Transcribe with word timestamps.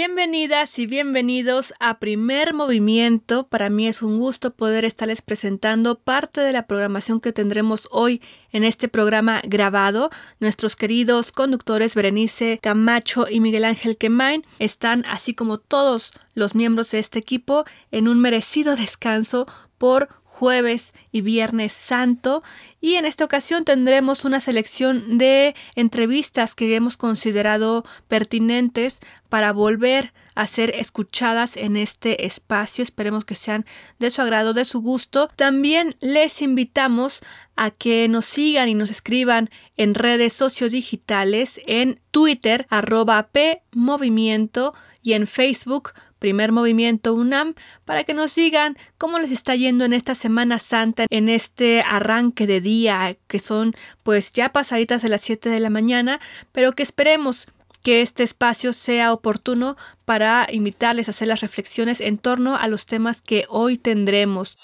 Bienvenidas 0.00 0.78
y 0.78 0.86
bienvenidos 0.86 1.74
a 1.80 1.98
Primer 1.98 2.54
Movimiento. 2.54 3.48
Para 3.48 3.68
mí 3.68 3.88
es 3.88 4.00
un 4.00 4.16
gusto 4.16 4.54
poder 4.54 4.84
estarles 4.84 5.22
presentando 5.22 5.98
parte 5.98 6.40
de 6.40 6.52
la 6.52 6.68
programación 6.68 7.20
que 7.20 7.32
tendremos 7.32 7.88
hoy 7.90 8.22
en 8.52 8.62
este 8.62 8.86
programa 8.86 9.42
grabado. 9.42 10.10
Nuestros 10.38 10.76
queridos 10.76 11.32
conductores 11.32 11.96
Berenice 11.96 12.60
Camacho 12.62 13.26
y 13.28 13.40
Miguel 13.40 13.64
Ángel 13.64 13.96
Quemain 13.96 14.44
están, 14.60 15.04
así 15.08 15.34
como 15.34 15.58
todos 15.58 16.12
los 16.32 16.54
miembros 16.54 16.92
de 16.92 17.00
este 17.00 17.18
equipo, 17.18 17.64
en 17.90 18.06
un 18.06 18.20
merecido 18.20 18.76
descanso 18.76 19.48
por 19.78 20.10
jueves 20.38 20.94
y 21.10 21.20
viernes 21.20 21.72
santo 21.72 22.44
y 22.80 22.94
en 22.94 23.04
esta 23.04 23.24
ocasión 23.24 23.64
tendremos 23.64 24.24
una 24.24 24.38
selección 24.38 25.18
de 25.18 25.56
entrevistas 25.74 26.54
que 26.54 26.76
hemos 26.76 26.96
considerado 26.96 27.84
pertinentes 28.06 29.00
para 29.28 29.52
volver 29.52 30.12
a 30.36 30.46
ser 30.46 30.70
escuchadas 30.76 31.56
en 31.56 31.76
este 31.76 32.24
espacio. 32.24 32.84
Esperemos 32.84 33.24
que 33.24 33.34
sean 33.34 33.66
de 33.98 34.10
su 34.10 34.22
agrado, 34.22 34.52
de 34.52 34.64
su 34.64 34.80
gusto. 34.80 35.28
También 35.34 35.96
les 35.98 36.40
invitamos 36.40 37.20
a 37.56 37.72
que 37.72 38.06
nos 38.06 38.26
sigan 38.26 38.68
y 38.68 38.74
nos 38.74 38.90
escriban 38.90 39.50
en 39.76 39.94
redes 39.94 40.34
sociodigitales 40.34 41.60
en 41.66 42.00
Twitter 42.12 42.68
arroba 42.70 43.30
P 43.32 43.62
Movimiento 43.72 44.72
y 45.02 45.14
en 45.14 45.26
Facebook 45.26 45.94
Primer 46.18 46.52
Movimiento 46.52 47.14
UNAM 47.14 47.54
para 47.84 48.04
que 48.04 48.14
nos 48.14 48.34
digan 48.34 48.76
cómo 48.98 49.18
les 49.18 49.30
está 49.30 49.54
yendo 49.54 49.84
en 49.84 49.92
esta 49.92 50.14
Semana 50.14 50.58
Santa, 50.58 51.06
en 51.10 51.28
este 51.28 51.82
arranque 51.82 52.46
de 52.46 52.60
día 52.60 53.16
que 53.26 53.38
son 53.38 53.74
pues 54.02 54.32
ya 54.32 54.50
pasaditas 54.52 55.02
de 55.02 55.08
las 55.08 55.20
7 55.22 55.48
de 55.48 55.60
la 55.60 55.70
mañana, 55.70 56.20
pero 56.52 56.72
que 56.72 56.82
esperemos 56.82 57.46
que 57.82 58.02
este 58.02 58.22
espacio 58.22 58.72
sea 58.72 59.12
oportuno 59.12 59.76
para 60.04 60.46
invitarles 60.50 61.08
a 61.08 61.12
hacer 61.12 61.28
las 61.28 61.40
reflexiones 61.40 62.00
en 62.00 62.18
torno 62.18 62.56
a 62.56 62.68
los 62.68 62.86
temas 62.86 63.22
que 63.22 63.46
hoy 63.48 63.78
tendremos. 63.78 64.58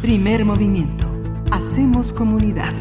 Primer 0.00 0.44
movimiento. 0.44 1.06
Hacemos 1.50 2.12
comunidad. 2.12 2.72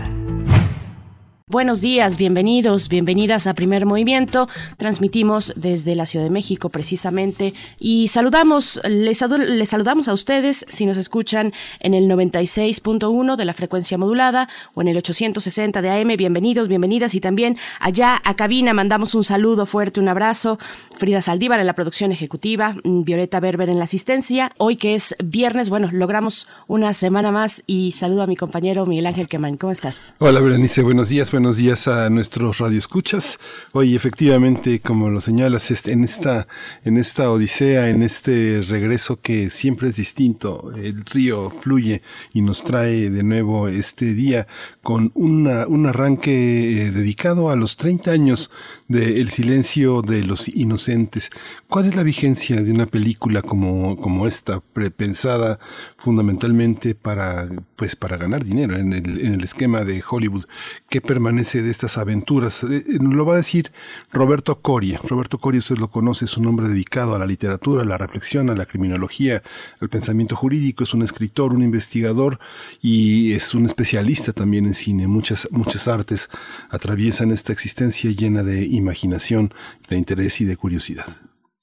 Buenos 1.51 1.81
días, 1.81 2.17
bienvenidos, 2.17 2.87
bienvenidas 2.87 3.45
a 3.45 3.53
Primer 3.53 3.85
Movimiento. 3.85 4.47
Transmitimos 4.77 5.51
desde 5.57 5.95
la 5.95 6.05
Ciudad 6.05 6.23
de 6.23 6.31
México 6.31 6.69
precisamente 6.69 7.53
y 7.77 8.07
saludamos, 8.07 8.79
les, 8.87 9.17
saludamos 9.17 10.07
a 10.07 10.13
ustedes 10.13 10.65
si 10.69 10.85
nos 10.85 10.95
escuchan 10.95 11.51
en 11.81 11.93
el 11.93 12.05
96.1 12.05 13.35
de 13.35 13.43
la 13.43 13.53
frecuencia 13.53 13.97
modulada 13.97 14.47
o 14.75 14.81
en 14.81 14.87
el 14.87 14.95
860 14.95 15.81
de 15.81 15.89
AM. 15.89 16.15
Bienvenidos, 16.15 16.69
bienvenidas 16.69 17.15
y 17.15 17.19
también 17.19 17.57
allá 17.81 18.21
a 18.23 18.37
cabina 18.37 18.73
mandamos 18.73 19.13
un 19.13 19.25
saludo 19.25 19.65
fuerte, 19.65 19.99
un 19.99 20.07
abrazo. 20.07 20.57
Frida 20.95 21.19
Saldívar 21.19 21.59
en 21.59 21.67
la 21.67 21.73
producción 21.73 22.13
ejecutiva, 22.13 22.77
Violeta 22.85 23.41
Berber 23.41 23.67
en 23.67 23.77
la 23.77 23.83
asistencia. 23.83 24.53
Hoy 24.57 24.77
que 24.77 24.95
es 24.95 25.17
viernes, 25.21 25.69
bueno, 25.69 25.89
logramos 25.91 26.47
una 26.67 26.93
semana 26.93 27.29
más 27.29 27.61
y 27.67 27.91
saludo 27.91 28.21
a 28.21 28.27
mi 28.27 28.37
compañero 28.37 28.85
Miguel 28.85 29.07
Ángel 29.07 29.27
Quemain. 29.27 29.57
¿Cómo 29.57 29.73
estás? 29.73 30.15
Hola, 30.19 30.39
Berenice, 30.39 30.81
buenos 30.81 31.09
días 31.09 31.29
buenos 31.40 31.40
días 31.49 31.87
a 31.87 32.09
nuestros 32.09 32.59
radioescuchas. 32.59 33.39
Hoy 33.73 33.95
efectivamente, 33.95 34.79
como 34.79 35.09
lo 35.09 35.19
señalas, 35.19 35.87
en 35.87 36.03
esta, 36.03 36.47
en 36.83 36.97
esta 36.97 37.31
odisea, 37.31 37.89
en 37.89 38.03
este 38.03 38.61
regreso 38.61 39.19
que 39.19 39.49
siempre 39.49 39.89
es 39.89 39.95
distinto, 39.95 40.71
el 40.75 41.03
río 41.03 41.49
fluye 41.49 42.03
y 42.33 42.41
nos 42.41 42.63
trae 42.63 43.09
de 43.09 43.23
nuevo 43.23 43.67
este 43.67 44.13
día 44.13 44.47
con 44.83 45.11
una, 45.15 45.65
un 45.67 45.87
arranque 45.87 46.85
eh, 46.85 46.91
dedicado 46.91 47.49
a 47.49 47.55
los 47.55 47.75
30 47.75 48.11
años 48.11 48.51
del 48.91 49.29
silencio 49.29 50.01
de 50.01 50.23
los 50.23 50.47
inocentes. 50.49 51.29
¿Cuál 51.69 51.85
es 51.87 51.95
la 51.95 52.03
vigencia 52.03 52.61
de 52.61 52.71
una 52.71 52.85
película 52.85 53.41
como, 53.41 53.95
como 53.95 54.27
esta, 54.27 54.61
pensada 54.95 55.59
fundamentalmente 55.97 56.93
para, 56.93 57.47
pues, 57.77 57.95
para 57.95 58.17
ganar 58.17 58.43
dinero 58.43 58.75
en 58.75 58.91
el, 58.91 59.25
en 59.25 59.35
el 59.35 59.43
esquema 59.43 59.81
de 59.81 60.03
Hollywood? 60.07 60.45
¿Qué 60.89 60.99
permanece 60.99 61.61
de 61.61 61.71
estas 61.71 61.97
aventuras? 61.97 62.63
Eh, 62.63 62.83
eh, 62.85 62.97
lo 62.99 63.25
va 63.25 63.35
a 63.35 63.37
decir 63.37 63.71
Roberto 64.11 64.59
Coria. 64.61 64.99
Roberto 65.03 65.37
Coria, 65.37 65.59
usted 65.59 65.77
lo 65.77 65.89
conoce, 65.89 66.25
es 66.25 66.35
un 66.35 66.47
hombre 66.47 66.67
dedicado 66.67 67.15
a 67.15 67.19
la 67.19 67.25
literatura, 67.25 67.83
a 67.83 67.85
la 67.85 67.97
reflexión, 67.97 68.49
a 68.49 68.55
la 68.55 68.65
criminología, 68.65 69.41
al 69.79 69.89
pensamiento 69.89 70.35
jurídico, 70.35 70.83
es 70.83 70.93
un 70.93 71.01
escritor, 71.01 71.53
un 71.53 71.63
investigador 71.63 72.39
y 72.81 73.31
es 73.31 73.55
un 73.55 73.65
especialista 73.65 74.33
también 74.33 74.65
en 74.65 74.73
cine. 74.73 75.07
Muchas, 75.07 75.47
muchas 75.51 75.87
artes 75.87 76.29
atraviesan 76.69 77.31
esta 77.31 77.53
existencia 77.53 78.11
llena 78.11 78.43
de 78.43 78.65
imaginación, 78.81 79.53
de 79.87 79.97
interés 79.97 80.41
y 80.41 80.45
de 80.45 80.57
curiosidad. 80.57 81.07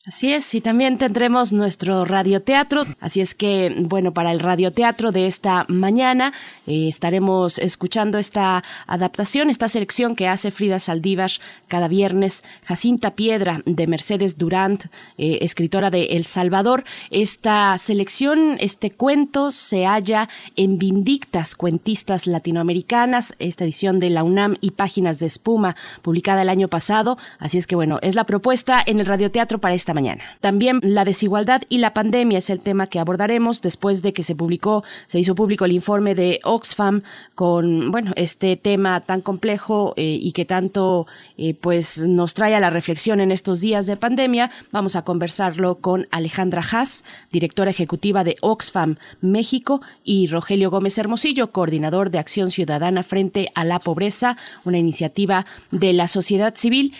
Así 0.09 0.33
es, 0.33 0.55
y 0.55 0.63
también 0.63 0.97
tendremos 0.97 1.53
nuestro 1.53 2.07
radioteatro. 2.07 2.87
Así 2.99 3.21
es 3.21 3.35
que, 3.35 3.77
bueno, 3.79 4.15
para 4.15 4.33
el 4.33 4.41
radioteatro 4.41 5.13
de 5.13 5.27
esta 5.27 5.67
mañana 5.69 6.33
eh, 6.67 6.89
estaremos 6.89 7.59
escuchando 7.59 8.17
esta 8.17 8.65
adaptación, 8.87 9.51
esta 9.51 9.69
selección 9.69 10.17
que 10.17 10.27
hace 10.27 10.51
Frida 10.51 10.79
Saldívar 10.79 11.33
cada 11.69 11.89
viernes. 11.89 12.43
Jacinta 12.65 13.17
Piedra 13.17 13.61
de 13.67 13.87
Mercedes 13.87 14.39
Durant, 14.39 14.87
eh, 15.19 15.41
escritora 15.43 15.91
de 15.91 16.05
El 16.05 16.25
Salvador. 16.25 16.85
Esta 17.11 17.77
selección, 17.77 18.57
este 18.61 18.91
cuento 18.91 19.51
se 19.51 19.85
halla 19.85 20.31
en 20.57 20.79
Vindictas 20.79 21.55
Cuentistas 21.55 22.27
Latinoamericanas, 22.27 23.35
esta 23.41 23.65
edición 23.65 23.99
de 23.99 24.09
la 24.09 24.25
UNAM 24.25 24.57
y 24.63 24.71
Páginas 24.71 25.19
de 25.19 25.27
Espuma, 25.27 25.77
publicada 26.01 26.41
el 26.41 26.49
año 26.49 26.69
pasado. 26.69 27.19
Así 27.39 27.59
es 27.59 27.67
que, 27.67 27.77
bueno, 27.77 27.99
es 28.01 28.15
la 28.15 28.25
propuesta 28.25 28.83
en 28.87 29.01
el 29.01 29.05
radioteatro 29.05 29.59
para 29.59 29.75
esta 29.75 29.98
También 30.41 30.81
la 30.83 31.05
desigualdad 31.05 31.63
y 31.69 31.79
la 31.79 31.93
pandemia 31.93 32.39
es 32.39 32.51
el 32.51 32.61
tema 32.61 32.87
que 32.87 32.99
abordaremos 32.99 33.63
después 33.63 34.03
de 34.03 34.13
que 34.13 34.23
se 34.23 34.35
publicó, 34.35 34.85
se 35.07 35.19
hizo 35.19 35.35
público 35.35 35.65
el 35.65 35.73
informe 35.73 36.15
de 36.15 36.41
Oxfam 36.45 37.03
con, 37.35 37.91
bueno, 37.91 38.13
este 38.17 38.57
tema 38.57 39.01
tan 39.01 39.21
complejo 39.21 39.95
eh, 39.97 40.19
y 40.21 40.33
que 40.33 40.45
tanto, 40.45 41.07
eh, 41.37 41.55
pues, 41.55 41.99
nos 41.99 42.35
trae 42.35 42.55
a 42.55 42.61
la 42.61 42.71
reflexión 42.71 43.21
en 43.21 43.33
estos 43.33 43.61
días 43.61 43.87
de 43.87 43.97
pandemia. 43.97 44.51
Vamos 44.73 44.97
a 44.97 45.03
conversarlo 45.03 45.77
con 45.77 46.07
Alejandra 46.11 46.63
Haas, 46.63 47.05
directora 47.33 47.71
ejecutiva 47.71 48.25
de 48.25 48.37
Oxfam 48.41 48.97
México, 49.21 49.81
y 50.05 50.27
Rogelio 50.29 50.71
Gómez 50.71 50.99
Hermosillo, 50.99 51.53
coordinador 51.53 52.11
de 52.11 52.19
Acción 52.19 52.51
Ciudadana 52.51 53.03
frente 53.03 53.51
a 53.55 53.65
la 53.65 53.79
Pobreza, 53.79 54.37
una 54.65 54.79
iniciativa 54.79 55.47
de 55.71 55.93
la 55.93 56.09
sociedad 56.09 56.55
civil. 56.55 56.95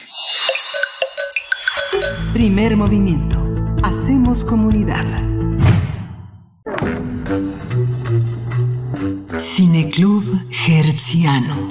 Primer 2.32 2.76
movimiento. 2.76 3.37
Hacemos 3.82 4.44
comunidad. 4.44 5.04
Cineclub 9.38 10.25
Herziano. 10.69 11.69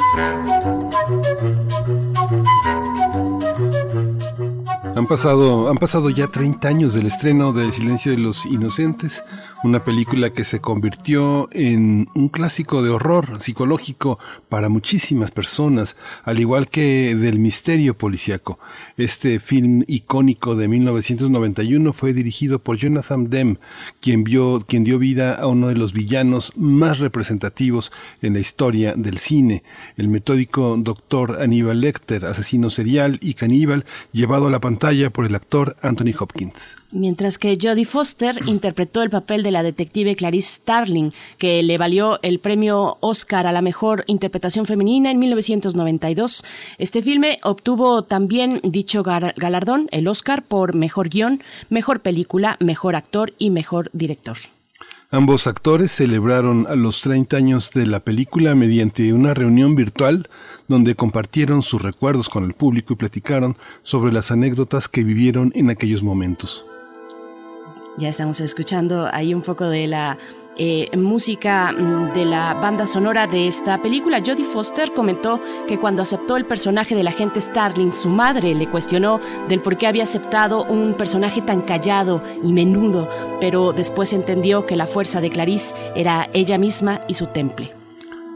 Han 4.96 5.06
pasado, 5.06 5.70
han 5.70 5.78
pasado 5.78 6.10
ya 6.10 6.28
30 6.28 6.68
años 6.68 6.94
del 6.94 7.06
estreno 7.06 7.54
de 7.54 7.72
silencio 7.72 8.12
de 8.12 8.18
los 8.18 8.46
inocentes, 8.46 9.24
una 9.64 9.84
película 9.84 10.32
que 10.32 10.44
se 10.44 10.60
convirtió 10.60 11.50
en 11.52 12.08
un 12.16 12.30
clásico 12.30 12.84
de 12.84 12.92
horror 12.92 13.42
psicológico 13.42 14.20
para 14.48 14.70
muchísimas 14.70 15.32
personas, 15.32 15.98
al 16.24 16.40
igual 16.40 16.70
que 16.70 17.16
del 17.16 17.40
misterio 17.40 17.98
policíaco. 17.98 18.60
Este 18.98 19.40
film 19.40 19.84
icónico 19.88 20.56
de 20.56 20.68
1991 20.68 21.92
fue 21.94 22.14
dirigido 22.14 22.60
por 22.60 22.78
Jonathan 22.78 23.26
Demme, 23.30 23.58
quien, 24.00 24.24
vio, 24.24 24.64
quien 24.68 24.84
dio 24.84 25.00
vida 25.00 25.34
a 25.34 25.48
uno 25.48 25.68
de 25.68 25.76
los 25.76 25.92
villanos 25.92 26.54
más 26.56 27.00
representativos 27.00 27.92
en 28.22 28.34
la 28.34 28.40
historia 28.40 28.94
del 28.96 29.18
cine, 29.18 29.64
el 29.98 30.08
metódico 30.08 30.78
doctor 30.78 31.42
Aníbal 31.42 31.82
Lecter, 31.82 32.26
asesino 32.26 32.70
serial 32.70 33.18
y 33.22 33.34
caníbal, 33.34 33.86
llevado 34.12 34.48
a 34.48 34.52
la 34.52 34.60
pantalla 34.60 34.78
pantalla 34.78 35.10
por 35.10 35.26
el 35.26 35.34
actor 35.34 35.76
Anthony 35.82 36.14
Hopkins. 36.20 36.76
Mientras 36.92 37.38
que 37.38 37.58
Jodie 37.62 37.84
Foster 37.84 38.40
interpretó 38.46 39.02
el 39.02 39.10
papel 39.10 39.44
de 39.44 39.52
la 39.52 39.62
detective 39.62 40.16
Clarice 40.16 40.56
Starling, 40.56 41.12
que 41.38 41.62
le 41.62 41.78
valió 41.78 42.18
el 42.22 42.40
premio 42.40 42.98
Oscar 43.02 43.46
a 43.46 43.52
la 43.52 43.62
mejor 43.62 44.06
interpretación 44.08 44.66
femenina 44.66 45.12
en 45.12 45.20
1992. 45.20 46.46
Este 46.78 47.02
filme 47.02 47.40
obtuvo 47.44 48.04
también 48.04 48.62
dicho 48.64 49.04
galardón, 49.04 49.90
el 49.92 50.08
Oscar, 50.08 50.44
por 50.44 50.76
mejor 50.76 51.10
guion, 51.10 51.44
mejor 51.70 52.00
película, 52.00 52.56
mejor 52.62 52.96
actor 52.96 53.34
y 53.38 53.50
mejor 53.50 53.90
director. 53.92 54.38
Ambos 55.10 55.48
actores 55.48 55.92
celebraron 55.92 56.68
los 56.82 57.02
30 57.02 57.36
años 57.36 57.72
de 57.72 57.86
la 57.86 58.02
película 58.02 58.56
mediante 58.56 59.12
una 59.12 59.34
reunión 59.34 59.76
virtual 59.76 60.30
donde 60.70 60.96
compartieron 60.96 61.64
sus 61.64 61.82
recuerdos 61.82 62.30
con 62.30 62.46
el 62.46 62.54
público 62.54 62.94
y 62.94 62.98
platicaron 62.98 63.58
sobre 63.84 64.14
las 64.14 64.32
anécdotas 64.32 64.88
que 64.88 65.04
vivieron 65.04 65.52
en 65.56 65.70
aquellos 65.70 66.04
momentos. 66.04 66.66
Ya 67.98 68.10
estamos 68.10 68.40
escuchando 68.42 69.10
ahí 69.12 69.34
un 69.34 69.42
poco 69.42 69.68
de 69.68 69.88
la 69.88 70.20
eh, 70.56 70.90
música 70.96 71.72
mm, 71.72 72.14
de 72.14 72.26
la 72.26 72.54
banda 72.54 72.86
sonora 72.86 73.26
de 73.26 73.48
esta 73.48 73.82
película. 73.82 74.22
Jodie 74.26 74.46
Foster 74.46 74.92
comentó 74.92 75.42
que 75.68 75.80
cuando 75.80 76.04
aceptó 76.04 76.38
el 76.38 76.46
personaje 76.46 76.96
del 76.96 77.08
agente 77.08 77.42
Starling, 77.42 77.94
su 77.94 78.10
madre 78.10 78.54
le 78.54 78.70
cuestionó 78.70 79.20
del 79.50 79.62
por 79.62 79.78
qué 79.78 79.88
había 79.88 80.04
aceptado 80.04 80.64
un 80.66 80.94
personaje 80.96 81.42
tan 81.42 81.62
callado 81.62 82.24
y 82.44 82.54
menudo, 82.54 83.10
pero 83.40 83.74
después 83.74 84.14
entendió 84.14 84.68
que 84.68 84.76
la 84.76 84.86
fuerza 84.86 85.20
de 85.20 85.32
Clarice 85.32 85.74
era 85.96 86.30
ella 86.34 86.60
misma 86.60 87.02
y 87.08 87.16
su 87.16 87.28
temple. 87.28 87.74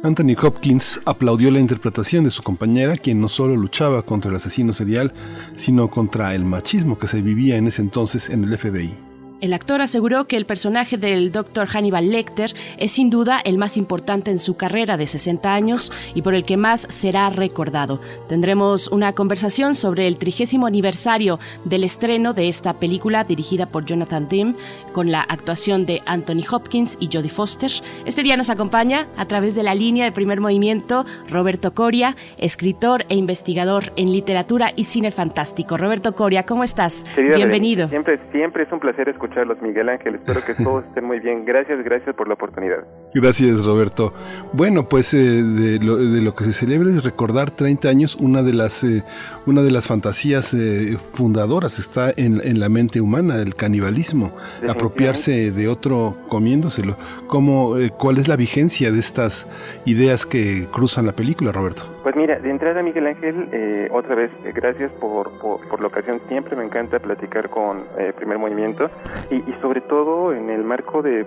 Anthony 0.03 0.35
Hopkins 0.41 0.99
aplaudió 1.05 1.51
la 1.51 1.59
interpretación 1.59 2.23
de 2.23 2.31
su 2.31 2.41
compañera, 2.41 2.95
quien 2.95 3.21
no 3.21 3.27
solo 3.27 3.55
luchaba 3.55 4.01
contra 4.01 4.31
el 4.31 4.37
asesino 4.37 4.73
serial, 4.73 5.13
sino 5.55 5.89
contra 5.91 6.33
el 6.33 6.45
machismo 6.45 6.97
que 6.97 7.05
se 7.05 7.21
vivía 7.21 7.57
en 7.57 7.67
ese 7.67 7.83
entonces 7.83 8.31
en 8.31 8.43
el 8.43 8.57
FBI. 8.57 9.10
El 9.41 9.55
actor 9.55 9.81
aseguró 9.81 10.27
que 10.27 10.37
el 10.37 10.45
personaje 10.45 10.97
del 10.97 11.31
Dr. 11.31 11.67
Hannibal 11.67 12.11
Lecter 12.11 12.53
es 12.77 12.91
sin 12.91 13.09
duda 13.09 13.41
el 13.43 13.57
más 13.57 13.75
importante 13.75 14.29
en 14.29 14.37
su 14.37 14.55
carrera 14.55 14.97
de 14.97 15.07
60 15.07 15.51
años 15.51 15.91
y 16.13 16.21
por 16.21 16.35
el 16.35 16.45
que 16.45 16.57
más 16.57 16.85
será 16.89 17.27
recordado. 17.31 17.99
Tendremos 18.29 18.87
una 18.89 19.13
conversación 19.13 19.73
sobre 19.73 20.05
el 20.05 20.19
trigésimo 20.19 20.67
aniversario 20.67 21.39
del 21.65 21.83
estreno 21.83 22.33
de 22.33 22.49
esta 22.49 22.79
película 22.79 23.23
dirigida 23.23 23.65
por 23.65 23.83
Jonathan 23.85 24.29
Demme 24.29 24.55
con 24.91 25.11
la 25.11 25.21
actuación 25.21 25.85
de 25.85 26.01
Anthony 26.05 26.43
Hopkins 26.51 26.97
y 26.99 27.09
Jodie 27.11 27.29
Foster. 27.29 27.71
Este 28.05 28.23
día 28.23 28.37
nos 28.37 28.49
acompaña 28.49 29.07
a 29.17 29.25
través 29.25 29.55
de 29.55 29.63
la 29.63 29.75
línea 29.75 30.05
de 30.05 30.11
primer 30.11 30.39
movimiento 30.39 31.05
Roberto 31.29 31.73
Coria, 31.73 32.15
escritor 32.37 33.05
e 33.09 33.15
investigador 33.15 33.91
en 33.95 34.11
literatura 34.11 34.71
y 34.75 34.83
cine 34.83 35.11
fantástico. 35.11 35.77
Roberto 35.77 36.13
Coria, 36.13 36.45
¿cómo 36.45 36.63
estás? 36.63 37.05
Bienvenido. 37.15 37.87
Siempre, 37.87 38.19
siempre 38.31 38.63
es 38.63 38.71
un 38.71 38.79
placer 38.79 39.09
escuchar 39.09 39.31
escucharlos, 39.31 39.61
Miguel 39.61 39.89
Ángel. 39.89 40.15
Espero 40.15 40.41
que 40.45 40.53
todos 40.63 40.83
estén 40.87 41.05
muy 41.05 41.19
bien. 41.19 41.45
Gracias, 41.45 41.83
gracias 41.83 42.15
por 42.15 42.27
la 42.27 42.33
oportunidad. 42.33 42.85
Gracias, 43.13 43.65
Roberto. 43.65 44.13
Bueno, 44.53 44.87
pues 44.87 45.13
eh, 45.13 45.17
de, 45.17 45.79
lo, 45.81 46.33
que 46.33 46.45
se 46.45 46.53
celebra 46.53 46.89
es 46.89 47.03
recordar 47.03 47.51
30 47.51 47.89
años, 47.89 48.15
una 48.15 48.41
de 48.41 48.53
las, 48.53 48.85
eh, 48.85 49.03
una 49.45 49.63
de 49.63 49.71
las 49.71 49.87
fantasías 49.87 50.53
eh, 50.53 50.97
fundadoras 51.11 51.77
está 51.77 52.11
en, 52.15 52.39
en, 52.41 52.61
la 52.61 52.69
mente 52.69 53.01
humana, 53.01 53.41
el 53.41 53.55
canibalismo, 53.55 54.31
apropiarse 54.67 55.51
de 55.51 55.67
otro 55.67 56.15
comiéndoselo. 56.29 56.95
¿Cómo, 57.27 57.75
¿Cuál 57.97 58.17
es 58.17 58.29
la 58.29 58.37
vigencia 58.37 58.91
de 58.91 58.99
estas 58.99 59.45
ideas 59.85 60.25
que 60.25 60.67
cruzan 60.71 61.05
la 61.05 61.13
película, 61.13 61.51
Roberto? 61.51 61.83
Pues 62.03 62.15
mira, 62.15 62.39
de 62.39 62.49
entrada, 62.49 62.81
Miguel 62.81 63.07
Ángel, 63.07 63.89
otra 63.91 64.15
vez, 64.15 64.31
gracias 64.55 64.91
por, 65.01 65.31
por, 65.39 65.67
por, 65.67 65.81
la 65.81 65.87
ocasión. 65.87 66.21
Siempre 66.29 66.55
me 66.55 66.63
encanta 66.63 66.99
platicar 66.99 67.49
con 67.49 67.83
Primer 68.15 68.37
Movimiento 68.37 68.89
y, 69.29 69.41
sobre 69.61 69.81
todo 69.81 70.33
en 70.33 70.49
el 70.49 70.63
marco 70.63 71.01
de, 71.01 71.25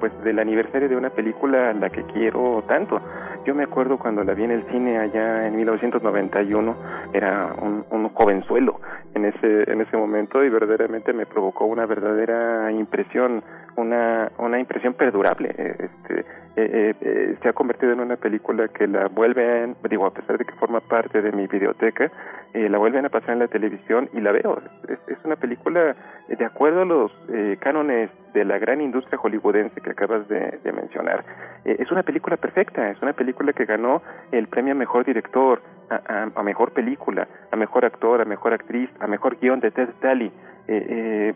pues 0.00 0.12
del 0.24 0.38
aniversario 0.38 0.88
de 0.88 0.96
una 0.96 1.10
película 1.18 1.70
a 1.70 1.72
la 1.72 1.90
que 1.90 2.04
quiero 2.04 2.62
tanto. 2.68 3.00
Yo 3.44 3.52
me 3.52 3.64
acuerdo 3.64 3.98
cuando 3.98 4.22
la 4.22 4.34
vi 4.34 4.44
en 4.44 4.52
el 4.52 4.62
cine 4.70 4.98
allá 4.98 5.48
en 5.48 5.56
1991, 5.56 6.76
era 7.12 7.54
un, 7.60 7.84
un 7.90 8.08
jovenzuelo 8.10 8.80
en 9.14 9.24
ese 9.24 9.68
en 9.68 9.80
ese 9.80 9.96
momento 9.96 10.44
y 10.44 10.48
verdaderamente 10.48 11.12
me 11.12 11.26
provocó 11.26 11.64
una 11.64 11.86
verdadera 11.86 12.70
impresión, 12.70 13.42
una 13.78 14.30
una 14.38 14.58
impresión 14.58 14.94
perdurable. 14.94 15.50
Este, 15.50 16.24
eh, 16.56 16.94
eh, 17.00 17.36
se 17.40 17.48
ha 17.48 17.52
convertido 17.52 17.92
en 17.92 18.00
una 18.00 18.16
película 18.16 18.68
que 18.68 18.88
la 18.88 19.06
vuelven, 19.06 19.76
digo, 19.88 20.06
a 20.06 20.12
pesar 20.12 20.38
de 20.38 20.44
que 20.44 20.52
forma 20.54 20.80
parte 20.80 21.22
de 21.22 21.30
mi 21.32 21.46
biblioteca, 21.46 22.10
eh, 22.52 22.68
la 22.68 22.78
vuelven 22.78 23.04
a 23.04 23.10
pasar 23.10 23.30
en 23.30 23.40
la 23.40 23.48
televisión 23.48 24.08
y 24.12 24.20
la 24.20 24.32
veo. 24.32 24.60
Es, 24.88 25.18
una 25.24 25.36
película 25.36 25.94
de 26.28 26.44
acuerdo 26.44 26.82
a 26.82 26.84
los 26.86 27.12
cánones 27.60 28.10
de 28.32 28.44
la 28.44 28.58
gran 28.58 28.80
industria 28.80 29.18
hollywoodense 29.18 29.80
que 29.80 29.90
acabas 29.90 30.26
de, 30.28 30.58
mencionar. 30.72 31.22
es 31.64 31.90
una 31.90 32.02
película 32.02 32.38
perfecta, 32.38 32.88
es 32.88 33.02
una 33.02 33.12
película 33.12 33.52
que 33.52 33.66
ganó 33.66 34.00
el 34.32 34.46
premio 34.46 34.72
a 34.72 34.76
mejor 34.76 35.04
director, 35.04 35.60
a, 35.90 36.42
mejor 36.42 36.72
película, 36.72 37.28
a 37.50 37.56
mejor 37.56 37.84
actor, 37.84 38.22
a 38.22 38.24
mejor 38.24 38.54
actriz, 38.54 38.88
a 39.00 39.06
mejor 39.06 39.38
guion 39.38 39.60
de 39.60 39.70
Ted 39.70 39.90
Daly. 40.00 40.32
Eh, 40.66 41.34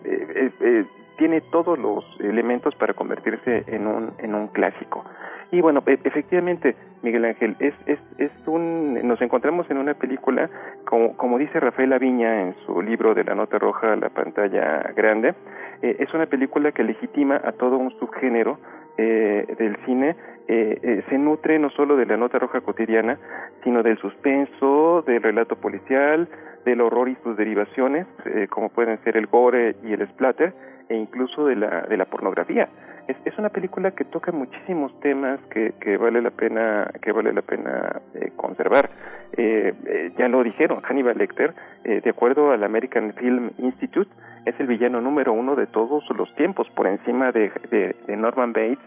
tiene 1.22 1.40
todos 1.40 1.78
los 1.78 2.04
elementos 2.18 2.74
para 2.74 2.94
convertirse 2.94 3.62
en 3.68 3.86
un, 3.86 4.12
en 4.18 4.34
un 4.34 4.48
clásico. 4.48 5.04
Y 5.52 5.60
bueno, 5.60 5.80
e, 5.86 5.96
efectivamente, 6.02 6.74
Miguel 7.02 7.24
Ángel, 7.24 7.54
es, 7.60 7.74
es, 7.86 8.00
es 8.18 8.32
un, 8.46 8.94
nos 9.06 9.22
encontramos 9.22 9.70
en 9.70 9.78
una 9.78 9.94
película, 9.94 10.50
como, 10.84 11.16
como 11.16 11.38
dice 11.38 11.60
Rafael 11.60 11.92
Aviña 11.92 12.42
en 12.42 12.56
su 12.66 12.82
libro 12.82 13.14
de 13.14 13.22
la 13.22 13.36
nota 13.36 13.56
roja 13.60 13.92
a 13.92 13.96
la 13.96 14.08
pantalla 14.08 14.92
grande, 14.96 15.36
eh, 15.82 15.94
es 16.00 16.12
una 16.12 16.26
película 16.26 16.72
que 16.72 16.82
legitima 16.82 17.40
a 17.44 17.52
todo 17.52 17.76
un 17.76 17.96
subgénero 18.00 18.58
eh, 18.98 19.46
del 19.56 19.76
cine, 19.86 20.16
eh, 20.48 21.04
se 21.08 21.18
nutre 21.18 21.56
no 21.60 21.70
solo 21.70 21.96
de 21.96 22.06
la 22.06 22.16
nota 22.16 22.40
roja 22.40 22.62
cotidiana, 22.62 23.16
sino 23.62 23.84
del 23.84 23.96
suspenso, 23.98 25.04
del 25.06 25.22
relato 25.22 25.54
policial, 25.54 26.28
del 26.64 26.80
horror 26.80 27.08
y 27.08 27.16
sus 27.22 27.36
derivaciones, 27.36 28.06
como 28.50 28.70
pueden 28.70 28.98
ser 29.04 29.16
el 29.16 29.26
gore 29.26 29.76
y 29.84 29.92
el 29.92 30.08
splatter, 30.08 30.52
e 30.92 30.96
incluso 30.96 31.46
de 31.46 31.56
la, 31.56 31.82
de 31.82 31.96
la 31.96 32.04
pornografía. 32.04 32.68
Es, 33.08 33.16
es 33.24 33.36
una 33.38 33.48
película 33.48 33.92
que 33.92 34.04
toca 34.04 34.30
muchísimos 34.30 34.92
temas 35.00 35.40
que, 35.50 35.72
que 35.80 35.96
vale 35.96 36.20
la 36.20 36.30
pena 36.30 36.88
que 37.00 37.10
vale 37.10 37.32
la 37.32 37.42
pena 37.42 38.00
eh, 38.14 38.30
conservar. 38.36 38.90
Eh, 39.36 39.72
eh, 39.86 40.12
ya 40.18 40.28
lo 40.28 40.44
dijeron, 40.44 40.82
Hannibal 40.82 41.16
Lecter, 41.16 41.54
de 41.82 42.10
acuerdo 42.10 42.52
al 42.52 42.62
American 42.62 43.14
Film 43.14 43.50
Institute, 43.58 44.10
es 44.44 44.54
el 44.60 44.66
villano 44.66 45.00
número 45.00 45.32
uno 45.32 45.56
de 45.56 45.66
todos 45.66 46.04
los 46.16 46.32
tiempos, 46.36 46.68
por 46.76 46.86
encima 46.86 47.32
de, 47.32 47.50
de, 47.70 48.16
Norman 48.16 48.52
Bates 48.52 48.78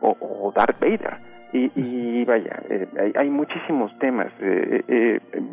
o, 0.00 0.52
Darth 0.56 0.80
Vader. 0.80 1.18
Y, 1.52 1.70
y 1.74 2.24
vaya, 2.24 2.60
hay, 2.98 3.12
hay, 3.14 3.28
muchísimos 3.28 3.96
temas. 3.98 4.32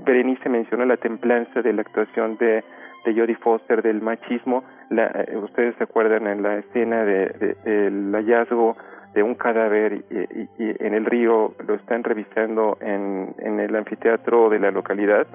Berenice 0.06 0.48
mencionó 0.50 0.86
la 0.86 0.98
templanza 0.98 1.62
de 1.62 1.74
la 1.74 1.82
actuación 1.82 2.38
de 2.38 2.64
de 3.08 3.20
Jodie 3.20 3.36
Foster 3.36 3.82
del 3.82 4.02
machismo. 4.02 4.64
La, 4.90 5.08
eh, 5.08 5.38
ustedes 5.38 5.76
se 5.78 5.86
acuerdan 5.86 6.28
en 6.28 6.44
la 6.44 6.58
escena 6.58 7.06
de, 7.06 7.56
del 7.64 8.12
hallazgo 8.14 8.76
de 9.14 9.24
un 9.24 9.36
cadáver 9.36 10.04
y, 10.12 10.48
en 10.60 10.94
el 10.94 11.06
río 11.06 11.56
lo 11.66 11.76
están 11.76 12.04
revisando 12.04 12.78
en 12.82 13.60
el 13.60 13.76
anfiteatro 13.76 14.50
de 14.50 14.60
la 14.60 14.72
localidad. 14.72 15.26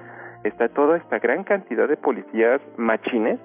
Está 0.43 0.69
toda 0.69 0.97
esta 0.97 1.19
gran 1.19 1.43
cantidad 1.43 1.87
de 1.87 1.97
policías 1.97 2.61
machines 2.77 3.39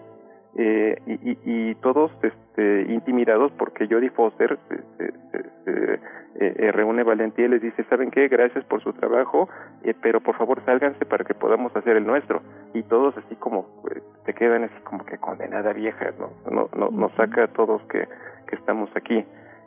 eh, 0.60 1.00
y, 1.06 1.38
y, 1.44 1.74
todos 1.76 2.10
este, 2.20 2.92
intimidados 2.92 3.52
porque 3.52 3.86
Jodie 3.86 4.10
Foster 4.10 4.58
se, 4.66 6.00
eh, 6.34 6.72
reúne 6.72 7.04
valentía 7.04 7.46
y 7.46 7.48
les 7.48 7.62
dice, 7.62 7.84
¿saben 7.84 8.10
qué? 8.10 8.26
Gracias 8.26 8.64
por 8.64 8.82
su 8.82 8.92
trabajo, 8.92 9.48
eh, 9.84 9.94
pero 10.02 10.20
por 10.20 10.36
favor 10.36 10.60
sálganse 10.64 11.04
para 11.06 11.24
que 11.24 11.34
podamos 11.34 11.74
hacer 11.76 11.96
el 11.96 12.04
nuestro. 12.04 12.42
Y 12.74 12.82
todos 12.82 13.16
así 13.16 13.36
como 13.36 13.68
pues, 13.82 14.02
te 14.24 14.34
quedan 14.34 14.64
así 14.64 14.74
como 14.82 15.04
que 15.04 15.18
condenada 15.18 15.72
vieja, 15.72 16.10
¿no? 16.18 16.30
no, 16.50 16.68
no 16.76 16.90
nos 16.90 17.12
saca 17.12 17.44
a 17.44 17.48
todos 17.48 17.80
que, 17.82 18.08
que 18.48 18.56
estamos 18.56 18.90
aquí. 18.96 19.24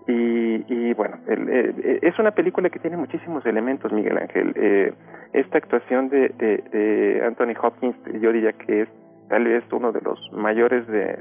Y, 0.08 0.66
y 0.68 0.94
bueno, 0.94 1.20
eh, 1.28 2.00
es 2.02 2.20
una 2.20 2.32
película 2.32 2.70
que 2.70 2.80
tiene 2.80 2.98
muchísimos 2.98 3.46
elementos, 3.46 3.94
Miguel 3.94 4.18
Ángel. 4.18 4.52
Eh, 4.56 4.94
esta 5.32 5.58
actuación 5.58 6.10
de, 6.10 6.30
de, 6.30 6.58
de 6.58 7.24
Anthony 7.26 7.54
Hopkins, 7.62 7.96
yo 8.20 8.34
diría 8.34 8.52
que 8.52 8.82
es 8.82 8.90
tal 9.32 9.46
vez 9.46 9.64
uno 9.72 9.94
de 9.94 10.02
los 10.02 10.20
mayores 10.34 10.86
de, 10.88 11.16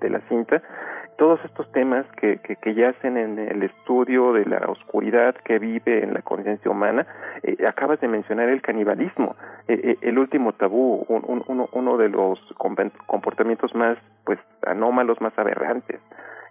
de, 0.00 0.10
la 0.10 0.20
cinta, 0.28 0.60
todos 1.16 1.40
estos 1.46 1.72
temas 1.72 2.04
que, 2.20 2.36
que, 2.40 2.56
que, 2.56 2.74
yacen 2.74 3.16
en 3.16 3.38
el 3.38 3.62
estudio 3.62 4.34
de 4.34 4.44
la 4.44 4.58
oscuridad 4.68 5.34
que 5.36 5.58
vive 5.58 6.04
en 6.04 6.12
la 6.12 6.20
conciencia 6.20 6.70
humana, 6.70 7.06
eh, 7.42 7.56
acabas 7.66 8.02
de 8.02 8.08
mencionar 8.08 8.50
el 8.50 8.60
canibalismo, 8.60 9.34
eh, 9.66 9.80
eh, 9.82 9.96
el 10.02 10.18
último 10.18 10.52
tabú, 10.52 11.06
un, 11.08 11.42
uno, 11.48 11.70
uno 11.72 11.96
de 11.96 12.10
los 12.10 12.38
comportamientos 13.06 13.74
más 13.74 13.96
pues 14.26 14.38
anómalos, 14.66 15.22
más 15.22 15.32
aberrantes. 15.38 16.00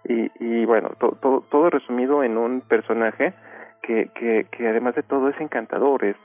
Y, 0.02 0.32
y 0.40 0.64
bueno, 0.64 0.90
todo 0.98 1.44
todo 1.48 1.70
resumido 1.70 2.24
en 2.24 2.36
un 2.38 2.62
personaje 2.62 3.34
que, 3.82 4.10
que, 4.16 4.46
que 4.50 4.66
además 4.66 4.96
de 4.96 5.04
todo 5.04 5.28
es 5.28 5.40
encantador, 5.40 6.04
es, 6.04 6.16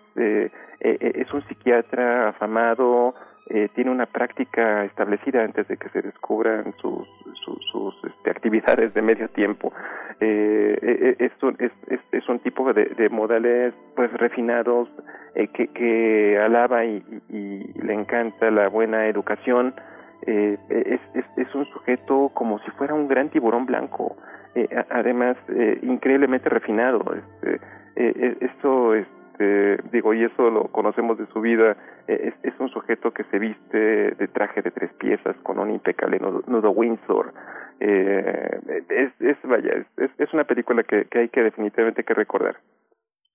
es 0.79 1.31
un 1.31 1.43
psiquiatra 1.47 2.29
afamado, 2.29 3.13
eh, 3.47 3.69
tiene 3.75 3.91
una 3.91 4.07
práctica 4.07 4.85
establecida 4.85 5.43
antes 5.43 5.67
de 5.67 5.77
que 5.77 5.87
se 5.89 6.01
descubran 6.01 6.73
sus, 6.81 7.07
sus, 7.43 7.95
este, 8.03 8.31
actividades 8.31 8.91
de 8.95 9.03
medio 9.03 9.29
tiempo. 9.29 9.71
Eh, 10.19 10.75
eh, 10.81 11.15
es, 11.19 11.31
un, 11.43 11.55
es, 11.59 11.71
es, 12.11 12.27
un 12.27 12.39
tipo 12.39 12.73
de, 12.73 12.85
de 12.85 13.07
modales 13.09 13.75
pues 13.95 14.11
refinados 14.13 14.89
que, 15.53 15.67
que 15.67 16.39
alaba 16.39 16.85
y, 16.85 17.03
le 17.29 17.93
encanta 17.93 18.49
la 18.49 18.67
buena 18.67 19.05
educación. 19.07 19.75
es, 20.25 20.59
es, 21.13 21.25
es 21.37 21.53
un 21.53 21.65
sujeto 21.65 22.31
como 22.33 22.57
si 22.59 22.71
fuera 22.71 22.95
un 22.95 23.07
gran 23.07 23.29
tiburón 23.29 23.67
blanco, 23.67 24.15
además 24.89 25.37
increíblemente 25.83 26.49
refinado. 26.49 27.03
Este, 27.13 27.59
esto 28.43 28.95
es 28.95 29.05
digo, 29.91 30.13
y 30.13 30.23
eso 30.23 30.49
lo 30.49 30.65
conocemos 30.65 31.17
de 31.17 31.25
su 31.27 31.41
vida, 31.41 31.75
eh, 32.07 32.33
es, 32.43 32.53
un 32.59 32.69
sujeto 32.69 33.11
que 33.11 33.23
se 33.25 33.39
viste 33.39 34.11
de 34.11 34.27
traje 34.27 34.61
de 34.61 34.71
tres 34.71 34.91
piezas 34.93 35.35
con 35.43 35.59
un 35.59 35.71
impecable 35.71 36.19
nudo, 36.19 36.71
Windsor. 36.71 37.33
Eh, 37.79 38.59
es, 38.89 39.11
es, 39.19 39.37
vaya, 39.43 39.85
es, 39.97 40.09
es 40.17 40.33
una 40.33 40.45
película 40.45 40.83
que, 40.83 41.05
que 41.05 41.19
hay 41.19 41.29
que 41.29 41.43
definitivamente 41.43 42.03
que 42.03 42.13
recordar. 42.13 42.55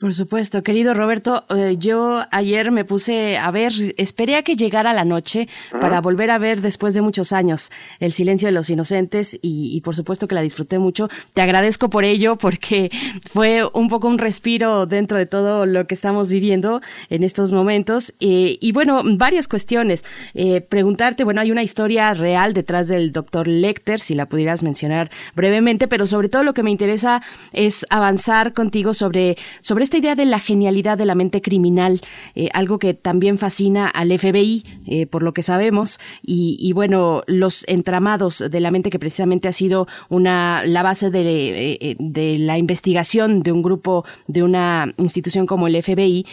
Por 0.00 0.14
supuesto, 0.14 0.62
querido 0.62 0.94
Roberto, 0.94 1.44
eh, 1.50 1.76
yo 1.78 2.22
ayer 2.30 2.70
me 2.70 2.86
puse 2.86 3.36
a 3.36 3.50
ver, 3.50 3.70
esperé 3.98 4.36
a 4.36 4.42
que 4.42 4.56
llegara 4.56 4.94
la 4.94 5.04
noche 5.04 5.46
para 5.78 6.00
volver 6.00 6.30
a 6.30 6.38
ver 6.38 6.62
después 6.62 6.94
de 6.94 7.02
muchos 7.02 7.34
años 7.34 7.70
El 7.98 8.12
silencio 8.12 8.48
de 8.48 8.52
los 8.52 8.70
inocentes 8.70 9.38
y, 9.42 9.78
por 9.82 9.94
supuesto 9.94 10.26
que 10.26 10.34
la 10.34 10.40
disfruté 10.40 10.78
mucho. 10.78 11.10
Te 11.34 11.42
agradezco 11.42 11.90
por 11.90 12.04
ello 12.04 12.36
porque 12.36 12.90
fue 13.30 13.62
un 13.74 13.88
poco 13.88 14.08
un 14.08 14.16
respiro 14.16 14.86
dentro 14.86 15.18
de 15.18 15.26
todo 15.26 15.66
lo 15.66 15.86
que 15.86 15.92
estamos 15.92 16.32
viviendo 16.32 16.80
en 17.10 17.22
estos 17.22 17.52
momentos. 17.52 18.14
Eh, 18.20 18.56
y 18.58 18.72
bueno, 18.72 19.02
varias 19.04 19.48
cuestiones. 19.48 20.06
Eh, 20.32 20.62
preguntarte, 20.62 21.24
bueno, 21.24 21.42
hay 21.42 21.50
una 21.50 21.62
historia 21.62 22.14
real 22.14 22.54
detrás 22.54 22.88
del 22.88 23.12
doctor 23.12 23.46
Lecter, 23.46 24.00
si 24.00 24.14
la 24.14 24.24
pudieras 24.24 24.62
mencionar 24.62 25.10
brevemente, 25.34 25.88
pero 25.88 26.06
sobre 26.06 26.30
todo 26.30 26.42
lo 26.42 26.54
que 26.54 26.62
me 26.62 26.70
interesa 26.70 27.20
es 27.52 27.84
avanzar 27.90 28.54
contigo 28.54 28.94
sobre, 28.94 29.36
sobre 29.60 29.89
esta 29.90 29.98
idea 29.98 30.14
de 30.14 30.24
la 30.24 30.38
genialidad 30.38 30.96
de 30.96 31.04
la 31.04 31.16
mente 31.16 31.42
criminal, 31.42 32.00
eh, 32.36 32.48
algo 32.54 32.78
que 32.78 32.94
también 32.94 33.38
fascina 33.38 33.88
al 33.88 34.16
FBI, 34.16 34.64
eh, 34.86 35.06
por 35.06 35.24
lo 35.24 35.34
que 35.34 35.42
sabemos, 35.42 35.98
y, 36.22 36.72
bueno, 36.74 37.24
los 37.26 37.64
entramados 37.66 38.38
de 38.38 38.60
la 38.60 38.70
mente 38.70 38.90
que 38.90 39.00
precisamente 39.00 39.48
ha 39.48 39.52
sido 39.52 39.88
una 40.08 40.62
la 40.64 40.84
base 40.84 41.10
de, 41.10 41.72
eh, 41.80 41.96
de 41.98 42.38
la 42.38 42.56
investigación 42.56 43.42
de 43.42 43.50
un 43.50 43.62
grupo, 43.62 44.04
de 44.28 44.44
una 44.44 44.94
institución 44.96 45.44
como 45.44 45.66
el 45.66 45.82
FBI, 45.82 46.24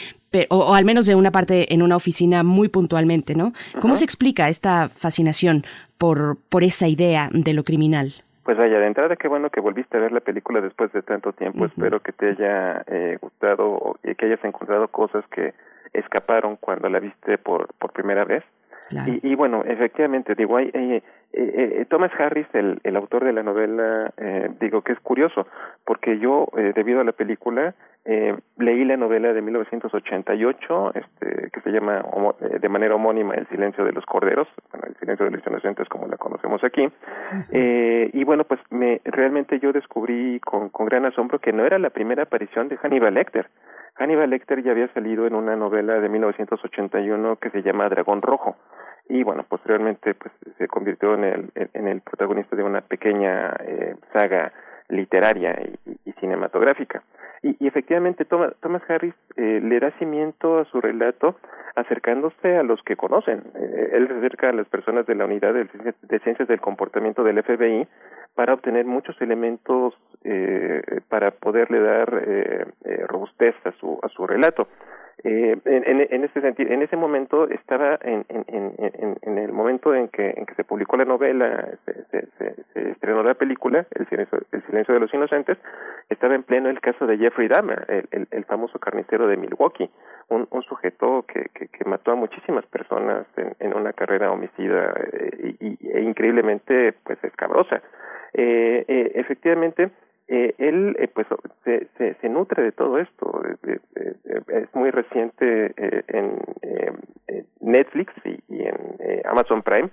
o, 0.50 0.76
al 0.76 0.86
menos 0.86 1.08
de 1.08 1.16
una 1.16 1.32
parte 1.32 1.74
en 1.74 1.82
una 1.82 1.96
oficina 1.96 2.44
muy 2.44 2.68
puntualmente, 2.68 3.34
¿no? 3.34 3.54
¿Cómo 3.82 3.96
se 3.96 4.06
explica 4.06 4.50
esta 4.50 4.88
fascinación 4.88 5.66
por, 5.98 6.38
por 6.50 6.64
esa 6.64 6.88
idea 6.88 7.32
de 7.34 7.54
lo 7.54 7.64
criminal? 7.64 8.14
Pues 8.48 8.58
vaya, 8.58 8.80
de 8.80 8.88
entrada, 8.88 9.18
qué 9.18 9.27
bueno 9.27 9.50
que 9.50 9.60
volviste 9.60 9.98
a 9.98 10.00
ver 10.00 10.13
la 10.13 10.22
película 10.22 10.62
después 10.62 10.89
de 10.94 11.01
tanto 11.01 11.34
tiempo. 11.34 11.66
Espero 11.66 12.00
que 12.00 12.13
te 12.13 12.30
haya 12.30 12.82
eh, 12.88 13.18
gustado 13.20 14.00
y 14.06 14.16
que 14.16 14.27
hayas 14.27 14.42
encontrado 14.46 14.88
cosas 14.88 15.25
que 15.27 15.54
escaparon 15.92 16.56
cuando 16.56 16.88
la 16.88 17.01
viste 17.01 17.38
por, 17.38 17.68
por 17.74 17.92
primera 17.92 18.24
vez. 18.24 18.46
Y, 19.06 19.32
y, 19.34 19.36
bueno, 19.36 19.66
efectivamente, 19.66 20.34
digo, 20.34 20.56
hay, 20.56 20.72
eh, 20.74 21.01
eh, 21.34 21.86
Thomas 21.89 22.12
Harris, 22.18 22.48
el, 22.54 22.80
el 22.86 22.96
autor 22.96 23.25
de 23.25 23.34
la 23.34 23.44
novela, 23.44 24.13
eh, 24.16 24.50
digo 24.62 24.82
que 24.82 24.94
es 24.94 25.00
curioso, 25.01 25.46
porque 25.84 26.18
yo, 26.18 26.48
eh, 26.56 26.72
debido 26.74 27.01
a 27.01 27.04
la 27.04 27.12
película, 27.12 27.75
eh, 28.10 28.38
leí 28.58 28.86
la 28.86 28.96
novela 28.96 29.34
de 29.34 29.42
1988, 29.42 30.94
este, 30.96 31.50
que 31.52 31.62
se 31.62 31.72
llama 31.72 32.06
eh, 32.40 32.60
de 32.60 32.70
manera 32.70 32.96
homónima 32.96 33.36
El 33.36 33.48
silencio 33.48 33.84
de 33.84 33.92
los 33.92 34.06
corderos, 34.06 34.48
bueno, 34.72 34.88
El 34.88 34.96
silencio 34.96 35.26
de 35.26 35.32
los 35.32 35.46
inocentes 35.46 35.90
como 35.90 36.08
la 36.08 36.16
conocemos 36.16 36.64
aquí, 36.64 36.90
eh, 37.52 38.10
y 38.14 38.24
bueno, 38.24 38.46
pues 38.46 38.62
me 38.70 39.02
realmente 39.04 39.60
yo 39.60 39.74
descubrí 39.74 40.40
con, 40.40 40.70
con 40.70 40.86
gran 40.86 41.06
asombro 41.06 41.40
que 41.40 41.52
no 41.52 41.66
era 41.66 41.78
la 41.80 41.90
primera 41.90 42.24
aparición 42.24 42.70
de 42.70 42.78
Hannibal 42.78 43.14
Lecter. 43.14 43.48
Hannibal 43.96 44.30
Lecter 44.30 44.64
ya 44.64 44.72
había 44.72 44.88
salido 44.94 45.28
en 45.28 45.36
una 45.36 45.56
novela 45.56 46.00
de 46.00 46.08
1981 46.08 47.36
que 47.38 47.50
se 47.50 47.62
llama 47.62 47.90
Dragón 47.90 48.22
Rojo 48.22 48.56
y 49.10 49.24
bueno, 49.24 49.44
posteriormente 49.48 50.14
pues 50.14 50.34
se 50.58 50.68
convirtió 50.68 51.14
en 51.16 51.24
el, 51.24 51.52
en 51.56 51.88
el 51.88 52.02
protagonista 52.02 52.56
de 52.56 52.64
una 52.64 52.82
pequeña 52.82 53.56
eh, 53.60 53.96
saga 54.14 54.52
literaria 54.90 55.56
y, 56.06 56.12
cinematográfica. 56.14 57.04
Y, 57.44 57.56
y 57.63 57.67
efectivamente 57.67 58.25
Thomas, 58.25 58.53
Harris 58.88 59.13
eh, 59.36 59.60
le 59.63 59.79
da 59.79 59.91
cimiento 60.00 60.60
a 60.60 60.65
su 60.65 60.82
relato 60.82 61.36
acercándose 61.75 62.58
a 62.58 62.63
los 62.63 62.82
que 62.84 62.96
conocen. 62.96 63.44
Eh, 63.56 63.89
él 63.94 64.08
se 64.08 64.15
acerca 64.15 64.50
a 64.50 64.53
las 64.53 64.67
personas 64.67 65.06
de 65.06 65.15
la 65.15 65.25
unidad 65.25 65.53
de, 65.53 65.67
de, 66.01 66.20
ciencias 66.20 66.48
del 66.48 66.60
comportamiento 66.60 67.24
del 67.24 67.44
FBI 67.44 67.88
para 68.34 68.53
obtener 68.53 68.86
muchos 68.86 69.20
elementos 69.22 69.94
eh, 70.24 70.82
para 71.10 71.32
poderle 71.32 71.79
dar 71.79 72.24
eh, 72.27 72.65
eh, 72.86 73.06
robustez 73.08 73.56
a 73.65 73.72
su, 73.79 74.00
a 74.01 74.10
su 74.10 74.27
relato. 74.27 74.67
Eh, 75.24 75.57
en, 75.65 76.07
en, 76.12 76.24
ese 76.24 76.41
sentido, 76.41 76.71
en 76.71 76.83
ese 76.83 76.95
momento 76.95 77.50
estaba 77.50 77.97
en, 78.03 78.24
en, 78.29 79.38
el 79.38 79.51
momento 79.51 79.95
en 79.95 80.09
que, 80.09 80.29
en 80.29 80.45
que 80.45 80.53
se 80.53 80.63
publicó 80.63 80.95
la 80.95 81.05
novela, 81.05 81.69
se, 81.86 82.05
se, 82.12 82.27
se, 82.74 82.91
estrenó 82.91 83.24
la 83.24 83.33
película, 83.33 83.88
el 83.95 84.07
silencio, 84.09 84.39
el 84.51 84.63
silencio 84.67 84.93
de 84.93 85.00
los 85.00 85.13
inocentes, 85.13 85.57
estaba 86.09 86.36
en 86.36 86.43
pleno 86.43 86.69
el 86.69 86.79
caso 86.81 87.07
de 87.07 87.17
Jeffrey 87.17 87.47
Dahmer, 87.47 88.07
el, 88.12 88.45
famoso 88.45 88.79
carnicero 88.79 89.27
de 89.27 89.38
Milwaukee, 89.38 89.89
un, 90.29 90.47
un 90.51 90.62
sujeto 90.62 91.25
que, 91.27 91.50
mató 91.86 92.12
a 92.12 92.15
muchísimas 92.15 92.65
personas 92.65 93.25
en, 93.59 93.74
una 93.74 93.93
carrera 93.93 94.31
homicida 94.31 94.93
eh, 95.13 95.55
y, 95.59 95.77
e 95.88 96.01
increíblemente 96.01 96.93
pues 97.03 97.17
escabrosa. 97.24 97.81
Eh, 98.33 98.83
eh, 98.88 99.12
efectivamente, 99.15 99.89
eh, 100.29 100.55
él 100.57 100.96
eh, 101.00 101.07
pues 101.07 101.25
se, 101.63 101.88
se, 101.98 102.29
nutre 102.29 102.62
de 102.62 102.72
todo 102.74 103.00
esto. 103.00 103.41
Eh, 103.65 103.79
es 104.50 104.75
muy 104.75 104.91
reciente 104.91 105.74
en 106.07 106.41
Netflix 107.62 108.13
y, 108.25 108.63
en 108.63 108.75
Amazon 109.25 109.62
Prime 109.62 109.89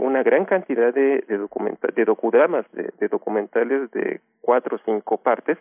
una 0.00 0.22
gran 0.22 0.44
cantidad 0.44 0.92
de, 0.92 1.24
de, 1.26 1.48
de 1.94 2.04
docudramas, 2.04 2.66
de, 2.72 3.08
documentales 3.08 3.90
de 3.92 4.20
cuatro 4.42 4.76
o 4.76 4.80
cinco 4.84 5.16
partes 5.16 5.56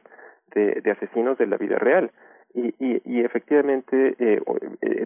de, 0.54 0.82
de 0.82 0.92
asesinos 0.92 1.38
de 1.38 1.48
la 1.48 1.58
vida 1.58 1.78
real. 1.78 2.12
Y, 2.54 2.74
y, 2.80 3.02
y 3.06 3.24
efectivamente, 3.24 4.16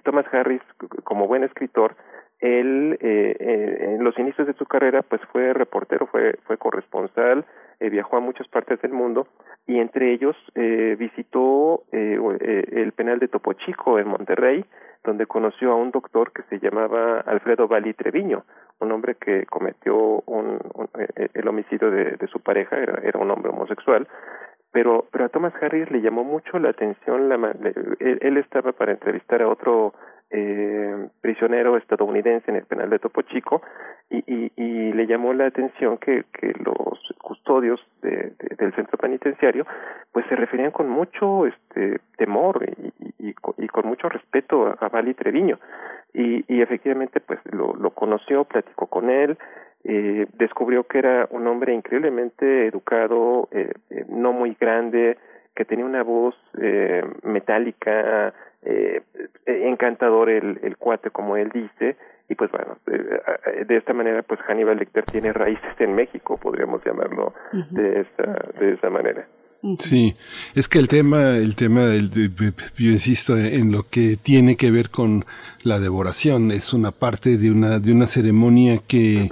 Thomas 0.04 0.26
Harris, 0.32 0.62
como 1.04 1.28
buen 1.28 1.44
escritor, 1.44 1.96
él 2.42 2.98
en 3.02 4.04
los 4.04 4.18
inicios 4.18 4.48
de 4.48 4.54
su 4.54 4.66
carrera 4.66 5.02
pues 5.04 5.22
fue 5.32 5.54
reportero, 5.54 6.08
fue, 6.08 6.38
fue 6.46 6.58
corresponsal, 6.58 7.46
eh, 7.82 7.90
viajó 7.90 8.18
a 8.18 8.20
muchas 8.20 8.48
partes 8.48 8.80
del 8.82 8.94
mundo 8.94 9.28
y 9.66 9.80
entre 9.80 10.14
ellos 10.14 10.36
eh, 10.56 10.96
visitó 11.00 11.84
eh, 11.92 12.18
eh, 12.40 12.64
el 12.74 12.92
penal 12.92 13.20
de 13.20 13.28
Topo 13.28 13.54
Chico 13.54 13.98
en 13.98 14.08
Monterrey, 14.08 14.66
donde 15.04 15.26
conoció 15.26 15.72
a 15.72 15.76
un 15.76 15.90
doctor 15.92 16.32
que 16.32 16.44
se 16.44 16.60
llamaba 16.60 17.22
Alfredo 17.22 17.68
Valli 17.68 17.94
Treviño, 17.94 18.44
un 18.80 18.92
hombre 18.92 19.16
que 19.16 19.46
cometió 19.48 20.22
un, 20.28 20.60
eh, 20.98 21.30
el 21.34 21.48
homicidio 21.48 21.90
de, 21.90 22.28
su 22.28 22.40
pareja, 22.40 22.78
era, 22.78 23.02
era 23.04 23.20
un 23.20 23.32
hombre 23.32 23.50
homosexual, 23.50 24.08
pero, 24.72 25.06
pero 25.12 25.26
a 25.26 25.30
Thomas 25.30 25.54
Harris 25.60 25.90
le 25.90 26.02
llamó 26.02 26.24
mucho 26.24 26.60
la 26.60 26.70
atención, 26.70 27.30
la, 27.30 27.56
él 28.00 28.38
estaba 28.38 28.74
para 28.74 28.92
entrevistar 28.92 29.42
a 29.42 29.50
otro 29.50 29.94
eh, 30.32 31.08
prisionero 31.22 31.78
estadounidense 31.78 32.50
en 32.50 32.58
el 32.58 32.66
penal 32.66 32.90
de 32.90 33.00
Topo 33.00 33.22
Chico 33.24 33.62
y, 34.10 34.52
le 34.92 35.08
llamó 35.08 35.34
la 35.34 35.46
atención 35.48 35.98
que, 35.98 36.26
los 36.64 37.00
custodios 37.22 37.80
de, 38.02 38.34
de, 38.38 38.56
del 38.58 38.74
centro 38.76 38.98
penitenciario 38.98 39.66
pues 40.12 40.26
se 40.28 40.36
referían 40.36 40.72
con 40.72 40.90
mucho 40.90 41.48
este 41.48 42.00
temor 42.18 42.64
y, 42.78 43.28
y, 43.30 43.36
y 43.58 43.68
con 43.68 43.88
mucho 43.88 44.10
respeto 44.10 44.68
a, 44.68 44.78
a 44.80 44.90
Vali 44.90 45.14
Treviño. 45.14 45.60
Y, 46.14 46.62
efectivamente 46.62 47.22
pues 47.22 47.40
lo, 47.52 47.74
lo 47.76 47.92
conoció, 47.92 48.44
platicó 48.44 48.88
con 48.88 49.10
él, 49.10 49.38
eh, 49.84 50.28
descubrió 50.34 50.84
que 50.84 51.00
era 51.00 51.28
un 51.32 51.48
hombre 51.48 51.74
increíblemente 51.74 52.68
educado, 52.68 53.48
eh, 53.52 53.72
eh, 53.90 54.06
no 54.10 54.34
muy 54.34 54.56
grande, 54.60 55.18
que 55.56 55.66
tenía 55.66 55.86
una 55.86 56.04
voz 56.04 56.36
eh, 56.60 57.04
metálica, 57.24 58.34
eh, 58.64 59.02
encantador 59.46 60.30
el, 60.30 60.60
el 60.64 60.78
cuate 60.78 61.10
como 61.10 61.36
él 61.38 61.50
dice 61.50 61.96
y 62.30 62.36
pues 62.36 62.52
bueno 62.52 62.78
eh, 62.88 63.66
de 63.66 63.78
esta 63.78 63.94
manera 63.94 64.22
pues 64.24 64.40
Hannibal 64.42 64.78
Lecter 64.78 65.04
tiene 65.06 65.34
raíces 65.34 65.80
en 65.80 65.96
México 65.96 66.38
podríamos 66.38 66.84
llamarlo 66.86 67.34
de 67.72 68.02
esa 68.02 68.52
de 68.60 68.74
esa 68.74 68.90
manera 68.90 69.26
Sí, 69.78 70.16
es 70.56 70.68
que 70.68 70.80
el 70.80 70.88
tema, 70.88 71.38
el 71.38 71.56
tema 71.56 71.82
del, 71.82 72.10
yo 72.10 72.90
insisto 72.90 73.38
en 73.38 73.72
lo 73.72 73.88
que 73.88 74.18
tiene 74.18 74.56
que 74.56 74.72
ver 74.72 74.90
con 74.90 75.24
la 75.62 75.80
devoración, 75.80 76.50
es 76.50 76.74
una 76.74 76.92
parte 76.92 77.38
de 77.38 77.52
una, 77.52 77.78
de 77.78 77.92
una 77.92 78.08
ceremonia 78.08 78.80
que 78.80 79.30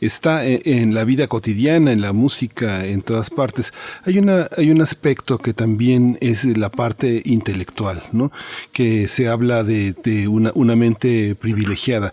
está 0.00 0.46
en, 0.46 0.60
en, 0.64 0.94
la 0.94 1.02
vida 1.02 1.26
cotidiana, 1.26 1.90
en 1.90 2.02
la 2.02 2.12
música, 2.12 2.86
en 2.86 3.02
todas 3.02 3.30
partes. 3.30 3.72
Hay 4.04 4.18
una, 4.18 4.48
hay 4.56 4.70
un 4.70 4.80
aspecto 4.80 5.38
que 5.38 5.54
también 5.54 6.18
es 6.20 6.44
la 6.56 6.70
parte 6.70 7.20
intelectual, 7.24 8.04
¿no? 8.12 8.30
Que 8.70 9.08
se 9.08 9.26
habla 9.26 9.64
de, 9.64 9.92
de 9.92 10.28
una, 10.28 10.52
una 10.54 10.76
mente 10.76 11.34
privilegiada 11.34 12.12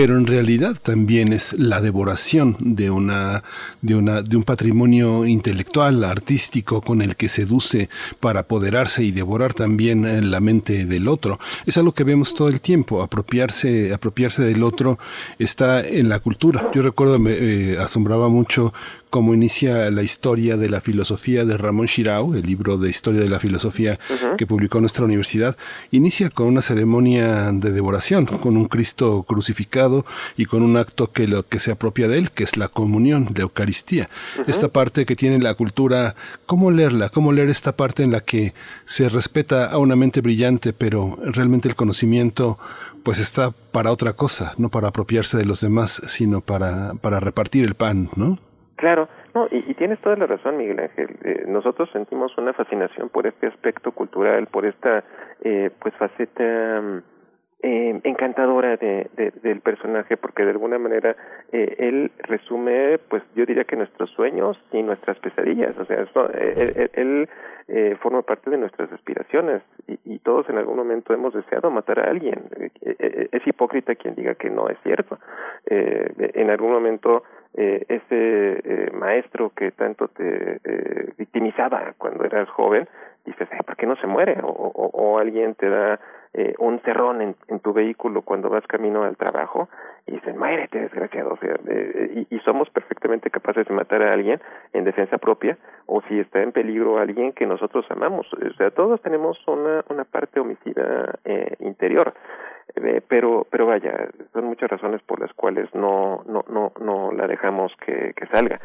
pero 0.00 0.16
en 0.16 0.26
realidad 0.26 0.76
también 0.82 1.34
es 1.34 1.58
la 1.58 1.82
devoración 1.82 2.56
de 2.58 2.90
una, 2.90 3.44
de 3.82 3.96
una, 3.96 4.22
de 4.22 4.38
un 4.38 4.44
patrimonio 4.44 5.26
intelectual, 5.26 6.04
artístico, 6.04 6.80
con 6.80 7.02
el 7.02 7.16
que 7.16 7.28
seduce 7.28 7.90
para 8.18 8.40
apoderarse 8.40 9.04
y 9.04 9.10
devorar 9.10 9.52
también 9.52 10.06
eh, 10.06 10.22
la 10.22 10.40
mente 10.40 10.86
del 10.86 11.06
otro. 11.06 11.38
Es 11.66 11.76
algo 11.76 11.92
que 11.92 12.04
vemos 12.04 12.32
todo 12.32 12.48
el 12.48 12.62
tiempo, 12.62 13.02
apropiarse, 13.02 13.92
apropiarse 13.92 14.42
del 14.42 14.62
otro 14.62 14.98
está 15.38 15.86
en 15.86 16.08
la 16.08 16.20
cultura. 16.20 16.70
Yo 16.72 16.80
recuerdo, 16.80 17.18
me 17.18 17.32
eh, 17.32 17.76
asombraba 17.78 18.30
mucho 18.30 18.72
cómo 19.10 19.34
inicia 19.34 19.90
la 19.90 20.02
historia 20.02 20.56
de 20.56 20.70
la 20.70 20.80
filosofía 20.80 21.44
de 21.44 21.56
Ramón 21.56 21.86
Shirao, 21.86 22.34
el 22.34 22.46
libro 22.46 22.78
de 22.78 22.88
historia 22.88 23.20
de 23.20 23.28
la 23.28 23.40
filosofía 23.40 23.98
que 24.38 24.46
publicó 24.46 24.80
nuestra 24.80 25.04
universidad, 25.04 25.56
inicia 25.90 26.30
con 26.30 26.46
una 26.46 26.62
ceremonia 26.62 27.50
de 27.52 27.72
devoración, 27.72 28.26
con 28.26 28.56
un 28.56 28.66
Cristo 28.66 29.24
crucificado 29.24 30.06
y 30.36 30.44
con 30.46 30.62
un 30.62 30.76
acto 30.76 31.10
que 31.10 31.26
lo 31.26 31.46
que 31.46 31.58
se 31.58 31.72
apropia 31.72 32.06
de 32.06 32.18
él, 32.18 32.30
que 32.30 32.44
es 32.44 32.56
la 32.56 32.68
comunión, 32.68 33.28
la 33.34 33.42
Eucaristía. 33.42 34.08
Esta 34.46 34.68
parte 34.68 35.04
que 35.04 35.16
tiene 35.16 35.40
la 35.40 35.54
cultura, 35.54 36.14
¿cómo 36.46 36.70
leerla? 36.70 37.08
¿Cómo 37.08 37.32
leer 37.32 37.48
esta 37.48 37.76
parte 37.76 38.04
en 38.04 38.12
la 38.12 38.20
que 38.20 38.54
se 38.84 39.08
respeta 39.08 39.66
a 39.66 39.78
una 39.78 39.96
mente 39.96 40.20
brillante, 40.20 40.72
pero 40.72 41.18
realmente 41.24 41.68
el 41.68 41.74
conocimiento 41.74 42.58
pues 43.02 43.18
está 43.18 43.50
para 43.50 43.90
otra 43.90 44.12
cosa, 44.12 44.54
no 44.56 44.68
para 44.68 44.88
apropiarse 44.88 45.36
de 45.36 45.46
los 45.46 45.60
demás, 45.60 46.00
sino 46.06 46.40
para, 46.40 46.94
para 46.94 47.18
repartir 47.18 47.66
el 47.66 47.74
pan, 47.74 48.10
¿no? 48.14 48.38
Claro, 48.80 49.10
no, 49.34 49.46
y, 49.50 49.74
tienes 49.74 50.00
toda 50.00 50.16
la 50.16 50.24
razón, 50.24 50.56
Miguel 50.56 50.80
Ángel. 50.80 51.10
Eh, 51.22 51.44
nosotros 51.46 51.90
sentimos 51.92 52.38
una 52.38 52.54
fascinación 52.54 53.10
por 53.10 53.26
este 53.26 53.46
aspecto 53.46 53.92
cultural, 53.92 54.46
por 54.46 54.64
esta 54.64 55.04
eh, 55.42 55.68
pues 55.78 55.94
faceta 55.96 56.80
mm, 56.80 57.02
eh, 57.62 58.00
encantadora 58.04 58.78
de, 58.78 59.10
del 59.42 59.60
personaje, 59.60 60.16
porque 60.16 60.44
de 60.44 60.52
alguna 60.52 60.78
manera 60.78 61.14
eh, 61.52 61.76
él 61.78 62.10
resume, 62.20 62.96
pues 63.10 63.22
yo 63.34 63.44
diría 63.44 63.64
que 63.64 63.76
nuestros 63.76 64.08
sueños 64.12 64.56
y 64.72 64.82
nuestras 64.82 65.18
pesadillas. 65.18 65.76
O 65.76 65.84
sea, 65.84 66.06
él, 66.94 67.28
eh, 67.68 67.96
forma 68.00 68.22
parte 68.22 68.48
de 68.48 68.56
nuestras 68.56 68.90
aspiraciones 68.92 69.60
y, 69.86 69.98
y, 70.06 70.20
todos 70.20 70.48
en 70.48 70.56
algún 70.56 70.76
momento 70.76 71.12
hemos 71.12 71.34
deseado 71.34 71.70
matar 71.70 72.00
a 72.00 72.10
alguien. 72.10 72.48
es 72.80 73.46
hipócrita 73.46 73.94
quien 73.94 74.14
diga 74.14 74.34
que 74.36 74.48
no 74.48 74.70
es 74.70 74.78
cierto. 74.82 75.18
en 75.66 76.48
algún 76.48 76.72
momento 76.72 77.24
eh, 77.54 77.84
ese 77.88 78.60
eh, 78.64 78.90
maestro 78.92 79.50
que 79.50 79.72
tanto 79.72 80.08
te 80.08 80.60
eh, 80.64 81.12
victimizaba 81.18 81.94
cuando 81.98 82.24
eras 82.24 82.48
joven, 82.50 82.88
dices, 83.24 83.48
¿por 83.66 83.76
qué 83.76 83.86
no 83.86 83.96
se 83.96 84.06
muere? 84.06 84.38
O, 84.42 84.48
o, 84.48 85.18
alguien 85.18 85.54
te 85.54 85.68
da 85.68 86.00
eh, 86.32 86.54
un 86.58 86.80
cerrón 86.80 87.22
en, 87.22 87.36
en, 87.48 87.58
tu 87.60 87.72
vehículo 87.72 88.22
cuando 88.22 88.48
vas 88.48 88.64
camino 88.66 89.02
al 89.02 89.16
trabajo 89.16 89.68
y 90.06 90.12
dices, 90.12 90.36
muérete, 90.36 90.80
desgraciado. 90.80 91.32
O 91.32 91.36
sea, 91.38 91.56
y, 92.14 92.26
y, 92.30 92.38
somos 92.40 92.70
perfectamente 92.70 93.30
capaces 93.30 93.66
de 93.66 93.74
matar 93.74 94.02
a 94.02 94.12
alguien 94.12 94.40
en 94.72 94.84
defensa 94.84 95.18
propia 95.18 95.58
o 95.86 96.02
si 96.02 96.20
está 96.20 96.40
en 96.40 96.52
peligro 96.52 96.98
alguien 96.98 97.32
que 97.32 97.46
nosotros 97.46 97.84
amamos. 97.90 98.26
O 98.32 98.54
sea, 98.56 98.70
todos 98.70 99.02
tenemos 99.02 99.38
una, 99.48 99.84
una 99.88 100.04
parte 100.04 100.38
homicida 100.38 101.18
eh, 101.24 101.56
interior. 101.58 102.14
Eh, 102.76 103.02
pero 103.08 103.48
pero 103.50 103.66
vaya 103.66 104.08
son 104.32 104.44
muchas 104.44 104.70
razones 104.70 105.02
por 105.02 105.18
las 105.18 105.32
cuales 105.32 105.68
no 105.74 106.22
no 106.28 106.44
no 106.48 106.72
no 106.80 107.10
la 107.10 107.26
dejamos 107.26 107.72
que, 107.84 108.12
que 108.14 108.26
salga 108.26 108.60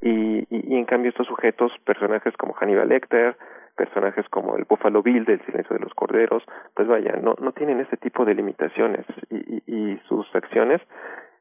y, 0.00 0.46
y, 0.48 0.76
en 0.76 0.84
cambio 0.84 1.10
estos 1.10 1.26
sujetos 1.26 1.72
personajes 1.84 2.36
como 2.36 2.52
Hannibal 2.54 2.88
Lecter 2.88 3.36
personajes 3.78 4.28
como 4.28 4.56
el 4.56 4.64
Buffalo 4.64 5.02
Bill 5.02 5.24
del 5.24 5.40
Silencio 5.46 5.76
de 5.76 5.84
los 5.84 5.94
Corderos 5.94 6.42
pues 6.74 6.88
vaya 6.88 7.12
no 7.22 7.34
no 7.40 7.52
tienen 7.52 7.80
ese 7.80 7.96
tipo 7.96 8.24
de 8.24 8.34
limitaciones 8.34 9.06
y, 9.30 9.36
y, 9.56 9.62
y 9.66 10.00
sus 10.08 10.26
acciones 10.34 10.82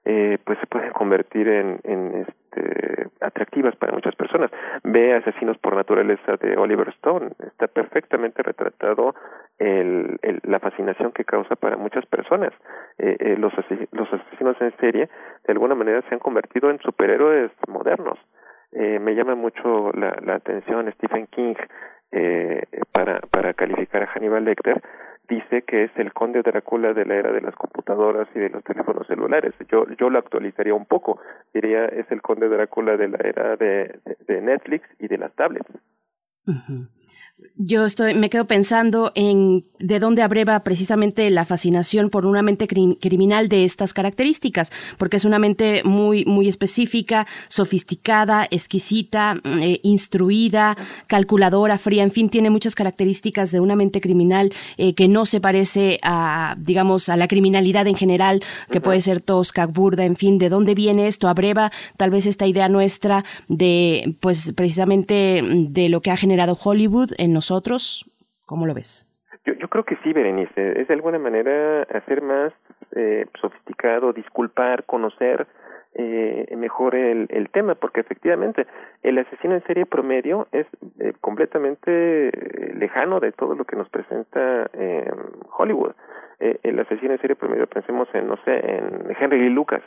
eh, 0.10 0.38
pues 0.46 0.58
se 0.60 0.68
pueden 0.68 0.94
convertir 0.94 1.50
en, 1.50 1.82
en 1.84 2.26
este, 2.26 3.10
atractivas 3.20 3.76
para 3.76 3.92
muchas 3.92 4.16
personas. 4.16 4.50
Ve 4.84 5.14
Asesinos 5.14 5.58
por 5.58 5.76
Naturaleza 5.76 6.38
de 6.38 6.56
Oliver 6.56 6.88
Stone, 6.90 7.32
está 7.46 7.68
perfectamente 7.68 8.42
retratado 8.42 9.16
el, 9.60 10.18
el, 10.22 10.40
la 10.44 10.60
fascinación 10.60 11.12
que 11.12 11.26
causa 11.26 11.58
para 11.58 11.76
muchas 11.76 12.06
personas. 12.06 12.54
Eh, 12.98 13.18
eh, 13.20 13.36
los, 13.38 13.52
los 13.92 14.14
asesinos 14.14 14.56
en 14.62 14.78
serie 14.78 15.10
de 15.46 15.52
alguna 15.52 15.76
manera 15.76 16.02
se 16.08 16.16
han 16.16 16.20
convertido 16.20 16.70
en 16.70 16.80
superhéroes 16.80 17.52
modernos. 17.68 18.18
Eh, 18.72 19.00
me 19.00 19.14
llama 19.14 19.36
mucho 19.36 19.92
la, 19.92 20.16
la 20.26 20.36
atención 20.36 20.90
Stephen 20.94 21.28
King 21.28 21.56
eh, 22.12 22.64
para, 22.92 23.20
para 23.22 23.54
calificar 23.54 24.04
a 24.04 24.08
Hannibal 24.08 24.46
Lecter 24.46 24.82
dice 25.28 25.64
que 25.64 25.86
es 25.86 25.92
el 25.98 26.14
conde 26.14 26.42
Drácula 26.42 26.94
de 26.94 27.06
la 27.06 27.16
era 27.16 27.32
de 27.32 27.42
las 27.42 27.56
computadoras 27.56 28.28
y 28.34 28.40
de 28.40 28.50
los 28.50 28.64
teléfonos 28.64 29.08
celulares. 29.08 29.54
Yo, 29.70 29.86
yo 30.00 30.10
lo 30.10 30.20
actualizaría 30.20 30.74
un 30.74 30.86
poco. 30.86 31.20
Diría, 31.54 31.86
es 31.86 32.10
el 32.12 32.22
conde 32.22 32.48
Drácula 32.48 32.98
de 32.98 33.10
la 33.10 33.18
era 33.24 33.56
de, 33.58 34.00
de, 34.28 34.42
Netflix 34.42 34.88
y 35.00 35.08
de 35.08 35.18
las 35.18 35.34
tablets. 35.34 35.70
Yo 37.56 37.86
estoy, 37.86 38.16
me 38.16 38.32
quedo 38.32 38.46
pensando 38.46 39.12
en 39.14 39.64
de 39.80 40.00
dónde 40.00 40.24
abreva 40.24 40.64
precisamente 40.64 41.30
la 41.30 41.46
fascinación 41.46 42.10
por 42.10 42.26
una 42.26 42.42
mente 42.42 42.68
criminal 42.68 43.48
de 43.48 43.64
estas 43.64 43.94
características, 43.94 44.72
porque 44.98 45.18
es 45.18 45.26
una 45.26 45.38
mente 45.38 45.84
muy, 45.84 46.26
muy 46.26 46.48
específica, 46.48 47.28
sofisticada, 47.48 48.48
exquisita, 48.50 49.36
mm, 49.36 49.60
eh, 49.60 49.80
instruida, 49.84 50.76
calculadora, 51.06 51.78
fría, 51.78 52.04
en 52.04 52.12
fin, 52.12 52.30
tiene 52.30 52.50
muchas 52.50 52.74
características 52.74 53.52
de 53.52 53.60
una 53.60 53.76
mente 53.76 54.02
criminal 54.02 54.52
eh, 54.78 54.96
que 54.96 55.08
no 55.08 55.26
se 55.28 55.40
parece 55.40 56.00
a, 56.02 56.56
digamos, 56.58 57.08
a 57.10 57.18
la 57.18 57.28
criminalidad 57.28 57.86
en 57.86 57.96
general, 57.96 58.44
que 58.72 58.82
puede 58.82 59.02
ser 59.02 59.22
tosca, 59.22 59.68
burda, 59.68 60.06
en 60.06 60.16
fin, 60.16 60.40
de 60.40 60.50
dónde 60.50 60.74
viene 60.74 61.08
esto, 61.08 61.28
abreva 61.28 61.72
tal 61.98 62.10
vez 62.10 62.26
esta 62.26 62.48
idea 62.48 62.68
nuestra 62.68 63.26
de, 63.48 64.16
pues, 64.22 64.54
precisamente 64.54 65.44
de 65.44 65.90
lo 65.90 66.02
que 66.02 66.10
ha 66.10 66.18
generado 66.18 66.58
Hollywood 66.62 67.12
nosotros? 67.34 68.06
¿Cómo 68.46 68.66
lo 68.66 68.74
ves? 68.74 69.08
Yo, 69.46 69.68
creo 69.70 69.86
que 69.86 69.98
sí, 70.04 70.12
Berenice. 70.14 70.82
Es 70.82 70.88
de 70.88 70.94
alguna 70.94 71.20
manera 71.20 71.84
hacer 71.84 72.22
más 72.22 72.54
eh, 72.96 73.26
sofisticado, 73.40 74.12
disculpar, 74.12 74.84
conocer 74.86 75.48
eh, 75.94 76.54
mejor 76.58 76.96
el, 76.96 77.28
el 77.30 77.50
tema, 77.50 77.76
porque 77.76 78.02
efectivamente 78.02 78.68
el 79.04 79.18
asesino 79.18 79.56
en 79.56 79.64
serie 79.64 79.86
promedio 79.86 80.48
es 80.52 80.68
eh, 81.00 81.14
completamente 81.22 82.32
lejano 82.76 83.20
de 83.20 83.32
todo 83.32 83.56
lo 83.56 83.66
que 83.66 83.76
nos 83.76 83.90
presenta 83.90 84.70
eh, 84.74 85.10
Hollywood. 85.58 85.94
Eh, 86.40 86.60
el 86.64 86.80
asesino 86.80 87.14
en 87.14 87.22
serie 87.22 87.36
promedio, 87.36 87.68
pensemos 87.68 88.08
en, 88.14 88.28
no 88.28 88.38
sé, 88.46 88.52
en 88.54 89.16
Henry 89.20 89.50
Lucas, 89.50 89.82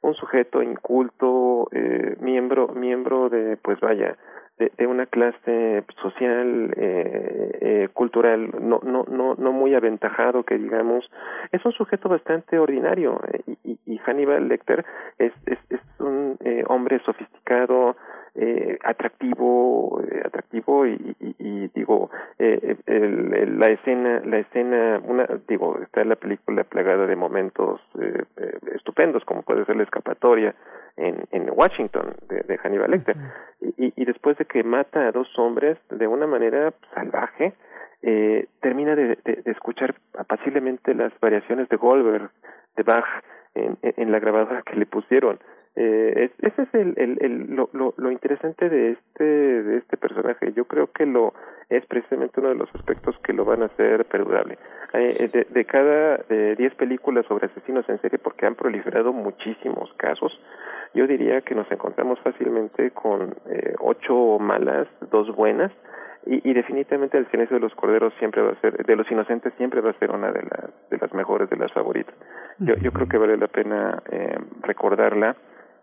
un 0.00 0.14
sujeto 0.14 0.62
inculto, 0.62 1.68
eh, 1.72 2.16
miembro, 2.20 2.68
miembro 2.68 3.28
de, 3.28 3.56
pues 3.56 3.80
vaya, 3.80 4.16
de, 4.58 4.86
una 4.86 5.06
clase 5.06 5.84
social, 6.02 6.74
eh, 6.76 7.58
eh, 7.60 7.88
cultural, 7.92 8.50
no, 8.60 8.80
no, 8.82 9.04
no, 9.08 9.34
no 9.36 9.52
muy 9.52 9.74
aventajado, 9.74 10.42
que 10.42 10.58
digamos, 10.58 11.08
es 11.52 11.64
un 11.64 11.72
sujeto 11.72 12.08
bastante 12.08 12.58
ordinario 12.58 13.20
eh, 13.32 13.54
y, 13.64 13.78
y, 13.86 13.98
Hannibal 13.98 14.48
Lecter 14.48 14.84
es, 15.18 15.32
es, 15.46 15.58
es 15.70 15.80
un 16.00 16.36
eh, 16.44 16.64
hombre 16.66 17.00
sofisticado, 17.04 17.96
eh, 18.40 18.78
atractivo, 18.84 20.00
eh, 20.00 20.22
atractivo 20.24 20.86
y, 20.86 21.16
y, 21.18 21.34
y 21.38 21.68
digo, 21.74 22.10
eh, 22.38 22.76
el, 22.86 23.34
el, 23.34 23.58
la 23.58 23.70
escena, 23.70 24.22
la 24.24 24.38
escena, 24.38 25.00
una, 25.04 25.26
digo, 25.48 25.76
está 25.82 26.04
la 26.04 26.14
película 26.14 26.62
plagada 26.62 27.06
de 27.06 27.16
momentos 27.16 27.80
eh, 28.00 28.22
eh, 28.36 28.58
estupendos, 28.76 29.24
como 29.24 29.42
puede 29.42 29.64
ser 29.64 29.76
la 29.76 29.82
escapatoria, 29.82 30.54
en, 30.96 31.24
en 31.32 31.50
Washington 31.50 32.14
de, 32.28 32.42
de 32.42 32.58
Hannibal 32.58 32.90
Lecter. 32.90 33.16
y, 33.60 33.92
y, 33.96 34.04
después 34.04 34.36
de 34.38 34.44
que 34.44 34.62
mata 34.62 35.08
a 35.08 35.12
dos 35.12 35.28
hombres 35.38 35.78
de 35.90 36.06
una 36.06 36.26
manera 36.26 36.72
salvaje, 36.94 37.54
eh, 38.02 38.46
termina 38.60 38.94
de, 38.94 39.18
de, 39.24 39.42
de, 39.44 39.50
escuchar 39.50 39.96
apaciblemente 40.16 40.94
las 40.94 41.12
variaciones 41.20 41.68
de 41.68 41.76
Goldberg, 41.76 42.30
de 42.76 42.82
Bach, 42.84 43.04
en, 43.54 43.76
en 43.82 44.12
la 44.12 44.20
grabadora 44.20 44.62
que 44.62 44.76
le 44.76 44.86
pusieron. 44.86 45.40
Eh, 45.80 46.32
ese 46.42 46.62
es 46.62 46.74
el, 46.74 46.94
el, 46.96 47.18
el 47.20 47.54
lo, 47.54 47.70
lo, 47.72 47.94
lo, 47.96 48.10
interesante 48.10 48.68
de 48.68 48.90
este 48.90 49.22
de 49.24 49.76
este 49.76 49.96
personaje. 49.96 50.52
Yo 50.52 50.64
creo 50.64 50.90
que 50.90 51.06
lo 51.06 51.34
es 51.68 51.86
precisamente 51.86 52.40
uno 52.40 52.48
de 52.48 52.56
los 52.56 52.68
aspectos 52.74 53.16
que 53.20 53.32
lo 53.32 53.44
van 53.44 53.62
a 53.62 53.66
hacer 53.66 54.04
perdurable. 54.06 54.58
Eh, 54.92 55.30
de, 55.32 55.46
de 55.48 55.64
cada 55.66 56.16
de 56.28 56.56
10 56.56 56.74
películas 56.74 57.26
sobre 57.26 57.46
asesinos 57.46 57.88
en 57.88 58.00
serie, 58.00 58.18
porque 58.18 58.44
han 58.44 58.56
proliferado 58.56 59.12
muchísimos 59.12 59.92
casos, 59.98 60.32
yo 60.94 61.06
diría 61.06 61.42
que 61.42 61.54
nos 61.54 61.70
encontramos 61.70 62.18
fácilmente 62.24 62.90
con 62.90 63.36
eh, 63.46 63.74
ocho 63.78 64.40
malas, 64.40 64.88
dos 65.12 65.32
buenas, 65.36 65.70
y, 66.26 66.50
y 66.50 66.54
definitivamente 66.54 67.18
el 67.18 67.30
silencio 67.30 67.54
de 67.54 67.60
los 67.60 67.74
corderos 67.76 68.12
siempre 68.18 68.42
va 68.42 68.50
a 68.50 68.60
ser, 68.60 68.84
de 68.84 68.96
los 68.96 69.08
inocentes 69.12 69.52
siempre 69.56 69.80
va 69.80 69.90
a 69.90 69.98
ser 70.00 70.10
una 70.10 70.32
de 70.32 70.42
las, 70.42 70.90
de 70.90 70.98
las 70.98 71.14
mejores, 71.14 71.48
de 71.48 71.56
las 71.56 71.72
favoritas. 71.72 72.16
Yo, 72.58 72.74
yo 72.78 72.90
creo 72.90 73.06
que 73.06 73.16
vale 73.16 73.36
la 73.36 73.46
pena 73.46 74.02
eh, 74.10 74.36
recordarla 74.62 75.36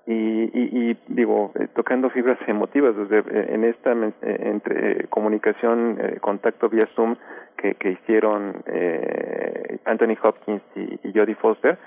y, 0.08 0.14
y, 0.14 0.92
y 0.92 0.98
digo 1.08 1.52
eh, 1.56 1.68
tocando 1.76 2.10
fibras 2.10 2.38
emotivas 2.48 2.96
desde 2.96 3.20
eh, 3.20 3.48
en 3.50 3.64
esta 3.64 3.94
eh, 3.94 4.14
entre 4.22 5.08
comunicación 5.08 5.98
contacto 6.22 6.70
vía 6.70 6.88
Zoom 6.96 7.16
que, 7.58 7.76
que 7.76 7.92
hicieron 7.92 8.64
Anthony 9.86 10.16
Hopkins 10.22 10.62
y, 10.76 11.00
y 11.04 11.14
Jodie 11.14 11.36
Foster 11.36 11.78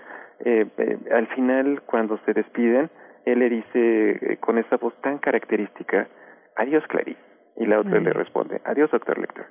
eh, 0.45 0.67
eh, 0.79 0.99
al 1.13 1.27
final, 1.29 1.83
cuando 1.87 2.19
se 2.25 2.33
despiden, 2.33 2.91
él 3.25 3.41
le 3.41 3.51
dice 3.51 4.39
con 4.41 4.59
esa 4.59 4.77
voz 4.77 4.95
tan 5.03 5.19
característica, 5.19 6.09
adiós 6.57 6.87
Clarice. 6.87 7.21
Y 7.57 7.67
la 7.67 7.81
otra 7.81 7.99
le 7.99 8.13
responde, 8.13 8.61
adiós 8.65 8.91
doctor 8.91 9.19
Lecter. 9.19 9.47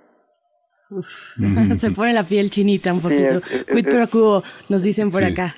se 1.77 1.91
pone 1.91 2.13
la 2.13 2.25
piel 2.25 2.49
chinita 2.49 2.93
un 2.93 3.01
poquito. 3.01 3.41
Sí, 3.41 3.83
nos 4.69 4.83
dicen 4.83 5.11
por 5.11 5.23
acá. 5.23 5.55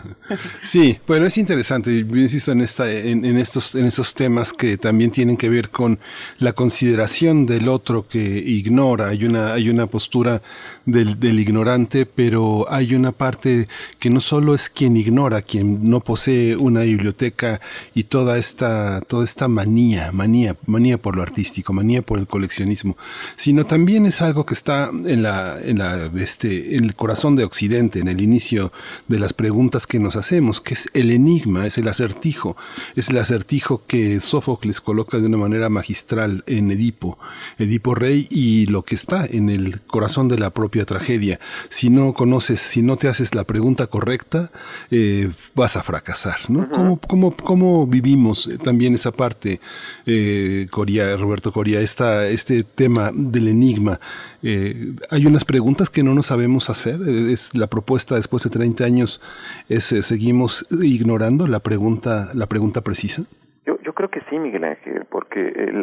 sí, 0.60 0.98
bueno, 1.06 1.26
es 1.26 1.38
interesante. 1.38 2.04
Yo 2.04 2.16
insisto 2.16 2.52
en 2.52 2.60
esta, 2.60 2.90
en, 2.90 3.24
estos, 3.38 3.74
en 3.74 3.86
estos 3.86 4.14
temas 4.14 4.52
que 4.52 4.76
también 4.76 5.10
tienen 5.10 5.36
que 5.36 5.48
ver 5.48 5.70
con 5.70 5.98
la 6.38 6.52
consideración 6.52 7.46
del 7.46 7.68
otro 7.68 8.08
que 8.08 8.18
ignora. 8.18 9.08
Hay 9.08 9.24
una, 9.24 9.52
hay 9.52 9.68
una 9.68 9.86
postura 9.86 10.42
del, 10.84 11.20
del 11.20 11.38
ignorante, 11.38 12.06
pero 12.06 12.66
hay 12.68 12.94
una 12.94 13.12
parte 13.12 13.68
que 13.98 14.10
no 14.10 14.20
solo 14.20 14.54
es 14.54 14.68
quien 14.68 14.96
ignora, 14.96 15.42
quien 15.42 15.88
no 15.88 16.00
posee 16.00 16.56
una 16.56 16.80
biblioteca 16.80 17.60
y 17.94 18.04
toda 18.04 18.38
esta, 18.38 19.00
toda 19.02 19.24
esta 19.24 19.46
manía, 19.48 20.10
manía, 20.12 20.56
manía 20.66 20.98
por 20.98 21.16
lo 21.16 21.22
artístico, 21.22 21.72
manía 21.72 22.02
por 22.02 22.18
el 22.18 22.26
coleccionismo, 22.26 22.96
sino 23.36 23.64
también 23.64 24.06
es 24.06 24.22
algo 24.22 24.44
que 24.44 24.55
está 24.56 24.90
en 24.90 25.22
la, 25.22 25.58
en 25.62 25.78
la, 25.78 26.10
este, 26.16 26.76
en 26.76 26.84
el 26.84 26.94
corazón 26.94 27.36
de 27.36 27.44
Occidente, 27.44 28.00
en 28.00 28.08
el 28.08 28.20
inicio 28.20 28.72
de 29.06 29.18
las 29.18 29.32
preguntas 29.32 29.86
que 29.86 29.98
nos 29.98 30.16
hacemos, 30.16 30.60
que 30.60 30.74
es 30.74 30.88
el 30.94 31.10
enigma, 31.10 31.66
es 31.66 31.78
el 31.78 31.88
acertijo, 31.88 32.56
es 32.94 33.10
el 33.10 33.18
acertijo 33.18 33.82
que 33.86 34.20
Sófocles 34.20 34.80
coloca 34.80 35.18
de 35.18 35.26
una 35.26 35.36
manera 35.36 35.68
magistral 35.68 36.42
en 36.46 36.70
Edipo, 36.70 37.18
Edipo 37.58 37.94
Rey 37.94 38.26
y 38.30 38.66
lo 38.66 38.82
que 38.82 38.94
está 38.94 39.26
en 39.26 39.50
el 39.50 39.80
corazón 39.82 40.28
de 40.28 40.38
la 40.38 40.50
propia 40.50 40.84
tragedia. 40.84 41.38
Si 41.68 41.90
no 41.90 42.14
conoces, 42.14 42.60
si 42.60 42.82
no 42.82 42.96
te 42.96 43.08
haces 43.08 43.34
la 43.34 43.44
pregunta 43.44 43.86
correcta, 43.88 44.50
eh, 44.90 45.30
vas 45.54 45.76
a 45.76 45.82
fracasar, 45.82 46.38
¿no? 46.48 46.68
¿Cómo, 46.70 46.98
cómo, 47.00 47.36
cómo, 47.36 47.86
vivimos 47.86 48.48
también 48.64 48.94
esa 48.94 49.12
parte, 49.12 49.60
eh, 50.06 50.66
Coria, 50.70 51.16
Roberto 51.16 51.52
Coria, 51.52 51.80
esta, 51.80 52.26
este 52.28 52.62
tema 52.62 53.10
del 53.14 53.48
enigma? 53.48 54.00
Eh, 54.48 54.94
hay 55.10 55.26
unas 55.26 55.44
preguntas 55.44 55.90
que 55.90 56.04
no 56.04 56.14
nos 56.14 56.26
sabemos 56.26 56.70
hacer. 56.70 56.94
Eh, 57.02 57.32
es 57.32 57.52
la 57.56 57.66
propuesta 57.66 58.14
después 58.14 58.44
de 58.44 58.50
30 58.50 58.84
años 58.84 59.20
es 59.68 59.90
eh, 59.90 60.02
seguimos 60.02 60.64
ignorando 60.70 61.48
la 61.48 61.58
pregunta 61.58 62.28
la 62.32 62.46
pregunta 62.46 62.80
precisa. 62.82 63.22
Yo, 63.66 63.92
creo 63.94 64.08
que 64.08 64.20
sí, 64.30 64.38
Miguel 64.38 64.62
Ángel, 64.62 65.04
porque 65.10 65.40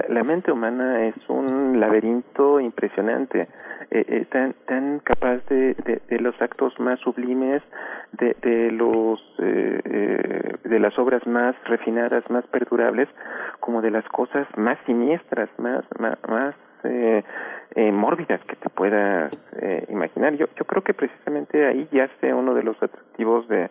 la, 0.08 0.24
mente 0.24 0.52
humana 0.52 1.08
es 1.08 1.16
un 1.28 1.80
laberinto 1.80 2.60
impresionante, 2.60 3.48
tan, 4.30 4.54
tan 4.68 5.00
capaz 5.00 5.44
de, 5.50 5.74
de, 6.08 6.20
los 6.20 6.40
actos 6.40 6.80
más 6.80 7.00
sublimes, 7.00 7.64
de, 8.12 8.38
de 8.42 8.72
los 8.72 9.20
de 9.38 10.80
las 10.80 10.98
obras 11.00 11.26
más 11.26 11.56
refinadas, 11.66 12.24
más 12.30 12.46
perdurables, 12.48 13.10
como 13.60 13.82
de 13.82 13.90
las 13.90 14.08
cosas 14.10 14.48
más 14.56 14.78
siniestras, 14.86 15.50
más, 15.58 15.84
más, 16.00 16.18
más 16.30 16.56
eh, 16.84 17.24
eh, 17.76 17.92
mórbidas 17.92 18.42
que 18.46 18.56
te 18.56 18.70
puedas 18.70 19.32
eh, 19.60 19.86
imaginar. 19.90 20.36
Yo, 20.36 20.48
yo 20.56 20.66
creo 20.66 20.84
que 20.84 20.94
precisamente 20.94 21.66
ahí 21.66 21.88
yace 21.92 22.34
uno 22.34 22.54
de 22.54 22.64
los 22.64 22.82
atractivos 22.82 23.48
de, 23.48 23.70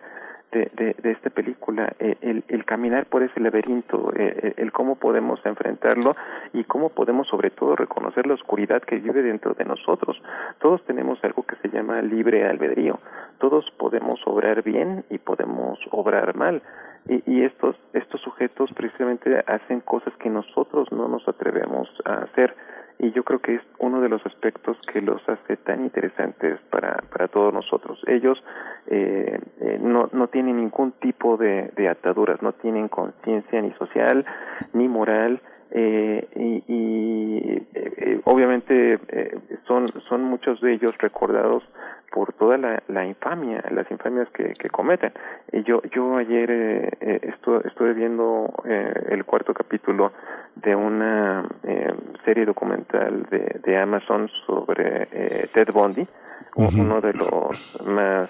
de, 0.52 1.10
esta 1.10 1.30
película, 1.30 1.94
eh, 1.98 2.16
el, 2.20 2.44
el, 2.48 2.64
caminar 2.64 3.06
por 3.06 3.22
ese 3.22 3.40
laberinto, 3.40 4.12
eh, 4.14 4.54
el 4.58 4.70
cómo 4.70 4.96
podemos 4.96 5.44
enfrentarlo 5.46 6.14
y 6.52 6.64
cómo 6.64 6.90
podemos 6.90 7.26
sobre 7.28 7.50
todo 7.50 7.74
reconocer 7.74 8.26
la 8.26 8.34
oscuridad 8.34 8.82
que 8.82 8.96
vive 8.96 9.22
dentro 9.22 9.54
de 9.54 9.64
nosotros. 9.64 10.20
Todos 10.60 10.84
tenemos 10.84 11.22
algo 11.24 11.42
que 11.44 11.56
se 11.56 11.68
llama 11.68 12.02
libre 12.02 12.46
albedrío, 12.46 13.00
todos 13.38 13.70
podemos 13.78 14.20
obrar 14.26 14.62
bien 14.62 15.04
y 15.08 15.18
podemos 15.18 15.78
obrar 15.90 16.36
mal. 16.36 16.62
Y, 17.08 17.22
y 17.26 17.44
estos, 17.44 17.74
estos 17.94 18.20
sujetos 18.20 18.70
precisamente 18.74 19.42
hacen 19.46 19.80
cosas 19.80 20.14
que 20.18 20.28
nosotros 20.28 20.92
no 20.92 21.08
nos 21.08 21.26
atrevemos 21.26 21.88
a 22.04 22.24
hacer 22.24 22.54
y 22.98 23.10
yo 23.12 23.24
creo 23.24 23.40
que 23.40 23.56
es 23.56 23.62
uno 23.78 24.00
de 24.00 24.08
los 24.08 24.24
aspectos 24.26 24.76
que 24.92 25.00
los 25.00 25.20
hace 25.28 25.56
tan 25.56 25.84
interesantes 25.84 26.60
para, 26.70 27.02
para 27.12 27.28
todos 27.28 27.52
nosotros. 27.52 28.02
Ellos 28.06 28.42
eh, 28.86 29.40
eh, 29.60 29.78
no, 29.80 30.08
no 30.12 30.28
tienen 30.28 30.56
ningún 30.56 30.92
tipo 30.92 31.36
de, 31.36 31.72
de 31.76 31.88
ataduras, 31.88 32.42
no 32.42 32.52
tienen 32.52 32.88
conciencia 32.88 33.60
ni 33.60 33.72
social 33.72 34.24
ni 34.72 34.88
moral, 34.88 35.40
eh, 35.74 36.28
y, 36.36 36.64
y 36.68 37.66
eh, 37.74 38.20
obviamente 38.24 38.98
eh, 39.08 39.38
son 39.66 39.88
son 40.06 40.22
muchos 40.22 40.60
de 40.60 40.74
ellos 40.74 40.96
recordados 40.98 41.62
por 42.10 42.34
toda 42.34 42.58
la, 42.58 42.82
la 42.88 43.06
infamia 43.06 43.64
las 43.70 43.90
infamias 43.90 44.28
que, 44.34 44.52
que 44.52 44.68
cometen. 44.68 45.12
Y 45.50 45.62
yo 45.62 45.80
yo 45.90 46.16
ayer 46.18 46.50
eh, 46.50 46.90
eh 47.00 47.20
estuve, 47.22 47.66
estuve 47.66 47.94
viendo 47.94 48.52
el 48.64 49.24
cuarto 49.24 49.54
capítulo 49.54 50.12
de 50.56 50.76
una 50.76 51.48
serie 52.24 52.44
documental 52.44 53.22
de, 53.30 53.60
de 53.64 53.78
Amazon 53.78 54.28
sobre 54.46 55.06
Ted 55.54 55.72
Bundy 55.72 56.06
uno 56.54 57.00
de 57.00 57.14
los 57.14 57.80
más 57.86 58.28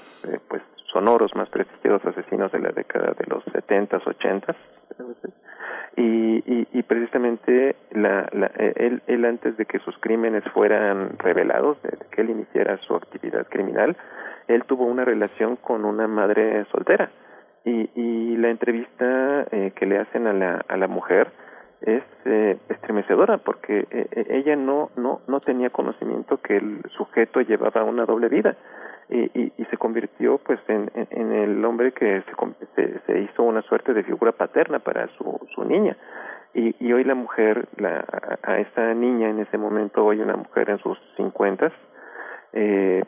pues 0.48 0.62
sonoros 0.92 1.34
más 1.34 1.48
prestigiosos 1.48 2.04
asesinos 2.06 2.52
de 2.52 2.60
la 2.60 2.70
década 2.70 3.14
de 3.18 3.24
los 3.26 3.42
setentas 3.52 4.06
ochentas 4.06 4.56
y, 5.96 6.66
y, 6.72 6.82
precisamente 6.84 7.76
la, 7.90 8.26
la, 8.32 8.46
él, 8.56 9.02
él 9.06 9.24
antes 9.24 9.56
de 9.56 9.66
que 9.66 9.78
sus 9.80 9.96
crímenes 9.98 10.42
fueran 10.54 11.18
revelados, 11.18 11.80
de 11.82 11.90
que 12.10 12.22
él 12.22 12.30
iniciara 12.30 12.78
su 12.78 12.94
actividad 12.94 13.46
criminal, 13.48 13.96
él 14.48 14.64
tuvo 14.64 14.84
una 14.84 15.04
relación 15.04 15.56
con 15.56 15.84
una 15.84 16.08
madre 16.08 16.64
soltera. 16.72 17.10
Y, 17.64 17.90
y 17.94 18.36
la 18.38 18.48
entrevista 18.48 19.46
eh, 19.50 19.72
que 19.76 19.86
le 19.86 19.98
hacen 19.98 20.26
a 20.26 20.32
la, 20.32 20.64
a 20.66 20.76
la 20.76 20.88
mujer 20.88 21.30
es 21.82 22.02
eh, 22.24 22.58
estremecedora 22.68 23.38
porque 23.38 23.86
eh, 23.90 24.06
ella 24.30 24.56
no, 24.56 24.90
no, 24.96 25.20
no 25.28 25.40
tenía 25.40 25.70
conocimiento 25.70 26.38
que 26.38 26.56
el 26.56 26.82
sujeto 26.96 27.40
llevaba 27.40 27.84
una 27.84 28.04
doble 28.04 28.28
vida 28.28 28.56
y, 29.12 29.52
y, 29.56 29.64
se 29.66 29.76
convirtió 29.76 30.38
pues 30.38 30.58
en, 30.68 30.90
el 31.32 31.64
hombre 31.64 31.92
que 31.92 32.22
se, 32.74 33.00
se, 33.06 33.20
hizo 33.20 33.42
una 33.42 33.62
suerte 33.62 33.92
de 33.92 34.02
figura 34.02 34.32
paterna 34.32 34.78
para 34.78 35.08
su, 35.18 35.38
su 35.54 35.64
niña. 35.64 35.96
Y, 36.54 36.74
y 36.78 36.92
hoy 36.92 37.04
la 37.04 37.14
mujer 37.14 37.68
la, 37.76 38.04
a 38.42 38.58
esta 38.58 38.94
niña 38.94 39.30
en 39.30 39.40
ese 39.40 39.58
momento 39.58 40.04
hoy 40.04 40.20
una 40.20 40.36
mujer 40.36 40.70
en 40.70 40.78
sus 40.78 40.98
cincuentas 41.16 41.72
eh, 42.52 43.02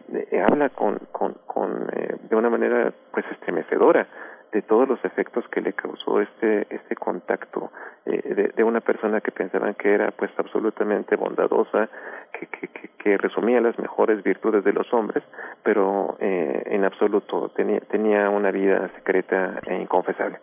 habla 0.49 0.71
con, 0.71 0.99
con, 1.13 1.35
con 1.47 1.89
eh, 1.93 2.17
de 2.31 2.37
una 2.37 2.49
manera 2.49 2.93
pues 3.13 3.27
estremecedora 3.33 4.07
de 4.55 4.63
todos 4.63 4.89
los 4.89 5.05
efectos 5.05 5.45
que 5.49 5.61
le 5.61 5.73
causó 5.73 6.21
este 6.21 6.67
este 6.71 6.95
contacto 6.95 7.73
eh, 8.07 8.35
de, 8.35 8.49
de, 8.57 8.65
una 8.65 8.81
persona 8.81 9.21
que 9.21 9.33
pensaban 9.33 9.75
que 9.75 9.93
era 9.93 10.13
pues 10.13 10.31
absolutamente 10.39 11.17
bondadosa 11.17 11.89
que, 12.33 12.47
que, 12.47 13.19
resumía 13.19 13.61
las 13.61 13.79
mejores 13.79 14.23
virtudes 14.23 14.63
de 14.65 14.73
los 14.73 14.93
hombres 14.95 15.25
pero 15.65 16.17
eh, 16.21 16.63
en 16.67 16.85
absoluto 16.85 17.51
tenía 17.51 17.81
tenía 17.81 18.31
una 18.31 18.53
vida 18.53 18.89
secreta 18.95 19.61
e 19.67 19.75
inconfesable 19.75 20.39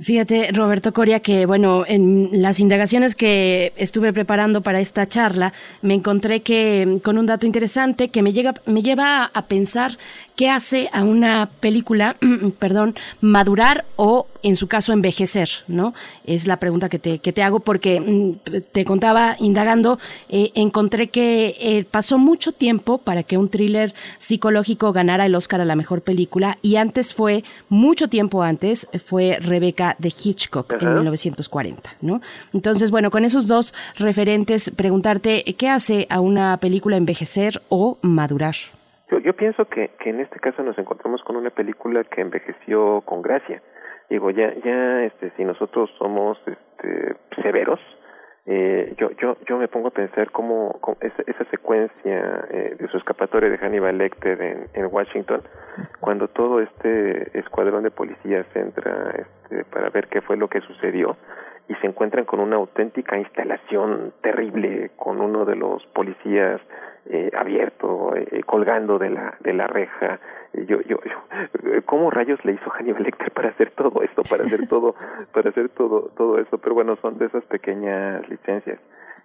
Fíjate, 0.00 0.50
Roberto 0.52 0.92
Coria, 0.92 1.20
que 1.20 1.46
bueno, 1.46 1.84
en 1.86 2.30
las 2.32 2.58
indagaciones 2.58 3.14
que 3.14 3.72
estuve 3.76 4.12
preparando 4.12 4.60
para 4.60 4.80
esta 4.80 5.06
charla, 5.06 5.52
me 5.82 5.94
encontré 5.94 6.42
que 6.42 6.98
con 7.04 7.16
un 7.16 7.26
dato 7.26 7.46
interesante 7.46 8.08
que 8.08 8.20
me 8.20 8.32
llega, 8.32 8.54
me 8.66 8.82
lleva 8.82 9.30
a 9.32 9.42
pensar 9.42 9.96
qué 10.34 10.50
hace 10.50 10.88
a 10.92 11.04
una 11.04 11.48
película, 11.60 12.16
perdón, 12.58 12.96
madurar 13.20 13.84
o, 13.94 14.26
en 14.44 14.56
su 14.56 14.68
caso, 14.68 14.92
envejecer, 14.92 15.48
¿no? 15.68 15.94
Es 16.26 16.46
la 16.46 16.58
pregunta 16.58 16.90
que 16.90 16.98
te, 16.98 17.18
que 17.18 17.32
te 17.32 17.42
hago 17.42 17.60
porque 17.60 17.98
mm, 17.98 18.60
te 18.72 18.84
contaba 18.84 19.36
indagando, 19.40 19.98
eh, 20.28 20.52
encontré 20.54 21.08
que 21.08 21.56
eh, 21.58 21.84
pasó 21.90 22.18
mucho 22.18 22.52
tiempo 22.52 22.98
para 22.98 23.22
que 23.22 23.38
un 23.38 23.48
thriller 23.48 23.94
psicológico 24.18 24.92
ganara 24.92 25.24
el 25.24 25.34
Oscar 25.34 25.62
a 25.62 25.64
la 25.64 25.76
mejor 25.76 26.02
película 26.02 26.56
y 26.60 26.76
antes 26.76 27.14
fue, 27.14 27.42
mucho 27.70 28.08
tiempo 28.08 28.42
antes, 28.42 28.86
fue 29.02 29.38
Rebeca 29.40 29.96
de 29.98 30.08
Hitchcock 30.08 30.74
en 30.78 30.94
1940, 30.94 31.94
¿no? 32.02 32.20
Entonces, 32.52 32.90
bueno, 32.90 33.10
con 33.10 33.24
esos 33.24 33.48
dos 33.48 33.74
referentes, 33.96 34.70
preguntarte, 34.70 35.42
¿qué 35.56 35.70
hace 35.70 36.06
a 36.10 36.20
una 36.20 36.58
película 36.58 36.98
envejecer 36.98 37.62
o 37.70 37.96
madurar? 38.02 38.56
Yo, 39.10 39.18
yo 39.20 39.34
pienso 39.34 39.64
que, 39.64 39.90
que 39.98 40.10
en 40.10 40.20
este 40.20 40.38
caso 40.38 40.62
nos 40.62 40.76
encontramos 40.76 41.22
con 41.22 41.36
una 41.36 41.50
película 41.50 42.04
que 42.04 42.20
envejeció 42.20 43.00
con 43.06 43.22
gracia. 43.22 43.62
Digo, 44.10 44.30
ya, 44.30 44.52
ya, 44.64 45.04
este, 45.04 45.30
si 45.36 45.44
nosotros 45.44 45.90
somos, 45.98 46.38
este, 46.46 47.16
severos, 47.42 47.80
eh, 48.46 48.94
yo, 48.98 49.10
yo, 49.12 49.32
yo 49.48 49.56
me 49.56 49.68
pongo 49.68 49.88
a 49.88 49.90
pensar 49.90 50.30
cómo, 50.30 50.78
esa, 51.00 51.22
esa, 51.26 51.44
secuencia 51.46 52.44
eh, 52.50 52.76
de 52.78 52.88
su 52.88 52.98
escapatoria 52.98 53.48
de 53.48 53.56
Hannibal 53.56 53.96
Lecter 53.96 54.68
en, 54.74 54.86
Washington, 54.92 55.42
cuando 56.00 56.28
todo 56.28 56.60
este 56.60 57.38
escuadrón 57.38 57.84
de 57.84 57.90
policías 57.90 58.46
entra 58.54 59.14
este, 59.16 59.64
para 59.64 59.88
ver 59.88 60.08
qué 60.08 60.20
fue 60.20 60.36
lo 60.36 60.48
que 60.48 60.60
sucedió 60.60 61.16
y 61.68 61.74
se 61.76 61.86
encuentran 61.86 62.26
con 62.26 62.40
una 62.40 62.56
auténtica 62.56 63.16
instalación 63.16 64.12
terrible, 64.20 64.90
con 64.96 65.22
uno 65.22 65.46
de 65.46 65.56
los 65.56 65.84
policías 65.86 66.60
eh, 67.06 67.30
abierto, 67.36 68.14
eh, 68.14 68.42
colgando 68.44 68.98
de 68.98 69.10
la, 69.10 69.36
de 69.40 69.54
la 69.54 69.66
reja. 69.66 70.20
Yo, 70.66 70.80
yo, 70.82 70.98
yo, 71.04 71.82
¿cómo 71.84 72.10
rayos 72.10 72.44
le 72.44 72.52
hizo 72.52 72.70
Hannibal 72.70 73.02
Lecter 73.02 73.30
para 73.32 73.48
hacer 73.48 73.72
todo 73.72 74.02
esto, 74.02 74.22
para 74.22 74.44
hacer 74.44 74.68
todo, 74.68 74.94
para 75.32 75.50
hacer 75.50 75.68
todo, 75.70 76.12
todo 76.16 76.38
esto? 76.38 76.58
Pero 76.58 76.74
bueno, 76.74 76.96
son 77.02 77.18
de 77.18 77.26
esas 77.26 77.44
pequeñas 77.44 78.28
licencias. 78.28 78.78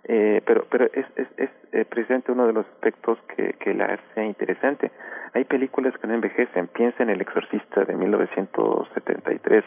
Eh, 0.05 0.41
pero 0.45 0.65
pero 0.69 0.85
es, 0.85 1.05
es, 1.15 1.27
es 1.37 1.49
eh, 1.71 1.85
uno 2.29 2.47
de 2.47 2.53
los 2.53 2.65
aspectos 2.67 3.17
que, 3.35 3.53
que 3.53 3.73
la 3.73 3.85
hace 3.85 4.25
interesante. 4.25 4.91
Hay 5.33 5.43
películas 5.45 5.93
que 5.97 6.07
no 6.07 6.13
envejecen. 6.15 6.67
Piensa 6.67 7.03
en 7.03 7.09
El 7.09 7.21
Exorcista 7.21 7.85
de 7.85 7.95
1973. 7.95 9.63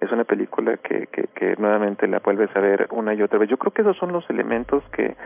Es 0.00 0.12
una 0.12 0.24
película 0.24 0.76
que, 0.78 1.06
que, 1.08 1.56
nuevamente 1.58 2.06
la 2.08 2.20
vuelves 2.20 2.54
a 2.56 2.60
ver 2.60 2.88
una 2.90 3.12
y 3.14 3.22
otra 3.22 3.38
vez. 3.38 3.48
Yo 3.48 3.58
creo 3.58 3.72
que 3.72 3.82
esos 3.82 3.96
son 3.98 4.12
los 4.12 4.28
elementos 4.30 4.82
que 4.90 5.16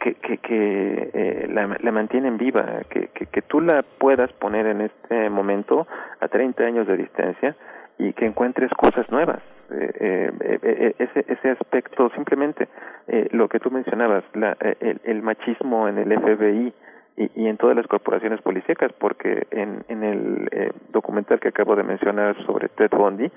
que, 0.00 0.14
que, 0.14 0.38
que 0.38 1.10
eh, 1.12 1.48
la, 1.50 1.76
la, 1.80 1.90
mantienen 1.90 2.38
viva, 2.38 2.82
que, 2.88 3.08
que, 3.08 3.26
que 3.26 3.42
tú 3.42 3.60
la 3.60 3.82
puedas 3.82 4.32
poner 4.34 4.66
en 4.66 4.82
este 4.82 5.28
momento 5.28 5.88
a 6.20 6.28
30 6.28 6.62
años 6.62 6.86
de 6.86 6.96
distancia 6.96 7.56
y 7.98 8.12
que 8.12 8.24
encuentres 8.24 8.70
cosas 8.74 9.10
nuevas. 9.10 9.42
Eh, 9.70 9.92
eh, 10.00 10.58
eh, 10.62 10.94
ese, 10.98 11.24
ese 11.28 11.50
aspecto, 11.50 12.10
simplemente 12.14 12.68
eh, 13.06 13.28
lo 13.32 13.48
que 13.48 13.60
tú 13.60 13.70
mencionabas, 13.70 14.24
la, 14.34 14.56
el, 14.80 15.00
el 15.04 15.22
machismo 15.22 15.88
en 15.88 15.98
el 15.98 16.18
FBI 16.18 16.72
y, 17.18 17.48
en 17.48 17.56
todas 17.56 17.76
las 17.76 17.86
corporaciones 17.86 18.40
policíacas, 18.42 18.92
porque 18.92 19.46
en, 19.50 19.84
en 19.88 20.04
el 20.04 20.48
eh, 20.52 20.72
documental 20.92 21.40
que 21.40 21.48
acabo 21.48 21.74
de 21.74 21.82
mencionar 21.82 22.36
sobre 22.46 22.68
Ted 22.68 22.90
Bundy, 22.90 23.30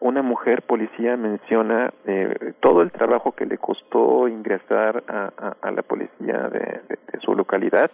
una 0.00 0.22
mujer 0.22 0.62
policía 0.62 1.16
menciona 1.16 1.92
eh, 2.06 2.54
todo 2.60 2.82
el 2.82 2.90
trabajo 2.90 3.32
que 3.32 3.44
le 3.44 3.58
costó 3.58 4.28
ingresar 4.28 5.02
a, 5.08 5.70
la 5.70 5.82
policía 5.82 6.48
de, 6.48 6.80
su 7.20 7.34
localidad 7.34 7.90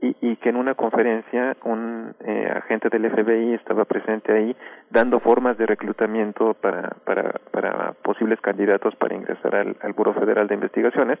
y, 0.00 0.16
y 0.20 0.36
que 0.36 0.50
en 0.50 0.56
una 0.56 0.74
conferencia 0.74 1.56
un 1.64 2.14
eh, 2.20 2.52
agente 2.54 2.88
del 2.90 3.10
FBI 3.10 3.54
estaba 3.54 3.84
presente 3.84 4.32
ahí 4.32 4.56
dando 4.90 5.20
formas 5.20 5.56
de 5.56 5.66
reclutamiento 5.66 6.54
para, 6.54 6.90
para, 7.04 7.40
para 7.50 7.92
posibles 8.02 8.40
candidatos 8.40 8.94
para 8.96 9.14
ingresar 9.14 9.54
al, 9.54 9.76
al 9.80 9.92
Buró 9.94 10.12
Federal 10.14 10.48
de 10.48 10.54
Investigaciones 10.54 11.18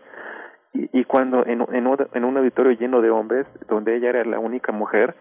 y, 0.74 0.90
y 0.92 1.04
cuando 1.04 1.46
en, 1.46 1.62
en, 1.72 1.88
en 2.12 2.24
un 2.24 2.36
auditorio 2.36 2.72
lleno 2.72 3.00
de 3.00 3.10
hombres 3.10 3.46
donde 3.66 3.96
ella 3.96 4.10
era 4.10 4.24
la 4.24 4.38
única 4.38 4.72
mujer 4.72 5.14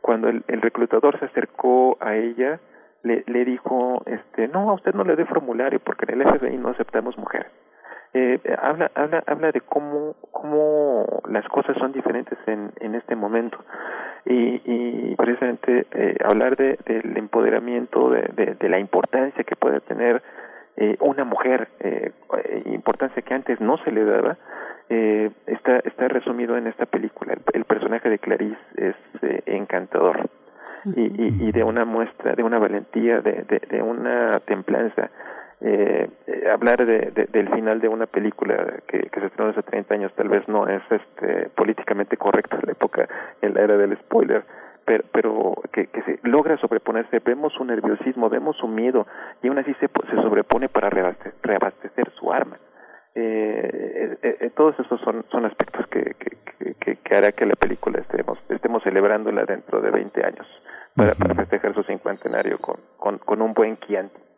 cuando 0.00 0.28
el, 0.28 0.42
el 0.48 0.62
reclutador 0.62 1.18
se 1.18 1.26
acercó 1.26 1.98
a 2.00 2.16
ella 2.16 2.60
le, 3.02 3.24
le 3.26 3.44
dijo, 3.44 4.02
este, 4.06 4.48
no, 4.48 4.70
a 4.70 4.74
usted 4.74 4.94
no 4.94 5.04
le 5.04 5.16
dé 5.16 5.24
formulario 5.26 5.80
porque 5.80 6.06
en 6.08 6.22
el 6.22 6.28
FBI 6.28 6.56
no 6.56 6.68
aceptamos 6.68 7.18
mujeres. 7.18 7.50
Eh, 8.14 8.38
habla, 8.60 8.90
habla, 8.94 9.22
habla 9.26 9.52
de 9.52 9.62
cómo, 9.62 10.14
cómo 10.32 11.22
las 11.30 11.48
cosas 11.48 11.76
son 11.78 11.92
diferentes 11.92 12.38
en, 12.46 12.70
en 12.80 12.94
este 12.94 13.16
momento 13.16 13.58
y, 14.26 14.60
y 14.64 15.16
precisamente 15.16 15.86
eh, 15.92 16.16
hablar 16.22 16.56
de, 16.56 16.78
del 16.84 17.16
empoderamiento, 17.16 18.10
de, 18.10 18.56
de, 18.58 18.68
la 18.68 18.78
importancia 18.78 19.44
que 19.44 19.56
puede 19.56 19.80
tener 19.80 20.22
eh, 20.76 20.96
una 21.00 21.24
mujer, 21.24 21.68
eh, 21.80 22.12
importancia 22.66 23.22
que 23.22 23.34
antes 23.34 23.60
no 23.60 23.78
se 23.78 23.90
le 23.90 24.04
daba, 24.04 24.36
eh, 24.90 25.30
está, 25.46 25.78
está 25.78 26.08
resumido 26.08 26.56
en 26.58 26.66
esta 26.66 26.86
película. 26.86 27.32
El, 27.32 27.40
el 27.54 27.64
personaje 27.64 28.10
de 28.10 28.18
Clarice 28.18 28.60
es 28.76 28.94
encantador 29.46 30.28
y, 30.84 31.00
y, 31.00 31.48
y 31.48 31.52
de 31.52 31.64
una 31.64 31.84
muestra, 31.84 32.34
de 32.34 32.42
una 32.42 32.58
valentía, 32.58 33.20
de, 33.20 33.44
de 33.44 33.82
una 33.82 34.38
templanza. 34.40 35.10
Eh, 35.64 36.10
eh, 36.26 36.50
hablar 36.50 36.84
de, 36.84 37.12
de, 37.12 37.26
del 37.26 37.48
final 37.50 37.80
de 37.80 37.86
una 37.86 38.06
película 38.06 38.80
que, 38.88 38.98
que 38.98 39.20
se 39.20 39.26
estrenó 39.26 39.50
hace 39.50 39.62
30 39.62 39.94
años 39.94 40.12
tal 40.16 40.28
vez 40.28 40.48
no 40.48 40.66
es 40.66 40.82
este 40.90 41.50
políticamente 41.50 42.16
correcto 42.16 42.56
en 42.56 42.62
la 42.66 42.72
época, 42.72 43.08
en 43.42 43.54
la 43.54 43.60
era 43.60 43.76
del 43.76 43.96
spoiler, 43.98 44.42
pero, 44.84 45.04
pero 45.12 45.54
que, 45.72 45.86
que 45.86 46.02
se 46.02 46.18
logra 46.24 46.56
sobreponerse, 46.56 47.20
vemos 47.20 47.52
su 47.52 47.64
nerviosismo, 47.64 48.28
vemos 48.28 48.56
su 48.56 48.66
miedo 48.66 49.06
y 49.40 49.48
aún 49.48 49.58
así 49.58 49.72
se, 49.74 49.88
se 49.88 50.16
sobrepone 50.16 50.68
para 50.68 50.90
reabastecer, 50.90 51.34
reabastecer 51.42 52.10
su 52.10 52.32
arma. 52.32 52.58
Eh, 53.14 54.16
eh, 54.22 54.36
eh, 54.40 54.50
todos 54.56 54.74
esos 54.80 55.00
son, 55.02 55.24
son 55.30 55.44
aspectos 55.44 55.86
que, 55.88 56.16
que, 56.18 56.74
que, 56.80 56.96
que, 56.96 57.14
hará 57.14 57.30
que 57.30 57.46
la 57.46 57.54
película 57.54 58.00
estemos, 58.00 58.36
estemos 58.48 58.82
celebrándola 58.82 59.44
dentro 59.44 59.80
de 59.80 59.90
20 59.90 60.26
años 60.26 60.46
para, 60.96 61.12
uh 61.12 61.14
-huh. 61.14 61.18
para 61.18 61.34
festejar 61.34 61.74
su 61.74 61.82
cincuentenario 61.84 62.58
con, 62.58 62.80
con, 62.96 63.18
con 63.18 63.42
un 63.42 63.52
buen 63.52 63.76
Chianti. 63.78 64.31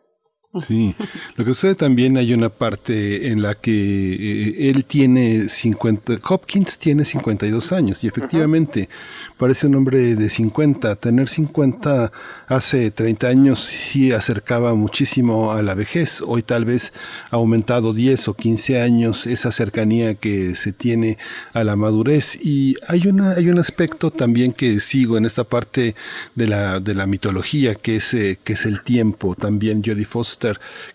Sí, 0.61 0.95
lo 1.35 1.43
que 1.43 1.53
sucede 1.53 1.75
también 1.75 2.17
hay 2.17 2.33
una 2.33 2.49
parte 2.49 3.27
en 3.27 3.41
la 3.41 3.55
que 3.55 3.71
eh, 4.13 4.69
él 4.69 4.85
tiene 4.85 5.49
50, 5.49 6.19
Hopkins 6.29 6.77
tiene 6.77 7.03
52 7.03 7.71
años 7.71 8.03
y 8.03 8.07
efectivamente 8.07 8.81
uh 8.81 8.83
-huh. 8.83 9.37
parece 9.37 9.67
un 9.67 9.75
hombre 9.75 10.15
de 10.15 10.29
50. 10.29 10.95
Tener 10.95 11.27
50 11.27 12.11
hace 12.47 12.91
30 12.91 13.27
años 13.27 13.59
sí 13.59 14.11
acercaba 14.11 14.75
muchísimo 14.75 15.51
a 15.51 15.61
la 15.61 15.73
vejez. 15.73 16.21
Hoy 16.25 16.41
tal 16.41 16.65
vez 16.65 16.93
ha 17.31 17.35
aumentado 17.35 17.93
10 17.93 18.27
o 18.29 18.33
15 18.33 18.81
años 18.81 19.27
esa 19.27 19.51
cercanía 19.51 20.15
que 20.15 20.55
se 20.55 20.71
tiene 20.71 21.17
a 21.53 21.63
la 21.63 21.75
madurez. 21.75 22.37
Y 22.43 22.75
hay, 22.87 23.07
una, 23.07 23.31
hay 23.31 23.49
un 23.49 23.59
aspecto 23.59 24.11
también 24.11 24.53
que 24.53 24.79
sigo 24.79 25.17
en 25.17 25.25
esta 25.25 25.43
parte 25.43 25.95
de 26.35 26.47
la, 26.47 26.79
de 26.79 26.93
la 26.93 27.07
mitología 27.07 27.75
que 27.75 27.97
es, 27.97 28.13
eh, 28.13 28.37
que 28.43 28.53
es 28.53 28.65
el 28.65 28.81
tiempo. 28.81 29.35
También 29.35 29.81
Jodie 29.83 30.05
Foster 30.05 30.44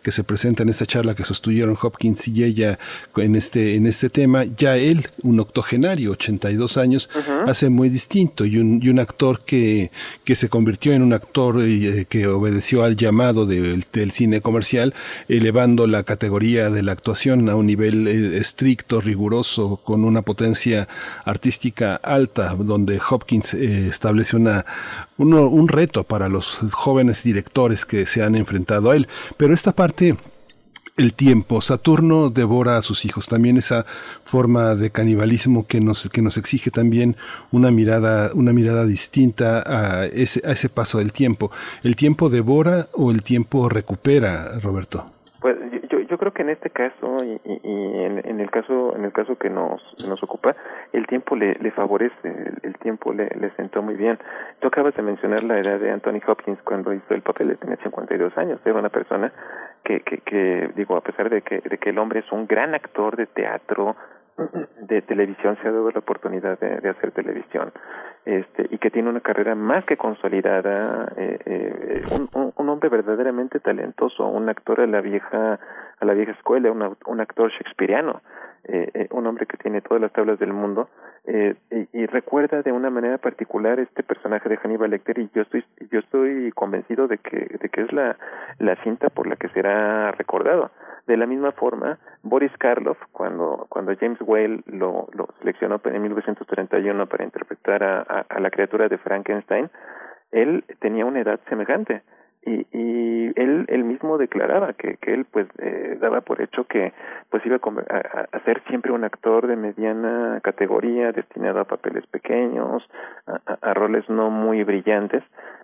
que 0.02 0.12
se 0.12 0.24
presenta 0.24 0.62
en 0.62 0.68
esta 0.68 0.86
charla 0.86 1.14
que 1.14 1.24
sostuvieron 1.24 1.76
Hopkins 1.80 2.28
y 2.28 2.44
ella 2.44 2.78
en 3.16 3.36
este, 3.36 3.74
en 3.74 3.86
este 3.86 4.10
tema, 4.10 4.44
ya 4.44 4.76
él, 4.76 5.08
un 5.22 5.40
octogenario, 5.40 6.12
82 6.12 6.76
años, 6.76 7.10
uh 7.14 7.18
-huh. 7.18 7.50
hace 7.50 7.70
muy 7.70 7.88
distinto 7.88 8.44
y 8.44 8.58
un, 8.58 8.80
y 8.82 8.88
un 8.88 8.98
actor 8.98 9.44
que, 9.44 9.90
que 10.24 10.34
se 10.34 10.48
convirtió 10.48 10.92
en 10.92 11.02
un 11.02 11.12
actor 11.12 11.60
eh, 11.60 12.06
que 12.08 12.26
obedeció 12.26 12.84
al 12.84 12.96
llamado 12.96 13.46
de, 13.46 13.82
del 13.92 14.10
cine 14.10 14.40
comercial, 14.40 14.94
elevando 15.28 15.86
la 15.86 16.02
categoría 16.02 16.70
de 16.70 16.82
la 16.82 16.92
actuación 16.92 17.48
a 17.48 17.56
un 17.56 17.66
nivel 17.66 18.08
eh, 18.08 18.38
estricto, 18.38 19.00
riguroso, 19.00 19.80
con 19.82 20.04
una 20.04 20.22
potencia 20.22 20.88
artística 21.24 21.96
alta, 21.96 22.54
donde 22.54 23.00
Hopkins 23.10 23.54
eh, 23.54 23.86
establece 23.86 24.36
una, 24.36 24.64
uno, 25.20 25.48
un 25.48 25.68
reto 25.68 26.04
para 26.04 26.28
los 26.28 26.60
jóvenes 26.72 27.22
directores 27.22 27.84
que 27.84 28.06
se 28.06 28.22
han 28.22 28.34
enfrentado 28.34 28.90
a 28.90 28.96
él. 28.96 29.06
Pero 29.36 29.54
esta 29.54 29.72
parte 29.72 30.16
el 30.96 31.14
tiempo. 31.14 31.60
Saturno 31.60 32.30
devora 32.30 32.76
a 32.76 32.82
sus 32.82 33.04
hijos. 33.04 33.26
También 33.26 33.56
esa 33.56 33.86
forma 34.24 34.74
de 34.74 34.90
canibalismo 34.90 35.66
que 35.66 35.80
nos, 35.80 36.08
que 36.10 36.22
nos 36.22 36.36
exige 36.36 36.70
también 36.70 37.16
una 37.50 37.70
mirada, 37.70 38.30
una 38.34 38.52
mirada 38.52 38.84
distinta 38.84 39.62
a 39.66 40.06
ese, 40.06 40.46
a 40.46 40.52
ese 40.52 40.68
paso 40.68 40.98
del 40.98 41.12
tiempo. 41.12 41.50
¿El 41.82 41.96
tiempo 41.96 42.28
devora 42.28 42.88
o 42.92 43.10
el 43.10 43.22
tiempo 43.22 43.68
recupera, 43.68 44.58
Roberto? 44.60 45.10
Pues 45.40 45.56
creo 46.20 46.32
que 46.32 46.42
en 46.42 46.50
este 46.50 46.68
caso 46.68 47.24
y, 47.24 47.40
y, 47.44 48.04
en, 48.04 48.20
en, 48.28 48.40
el 48.40 48.50
caso 48.50 48.94
en 48.94 49.06
el 49.06 49.12
caso 49.12 49.36
que 49.36 49.48
nos 49.48 49.80
nos 50.06 50.22
ocupa 50.22 50.54
el 50.92 51.06
tiempo 51.06 51.34
le, 51.34 51.54
favorece 51.70 52.14
el, 52.22 52.58
el 52.62 52.74
tiempo 52.78 53.12
le, 53.12 53.28
sentó 53.56 53.80
muy 53.80 53.94
bien. 53.94 54.18
Tú 54.60 54.68
acabas 54.68 54.94
de 54.94 55.02
mencionar 55.02 55.42
la 55.42 55.58
edad 55.58 55.80
de 55.80 55.90
Anthony 55.90 56.20
Hopkins 56.26 56.60
cuando 56.62 56.92
hizo 56.92 57.14
el 57.14 57.22
papel 57.22 57.48
de 57.48 57.56
tenía 57.56 57.78
52 57.78 58.36
años. 58.36 58.60
Era 58.64 58.78
una 58.78 58.90
persona 58.90 59.32
que, 59.82 60.00
que, 60.00 60.18
que 60.18 60.70
digo 60.76 60.94
a 60.96 61.00
pesar 61.00 61.30
de 61.30 61.40
que 61.40 61.60
de 61.60 61.78
que 61.78 61.90
el 61.90 61.98
hombre 61.98 62.20
es 62.20 62.30
un 62.30 62.46
gran 62.46 62.74
actor 62.74 63.16
de 63.16 63.26
teatro 63.26 63.96
de 64.80 65.02
televisión 65.02 65.58
se 65.60 65.68
ha 65.68 65.72
dado 65.72 65.90
la 65.90 65.98
oportunidad 65.98 66.58
de, 66.58 66.88
hacer 66.88 67.12
televisión 67.12 67.72
este 68.24 68.66
y 68.70 68.78
que 68.78 68.90
tiene 68.90 69.10
una 69.10 69.20
carrera 69.20 69.54
más 69.54 69.84
que 69.84 69.96
consolidada 69.96 71.12
eh, 71.16 71.38
eh, 71.44 72.02
un, 72.34 72.52
un, 72.56 72.68
hombre 72.68 72.88
verdaderamente 72.88 73.60
talentoso 73.60 74.26
un 74.26 74.48
actor 74.48 74.80
a 74.80 74.86
la 74.86 75.00
vieja 75.00 75.58
a 76.00 76.04
la 76.04 76.14
vieja 76.14 76.32
escuela 76.32 76.70
un, 76.72 77.20
actor 77.20 77.50
shakespeariano 77.52 78.22
eh, 78.64 78.90
eh, 78.94 79.08
un 79.10 79.26
hombre 79.26 79.46
que 79.46 79.56
tiene 79.56 79.80
todas 79.80 80.00
las 80.00 80.12
tablas 80.12 80.38
del 80.38 80.52
mundo 80.52 80.88
eh, 81.24 81.54
y, 81.92 82.06
recuerda 82.06 82.62
de 82.62 82.72
una 82.72 82.90
manera 82.90 83.18
particular 83.18 83.78
este 83.78 84.02
personaje 84.02 84.48
de 84.48 84.56
Hannibal 84.56 84.90
Lecter 84.90 85.18
y 85.18 85.30
yo 85.34 85.42
estoy 85.42 85.64
yo 85.90 86.00
estoy 86.00 86.50
convencido 86.52 87.06
de 87.06 87.18
que 87.18 87.58
de 87.60 87.68
que 87.68 87.82
es 87.82 87.92
la 87.92 88.16
la 88.58 88.76
cinta 88.82 89.10
por 89.10 89.26
la 89.26 89.36
que 89.36 89.48
será 89.50 90.12
recordado. 90.12 90.70
De 91.06 91.16
la 91.16 91.26
misma 91.26 91.52
forma 91.52 91.98
Boris 92.22 92.52
Karloff 92.58 92.98
cuando 93.12 93.66
cuando 93.68 93.94
James 93.96 94.18
Whale 94.20 94.62
lo, 94.66 95.08
lo 95.12 95.28
seleccionó 95.40 95.80
en 95.84 96.02
1931 96.02 97.06
para 97.06 97.24
interpretar 97.24 97.82
a 97.82 98.40
la 98.40 98.50
criatura 98.50 98.88
de 98.88 98.98
Frankenstein 98.98 99.70
él 100.32 100.64
tenía 100.78 101.04
una 101.04 101.20
edad 101.20 101.40
semejante 101.48 102.02
y, 102.42 102.66
y 102.72 103.32
él 103.36 103.66
él 103.68 103.84
mismo 103.84 104.16
declaraba 104.16 104.72
que, 104.72 104.96
que 104.96 105.12
él 105.12 105.26
pues 105.26 105.46
eh, 105.58 105.98
daba 106.00 106.22
por 106.22 106.40
hecho 106.40 106.64
que 106.64 106.92
pues 107.28 107.44
iba 107.44 107.56
a, 107.56 108.26
a, 108.32 108.40
ser 108.44 108.62
siempre 108.68 108.92
un 108.92 109.04
actor 109.04 109.46
de 109.46 109.56
mediana 109.56 110.40
categoría 110.42 111.12
destinado 111.12 111.60
a 111.60 111.64
papeles 111.64 112.06
pequeños 112.06 112.82
a, 113.26 113.74
roles 113.74 114.08
no 114.08 114.30
muy 114.30 114.64
brillantes 114.64 115.22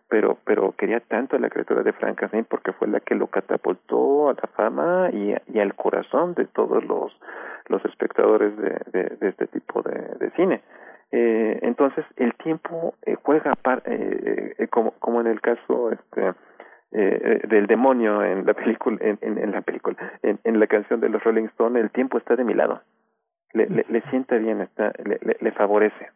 pero 0.08 0.38
pero 0.44 0.72
quería 0.72 1.00
tanto 1.00 1.36
a 1.36 1.38
la 1.38 1.48
criatura 1.48 1.82
de 1.82 1.94
Frankenstein 1.94 2.44
porque 2.44 2.72
fue 2.72 2.88
la 2.88 3.00
que 3.00 3.14
lo 3.14 3.28
catapultó 3.28 4.28
a 4.28 4.34
la 4.34 4.48
fama 4.54 5.10
y, 5.12 5.34
y 5.52 5.60
al 5.60 5.74
corazón 5.74 6.34
de 6.34 6.44
todos 6.44 6.84
los 6.84 7.16
los 7.68 7.84
espectadores 7.84 8.56
de, 8.58 8.78
de, 8.92 9.28
este 9.28 9.46
tipo 9.48 9.82
de 9.82 10.30
cine 10.36 10.62
entonces 11.11 12.05
el 12.16 12.35
tiempo 12.35 12.95
juega 13.23 13.53
como, 14.71 14.92
como 14.99 15.21
en 15.21 15.29
el 15.29 15.40
caso 15.40 15.92
este 15.92 16.35
del 16.90 17.66
demonio 17.66 18.23
en 18.23 18.45
la 18.45 18.55
película 18.55 18.99
en, 19.01 19.19
en, 19.23 19.53
la 19.53 19.61
película 19.62 19.97
en, 20.23 20.61
la 20.61 20.66
canción 20.66 21.01
de 21.01 21.09
los 21.09 21.23
Rolling 21.23 21.47
Stones 21.47 21.83
el 21.83 21.90
tiempo 21.90 22.19
está 22.19 22.37
de 22.37 22.45
mi 22.45 22.55
lado. 22.55 22.83
Le, 23.53 23.66
le, 23.66 23.87
le 23.88 24.01
sienta 24.11 24.37
bien 24.37 24.61
está 24.61 24.92
le, 25.05 25.19
le 25.40 25.53
favorece 25.53 26.11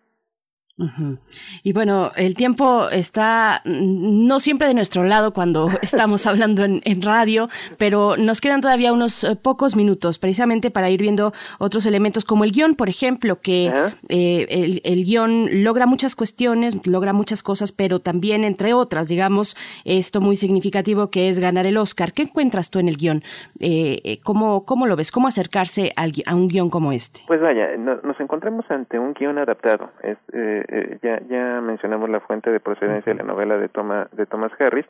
y 1.62 1.72
bueno, 1.72 2.10
el 2.16 2.34
tiempo 2.34 2.88
está 2.88 3.60
no 3.64 4.38
siempre 4.40 4.66
de 4.66 4.74
nuestro 4.74 5.04
lado 5.04 5.32
cuando 5.32 5.68
estamos 5.82 6.26
hablando 6.26 6.64
en, 6.64 7.02
radio, 7.02 7.48
pero 7.78 8.16
nos 8.16 8.40
quedan 8.40 8.60
todavía 8.60 8.92
unos 8.92 9.24
eh, 9.24 9.36
pocos 9.36 9.74
minutos 9.74 10.18
precisamente 10.18 10.70
para 10.70 10.90
ir 10.90 11.00
viendo 11.00 11.32
otros 11.58 11.86
elementos 11.86 12.24
como 12.24 12.44
el 12.44 12.52
guion, 12.52 12.74
por 12.74 12.88
ejemplo, 12.88 13.40
que 13.40 13.66
eh, 14.08 14.46
el, 14.50 14.82
el, 14.84 15.04
guion 15.04 15.64
logra 15.64 15.86
muchas 15.86 16.14
cuestiones, 16.14 16.86
logra 16.86 17.12
muchas 17.12 17.42
cosas, 17.42 17.72
pero 17.72 18.00
también, 18.00 18.44
entre 18.44 18.74
otras, 18.74 19.08
digamos, 19.08 19.56
esto 19.84 20.20
muy 20.20 20.36
significativo 20.36 21.10
que 21.10 21.30
es 21.30 21.40
ganar 21.40 21.66
el 21.66 21.78
Oscar. 21.78 22.12
¿Qué 22.12 22.22
encuentras 22.22 22.70
tú 22.70 22.78
en 22.78 22.88
el 22.88 22.96
guion? 22.96 23.22
Eh, 23.60 24.20
¿cómo, 24.24 24.64
¿Cómo 24.66 24.86
lo 24.86 24.96
ves? 24.96 25.10
¿Cómo 25.10 25.28
acercarse 25.28 25.92
a 25.96 26.34
un 26.34 26.48
guion 26.48 26.70
como 26.70 26.92
este? 26.92 27.20
Pues 27.26 27.40
vaya, 27.40 27.76
nos 27.76 28.20
encontramos 28.20 28.70
ante 28.70 28.98
un 28.98 29.14
guion 29.14 29.38
adaptado. 29.38 29.90
Es, 30.02 30.18
eh, 30.32 30.59
ya, 31.02 31.20
ya 31.28 31.60
mencionamos 31.60 32.08
la 32.10 32.20
fuente 32.20 32.50
de 32.50 32.60
procedencia 32.60 33.12
de 33.12 33.18
la 33.18 33.24
novela 33.24 33.56
de, 33.56 33.68
Toma, 33.68 34.08
de 34.12 34.26
Thomas 34.26 34.52
Harris, 34.58 34.86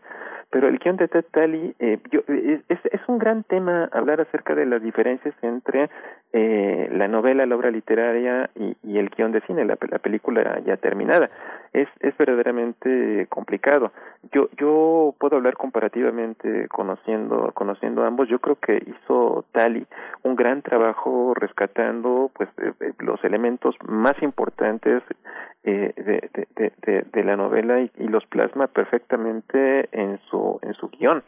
pero 0.51 0.69
el 0.69 0.79
guion 0.79 0.97
de 0.97 1.09
Ted 1.09 1.25
Talley 1.31 1.75
eh, 1.79 1.99
es, 2.69 2.79
es, 2.85 3.01
un 3.07 3.19
gran 3.19 3.45
tema 3.45 3.89
hablar 3.93 4.21
acerca 4.21 4.55
de 4.55 4.67
las 4.67 4.83
diferencias 4.83 5.35
entre 5.43 5.89
eh, 6.33 6.89
la 6.93 7.07
novela, 7.07 7.47
la 7.47 7.55
obra 7.55 7.71
literaria 7.71 8.51
y, 8.57 8.77
y 8.83 8.99
el 8.99 9.11
guion 9.11 9.31
de 9.31 9.41
cine, 9.43 9.65
la, 9.65 9.79
la, 9.89 9.99
película 9.99 10.61
ya 10.67 10.77
terminada. 10.77 11.31
Es, 11.73 11.89
es 12.01 12.17
verdaderamente 12.19 13.27
complicado. 13.29 13.93
Yo, 14.33 14.49
yo 14.59 15.15
puedo 15.19 15.37
hablar 15.37 15.55
comparativamente 15.55 16.67
conociendo, 16.69 17.53
conociendo 17.55 18.05
ambos. 18.05 18.29
Yo 18.29 18.41
creo 18.41 18.57
que 18.57 18.83
hizo 18.85 19.45
Talley 19.53 19.87
un 20.25 20.35
gran 20.35 20.63
trabajo 20.63 21.33
rescatando 21.35 22.31
pues 22.35 22.49
los 22.99 23.23
elementos 23.25 23.77
más 23.87 24.21
importantes 24.21 25.03
eh, 25.63 25.93
de, 25.95 27.05
de, 27.13 27.23
la 27.23 27.37
novela 27.37 27.81
y, 27.83 27.91
los 28.09 28.25
plasma 28.27 28.67
perfectamente 28.67 29.91
en 29.93 30.19
su 30.31 30.39
en 30.63 30.75
su 30.75 30.89
guion. 30.89 31.23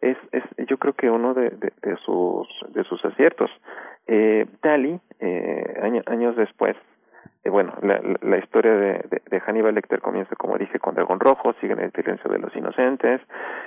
Es, 0.00 0.16
es 0.32 0.42
yo 0.68 0.76
creo 0.78 0.94
que 0.94 1.10
uno 1.10 1.34
de, 1.34 1.50
de, 1.50 1.96
sus 2.04 2.48
de 2.70 2.84
sus 2.84 3.04
aciertos. 3.04 3.50
Eh, 4.06 4.46
Dali 4.62 5.00
eh, 5.20 6.02
años 6.06 6.36
después 6.36 6.76
eh, 7.42 7.48
bueno 7.48 7.72
la, 7.82 8.00
la 8.20 8.38
historia 8.38 8.72
de, 8.72 9.40
Hannibal 9.40 9.74
Lecter 9.74 10.00
comienza 10.00 10.36
como 10.36 10.58
dije 10.58 10.78
con 10.78 10.94
Dragón 10.94 11.20
Rojo 11.20 11.54
sigue 11.60 11.72
en 11.72 11.80
el 11.80 11.92
silencio 11.92 12.30
de 12.30 12.38
los 12.38 12.54
inocentes 12.54 13.20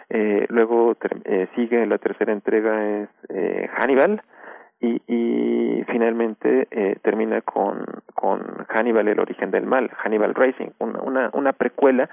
eh, 0.10 0.46
luego 0.50 0.96
eh, 1.26 1.48
sigue 1.56 1.86
la 1.88 1.98
tercera 1.98 2.34
entrega 2.34 3.02
es 3.02 3.10
eh, 3.30 3.68
Hannibal 3.78 4.22
finalmente 5.98 6.68
eh, 6.70 7.00
termina 7.02 7.42
con, 7.42 7.84
con 8.14 8.40
Hannibal, 8.70 9.08
el 9.08 9.20
origen 9.20 9.50
del 9.50 9.66
mal, 9.66 9.90
Hannibal 9.98 10.36
Racing, 10.36 10.70
una, 10.78 11.02
una, 11.02 11.30
una 11.34 11.54
precuela 11.54 12.08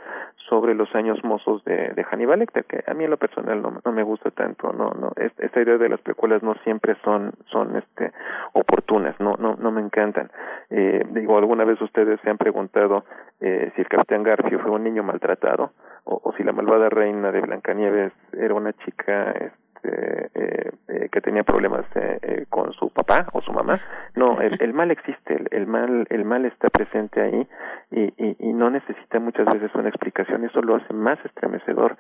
sobre 0.49 0.75
los 0.75 0.95
años 0.95 1.23
mozos 1.23 1.63
de, 1.65 1.91
de 1.91 2.03
Hannibal 2.03 2.39
Lecter, 2.39 2.65
que 2.65 2.83
a 2.87 2.95
mí 2.95 3.05
en 3.05 3.11
lo 3.11 3.19
personal 3.19 3.61
no, 3.61 3.83
no 3.85 3.93
me 3.93 4.03
gusta 4.03 4.31
tanto, 4.31 4.73
no, 4.73 4.93
no, 4.99 5.13
esta 5.17 5.61
idea 5.61 5.77
de 5.77 5.91
las 5.91 6.01
precuelas 6.01 6.43
no 6.43 6.55
siempre 6.65 6.97
son, 7.05 7.33
son 7.45 7.77
este, 7.77 8.11
oportunas, 8.55 9.21
no, 9.21 9.35
no, 9.39 9.57
no 9.57 9.71
me 9.71 9.83
encantan. 9.83 10.31
Eh, 10.71 11.05
digo, 11.11 11.37
alguna 11.37 11.65
vez 11.65 11.79
ustedes 11.83 12.19
se 12.23 12.31
han 12.31 12.39
preguntado 12.39 13.05
eh, 13.41 13.71
si 13.77 13.83
el 13.83 13.89
Capitán 13.89 14.23
Garfio 14.23 14.61
fue 14.61 14.71
un 14.71 14.85
niño 14.85 15.03
maltratado, 15.03 15.73
o, 16.05 16.23
o 16.25 16.33
si 16.39 16.43
la 16.43 16.53
malvada 16.53 16.89
reina 16.89 17.31
de 17.33 17.43
Blancanieves 17.43 18.13
era 18.33 18.55
una 18.55 18.73
chica, 18.73 19.31
este, 19.33 19.64
eh, 19.85 20.71
eh, 20.89 21.09
que 21.11 21.21
tenía 21.21 21.43
problemas 21.45 21.85
eh, 21.95 22.19
eh, 22.23 22.47
con 22.49 22.73
su 22.73 22.91
papá 22.91 23.27
o 23.33 23.41
su 23.41 23.53
mamá. 23.53 23.79
No, 24.15 24.41
el, 24.41 24.75
mal 24.75 24.91
existe, 24.91 25.35
el, 25.35 25.49
el, 25.51 25.67
mal 25.67 26.07
el 26.11 26.25
mal 26.25 26.45
está 26.45 26.69
presente 26.71 27.21
ahí 27.21 27.47
y, 27.91 28.37
y, 28.39 28.53
no 28.53 28.71
necesita 28.71 29.19
muchas 29.19 29.47
veces 29.47 29.75
una 29.75 29.89
explicación. 29.89 30.45
Eso 30.45 30.63
lo 30.63 30.77
hace 30.77 30.93
más 30.93 31.19
estremecedor. 31.25 31.97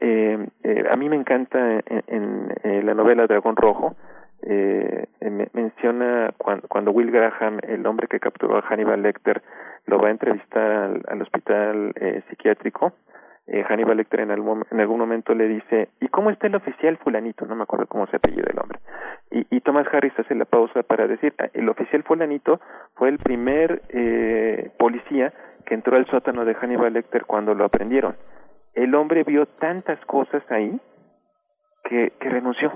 A 0.00 0.96
mí 0.96 1.08
me 1.08 1.16
encanta 1.16 1.80
en, 1.86 2.52
en 2.62 2.86
la 2.86 2.94
novela 2.94 3.26
Dragón 3.26 3.56
Rojo. 3.56 3.94
Eh, 4.42 5.06
me, 5.20 5.48
menciona 5.52 6.34
cuando, 6.36 6.68
cuando 6.68 6.90
Will 6.90 7.10
Graham, 7.10 7.60
el 7.62 7.86
hombre 7.86 8.08
que 8.08 8.20
capturó 8.20 8.58
a 8.58 8.62
Hannibal 8.62 9.02
Lecter, 9.02 9.42
lo 9.86 9.98
va 9.98 10.08
a 10.08 10.10
entrevistar 10.10 10.70
al, 10.70 11.02
al 11.08 11.22
hospital 11.22 11.92
eh, 11.96 12.22
psiquiátrico 12.28 12.92
eh, 13.46 13.62
Hannibal 13.62 13.96
Lecter 13.96 14.20
en 14.20 14.30
algún, 14.30 14.64
en 14.70 14.80
algún 14.80 14.98
momento 14.98 15.34
le 15.34 15.48
dice, 15.48 15.88
¿y 16.00 16.08
cómo 16.08 16.30
está 16.30 16.46
el 16.46 16.54
oficial 16.54 16.96
fulanito? 16.98 17.44
No 17.44 17.54
me 17.54 17.64
acuerdo 17.64 17.86
cómo 17.86 18.06
se 18.06 18.16
apellida 18.16 18.48
el 18.50 18.58
hombre. 18.58 18.78
Y, 19.30 19.46
y 19.56 19.60
Thomas 19.60 19.86
Harris 19.92 20.18
hace 20.18 20.34
la 20.34 20.46
pausa 20.46 20.82
para 20.82 21.06
decir, 21.06 21.34
ah, 21.38 21.48
el 21.52 21.68
oficial 21.68 22.02
fulanito 22.04 22.60
fue 22.94 23.10
el 23.10 23.18
primer 23.18 23.82
eh, 23.90 24.70
policía 24.78 25.32
que 25.66 25.74
entró 25.74 25.96
al 25.96 26.06
sótano 26.06 26.44
de 26.44 26.54
Hannibal 26.54 26.92
Lecter 26.92 27.24
cuando 27.26 27.54
lo 27.54 27.64
aprendieron. 27.64 28.16
El 28.74 28.94
hombre 28.94 29.24
vio 29.24 29.46
tantas 29.46 29.98
cosas 30.06 30.42
ahí 30.50 30.80
que, 31.84 32.12
que 32.18 32.28
renunció. 32.28 32.72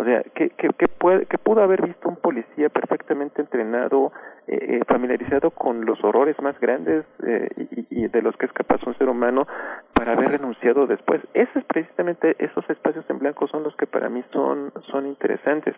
O 0.00 0.04
sea, 0.04 0.22
que, 0.34 0.50
que, 0.50 0.68
que, 0.68 0.86
puede, 0.86 1.26
que 1.26 1.38
pudo 1.38 1.60
haber 1.60 1.84
visto 1.84 2.08
un 2.08 2.16
policía 2.16 2.68
perfectamente 2.68 3.42
entrenado, 3.42 4.12
eh, 4.46 4.56
eh, 4.60 4.80
familiarizado 4.86 5.50
con 5.50 5.84
los 5.84 6.02
horrores 6.04 6.40
más 6.40 6.58
grandes 6.60 7.04
eh, 7.26 7.48
y, 7.90 8.06
de 8.06 8.22
los 8.22 8.36
que 8.36 8.46
es 8.46 8.52
capaz 8.52 8.80
un 8.86 8.96
ser 8.96 9.08
humano 9.08 9.46
para 9.92 10.12
haber 10.12 10.30
renunciado 10.30 10.86
después. 10.86 11.20
Esos 11.34 11.64
precisamente 11.64 12.36
esos 12.38 12.68
espacios 12.70 13.04
en 13.10 13.18
blanco 13.18 13.48
son 13.48 13.64
los 13.64 13.74
que 13.76 13.86
para 13.86 14.08
mí 14.08 14.22
son 14.32 14.72
son 14.90 15.06
interesantes. 15.06 15.74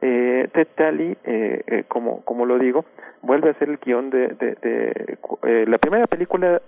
Eh, 0.00 0.48
Ted 0.52 0.68
Talley, 0.74 1.16
eh, 1.24 1.62
eh, 1.66 1.84
como 1.88 2.24
como 2.24 2.46
lo 2.46 2.58
digo, 2.58 2.86
vuelve 3.22 3.48
a 3.48 3.52
hacer 3.52 3.68
el 3.68 3.78
guion 3.78 4.10
de, 4.10 4.28
de, 4.28 4.54
de 4.62 5.66
la 5.66 5.78
primera 5.78 6.06
película 6.06 6.62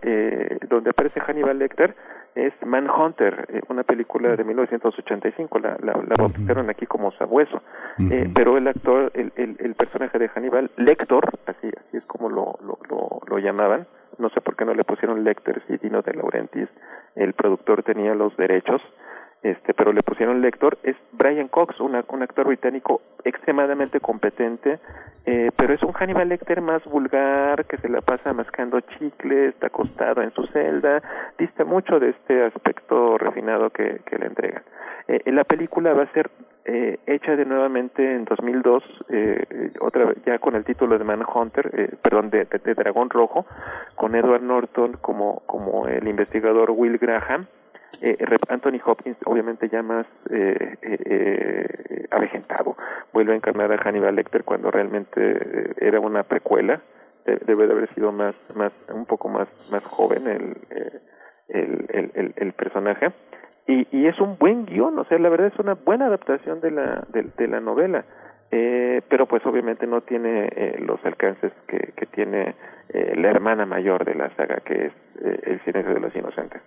donde 0.68 0.90
aparece 0.90 1.20
Hannibal 1.20 1.58
Lecter 1.58 1.94
es 2.34 2.52
Manhunter, 2.64 3.46
eh, 3.48 3.60
una 3.68 3.82
película 3.82 4.36
de 4.36 4.44
1985, 4.44 5.58
la, 5.58 5.76
la, 5.82 5.92
la 5.92 6.14
bautizaron 6.18 6.70
aquí 6.70 6.86
como 6.86 7.12
Sabueso, 7.12 7.56
uh 7.98 8.02
-huh. 8.02 8.12
eh, 8.12 8.30
pero 8.34 8.56
el 8.56 8.66
actor, 8.68 9.10
el, 9.14 9.32
el, 9.36 9.56
el, 9.58 9.74
personaje 9.74 10.18
de 10.18 10.28
Hannibal, 10.28 10.70
Lector, 10.76 11.28
así, 11.46 11.68
así 11.68 11.96
es 11.96 12.04
como 12.04 12.28
lo, 12.28 12.58
lo, 12.62 12.78
lo, 12.88 13.20
lo 13.26 13.38
llamaban, 13.38 13.86
no 14.18 14.28
sé 14.30 14.40
por 14.40 14.56
qué 14.56 14.64
no 14.64 14.74
le 14.74 14.84
pusieron 14.84 15.24
Lecter 15.24 15.62
si 15.66 15.76
Dino 15.78 16.02
de 16.02 16.14
Laurentiis, 16.14 16.68
el 17.16 17.32
productor 17.32 17.82
tenía 17.82 18.14
los 18.14 18.36
derechos, 18.36 18.80
este, 19.42 19.72
pero 19.72 19.92
le 19.92 20.02
pusieron 20.02 20.40
lector, 20.42 20.78
es 20.82 20.96
Brian 21.12 21.48
Cox, 21.48 21.80
una, 21.80 22.04
un 22.08 22.22
actor 22.22 22.46
británico 22.46 23.00
extremadamente 23.24 24.00
competente, 24.00 24.78
eh, 25.24 25.50
pero 25.56 25.74
es 25.74 25.82
un 25.82 25.92
Hannibal 25.92 26.28
Lecter 26.28 26.60
más 26.60 26.84
vulgar, 26.84 27.64
que 27.64 27.78
se 27.78 27.88
la 27.88 28.02
pasa 28.02 28.32
mascando 28.34 28.80
chicle, 28.80 29.48
está 29.48 29.68
acostado 29.68 30.22
en 30.22 30.32
su 30.32 30.46
celda, 30.48 31.02
dista 31.38 31.64
mucho 31.64 31.98
de 31.98 32.10
este 32.10 32.44
aspecto 32.44 33.16
refinado 33.16 33.70
que, 33.70 34.00
le 34.18 34.26
entregan. 34.26 34.62
Eh, 35.08 35.32
la 35.32 35.44
película 35.44 35.94
va 35.94 36.02
a 36.02 36.12
ser 36.12 36.30
eh, 36.66 36.98
hecha 37.06 37.36
de 37.36 37.46
nuevamente 37.46 38.14
en 38.14 38.26
2002, 38.26 38.84
eh, 39.08 39.72
otra 39.80 40.12
ya 40.26 40.38
con 40.38 40.54
el 40.54 40.64
título 40.64 40.98
de 40.98 41.04
Manhunter, 41.04 41.70
eh, 41.72 41.96
perdón, 42.02 42.28
de, 42.28 42.44
de, 42.44 42.58
de 42.58 42.74
Dragón 42.74 43.08
Rojo, 43.08 43.46
con 43.96 44.14
Edward 44.14 44.42
Norton 44.42 44.98
como, 45.00 45.42
como 45.46 45.88
el 45.88 46.06
investigador 46.06 46.70
Will 46.70 46.98
Graham, 46.98 47.46
eh, 48.00 48.16
Anthony 48.48 48.80
Hopkins 48.84 49.16
obviamente 49.24 49.68
ya 49.68 49.82
más 49.82 50.06
eh, 50.30 50.76
eh, 50.82 52.06
avejentado. 52.10 52.76
Vuelve 53.12 53.32
a 53.32 53.36
encarnar 53.36 53.72
a 53.72 53.78
Hannibal 53.78 54.14
Lecter 54.14 54.44
cuando 54.44 54.70
realmente 54.70 55.74
era 55.78 56.00
una 56.00 56.22
precuela. 56.22 56.80
Debe 57.46 57.66
de 57.66 57.72
haber 57.72 57.94
sido 57.94 58.10
más 58.12 58.34
más 58.54 58.72
un 58.92 59.04
poco 59.04 59.28
más 59.28 59.48
más 59.70 59.84
joven 59.84 60.26
el 60.26 60.56
el, 61.48 61.86
el, 61.90 62.10
el, 62.14 62.34
el 62.36 62.52
personaje. 62.54 63.12
Y, 63.66 63.86
y 63.96 64.06
es 64.06 64.18
un 64.18 64.38
buen 64.38 64.64
guion 64.64 64.98
o 64.98 65.04
sea 65.04 65.18
la 65.18 65.28
verdad 65.28 65.48
es 65.52 65.58
una 65.58 65.74
buena 65.74 66.06
adaptación 66.06 66.60
de 66.60 66.70
la 66.70 67.04
de, 67.12 67.26
de 67.36 67.48
la 67.48 67.60
novela. 67.60 68.04
Eh, 68.52 69.02
pero 69.08 69.26
pues 69.26 69.46
obviamente 69.46 69.86
no 69.86 70.00
tiene 70.00 70.48
eh, 70.56 70.76
los 70.80 70.98
alcances 71.04 71.52
que, 71.68 71.92
que 71.96 72.06
tiene 72.06 72.56
eh, 72.88 73.14
la 73.16 73.30
hermana 73.30 73.64
mayor 73.64 74.04
de 74.04 74.16
la 74.16 74.34
saga 74.34 74.56
que 74.64 74.86
es 74.86 74.92
El 75.44 75.62
silencio 75.64 75.94
de 75.94 76.00
los 76.00 76.16
inocentes 76.16 76.60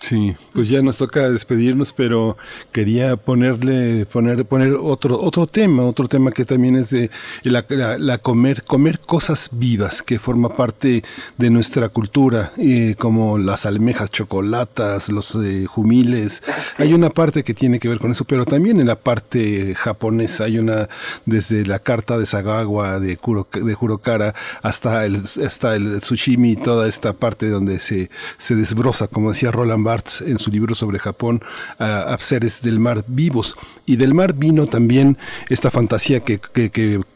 Sí, 0.00 0.36
pues 0.52 0.68
ya 0.68 0.80
nos 0.80 0.96
toca 0.96 1.28
despedirnos, 1.28 1.92
pero 1.92 2.36
quería 2.70 3.16
ponerle, 3.16 4.06
poner, 4.06 4.46
poner 4.46 4.76
otro, 4.80 5.20
otro 5.20 5.48
tema, 5.48 5.82
otro 5.82 6.06
tema 6.06 6.30
que 6.30 6.44
también 6.44 6.76
es 6.76 6.90
de 6.90 7.10
la, 7.42 8.18
comer, 8.18 8.62
comer 8.62 9.00
cosas 9.00 9.50
vivas, 9.52 10.00
que 10.02 10.20
forma 10.20 10.54
parte 10.56 11.02
de 11.36 11.50
nuestra 11.50 11.88
cultura, 11.88 12.52
como 12.96 13.38
las 13.38 13.66
almejas 13.66 14.12
chocolatas, 14.12 15.08
los 15.08 15.34
eh, 15.34 15.66
jumiles. 15.66 16.44
Hay 16.76 16.94
una 16.94 17.10
parte 17.10 17.42
que 17.42 17.52
tiene 17.52 17.80
que 17.80 17.88
ver 17.88 17.98
con 17.98 18.12
eso, 18.12 18.24
pero 18.24 18.44
también 18.44 18.80
en 18.80 18.86
la 18.86 19.00
parte 19.00 19.74
japonesa 19.74 20.44
hay 20.44 20.58
una, 20.58 20.88
desde 21.26 21.66
la 21.66 21.80
carta 21.80 22.16
de 22.18 22.24
Sagawa, 22.24 23.00
de, 23.00 23.16
Kuro, 23.16 23.48
de 23.52 23.74
Kurokara, 23.74 24.32
hasta 24.62 25.04
el, 25.04 25.22
hasta 25.44 25.74
el 25.74 26.00
sushimi, 26.02 26.54
toda 26.54 26.86
esta 26.86 27.14
parte 27.14 27.50
donde 27.50 27.80
se, 27.80 28.10
se 28.36 28.54
desbroza, 28.54 29.08
como 29.08 29.32
decía 29.32 29.50
Roland 29.50 29.87
en 30.26 30.38
su 30.38 30.50
libro 30.50 30.74
sobre 30.74 30.98
Japón 30.98 31.42
a, 31.78 32.16
seres 32.18 32.62
del 32.62 32.78
mar 32.78 33.04
vivos. 33.06 33.56
Y 33.86 33.96
del 33.96 34.14
mar 34.14 34.34
vino 34.34 34.66
también 34.66 35.16
esta 35.48 35.70
fantasía 35.70 36.20
que, 36.20 36.38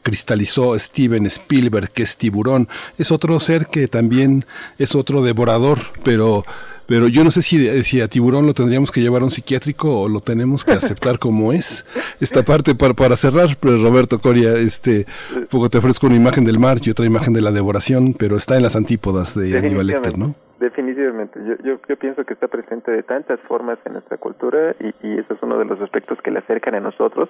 cristalizó 0.02 0.78
Steven 0.78 1.26
Spielberg, 1.26 1.90
que 1.90 2.02
es 2.02 2.16
tiburón. 2.16 2.68
Es 2.98 3.12
otro 3.12 3.38
ser 3.40 3.66
que 3.66 3.88
también 3.88 4.44
es 4.78 4.94
otro 4.94 5.22
devorador, 5.22 5.78
pero 6.02 6.44
pero 6.86 7.08
yo 7.08 7.24
no 7.24 7.30
sé 7.30 7.42
si, 7.42 7.84
si, 7.84 8.00
a 8.00 8.08
tiburón 8.08 8.44
lo 8.44 8.54
tendríamos 8.54 8.90
que 8.90 9.00
llevar 9.00 9.22
a 9.22 9.24
un 9.24 9.30
psiquiátrico 9.30 10.02
o 10.02 10.08
lo 10.08 10.20
tenemos 10.20 10.64
que 10.64 10.72
aceptar 10.72 11.18
como 11.18 11.52
es. 11.52 11.86
Esta 12.20 12.42
parte 12.42 12.74
para, 12.74 12.92
para 12.92 13.16
cerrar, 13.16 13.56
pues, 13.56 13.80
Roberto 13.80 14.18
Coria, 14.18 14.54
este, 14.56 15.06
poco 15.48 15.70
te 15.70 15.78
ofrezco 15.78 16.08
una 16.08 16.16
imagen 16.16 16.44
del 16.44 16.58
mar 16.58 16.80
y 16.82 16.90
otra 16.90 17.06
imagen 17.06 17.32
de 17.32 17.40
la 17.40 17.52
devoración, 17.52 18.14
pero 18.14 18.36
está 18.36 18.56
en 18.56 18.62
las 18.62 18.76
antípodas 18.76 19.34
de 19.34 19.56
Aníbal 19.56 19.86
Lecter, 19.86 20.18
¿no? 20.18 20.34
Definitivamente, 20.62 21.40
yo, 21.44 21.56
yo, 21.64 21.80
yo, 21.88 21.96
pienso 21.96 22.24
que 22.24 22.34
está 22.34 22.46
presente 22.46 22.92
de 22.92 23.02
tantas 23.02 23.40
formas 23.40 23.80
en 23.84 23.94
nuestra 23.94 24.16
cultura 24.16 24.76
y, 24.78 24.94
y 25.02 25.18
ese 25.18 25.34
es 25.34 25.42
uno 25.42 25.58
de 25.58 25.64
los 25.64 25.80
aspectos 25.80 26.22
que 26.22 26.30
le 26.30 26.38
acercan 26.38 26.76
a 26.76 26.80
nosotros 26.80 27.28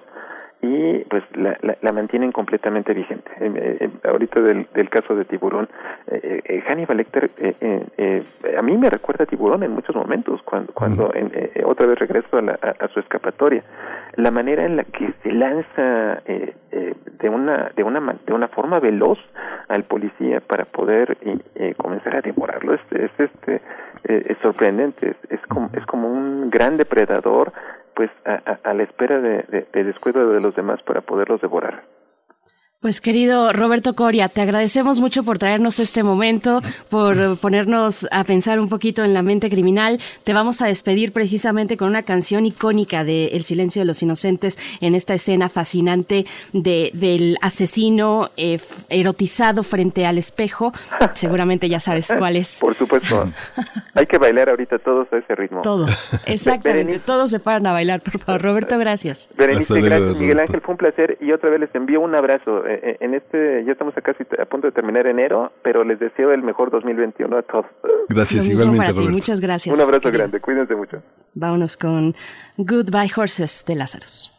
y 0.63 1.03
pues 1.09 1.23
la, 1.35 1.57
la, 1.59 1.91
mantienen 1.91 2.31
completamente 2.31 2.93
vigente. 2.93 3.29
Eh, 3.41 3.77
eh, 3.81 3.89
ahorita 4.05 4.39
del, 4.39 4.65
del 4.73 4.89
caso 4.89 5.13
de 5.13 5.25
Tiburón, 5.25 5.67
eh, 6.07 6.41
eh 6.45 6.63
Hannibal 6.65 6.97
Lecter 6.97 7.29
a 8.57 8.61
mí 8.61 8.77
me 8.77 8.89
recuerda 8.89 9.25
a 9.25 9.27
Tiburón 9.27 9.63
en 9.63 9.71
muchos 9.71 9.93
momentos, 9.93 10.41
cuando, 10.43 10.71
cuando 10.71 11.11
otra 11.65 11.85
vez 11.85 11.99
regreso 11.99 12.37
a, 12.37 12.85
a, 12.85 12.87
su 12.87 13.01
escapatoria. 13.01 13.61
La 14.15 14.31
manera 14.31 14.63
en 14.63 14.77
la 14.77 14.85
que 14.85 15.13
se 15.21 15.33
lanza 15.33 16.21
de 16.25 17.29
una 17.29 17.71
de 17.75 17.83
una 17.83 18.15
de 18.25 18.33
una 18.33 18.47
forma 18.47 18.79
veloz 18.79 19.19
al 19.67 19.83
policía 19.83 20.39
para 20.39 20.63
poder 20.63 21.17
comenzar 21.75 22.15
a 22.15 22.21
devorarlo 22.21 22.75
es, 22.75 22.81
es 22.91 23.11
este 23.17 23.61
es 24.05 24.37
sorprendente, 24.41 25.09
es, 25.09 25.31
es 25.31 25.41
como 25.47 25.69
es 25.73 25.85
como 25.87 26.09
un 26.09 26.49
gran 26.49 26.77
depredador 26.77 27.51
pues 27.95 28.09
a, 28.25 28.57
a, 28.63 28.73
la 28.73 28.83
espera 28.83 29.19
de, 29.19 29.43
de, 29.43 29.67
de 29.71 29.83
descuido 29.83 30.29
de 30.31 30.41
los 30.41 30.55
demás 30.55 30.81
para 30.83 31.01
poderlos 31.01 31.41
devorar. 31.41 31.83
Pues 32.83 32.99
querido 32.99 33.53
Roberto 33.53 33.95
Coria, 33.95 34.27
te 34.27 34.41
agradecemos 34.41 34.99
mucho 34.99 35.23
por 35.23 35.37
traernos 35.37 35.79
este 35.79 36.03
momento, 36.03 36.61
por 36.89 37.37
ponernos 37.37 38.09
a 38.11 38.25
pensar 38.25 38.59
un 38.59 38.67
poquito 38.67 39.05
en 39.05 39.13
la 39.13 39.21
mente 39.21 39.49
criminal. 39.49 39.99
Te 40.25 40.33
vamos 40.33 40.61
a 40.61 40.67
despedir 40.67 41.13
precisamente 41.13 41.77
con 41.77 41.87
una 41.87 42.03
canción 42.03 42.45
icónica 42.45 43.05
de 43.05 43.27
El 43.27 43.45
silencio 43.45 43.81
de 43.81 43.85
los 43.85 44.03
inocentes 44.03 44.59
en 44.81 44.95
esta 44.95 45.13
escena 45.13 45.47
fascinante 45.47 46.25
de, 46.51 46.91
del 46.93 47.37
asesino 47.41 48.31
eh, 48.35 48.59
erotizado 48.89 49.63
frente 49.63 50.05
al 50.05 50.17
espejo. 50.17 50.73
Seguramente 51.13 51.69
ya 51.69 51.79
sabes 51.79 52.13
cuál 52.17 52.35
es. 52.35 52.59
Por 52.59 52.75
supuesto. 52.75 53.23
Hay 53.93 54.07
que 54.07 54.17
bailar 54.17 54.49
ahorita 54.49 54.77
todos 54.79 55.07
a 55.13 55.19
ese 55.19 55.35
ritmo. 55.35 55.61
Todos, 55.61 56.09
exactamente. 56.25 56.99
todos 56.99 57.31
se 57.31 57.39
paran 57.39 57.65
a 57.65 57.71
bailar, 57.71 58.01
por 58.01 58.19
favor. 58.19 58.41
Roberto, 58.41 58.77
gracias. 58.77 59.29
Berenice, 59.37 59.79
gracias. 59.79 60.17
Miguel 60.17 60.41
Ángel, 60.41 60.59
fue 60.59 60.73
un 60.73 60.77
placer 60.77 61.17
y 61.21 61.31
otra 61.31 61.49
vez 61.49 61.61
les 61.61 61.73
envío 61.75 62.01
un 62.01 62.13
abrazo 62.13 62.65
eh, 62.73 62.79
eh, 62.83 62.97
en 62.99 63.13
este, 63.13 63.63
ya 63.65 63.71
estamos 63.71 63.95
a 63.97 64.01
casi 64.01 64.23
a 64.39 64.45
punto 64.45 64.67
de 64.67 64.71
terminar 64.73 65.07
enero, 65.07 65.51
pero 65.63 65.83
les 65.83 65.99
deseo 65.99 66.31
el 66.31 66.41
mejor 66.41 66.71
2021 66.71 67.37
a 67.37 67.41
todos. 67.43 67.65
Gracias, 68.09 68.47
igualmente, 68.47 68.93
Muchas 68.93 69.39
gracias. 69.39 69.75
Un 69.75 69.81
abrazo 69.81 70.11
grande, 70.11 70.39
cuídense 70.39 70.75
mucho. 70.75 71.01
Vámonos 71.33 71.77
con 71.77 72.15
Goodbye 72.57 73.11
Horses 73.15 73.63
de 73.67 73.75
Lazarus. 73.75 74.32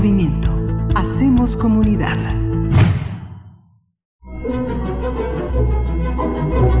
Movimiento. 0.00 0.50
Hacemos 0.94 1.58
comunidad. 1.58 2.16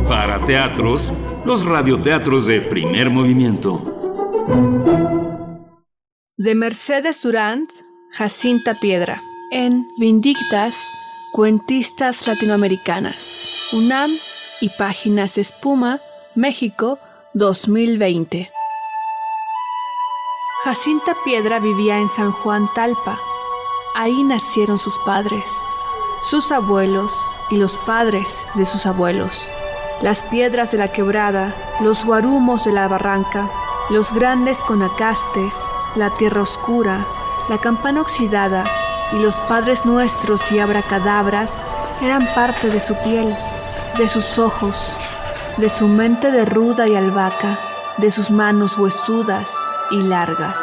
Para 0.08 0.40
teatros, 0.46 1.12
los 1.44 1.66
radioteatros 1.66 2.46
de 2.46 2.62
primer 2.62 3.10
movimiento. 3.10 3.84
De 6.38 6.54
Mercedes 6.54 7.20
Durant, 7.22 7.70
Jacinta 8.12 8.80
Piedra. 8.80 9.20
En 9.52 9.84
Vindictas, 9.98 10.76
Cuentistas 11.34 12.26
Latinoamericanas. 12.26 13.68
UNAM 13.74 14.12
y 14.62 14.70
Páginas 14.70 15.36
Espuma, 15.36 16.00
México, 16.34 16.98
2020. 17.34 18.50
Jacinta 20.62 21.16
Piedra 21.24 21.58
vivía 21.58 22.00
en 22.00 22.10
San 22.10 22.32
Juan 22.32 22.68
Talpa. 22.74 23.18
Ahí 23.94 24.22
nacieron 24.22 24.78
sus 24.78 24.98
padres, 25.06 25.50
sus 26.28 26.52
abuelos 26.52 27.18
y 27.48 27.56
los 27.56 27.78
padres 27.78 28.44
de 28.56 28.66
sus 28.66 28.84
abuelos. 28.84 29.48
Las 30.02 30.20
piedras 30.20 30.70
de 30.70 30.76
la 30.76 30.92
quebrada, 30.92 31.54
los 31.80 32.04
guarumos 32.04 32.66
de 32.66 32.72
la 32.72 32.88
barranca, 32.88 33.48
los 33.88 34.12
grandes 34.12 34.58
conacastes, 34.58 35.54
la 35.94 36.10
tierra 36.10 36.42
oscura, 36.42 37.06
la 37.48 37.56
campana 37.56 38.02
oxidada 38.02 38.66
y 39.12 39.16
los 39.16 39.36
padres 39.36 39.86
nuestros 39.86 40.52
y 40.52 40.58
abracadabras 40.58 41.64
eran 42.02 42.26
parte 42.34 42.68
de 42.68 42.80
su 42.80 42.94
piel, 43.02 43.34
de 43.96 44.10
sus 44.10 44.38
ojos, 44.38 44.76
de 45.56 45.70
su 45.70 45.88
mente 45.88 46.30
de 46.30 46.44
ruda 46.44 46.86
y 46.86 46.96
albahaca, 46.96 47.58
de 47.96 48.10
sus 48.10 48.30
manos 48.30 48.76
huesudas 48.76 49.50
y 49.90 50.02
largas. 50.02 50.58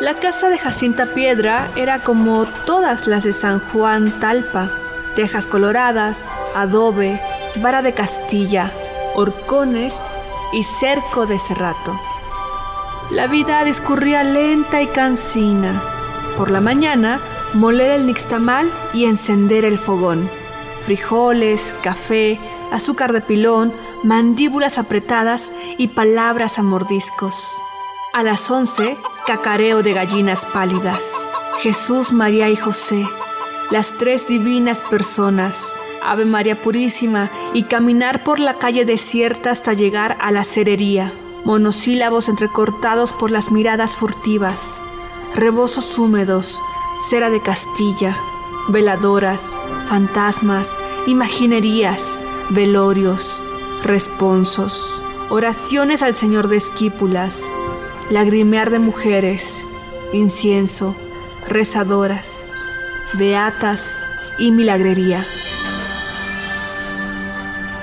La 0.00 0.14
casa 0.14 0.50
de 0.50 0.58
Jacinta 0.58 1.06
Piedra 1.06 1.68
era 1.74 2.00
como 2.00 2.44
todas 2.66 3.06
las 3.06 3.24
de 3.24 3.32
San 3.32 3.60
Juan 3.60 4.10
Talpa, 4.20 4.70
tejas 5.14 5.46
coloradas, 5.46 6.22
adobe, 6.54 7.20
vara 7.62 7.80
de 7.80 7.94
Castilla, 7.94 8.70
horcones 9.14 10.02
y 10.52 10.62
cerco 10.62 11.26
de 11.26 11.38
cerrato. 11.38 11.98
La 13.10 13.26
vida 13.26 13.64
discurría 13.64 14.22
lenta 14.22 14.82
y 14.82 14.86
cansina. 14.88 15.82
Por 16.36 16.50
la 16.50 16.60
mañana, 16.60 17.20
moler 17.54 17.92
el 17.92 18.06
nixtamal 18.06 18.70
y 18.92 19.04
encender 19.04 19.64
el 19.64 19.78
fogón. 19.78 20.28
Frijoles, 20.80 21.72
café, 21.82 22.38
azúcar 22.70 23.12
de 23.12 23.22
pilón, 23.22 23.72
mandíbulas 24.02 24.78
apretadas 24.78 25.52
y 25.78 25.88
palabras 25.88 26.58
a 26.58 26.62
mordiscos. 26.62 27.56
A 28.12 28.22
las 28.22 28.50
once, 28.50 28.96
cacareo 29.26 29.82
de 29.82 29.92
gallinas 29.92 30.46
pálidas. 30.46 31.26
Jesús, 31.60 32.12
María 32.12 32.48
y 32.48 32.56
José, 32.56 33.06
las 33.70 33.96
tres 33.98 34.28
divinas 34.28 34.80
personas, 34.80 35.74
Ave 36.02 36.24
María 36.24 36.60
Purísima, 36.62 37.30
y 37.52 37.64
caminar 37.64 38.22
por 38.22 38.38
la 38.38 38.54
calle 38.54 38.84
desierta 38.84 39.50
hasta 39.50 39.72
llegar 39.72 40.16
a 40.20 40.30
la 40.30 40.44
cerería. 40.44 41.12
Monosílabos 41.44 42.28
entrecortados 42.28 43.12
por 43.12 43.30
las 43.30 43.50
miradas 43.50 43.92
furtivas, 43.92 44.80
rebozos 45.34 45.98
húmedos, 45.98 46.60
cera 47.08 47.30
de 47.30 47.40
Castilla, 47.40 48.16
veladoras, 48.68 49.42
fantasmas, 49.88 50.70
imaginerías, 51.06 52.18
velorios, 52.50 53.42
responsos, 53.82 55.02
oraciones 55.28 56.02
al 56.02 56.14
Señor 56.14 56.48
de 56.48 56.56
Esquípulas, 56.56 57.42
lagrimear 58.10 58.70
de 58.70 58.78
mujeres, 58.78 59.64
incienso, 60.12 60.96
rezadoras, 61.48 62.48
beatas 63.14 64.02
y 64.38 64.50
milagrería. 64.50 65.26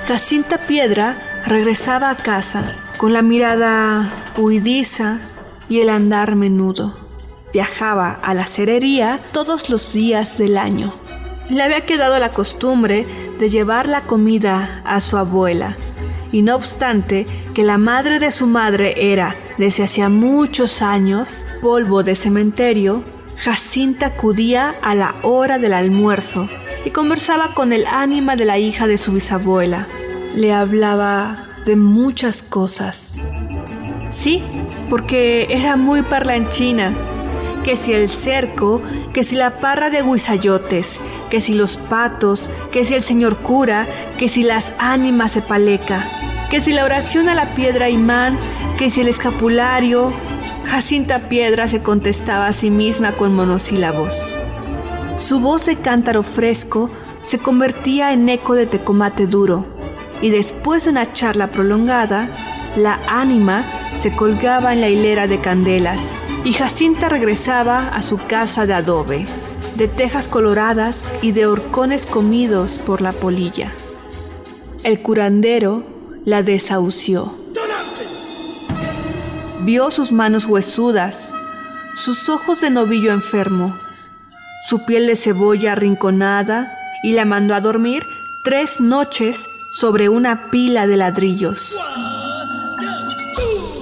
Jacinta 0.06 0.58
Piedra 0.66 1.42
regresaba 1.46 2.10
a 2.10 2.16
casa 2.16 2.76
con 2.98 3.12
la 3.12 3.22
mirada 3.22 4.10
huidiza 4.36 5.18
y 5.68 5.80
el 5.80 5.88
andar 5.88 6.36
menudo. 6.36 6.94
Viajaba 7.52 8.10
a 8.10 8.34
la 8.34 8.46
cerería 8.46 9.20
todos 9.32 9.70
los 9.70 9.92
días 9.92 10.38
del 10.38 10.58
año. 10.58 10.92
Le 11.48 11.62
había 11.62 11.86
quedado 11.86 12.18
la 12.18 12.30
costumbre 12.30 13.06
de 13.38 13.50
llevar 13.50 13.88
la 13.88 14.02
comida 14.02 14.82
a 14.84 15.00
su 15.00 15.16
abuela, 15.16 15.76
y 16.32 16.42
no 16.42 16.56
obstante 16.56 17.26
que 17.54 17.62
la 17.62 17.78
madre 17.78 18.18
de 18.18 18.32
su 18.32 18.46
madre 18.46 19.12
era 19.12 19.36
desde 19.56 19.84
hacía 19.84 20.08
muchos 20.08 20.82
años, 20.82 21.46
polvo 21.62 22.02
de 22.02 22.16
cementerio, 22.16 23.04
Jacinta 23.36 24.06
acudía 24.06 24.74
a 24.82 24.94
la 24.94 25.14
hora 25.22 25.58
del 25.58 25.74
almuerzo 25.74 26.48
y 26.84 26.90
conversaba 26.90 27.54
con 27.54 27.72
el 27.72 27.86
ánima 27.86 28.36
de 28.36 28.46
la 28.46 28.58
hija 28.58 28.86
de 28.86 28.96
su 28.96 29.12
bisabuela. 29.12 29.86
Le 30.34 30.52
hablaba 30.52 31.46
de 31.64 31.76
muchas 31.76 32.42
cosas. 32.42 33.20
Sí, 34.10 34.42
porque 34.90 35.46
era 35.50 35.76
muy 35.76 36.02
parlanchina. 36.02 36.92
Que 37.64 37.76
si 37.76 37.92
el 37.92 38.08
cerco, 38.08 38.82
que 39.14 39.22
si 39.22 39.36
la 39.36 39.60
parra 39.60 39.90
de 39.90 40.02
guisayotes, 40.02 41.00
que 41.30 41.40
si 41.40 41.54
los 41.54 41.76
patos, 41.76 42.50
que 42.72 42.84
si 42.84 42.94
el 42.94 43.02
señor 43.02 43.36
cura, 43.38 43.86
que 44.18 44.28
si 44.28 44.42
las 44.42 44.72
ánimas 44.78 45.34
de 45.34 45.40
paleca, 45.40 46.04
que 46.50 46.60
si 46.60 46.72
la 46.72 46.84
oración 46.84 47.28
a 47.28 47.36
la 47.36 47.54
piedra 47.54 47.88
imán, 47.88 48.36
que 48.76 48.90
si 48.90 49.00
el 49.00 49.08
escapulario, 49.08 50.12
Jacinta 50.66 51.28
Piedra 51.28 51.68
se 51.68 51.80
contestaba 51.80 52.48
a 52.48 52.52
sí 52.52 52.70
misma 52.70 53.12
con 53.12 53.34
monosílabos. 53.34 54.34
Su 55.16 55.38
voz 55.38 55.66
de 55.66 55.76
cántaro 55.76 56.24
fresco 56.24 56.90
se 57.22 57.38
convertía 57.38 58.12
en 58.12 58.28
eco 58.28 58.54
de 58.54 58.66
tecomate 58.66 59.28
duro, 59.28 59.64
y 60.22 60.30
después 60.30 60.84
de 60.84 60.90
una 60.90 61.12
charla 61.12 61.48
prolongada, 61.48 62.28
la 62.76 62.98
ánima 63.06 63.64
se 63.98 64.14
colgaba 64.14 64.72
en 64.72 64.80
la 64.80 64.88
hilera 64.88 65.26
de 65.26 65.40
candelas, 65.40 66.22
y 66.44 66.52
Jacinta 66.52 67.08
regresaba 67.08 67.88
a 67.88 68.02
su 68.02 68.18
casa 68.18 68.66
de 68.66 68.74
adobe, 68.74 69.26
de 69.76 69.88
tejas 69.88 70.28
coloradas 70.28 71.10
y 71.22 71.32
de 71.32 71.46
horcones 71.46 72.06
comidos 72.06 72.78
por 72.78 73.00
la 73.00 73.12
polilla. 73.12 73.72
El 74.82 75.00
curandero 75.00 75.84
la 76.24 76.42
desahució. 76.42 77.34
Vio 79.62 79.90
sus 79.90 80.12
manos 80.12 80.46
huesudas, 80.46 81.32
sus 81.96 82.28
ojos 82.28 82.60
de 82.60 82.70
novillo 82.70 83.12
enfermo, 83.12 83.74
su 84.68 84.84
piel 84.84 85.06
de 85.06 85.16
cebolla 85.16 85.72
arrinconada 85.72 86.78
y 87.02 87.12
la 87.12 87.24
mandó 87.24 87.54
a 87.54 87.60
dormir 87.60 88.02
tres 88.44 88.80
noches 88.80 89.48
sobre 89.80 90.08
una 90.08 90.50
pila 90.50 90.86
de 90.86 90.96
ladrillos. 90.96 91.74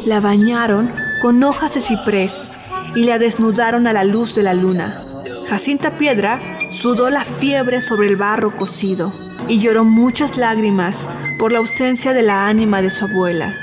La 0.05 0.21
bañaron 0.21 0.93
con 1.21 1.45
hojas 1.45 1.75
de 1.75 1.81
ciprés 1.81 2.51
y 2.95 3.05
la 3.05 3.19
desnudaron 3.19 3.87
a 3.87 3.93
la 3.93 4.03
luz 4.03 4.35
de 4.35 4.43
la 4.43 4.53
luna. 4.53 5.05
Jacinta 5.49 5.97
Piedra 5.97 6.41
sudó 6.73 7.09
la 7.09 7.25
fiebre 7.25 7.81
sobre 7.81 8.09
el 8.09 8.17
barro 8.17 8.57
cocido 8.57 9.13
y 9.47 9.61
lloró 9.61 9.85
muchas 9.85 10.37
lágrimas 10.37 11.09
por 11.39 11.53
la 11.53 11.59
ausencia 11.59 12.13
de 12.13 12.23
la 12.23 12.49
ánima 12.49 12.83
de 12.83 12.91
su 12.91 13.05
abuela. 13.05 13.55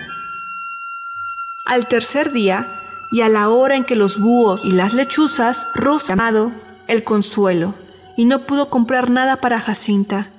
Al 1.66 1.88
tercer 1.88 2.32
día, 2.32 2.66
y 3.12 3.22
a 3.22 3.30
la 3.30 3.50
hora 3.50 3.76
en 3.76 3.84
que 3.84 3.96
los 3.96 4.20
búhos 4.20 4.64
y 4.64 4.72
las 4.72 4.94
lechuzas, 4.94 5.66
Rosa 5.76 6.16
el 6.88 7.04
consuelo, 7.04 7.74
y 8.16 8.26
no 8.26 8.40
pudo 8.40 8.70
comprar 8.70 9.10
nada 9.10 9.38
para 9.38 9.60
Jacinta. 9.60 10.30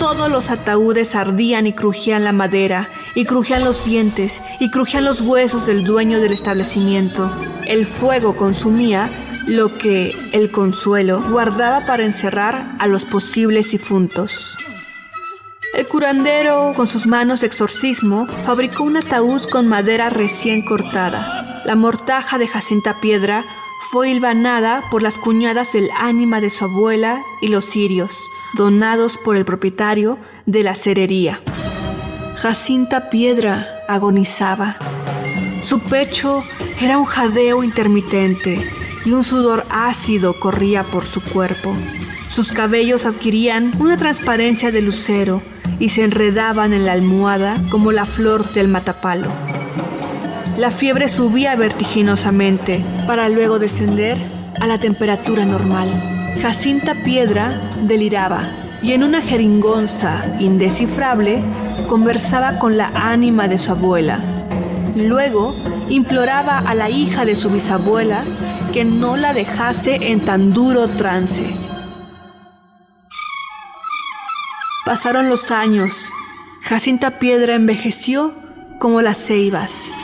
Todos 0.00 0.30
los 0.30 0.50
ataúdes 0.50 1.14
ardían 1.14 1.66
y 1.66 1.74
crujían 1.74 2.24
la 2.24 2.32
madera, 2.32 2.88
y 3.14 3.26
crujían 3.26 3.64
los 3.64 3.84
dientes, 3.84 4.42
y 4.58 4.70
crujían 4.70 5.04
los 5.04 5.20
huesos 5.20 5.66
del 5.66 5.84
dueño 5.84 6.20
del 6.20 6.32
establecimiento. 6.32 7.30
El 7.66 7.84
fuego 7.84 8.34
consumía 8.34 9.10
lo 9.46 9.76
que 9.76 10.16
el 10.32 10.50
consuelo 10.50 11.22
guardaba 11.28 11.84
para 11.84 12.06
encerrar 12.06 12.76
a 12.78 12.86
los 12.86 13.04
posibles 13.04 13.72
difuntos. 13.72 14.56
El 15.74 15.86
curandero, 15.86 16.72
con 16.74 16.86
sus 16.86 17.06
manos 17.06 17.42
de 17.42 17.48
exorcismo, 17.48 18.26
fabricó 18.42 18.84
un 18.84 18.96
ataúd 18.96 19.42
con 19.50 19.68
madera 19.68 20.08
recién 20.08 20.62
cortada. 20.62 21.62
La 21.66 21.76
mortaja 21.76 22.38
de 22.38 22.48
Jacinta 22.48 23.02
Piedra 23.02 23.44
fue 23.80 24.10
hilvanada 24.10 24.88
por 24.90 25.02
las 25.02 25.18
cuñadas 25.18 25.72
del 25.72 25.90
ánima 25.96 26.40
de 26.40 26.50
su 26.50 26.66
abuela 26.66 27.22
y 27.40 27.48
los 27.48 27.64
cirios, 27.64 28.30
donados 28.54 29.16
por 29.16 29.36
el 29.36 29.44
propietario 29.44 30.18
de 30.46 30.62
la 30.62 30.74
cerería. 30.74 31.40
Jacinta 32.36 33.10
Piedra 33.10 33.66
agonizaba. 33.88 34.76
Su 35.62 35.80
pecho 35.80 36.44
era 36.80 36.98
un 36.98 37.04
jadeo 37.04 37.64
intermitente 37.64 38.60
y 39.04 39.12
un 39.12 39.24
sudor 39.24 39.64
ácido 39.70 40.38
corría 40.38 40.84
por 40.84 41.04
su 41.04 41.22
cuerpo. 41.22 41.74
Sus 42.30 42.52
cabellos 42.52 43.06
adquirían 43.06 43.72
una 43.80 43.96
transparencia 43.96 44.70
de 44.70 44.82
lucero 44.82 45.42
y 45.78 45.88
se 45.88 46.04
enredaban 46.04 46.72
en 46.72 46.84
la 46.84 46.92
almohada 46.92 47.56
como 47.70 47.92
la 47.92 48.04
flor 48.04 48.52
del 48.52 48.68
matapalo. 48.68 49.32
La 50.60 50.70
fiebre 50.70 51.08
subía 51.08 51.56
vertiginosamente 51.56 52.84
para 53.06 53.30
luego 53.30 53.58
descender 53.58 54.18
a 54.60 54.66
la 54.66 54.76
temperatura 54.76 55.46
normal. 55.46 55.88
Jacinta 56.42 56.94
Piedra 57.02 57.58
deliraba 57.80 58.42
y 58.82 58.92
en 58.92 59.02
una 59.02 59.22
jeringonza 59.22 60.20
indescifrable 60.38 61.42
conversaba 61.88 62.58
con 62.58 62.76
la 62.76 62.90
ánima 62.94 63.48
de 63.48 63.56
su 63.56 63.72
abuela. 63.72 64.20
Luego 64.94 65.54
imploraba 65.88 66.58
a 66.58 66.74
la 66.74 66.90
hija 66.90 67.24
de 67.24 67.36
su 67.36 67.48
bisabuela 67.48 68.22
que 68.70 68.84
no 68.84 69.16
la 69.16 69.32
dejase 69.32 70.12
en 70.12 70.20
tan 70.26 70.52
duro 70.52 70.88
trance. 70.88 71.56
Pasaron 74.84 75.30
los 75.30 75.50
años. 75.52 76.12
Jacinta 76.60 77.18
Piedra 77.18 77.54
envejeció 77.54 78.34
como 78.78 79.00
las 79.00 79.16
ceibas. 79.16 79.94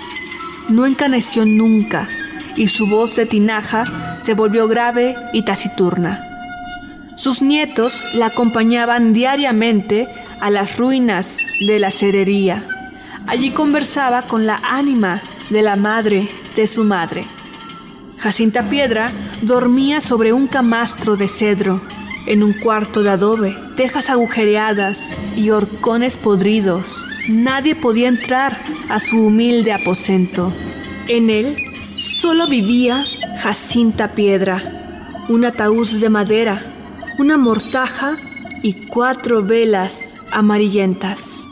No 0.68 0.84
encaneció 0.86 1.44
nunca 1.44 2.08
y 2.56 2.68
su 2.68 2.86
voz 2.86 3.16
de 3.16 3.26
tinaja 3.26 4.18
se 4.20 4.34
volvió 4.34 4.66
grave 4.66 5.16
y 5.32 5.42
taciturna. 5.42 6.22
Sus 7.16 7.40
nietos 7.40 8.02
la 8.14 8.26
acompañaban 8.26 9.12
diariamente 9.12 10.08
a 10.40 10.50
las 10.50 10.78
ruinas 10.78 11.38
de 11.66 11.78
la 11.78 11.90
cerería. 11.90 12.66
Allí 13.26 13.50
conversaba 13.50 14.22
con 14.22 14.46
la 14.46 14.60
ánima 14.62 15.22
de 15.50 15.62
la 15.62 15.76
madre 15.76 16.28
de 16.56 16.66
su 16.66 16.84
madre. 16.84 17.24
Jacinta 18.18 18.68
Piedra 18.68 19.06
dormía 19.42 20.00
sobre 20.00 20.32
un 20.32 20.46
camastro 20.46 21.16
de 21.16 21.28
cedro, 21.28 21.80
en 22.26 22.42
un 22.42 22.52
cuarto 22.52 23.02
de 23.02 23.10
adobe, 23.10 23.56
tejas 23.76 24.10
agujereadas 24.10 25.10
y 25.36 25.50
horcones 25.50 26.16
podridos. 26.16 27.04
Nadie 27.28 27.74
podía 27.74 28.06
entrar 28.06 28.56
a 28.88 29.00
su 29.00 29.26
humilde 29.26 29.72
aposento. 29.72 30.52
En 31.08 31.28
él 31.28 31.56
solo 31.98 32.46
vivía 32.46 33.04
Jacinta 33.40 34.14
Piedra, 34.14 34.62
un 35.28 35.44
ataúd 35.44 35.88
de 36.00 36.08
madera, 36.08 36.62
una 37.18 37.36
mortaja 37.36 38.16
y 38.62 38.74
cuatro 38.86 39.42
velas 39.42 40.14
amarillentas. 40.30 41.48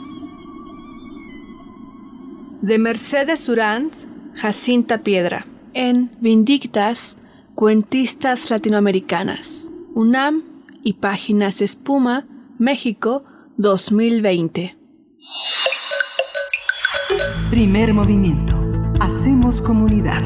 De 2.61 2.77
Mercedes 2.79 3.45
Durant, 3.45 3.93
Jacinta 4.33 4.99
Piedra, 4.99 5.45
en 5.73 6.09
Vindictas, 6.21 7.17
Cuentistas 7.53 8.49
Latinoamericanas, 8.49 9.69
UNAM 9.93 10.43
y 10.83 10.93
Páginas 10.93 11.61
Espuma, 11.61 12.25
México, 12.57 13.25
2020. 13.57 14.84
Primer 17.49 17.93
movimiento. 17.93 18.55
Hacemos 18.99 19.61
comunidad. 19.61 20.21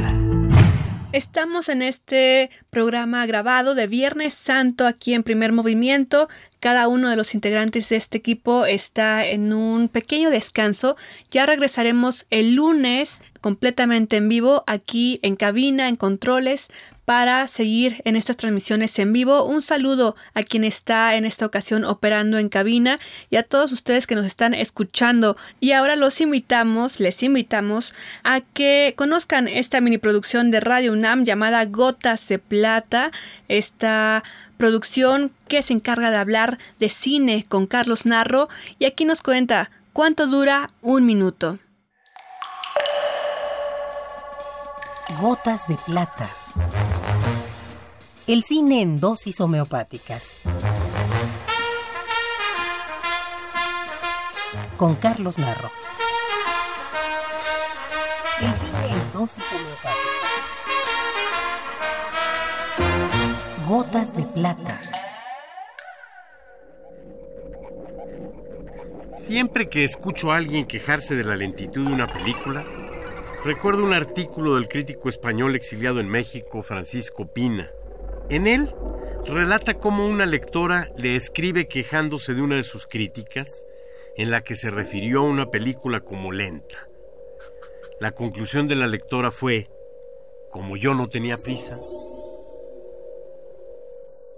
Estamos 1.12 1.70
en 1.70 1.82
este 1.82 2.52
programa 2.70 3.26
grabado 3.26 3.74
de 3.74 3.88
Viernes 3.88 4.34
Santo 4.34 4.86
aquí 4.86 5.16
en 5.16 5.24
Primer 5.24 5.52
Movimiento. 5.52 6.30
Cada 6.60 6.88
uno 6.88 7.10
de 7.10 7.16
los 7.16 7.34
integrantes 7.34 7.90
de 7.90 7.96
este 7.96 8.20
equipo 8.20 8.66
está 8.66 9.26
en 9.26 9.52
un 9.52 9.90
pequeño 9.90 10.30
descanso. 10.30 10.98
Ya 11.32 11.48
regresaremos 11.48 12.28
el 12.30 12.54
lunes 12.54 13.24
completamente 13.42 14.18
en 14.18 14.30
vivo 14.30 14.64
aquí 14.68 15.20
en 15.24 15.36
cabina, 15.36 15.90
en 15.90 15.96
controles, 15.96 16.70
para 17.10 17.48
seguir 17.48 18.04
en 18.06 18.16
estas 18.16 18.38
transmisiones 18.38 19.00
en 19.00 19.12
vivo. 19.12 19.44
Un 19.44 19.64
saludo 19.64 20.16
a 20.36 20.44
quien 20.44 20.64
está 20.64 21.16
en 21.16 21.26
esta 21.26 21.44
ocasión 21.44 21.84
operando 21.84 22.38
en 22.38 22.50
cabina 22.50 23.00
y 23.32 23.38
a 23.38 23.42
todos 23.42 23.72
ustedes 23.72 24.06
que 24.06 24.14
nos 24.14 24.28
están 24.28 24.54
escuchando. 24.54 25.36
Y 25.60 25.72
ahora 25.72 25.96
los 25.96 26.22
invitamos, 26.22 27.00
les 27.00 27.24
invitamos 27.24 27.96
a 28.24 28.42
que 28.42 28.94
conozcan 28.96 29.48
esta 29.48 29.82
mini 29.82 29.98
producción 29.98 30.52
de 30.52 30.60
Radio 30.60 30.94
UNAM 30.94 31.24
llamada 31.24 31.66
Gotas 31.66 32.28
de 32.28 32.38
Plata. 32.38 33.12
Esta 33.48 34.24
producción 34.58 35.32
que 35.48 35.64
se 35.64 35.74
encarga 35.74 36.12
de 36.12 36.18
hablar 36.18 36.60
de 36.80 36.90
cine 36.90 37.44
con 37.50 37.66
Carlos 37.66 38.06
Narro 38.06 38.50
y 38.78 38.86
aquí 38.86 39.06
nos 39.06 39.24
cuenta 39.24 39.72
cuánto 39.94 40.28
dura 40.28 40.70
un 40.84 41.08
minuto. 41.08 41.58
Gotas 45.20 45.68
de 45.68 45.76
Plata. 45.88 46.30
El 48.30 48.44
cine 48.44 48.84
en 48.84 49.00
dosis 49.00 49.42
homeopáticas. 49.42 50.38
Con 54.78 54.94
Carlos 54.94 55.40
Narro. 55.40 55.72
El 58.40 58.54
cine 58.54 58.88
en 58.92 59.14
dosis 59.14 59.44
homeopáticas. 59.52 59.96
Gotas 63.68 64.16
de 64.16 64.22
Plata. 64.22 64.80
Siempre 69.22 69.70
que 69.70 69.84
escucho 69.84 70.32
a 70.32 70.36
alguien 70.36 70.68
quejarse 70.68 71.16
de 71.16 71.24
la 71.24 71.36
lentitud 71.36 71.88
de 71.88 71.94
una 71.94 72.06
película, 72.06 72.64
recuerdo 73.44 73.84
un 73.84 73.94
artículo 73.94 74.54
del 74.54 74.68
crítico 74.68 75.10
español 75.10 75.56
exiliado 75.56 76.00
en 76.00 76.08
México, 76.08 76.62
Francisco 76.62 77.26
Pina 77.26 77.72
en 78.30 78.48
él 78.48 78.74
relata 79.26 79.76
cómo 79.76 80.08
una 80.08 80.26
lectora 80.26 80.88
le 80.98 81.16
escribe 81.16 81.68
quejándose 81.68 82.34
de 82.34 82.42
una 82.42 82.56
de 82.56 82.64
sus 82.64 82.86
críticas 82.86 83.64
en 84.16 84.32
la 84.32 84.42
que 84.42 84.56
se 84.56 84.70
refirió 84.70 85.22
a 85.22 85.30
una 85.30 85.48
película 85.48 86.02
como 86.02 86.32
lenta. 86.32 86.88
La 88.00 88.12
conclusión 88.12 88.68
de 88.68 88.76
la 88.76 88.88
lectora 88.88 89.32
fue, 89.32 89.70
como 90.52 90.78
yo 90.78 90.94
no 90.94 91.10
tenía 91.10 91.38
prisa. 91.38 91.78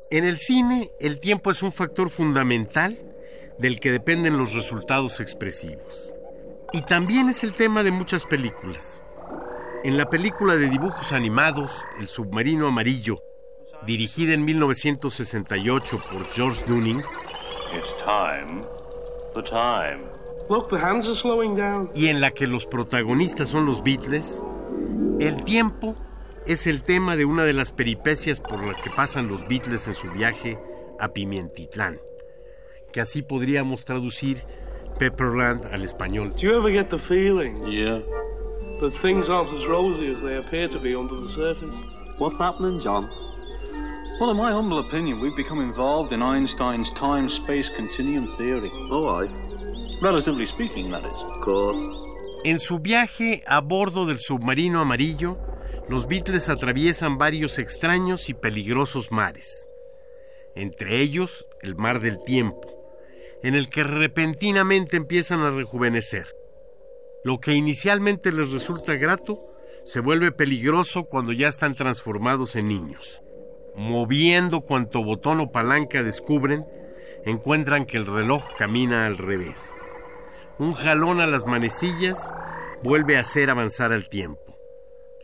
En 0.09 0.25
el 0.25 0.37
cine, 0.37 0.91
el 0.99 1.19
tiempo 1.19 1.51
es 1.51 1.63
un 1.63 1.71
factor 1.71 2.09
fundamental 2.09 2.97
del 3.57 3.79
que 3.79 3.91
dependen 3.91 4.37
los 4.37 4.53
resultados 4.53 5.19
expresivos. 5.19 6.13
Y 6.73 6.81
también 6.81 7.29
es 7.29 7.43
el 7.43 7.53
tema 7.53 7.83
de 7.83 7.91
muchas 7.91 8.25
películas. 8.25 9.03
En 9.83 9.97
la 9.97 10.09
película 10.09 10.57
de 10.57 10.69
dibujos 10.69 11.11
animados, 11.11 11.71
El 11.99 12.07
submarino 12.07 12.67
amarillo, 12.67 13.21
dirigida 13.85 14.33
en 14.33 14.45
1968 14.45 16.01
por 16.11 16.27
George 16.27 16.63
Dunning. 16.67 17.03
Y 21.95 22.07
en 22.07 22.21
la 22.21 22.31
que 22.31 22.47
los 22.47 22.65
protagonistas 22.65 23.49
son 23.49 23.65
los 23.65 23.83
Beatles, 23.83 24.43
el 25.19 25.43
tiempo 25.43 25.95
es 26.45 26.67
el 26.67 26.83
tema 26.83 27.15
de 27.15 27.25
una 27.25 27.43
de 27.43 27.53
las 27.53 27.71
peripecias 27.71 28.39
por 28.39 28.65
las 28.65 28.77
que 28.81 28.89
pasan 28.89 29.27
los 29.27 29.47
Beatles 29.47 29.87
en 29.87 29.93
su 29.93 30.09
viaje 30.11 30.59
a 30.99 31.09
Pimientitlán, 31.09 31.99
que 32.91 33.01
así 33.01 33.21
podríamos 33.21 33.85
traducir 33.85 34.43
Pepperland 34.99 35.65
al 35.71 35.83
español. 35.83 36.33
Do 36.33 36.41
you 36.41 36.57
ever 36.57 36.71
get 36.71 36.89
the 36.89 36.99
feeling? 36.99 37.55
Yeah. 37.67 38.01
That 38.81 38.93
things 39.01 39.29
aren't 39.29 39.51
as 39.53 39.65
rosy 39.67 40.13
as 40.13 40.21
they 40.21 40.37
appear 40.37 40.67
to 40.69 40.79
be 40.79 40.95
under 40.95 41.15
the 41.21 41.29
surface. 41.29 41.75
What's 42.17 42.37
happening, 42.37 42.81
John? 42.81 43.09
Well, 44.21 44.29
in 44.29 44.37
my 44.37 44.51
humble 44.51 44.77
opinion, 44.77 45.19
we've 45.19 45.35
become 45.35 45.59
involved 45.59 46.13
in 46.13 46.21
Einstein's 46.21 46.91
time-space 46.91 47.69
continuum 47.69 48.37
theory. 48.37 48.71
Oh, 48.91 49.07
aye. 49.07 49.27
Relatively 49.99 50.45
speaking, 50.45 50.91
that 50.91 51.03
is. 51.03 51.23
Of 51.23 51.43
course. 51.43 51.79
En 52.43 52.59
su 52.59 52.77
viaje 52.77 53.41
a 53.47 53.61
bordo 53.61 54.05
del 54.05 54.19
submarino 54.19 54.79
amarillo, 54.79 55.39
los 55.89 56.05
Beatles 56.05 56.49
atraviesan 56.49 57.17
varios 57.17 57.57
extraños 57.57 58.29
y 58.29 58.35
peligrosos 58.35 59.11
mares. 59.11 59.65
Entre 60.53 61.01
ellos, 61.01 61.47
el 61.63 61.73
mar 61.75 61.99
del 61.99 62.23
tiempo, 62.23 62.61
en 63.41 63.55
el 63.55 63.69
que 63.69 63.81
repentinamente 63.81 64.97
empiezan 64.97 65.39
a 65.39 65.49
rejuvenecer. 65.49 66.27
Lo 67.23 67.39
que 67.39 67.55
inicialmente 67.55 68.31
les 68.31 68.51
resulta 68.51 68.93
grato, 68.97 69.39
se 69.83 69.99
vuelve 69.99 70.31
peligroso 70.31 71.05
cuando 71.09 71.31
ya 71.31 71.47
están 71.47 71.73
transformados 71.73 72.55
en 72.55 72.67
niños 72.67 73.23
moviendo 73.75 74.61
cuanto 74.61 75.03
botón 75.03 75.39
o 75.39 75.51
palanca 75.51 76.03
descubren, 76.03 76.65
encuentran 77.25 77.85
que 77.85 77.97
el 77.97 78.05
reloj 78.05 78.43
camina 78.57 79.05
al 79.05 79.17
revés. 79.17 79.75
Un 80.59 80.73
jalón 80.73 81.21
a 81.21 81.27
las 81.27 81.45
manecillas 81.45 82.33
vuelve 82.83 83.17
a 83.17 83.21
hacer 83.21 83.49
avanzar 83.49 83.91
el 83.91 84.09
tiempo. 84.09 84.57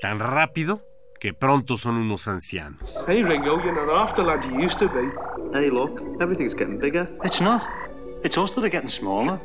Tan 0.01 0.19
rápido 0.19 0.81
que 1.19 1.33
pronto 1.33 1.77
son 1.77 1.97
unos 1.97 2.27
ancianos. 2.27 2.95
Hey 3.07 3.23
Ringo, 3.23 3.59
you're 3.63 3.73
not 3.73 3.89
half 3.89 4.15
the 4.15 4.23
lad 4.23 4.43
you 4.43 4.63
used 4.63 4.77
to 4.79 4.87
be. 4.87 5.09
Hey, 5.53 5.69
look, 5.69 6.01
everything's 6.21 6.53
getting 6.53 6.77
bigger. 6.77 7.09
It's 7.23 7.41
not. 7.41 7.63
It's 8.23 8.37
us 8.37 8.53
that 8.53 8.63
are 8.63 8.69
getting 8.69 8.89
smaller. 8.89 9.39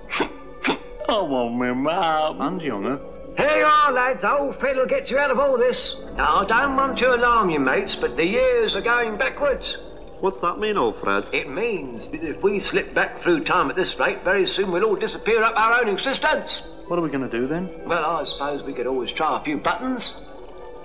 oh, 1.08 1.24
well, 1.24 1.48
my 1.48 1.72
mom. 1.72 2.40
And 2.40 2.60
younger. 2.60 2.98
Here 3.36 3.58
you 3.58 3.64
are, 3.64 3.92
lads. 3.92 4.24
Old 4.24 4.60
Phil 4.60 4.76
will 4.76 4.86
get 4.86 5.10
you 5.10 5.18
out 5.18 5.30
of 5.30 5.38
all 5.38 5.56
this. 5.56 5.96
I 6.18 6.44
don't 6.46 6.76
want 6.76 6.98
to 6.98 7.14
alarm 7.14 7.50
you, 7.50 7.60
mates, 7.60 7.96
but 7.96 8.16
the 8.16 8.26
years 8.26 8.76
are 8.76 8.82
going 8.82 9.16
backwards. 9.16 9.78
What's 10.20 10.38
that 10.40 10.58
mean, 10.58 10.76
old 10.76 10.96
Fred? 11.00 11.28
It 11.32 11.50
means 11.50 12.08
that 12.12 12.22
if 12.22 12.42
we 12.42 12.60
slip 12.60 12.94
back 12.94 13.18
through 13.18 13.44
time 13.44 13.70
at 13.70 13.76
this 13.76 13.98
rate, 13.98 14.22
very 14.22 14.46
soon 14.46 14.70
we'll 14.70 14.84
all 14.84 14.96
disappear 14.96 15.42
up 15.42 15.54
our 15.56 15.80
own 15.80 15.88
existence. 15.88 16.62
What 16.86 16.98
are 16.98 17.02
we 17.02 17.08
going 17.08 17.28
to 17.28 17.40
do 17.40 17.46
then? 17.48 17.70
Well, 17.86 18.04
I 18.04 18.24
suppose 18.24 18.62
we 18.62 18.72
could 18.74 18.86
always 18.86 19.10
try 19.12 19.40
a 19.40 19.42
few 19.42 19.56
buttons. 19.56 20.14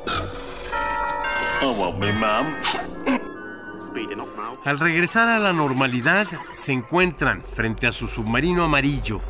Oh, 0.07 1.75
well, 1.77 1.93
me 1.93 2.11
ma'am. 2.11 2.55
Speeding 3.77 4.19
up 4.19 4.35
now. 4.35 4.57
Al 4.65 4.79
regresar 4.79 5.27
a 5.27 5.39
la 5.39 5.53
normalidad, 5.53 6.27
se 6.53 6.71
encuentran 6.71 7.43
frente 7.43 7.87
a 7.87 7.91
su 7.91 8.07
submarino 8.07 8.63
amarillo, 8.63 9.21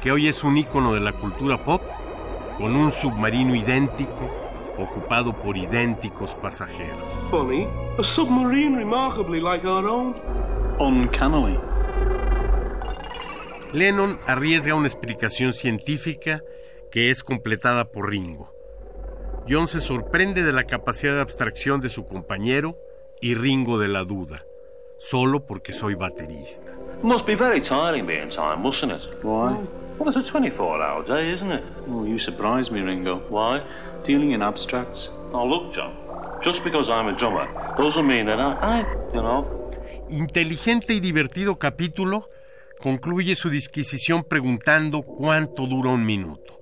que 0.00 0.12
hoy 0.12 0.28
es 0.28 0.44
un 0.44 0.58
ícono 0.58 0.94
de 0.94 1.00
la 1.00 1.12
cultura 1.12 1.58
pop, 1.64 1.82
con 2.58 2.74
un 2.74 2.90
submarino 2.90 3.54
idéntico 3.54 4.30
ocupado 4.78 5.32
por 5.32 5.56
idénticos 5.56 6.34
pasajeros. 6.34 7.02
Funny, 7.30 7.66
a 7.98 8.02
submarine 8.02 8.76
remarkably 8.76 9.40
like 9.40 9.66
our 9.66 9.86
own. 9.86 10.14
Uncannily. 10.78 11.58
Lennon 13.72 14.18
arriesga 14.26 14.74
una 14.74 14.86
explicación 14.86 15.52
científica 15.52 16.42
que 16.90 17.10
es 17.10 17.22
completada 17.22 17.90
por 17.90 18.10
Ringo. 18.10 18.52
John 19.48 19.66
se 19.66 19.80
sorprende 19.80 20.42
de 20.42 20.52
la 20.52 20.64
capacidad 20.64 21.14
de 21.14 21.20
abstracción 21.20 21.80
de 21.80 21.88
su 21.88 22.06
compañero 22.06 22.76
y 23.20 23.34
Ringo 23.34 23.78
de 23.78 23.88
la 23.88 24.02
duda, 24.02 24.44
solo 24.98 25.46
porque 25.46 25.72
soy 25.72 25.94
baterista. 25.94 26.72
Must 27.02 27.26
be 27.26 27.36
very 27.36 27.60
tiring 27.60 28.06
being 28.06 28.30
time, 28.30 28.56
mustn't 28.56 28.92
it? 28.92 29.22
Why? 29.22 29.56
Well, 29.98 30.08
it's 30.08 30.16
a 30.16 30.22
24 30.22 30.82
hour 30.82 31.04
day, 31.04 31.32
isn't 31.32 31.50
it? 31.50 31.64
Oh, 31.88 32.04
you 32.04 32.18
surprise 32.18 32.70
me, 32.70 32.80
Ringo. 32.80 33.20
Why? 33.30 33.62
Dealing 34.04 34.32
in 34.32 34.42
abstracts. 34.42 35.08
Oh, 35.32 35.46
look, 35.46 35.72
John. 35.72 35.96
Just 36.42 36.62
because 36.62 36.90
I'm 36.90 37.08
a 37.08 37.16
drummer 37.16 37.46
doesn't 37.78 38.06
mean 38.06 38.26
that 38.26 38.38
I, 38.38 38.52
I 38.60 38.78
you 39.14 39.22
know. 39.22 39.70
Inteligente 40.08 40.92
y 40.92 41.00
divertido 41.00 41.58
capítulo 41.58 42.28
concluye 42.80 43.34
su 43.34 43.48
disquisición 43.48 44.22
preguntando 44.22 45.02
cuánto 45.02 45.66
dura 45.66 45.90
un 45.90 46.04
minuto. 46.04 46.60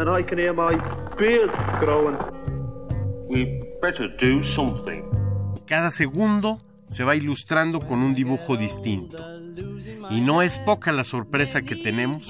And 0.00 0.08
I 0.10 0.22
can 0.22 0.38
hear 0.38 0.52
my 0.52 0.76
beard 1.16 1.50
growing. 1.80 2.18
We 3.28 3.62
better 3.80 4.08
do 4.08 4.42
something. 4.42 5.04
Cada 5.66 5.90
segundo 5.90 6.60
se 6.88 7.04
va 7.04 7.14
ilustrando 7.14 7.80
con 7.80 8.02
un 8.02 8.14
dibujo 8.14 8.56
distinto. 8.56 9.37
Y 10.10 10.20
no 10.20 10.42
es 10.42 10.58
poca 10.58 10.92
la 10.92 11.04
sorpresa 11.04 11.62
que 11.62 11.76
tenemos 11.76 12.28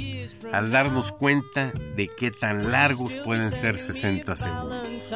al 0.52 0.70
darnos 0.70 1.12
cuenta 1.12 1.72
de 1.96 2.08
qué 2.16 2.30
tan 2.30 2.70
largos 2.70 3.16
pueden 3.16 3.50
ser 3.50 3.76
60 3.76 4.36
segundos. 4.36 5.14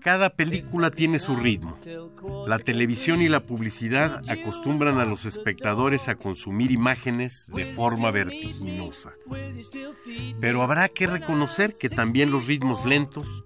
Cada 0.00 0.30
película 0.30 0.90
tiene 0.90 1.18
su 1.18 1.36
ritmo. 1.36 1.76
La 2.46 2.58
televisión 2.58 3.20
y 3.20 3.28
la 3.28 3.40
publicidad 3.40 4.22
acostumbran 4.28 4.98
a 4.98 5.04
los 5.04 5.24
espectadores 5.24 6.08
a 6.08 6.14
consumir 6.14 6.70
imágenes 6.70 7.46
de 7.54 7.66
forma 7.66 8.10
vertiginosa. 8.10 9.12
Pero 10.40 10.62
habrá 10.62 10.88
que 10.88 11.06
reconocer 11.06 11.74
que 11.78 11.88
también 11.88 12.30
los 12.30 12.46
ritmos 12.46 12.84
lentos 12.86 13.44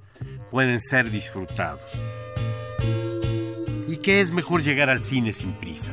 pueden 0.50 0.80
ser 0.80 1.10
disfrutados. 1.10 1.90
¿Y 3.98 4.00
qué 4.00 4.20
es 4.20 4.30
mejor 4.30 4.62
llegar 4.62 4.90
al 4.90 5.02
cine 5.02 5.32
sin 5.32 5.52
prisa? 5.54 5.90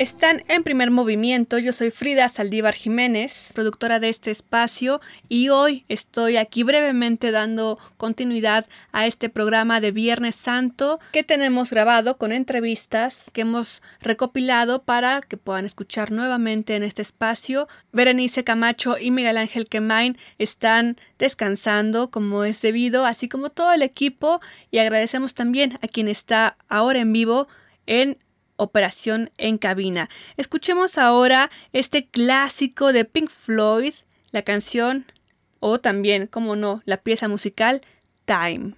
Están 0.00 0.42
en 0.48 0.64
primer 0.64 0.90
movimiento. 0.90 1.56
Yo 1.56 1.72
soy 1.72 1.92
Frida 1.92 2.28
Saldívar 2.28 2.74
Jiménez, 2.74 3.52
productora 3.54 4.00
de 4.00 4.08
este 4.08 4.32
espacio, 4.32 5.00
y 5.28 5.50
hoy 5.50 5.84
estoy 5.88 6.36
aquí 6.36 6.64
brevemente 6.64 7.30
dando 7.30 7.78
continuidad 7.96 8.66
a 8.90 9.06
este 9.06 9.28
programa 9.28 9.80
de 9.80 9.92
Viernes 9.92 10.34
Santo 10.34 10.98
que 11.12 11.22
tenemos 11.22 11.70
grabado 11.70 12.18
con 12.18 12.32
entrevistas 12.32 13.30
que 13.32 13.42
hemos 13.42 13.84
recopilado 14.00 14.82
para 14.82 15.22
que 15.22 15.36
puedan 15.36 15.64
escuchar 15.64 16.10
nuevamente 16.10 16.74
en 16.74 16.82
este 16.82 17.02
espacio. 17.02 17.68
Berenice 17.92 18.42
Camacho 18.42 18.96
y 18.98 19.12
Miguel 19.12 19.38
Ángel 19.38 19.68
Quemain 19.68 20.18
están 20.38 20.96
descansando 21.20 22.10
como 22.10 22.42
es 22.42 22.60
debido, 22.62 23.06
así 23.06 23.28
como 23.28 23.50
todo 23.50 23.72
el 23.72 23.82
equipo, 23.82 24.40
y 24.72 24.78
agradecemos 24.78 25.34
también 25.34 25.78
a 25.82 25.86
quien 25.86 26.08
está 26.08 26.56
ahora 26.68 26.98
en 26.98 27.12
vivo 27.12 27.46
en 27.86 28.18
Operación 28.56 29.30
en 29.38 29.58
cabina. 29.58 30.08
Escuchemos 30.36 30.98
ahora 30.98 31.50
este 31.72 32.06
clásico 32.06 32.92
de 32.92 33.04
Pink 33.04 33.30
Floyd, 33.30 33.94
la 34.30 34.42
canción 34.42 35.06
o 35.60 35.80
también, 35.80 36.26
como 36.26 36.56
no, 36.56 36.82
la 36.84 36.98
pieza 36.98 37.28
musical 37.28 37.80
Time. 38.26 38.74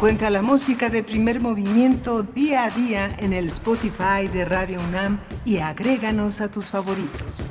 Encuentra 0.00 0.30
la 0.30 0.40
música 0.40 0.88
de 0.88 1.02
primer 1.02 1.42
movimiento 1.42 2.22
día 2.22 2.64
a 2.64 2.70
día 2.70 3.14
en 3.18 3.34
el 3.34 3.48
Spotify 3.48 4.28
de 4.32 4.46
Radio 4.46 4.80
UNAM 4.80 5.20
y 5.44 5.58
agréganos 5.58 6.40
a 6.40 6.50
tus 6.50 6.70
favoritos. 6.70 7.50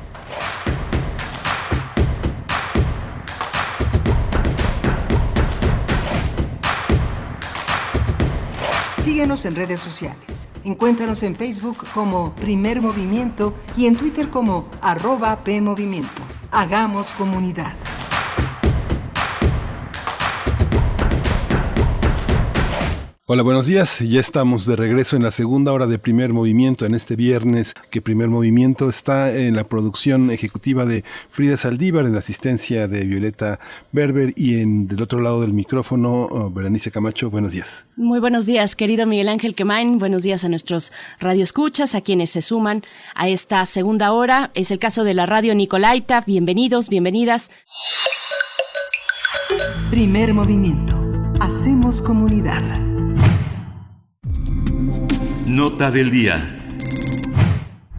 Síguenos 8.98 9.46
en 9.46 9.56
redes 9.56 9.80
sociales. 9.80 10.50
Encuéntranos 10.64 11.22
en 11.22 11.36
Facebook 11.36 11.86
como 11.94 12.34
Primer 12.34 12.82
Movimiento 12.82 13.54
y 13.78 13.86
en 13.86 13.96
Twitter 13.96 14.30
como 14.30 14.68
arroba 14.82 15.44
PMovimiento. 15.44 16.24
Hagamos 16.50 17.14
comunidad. 17.14 17.76
Hola, 23.32 23.44
buenos 23.44 23.68
días. 23.68 24.00
Ya 24.00 24.20
estamos 24.20 24.66
de 24.66 24.76
regreso 24.76 25.16
en 25.16 25.22
la 25.22 25.30
segunda 25.30 25.72
hora 25.72 25.86
de 25.86 26.00
primer 26.00 26.34
movimiento 26.34 26.88
en 26.88 26.96
este 26.96 27.16
viernes, 27.16 27.76
que 27.92 28.02
primer 28.02 28.28
movimiento 28.28 28.90
está 28.90 29.32
en 29.38 29.56
la 29.56 29.66
producción 29.66 30.32
ejecutiva 30.32 30.84
de 30.84 31.04
Frida 31.30 31.56
Saldívar, 31.56 32.06
en 32.06 32.14
la 32.14 32.20
asistencia 32.20 32.88
de 32.88 33.06
Violeta 33.06 33.60
Berber 33.92 34.34
y 34.36 34.60
en 34.60 34.88
del 34.88 35.04
otro 35.04 35.22
lado 35.22 35.42
del 35.42 35.54
micrófono, 35.54 36.24
oh, 36.24 36.50
Berenice 36.50 36.90
Camacho. 36.90 37.30
Buenos 37.30 37.52
días. 37.52 37.86
Muy 37.96 38.20
buenos 38.20 38.48
días, 38.48 38.76
querido 38.76 39.06
Miguel 39.06 39.30
Ángel 39.30 39.54
Quemain. 39.54 40.00
Buenos 40.00 40.24
días 40.24 40.44
a 40.44 40.50
nuestros 40.50 40.92
radioescuchas, 41.20 41.94
a 41.94 42.02
quienes 42.02 42.32
se 42.32 42.42
suman 42.42 42.82
a 43.14 43.30
esta 43.30 43.64
segunda 43.68 44.12
hora. 44.12 44.50
Es 44.56 44.72
el 44.72 44.80
caso 44.80 45.04
de 45.04 45.14
la 45.14 45.28
radio 45.28 45.54
Nicolaita. 45.54 46.24
Bienvenidos, 46.26 46.90
bienvenidas. 46.90 47.52
Primer 49.92 50.34
movimiento. 50.34 50.96
Hacemos 51.40 52.02
comunidad. 52.02 52.64
Nota 55.50 55.90
del 55.90 56.12
día. 56.12 56.46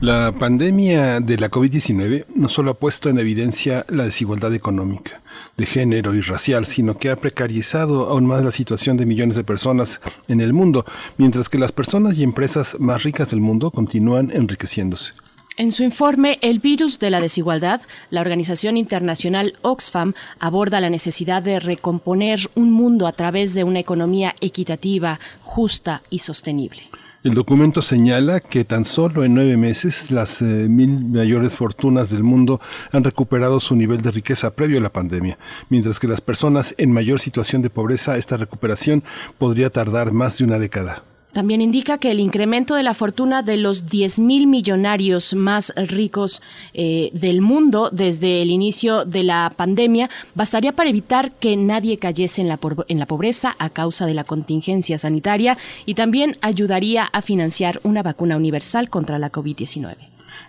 La 0.00 0.30
pandemia 0.30 1.18
de 1.18 1.36
la 1.36 1.50
COVID-19 1.50 2.26
no 2.36 2.48
solo 2.48 2.70
ha 2.70 2.74
puesto 2.74 3.08
en 3.08 3.18
evidencia 3.18 3.84
la 3.88 4.04
desigualdad 4.04 4.54
económica, 4.54 5.20
de 5.56 5.66
género 5.66 6.14
y 6.14 6.20
racial, 6.20 6.64
sino 6.64 6.96
que 6.96 7.10
ha 7.10 7.16
precarizado 7.16 8.08
aún 8.08 8.24
más 8.24 8.44
la 8.44 8.52
situación 8.52 8.96
de 8.96 9.04
millones 9.04 9.34
de 9.34 9.42
personas 9.42 10.00
en 10.28 10.40
el 10.40 10.52
mundo, 10.52 10.84
mientras 11.16 11.48
que 11.48 11.58
las 11.58 11.72
personas 11.72 12.16
y 12.16 12.22
empresas 12.22 12.78
más 12.78 13.02
ricas 13.02 13.30
del 13.30 13.40
mundo 13.40 13.72
continúan 13.72 14.30
enriqueciéndose. 14.30 15.14
En 15.56 15.72
su 15.72 15.82
informe 15.82 16.38
El 16.42 16.60
virus 16.60 17.00
de 17.00 17.10
la 17.10 17.20
desigualdad, 17.20 17.80
la 18.10 18.20
organización 18.20 18.76
internacional 18.76 19.58
Oxfam 19.62 20.14
aborda 20.38 20.80
la 20.80 20.88
necesidad 20.88 21.42
de 21.42 21.58
recomponer 21.58 22.48
un 22.54 22.70
mundo 22.70 23.08
a 23.08 23.12
través 23.12 23.54
de 23.54 23.64
una 23.64 23.80
economía 23.80 24.36
equitativa, 24.40 25.18
justa 25.42 26.02
y 26.10 26.20
sostenible. 26.20 26.84
El 27.22 27.34
documento 27.34 27.82
señala 27.82 28.40
que 28.40 28.64
tan 28.64 28.86
solo 28.86 29.24
en 29.24 29.34
nueve 29.34 29.58
meses 29.58 30.10
las 30.10 30.40
eh, 30.40 30.44
mil 30.70 31.04
mayores 31.04 31.54
fortunas 31.54 32.08
del 32.08 32.22
mundo 32.22 32.62
han 32.92 33.04
recuperado 33.04 33.60
su 33.60 33.76
nivel 33.76 34.00
de 34.00 34.10
riqueza 34.10 34.54
previo 34.56 34.78
a 34.78 34.80
la 34.80 34.90
pandemia, 34.90 35.38
mientras 35.68 36.00
que 36.00 36.08
las 36.08 36.22
personas 36.22 36.74
en 36.78 36.90
mayor 36.90 37.20
situación 37.20 37.60
de 37.60 37.68
pobreza 37.68 38.16
esta 38.16 38.38
recuperación 38.38 39.02
podría 39.36 39.68
tardar 39.68 40.12
más 40.12 40.38
de 40.38 40.44
una 40.44 40.58
década. 40.58 41.02
También 41.32 41.60
indica 41.60 41.98
que 41.98 42.10
el 42.10 42.18
incremento 42.18 42.74
de 42.74 42.82
la 42.82 42.92
fortuna 42.92 43.42
de 43.42 43.56
los 43.56 43.86
10.000 43.86 44.48
millonarios 44.48 45.34
más 45.34 45.72
ricos 45.76 46.42
eh, 46.74 47.10
del 47.12 47.40
mundo 47.40 47.88
desde 47.92 48.42
el 48.42 48.50
inicio 48.50 49.04
de 49.04 49.22
la 49.22 49.52
pandemia 49.56 50.10
bastaría 50.34 50.72
para 50.72 50.90
evitar 50.90 51.30
que 51.32 51.56
nadie 51.56 51.98
cayese 51.98 52.42
en 52.42 52.48
la, 52.48 52.58
en 52.88 52.98
la 52.98 53.06
pobreza 53.06 53.54
a 53.60 53.70
causa 53.70 54.06
de 54.06 54.14
la 54.14 54.24
contingencia 54.24 54.98
sanitaria 54.98 55.56
y 55.86 55.94
también 55.94 56.36
ayudaría 56.40 57.04
a 57.04 57.22
financiar 57.22 57.80
una 57.84 58.02
vacuna 58.02 58.36
universal 58.36 58.90
contra 58.90 59.18
la 59.18 59.30
COVID-19. 59.30 59.94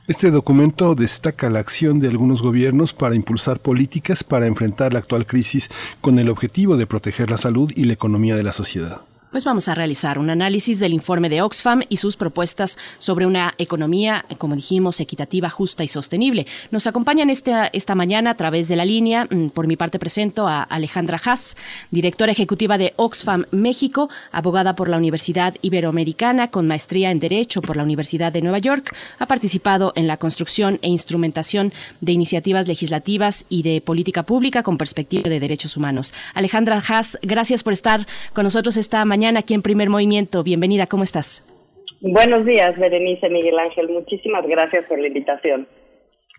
Este 0.07 0.31
documento 0.31 0.95
destaca 0.95 1.49
la 1.49 1.59
acción 1.59 1.99
de 1.99 2.07
algunos 2.07 2.41
gobiernos 2.41 2.93
para 2.93 3.15
impulsar 3.15 3.59
políticas 3.59 4.23
para 4.23 4.47
enfrentar 4.47 4.93
la 4.93 4.99
actual 4.99 5.27
crisis 5.27 5.69
con 6.01 6.17
el 6.17 6.29
objetivo 6.29 6.75
de 6.75 6.87
proteger 6.87 7.29
la 7.29 7.37
salud 7.37 7.71
y 7.75 7.83
la 7.83 7.93
economía 7.93 8.35
de 8.35 8.43
la 8.43 8.51
sociedad. 8.51 9.01
Pues 9.31 9.45
vamos 9.45 9.69
a 9.69 9.75
realizar 9.75 10.19
un 10.19 10.29
análisis 10.29 10.81
del 10.81 10.91
informe 10.91 11.29
de 11.29 11.41
Oxfam 11.41 11.83
y 11.87 11.95
sus 11.95 12.17
propuestas 12.17 12.77
sobre 12.97 13.25
una 13.25 13.53
economía, 13.57 14.25
como 14.37 14.57
dijimos, 14.57 14.99
equitativa, 14.99 15.49
justa 15.49 15.85
y 15.85 15.87
sostenible. 15.87 16.47
Nos 16.69 16.85
acompañan 16.85 17.29
esta, 17.29 17.67
esta 17.67 17.95
mañana 17.95 18.31
a 18.31 18.35
través 18.35 18.67
de 18.67 18.75
la 18.75 18.83
línea. 18.83 19.29
mm, 19.31 19.51
Por 19.51 19.67
mi 19.67 19.77
parte 19.77 19.99
presento 19.99 20.49
a 20.49 20.63
Alejandra 20.63 21.17
Haas, 21.23 21.55
directora 21.91 22.33
ejecutiva 22.33 22.77
de 22.77 22.93
Oxfam 22.97 23.45
México, 23.51 24.09
abogada 24.33 24.75
por 24.75 24.89
la 24.89 24.97
Universidad 24.97 25.55
Iberoamericana 25.61 26.51
con 26.51 26.67
maestría 26.67 27.09
en 27.09 27.21
Derecho 27.21 27.61
por 27.61 27.77
la 27.77 27.83
Universidad 27.83 28.33
de 28.33 28.41
Nueva 28.41 28.59
York. 28.59 28.93
Ha 29.17 29.27
participado 29.27 29.93
en 29.95 30.07
la 30.07 30.17
construcción 30.17 30.77
e 30.81 30.89
instrumentación 30.89 31.71
de 32.01 32.11
iniciativas 32.11 32.67
legislativas 32.67 33.45
y 33.47 33.63
de 33.63 33.79
política 33.79 34.23
pública 34.23 34.61
con 34.61 34.77
perspectiva 34.77 35.29
de 35.29 35.39
derechos 35.39 35.77
humanos. 35.77 36.13
Alejandra 36.33 36.83
Haas, 36.85 37.17
gracias 37.21 37.63
por 37.63 37.71
estar 37.71 38.05
con 38.33 38.43
nosotros 38.43 38.75
esta 38.75 39.05
mañana 39.05 39.20
aquí 39.29 39.53
en 39.53 39.61
Primer 39.61 39.89
Movimiento. 39.89 40.43
Bienvenida, 40.43 40.87
¿cómo 40.87 41.03
estás? 41.03 41.43
Buenos 42.01 42.45
días, 42.45 42.77
Berenice 42.77 43.29
Miguel 43.29 43.59
Ángel. 43.59 43.89
Muchísimas 43.89 44.45
gracias 44.47 44.85
por 44.85 44.99
la 44.99 45.07
invitación. 45.07 45.67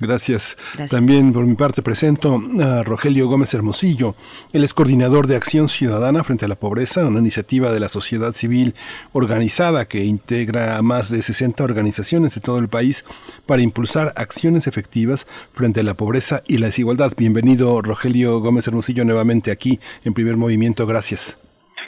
Gracias. 0.01 0.57
También 0.91 1.33
por 1.33 1.47
mi 1.47 1.55
parte 1.55 1.81
presento 1.81 2.43
a 2.61 2.83
Rogelio 2.83 3.29
Gómez 3.29 3.55
Hermosillo. 3.55 4.17
Él 4.53 4.65
es 4.65 4.75
coordinador 4.75 5.29
de 5.29 5.37
Acción 5.37 5.69
Ciudadana 5.69 6.25
frente 6.25 6.45
a 6.45 6.49
la 6.49 6.57
Pobreza, 6.57 7.07
una 7.07 7.21
iniciativa 7.21 7.73
de 7.73 7.79
la 7.79 7.89
sociedad 7.89 8.33
civil 8.33 8.75
organizada 9.13 9.87
que 9.87 10.05
integra 10.05 10.77
a 10.77 10.83
más 10.83 11.09
de 11.09 11.23
60 11.23 11.63
organizaciones 11.63 12.35
de 12.35 12.41
todo 12.41 12.59
el 12.59 12.69
país 12.69 13.05
para 13.47 13.63
impulsar 13.63 14.13
acciones 14.17 14.67
efectivas 14.67 15.29
frente 15.51 15.81
a 15.81 15.85
la 15.85 15.95
pobreza 15.95 16.43
y 16.49 16.59
la 16.59 16.67
desigualdad. 16.67 17.13
Bienvenido, 17.17 17.81
Rogelio 17.81 18.41
Gómez 18.41 18.67
Hermosillo, 18.67 19.05
nuevamente 19.05 19.53
aquí 19.53 19.79
en 20.05 20.15
Primer 20.15 20.37
Movimiento. 20.37 20.85
Gracias. 20.85 21.39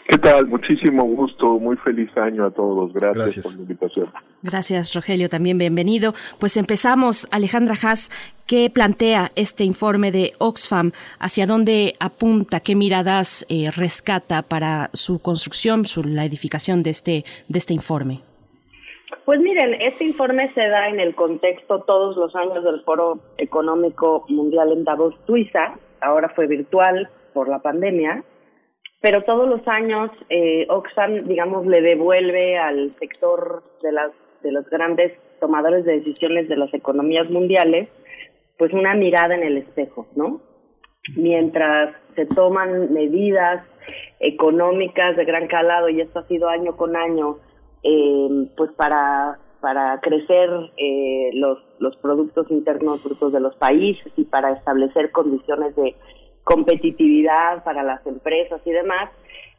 ¿Qué 0.07 0.19
tal? 0.19 0.47
Muchísimo 0.49 1.05
gusto, 1.05 1.59
muy 1.59 1.77
feliz 1.79 2.15
año 2.17 2.45
a 2.45 2.51
todos. 2.51 2.93
Gracias, 2.93 3.43
por 3.43 3.55
la 3.55 3.63
invitación. 3.63 4.13
Gracias, 4.43 4.93
Rogelio, 4.93 5.31
también 5.31 5.57
bienvenido. 5.57 6.13
Pues 6.39 6.59
empezamos, 6.59 7.27
Alejandra 7.33 7.75
Haas, 7.83 8.11
¿qué 8.47 8.69
plantea 8.69 9.33
este 9.35 9.65
informe 9.65 10.13
de 10.13 10.35
Oxfam? 10.39 10.93
¿Hacia 11.19 11.47
dónde 11.47 11.95
apunta? 12.01 12.61
¿Qué 12.61 12.75
miradas 12.75 13.47
eh, 13.49 13.71
rescata 13.75 14.43
para 14.43 14.91
su 14.93 15.23
construcción, 15.23 15.87
su, 15.87 16.05
la 16.05 16.27
edificación 16.27 16.83
de 16.83 16.91
este, 16.91 17.25
de 17.49 17.59
este 17.59 17.73
informe? 17.73 18.21
Pues 19.25 19.41
miren, 19.41 19.81
este 19.81 20.05
informe 20.05 20.53
se 20.53 20.69
da 20.69 20.91
en 20.91 21.01
el 21.01 21.15
contexto 21.15 21.81
todos 21.81 22.15
los 22.19 22.37
años 22.37 22.63
del 22.63 22.83
Foro 22.83 23.21
Económico 23.39 24.27
Mundial 24.29 24.71
en 24.73 24.85
Davos, 24.85 25.15
Suiza. 25.27 25.79
Ahora 26.03 26.29
fue 26.29 26.47
virtual 26.47 27.09
por 27.33 27.49
la 27.49 27.61
pandemia, 27.61 28.23
pero 29.05 29.23
todos 29.23 29.47
los 29.47 29.61
años 29.69 30.11
eh, 30.31 30.65
Oxfam, 30.71 31.25
digamos, 31.25 31.67
le 31.67 31.83
devuelve 31.83 32.57
al 32.57 32.97
sector 32.99 33.63
de 33.83 33.93
las 33.93 34.13
los 34.45 34.65
grandes 34.71 35.13
tomadores 35.41 35.85
de 35.85 35.99
decisiones 35.99 36.49
de 36.49 36.57
las 36.57 36.73
economías 36.73 37.31
mundiales, 37.31 37.91
pues 38.57 38.73
una 38.73 38.95
mirada 38.95 39.35
en 39.35 39.43
el 39.43 39.59
espejo, 39.59 40.07
¿no? 40.17 40.41
Mientras 41.17 41.95
se 42.15 42.25
toman 42.25 42.95
medidas 42.95 43.67
económicas 44.21 45.17
de 45.17 45.27
gran 45.27 45.49
calado, 45.49 45.91
y 45.91 46.01
esto 46.01 46.21
ha 46.21 46.27
sido 46.27 46.49
año 46.49 46.75
con 46.75 46.97
año, 46.97 47.37
eh, 47.83 48.49
pues 48.57 48.73
para, 48.73 49.39
para 49.61 50.01
crecer 50.01 50.49
eh, 50.79 51.29
los, 51.35 51.59
los 51.79 51.95
productos 51.97 52.51
internos 52.51 53.05
brutos 53.05 53.35
de 53.35 53.41
los 53.41 53.55
países 53.57 54.11
y 54.17 54.25
para 54.25 54.53
establecer 54.53 55.11
condiciones 55.13 55.77
de 55.77 55.95
competitividad 56.45 57.65
para 57.65 57.83
las 57.83 58.07
empresas 58.07 58.61
y 58.65 58.71
demás, 58.71 59.11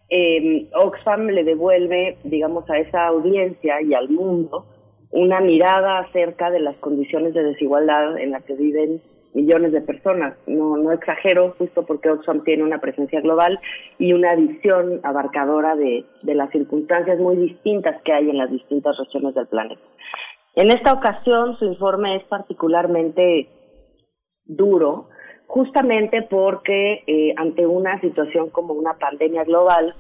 eh, 0.10 0.70
Oxfam 0.74 1.28
le 1.28 1.44
devuelve, 1.44 2.18
digamos, 2.24 2.70
a 2.70 2.78
esa 2.78 3.08
audiencia 3.08 3.82
y 3.82 3.94
al 3.94 4.10
mundo 4.10 4.66
una 5.12 5.40
mirada 5.40 6.00
acerca 6.00 6.52
de 6.52 6.60
las 6.60 6.76
condiciones 6.78 7.34
de 7.34 7.44
desigualdad 7.44 8.18
en 8.18 8.32
las 8.32 8.44
que 8.44 8.56
viven 8.56 9.02
millones 9.34 9.72
de 9.72 9.82
personas. 9.82 10.36
No, 10.46 10.78
no 10.78 10.92
exagero, 10.92 11.56
justo 11.58 11.86
porque 11.86 12.10
Oxfam 12.10 12.44
tiene 12.44 12.64
una 12.64 12.80
presencia 12.80 13.22
global 13.22 13.60
y 13.98 14.14
una 14.14 14.36
visión 14.36 15.00
abarcadora 15.04 15.76
de 15.76 16.06
las 16.24 16.50
circunstancias 16.52 17.20
muy 17.20 17.38
distintas 17.38 18.02
que 18.04 18.14
hay 18.14 18.30
en 18.30 18.38
las 18.38 18.52
distintas 18.52 18.98
regiones 18.98 19.36
del 19.36 19.48
planeta. 19.48 19.82
En 20.56 20.70
esta 20.70 20.94
ocasión, 20.94 21.58
su 21.58 21.66
informe 21.66 22.16
es 22.16 22.24
particularmente 22.26 23.50
duro, 24.46 25.10
justamente 25.48 26.22
porque 26.24 27.04
eh, 27.08 27.34
ante 27.38 27.66
una 27.66 28.00
situación 28.02 28.50
como 28.50 28.74
una 28.74 28.94
pandemia 28.94 29.44
global, 29.44 29.96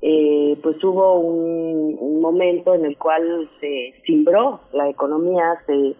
eh, 0.00 0.56
pues 0.62 0.82
hubo 0.84 1.18
un, 1.18 2.20
momento 2.20 2.74
en 2.74 2.84
el 2.84 2.98
cual 2.98 3.48
se 3.60 3.94
cimbró 4.04 4.60
la 4.72 4.88
economía, 4.88 5.62
se, 5.66 5.94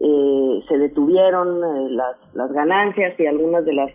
eh, 0.00 0.62
se 0.68 0.78
detuvieron 0.78 1.96
las, 1.96 2.16
las 2.32 2.52
ganancias 2.52 3.18
y 3.18 3.26
algunas 3.26 3.64
de 3.64 3.72
las 3.72 3.90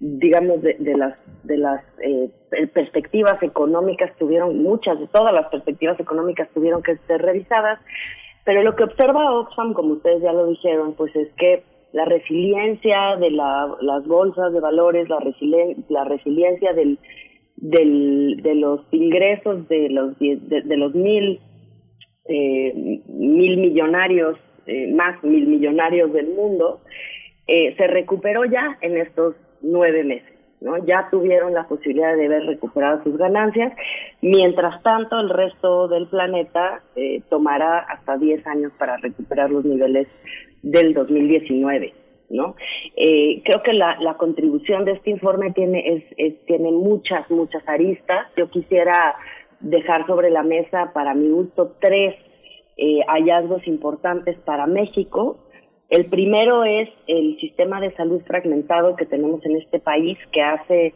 digamos, 0.00 0.62
de, 0.62 0.76
las, 0.96 1.14
de 1.44 1.58
las 1.58 1.84
eh, 2.02 2.30
perspectivas 2.72 3.40
económicas 3.42 4.10
tuvieron, 4.18 4.62
muchas 4.62 4.98
de 4.98 5.06
todas 5.08 5.32
las 5.32 5.46
perspectivas 5.48 6.00
económicas 6.00 6.48
tuvieron 6.54 6.82
que 6.82 6.96
ser 7.06 7.20
revisadas, 7.20 7.78
pero 8.44 8.62
lo 8.62 8.74
que 8.74 8.84
observa 8.84 9.32
Oxfam, 9.32 9.74
como 9.74 9.94
ustedes 9.94 10.22
ya 10.22 10.32
lo 10.32 10.46
dijeron, 10.46 10.94
pues 10.94 11.14
es 11.14 11.28
que 11.34 11.62
la 11.92 12.04
resiliencia 12.04 13.16
de 13.16 13.30
las 13.30 14.06
bolsas 14.06 14.52
de 14.52 14.60
valores, 14.60 15.08
la, 15.08 15.18
la 15.88 16.04
resiliencia 16.04 16.72
del, 16.72 16.98
del, 17.56 18.40
de 18.42 18.54
los 18.54 18.80
ingresos 18.92 19.68
de 19.68 19.88
los, 19.90 20.18
de, 20.18 20.76
los 20.76 20.94
mil, 20.94 21.40
eh, 22.26 23.00
mil 23.06 23.56
millonarios, 23.56 24.38
eh, 24.66 24.92
más 24.92 25.22
mil 25.24 25.46
millonarios 25.46 26.12
del 26.12 26.28
mundo, 26.28 26.80
eh, 27.46 27.74
se 27.76 27.86
recuperó 27.86 28.44
ya 28.44 28.78
en 28.80 28.96
estos 28.96 29.34
nueve 29.60 30.04
meses. 30.04 30.30
¿no? 30.60 30.84
Ya 30.86 31.08
tuvieron 31.10 31.54
la 31.54 31.66
posibilidad 31.66 32.14
de 32.16 32.26
haber 32.26 32.44
recuperado 32.44 33.02
sus 33.02 33.16
ganancias. 33.16 33.72
Mientras 34.20 34.82
tanto, 34.82 35.18
el 35.18 35.30
resto 35.30 35.88
del 35.88 36.06
planeta 36.06 36.82
eh, 36.96 37.22
tomará 37.28 37.78
hasta 37.78 38.16
10 38.18 38.46
años 38.46 38.72
para 38.78 38.96
recuperar 38.98 39.50
los 39.50 39.64
niveles 39.64 40.08
del 40.62 40.94
2019. 40.94 41.94
¿no? 42.30 42.54
Eh, 42.96 43.42
creo 43.44 43.62
que 43.62 43.72
la, 43.72 43.98
la, 44.00 44.14
contribución 44.14 44.84
de 44.84 44.92
este 44.92 45.10
informe 45.10 45.50
tiene, 45.52 46.04
es, 46.16 46.46
tiene 46.46 46.70
muchas, 46.70 47.28
muchas 47.30 47.66
aristas. 47.68 48.28
Yo 48.36 48.48
quisiera 48.50 49.16
dejar 49.58 50.06
sobre 50.06 50.30
la 50.30 50.44
mesa, 50.44 50.92
para 50.92 51.12
mi 51.14 51.28
gusto, 51.28 51.74
tres 51.80 52.14
eh, 52.76 53.00
hallazgos 53.08 53.66
importantes 53.66 54.38
para 54.44 54.66
México 54.66 55.38
el 55.90 56.06
primero 56.06 56.62
es 56.64 56.88
el 57.08 57.36
sistema 57.40 57.80
de 57.80 57.92
salud 57.96 58.22
fragmentado 58.24 58.94
que 58.94 59.06
tenemos 59.06 59.44
en 59.44 59.56
este 59.56 59.80
país 59.80 60.16
que 60.32 60.40
hace 60.40 60.94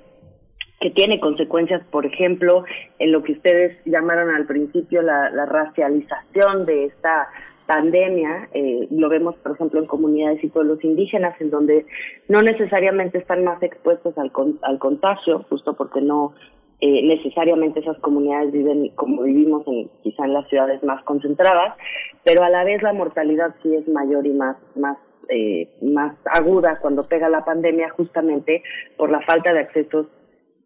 que 0.81 0.91
tiene 0.91 1.19
consecuencias, 1.19 1.83
por 1.91 2.05
ejemplo, 2.05 2.65
en 2.99 3.11
lo 3.11 3.23
que 3.23 3.33
ustedes 3.33 3.77
llamaron 3.87 4.35
al 4.35 4.45
principio 4.45 5.03
la, 5.03 5.31
racialización 5.47 6.67
de 6.67 6.87
esta 6.87 7.29
pandemia, 7.67 8.49
eh, 8.53 8.87
lo 8.91 9.09
vemos 9.09 9.37
por 9.37 9.53
ejemplo 9.53 9.81
en 9.81 9.87
comunidades 9.87 10.43
y 10.45 10.49
pueblos 10.49 10.83
indígenas, 10.85 11.41
en 11.41 11.51
donde 11.51 11.87
no 12.29 12.43
necesariamente 12.43 13.19
están 13.19 13.45
más 13.45 13.63
expuestos 13.63 14.17
al, 14.19 14.31
al 14.63 14.79
contagio, 14.79 15.45
justo 15.49 15.75
porque 15.75 16.01
no 16.01 16.35
eh, 16.81 17.03
necesariamente 17.03 17.81
esas 17.81 17.99
comunidades 18.01 18.53
viven 18.53 18.89
como 18.91 19.23
vivimos 19.23 19.67
en, 19.67 19.89
quizá 20.03 20.25
en 20.25 20.35
las 20.35 20.47
ciudades 20.49 20.83
más 20.83 21.03
concentradas, 21.05 21.77
pero 22.25 22.43
a 22.43 22.51
la 22.51 22.65
vez 22.65 22.83
la 22.83 22.93
mortalidad 22.93 23.55
sí 23.63 23.75
es 23.75 23.89
mayor 23.89 24.27
y 24.27 24.33
más, 24.33 24.57
más, 24.75 24.99
eh, 25.29 25.69
más 25.81 26.15
aguda 26.27 26.81
cuando 26.81 27.05
pega 27.05 27.29
la 27.29 27.45
pandemia 27.45 27.89
justamente 27.91 28.63
por 28.97 29.11
la 29.11 29.21
falta 29.23 29.53
de 29.53 29.61
accesos 29.61 30.07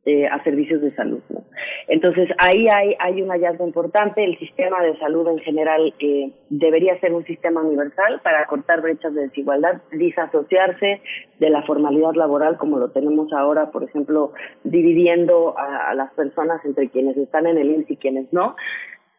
eh, 0.08 0.26
a 0.26 0.42
servicios 0.42 0.80
de 0.80 0.90
salud. 0.94 1.20
¿no? 1.28 1.44
Entonces, 1.86 2.30
ahí 2.38 2.66
hay, 2.66 2.94
hay 2.98 3.20
un 3.20 3.28
hallazgo 3.28 3.66
importante. 3.66 4.24
El 4.24 4.38
sistema 4.38 4.82
de 4.82 4.96
salud 4.96 5.28
en 5.28 5.38
general 5.40 5.92
eh, 5.98 6.30
debería 6.48 6.98
ser 7.00 7.12
un 7.12 7.26
sistema 7.26 7.60
universal 7.60 8.18
para 8.22 8.46
cortar 8.46 8.80
brechas 8.80 9.12
de 9.12 9.28
desigualdad, 9.28 9.82
disasociarse 9.92 11.02
de 11.38 11.50
la 11.50 11.62
formalidad 11.64 12.14
laboral 12.14 12.56
como 12.56 12.78
lo 12.78 12.90
tenemos 12.90 13.30
ahora, 13.34 13.70
por 13.70 13.84
ejemplo, 13.84 14.32
dividiendo 14.64 15.58
a, 15.58 15.94
las 15.94 16.10
personas 16.14 16.64
entre 16.64 16.88
quienes 16.88 17.18
están 17.18 17.46
en 17.46 17.58
el 17.58 17.70
IMSS 17.70 17.90
y 17.90 17.96
quienes 17.96 18.32
no 18.32 18.56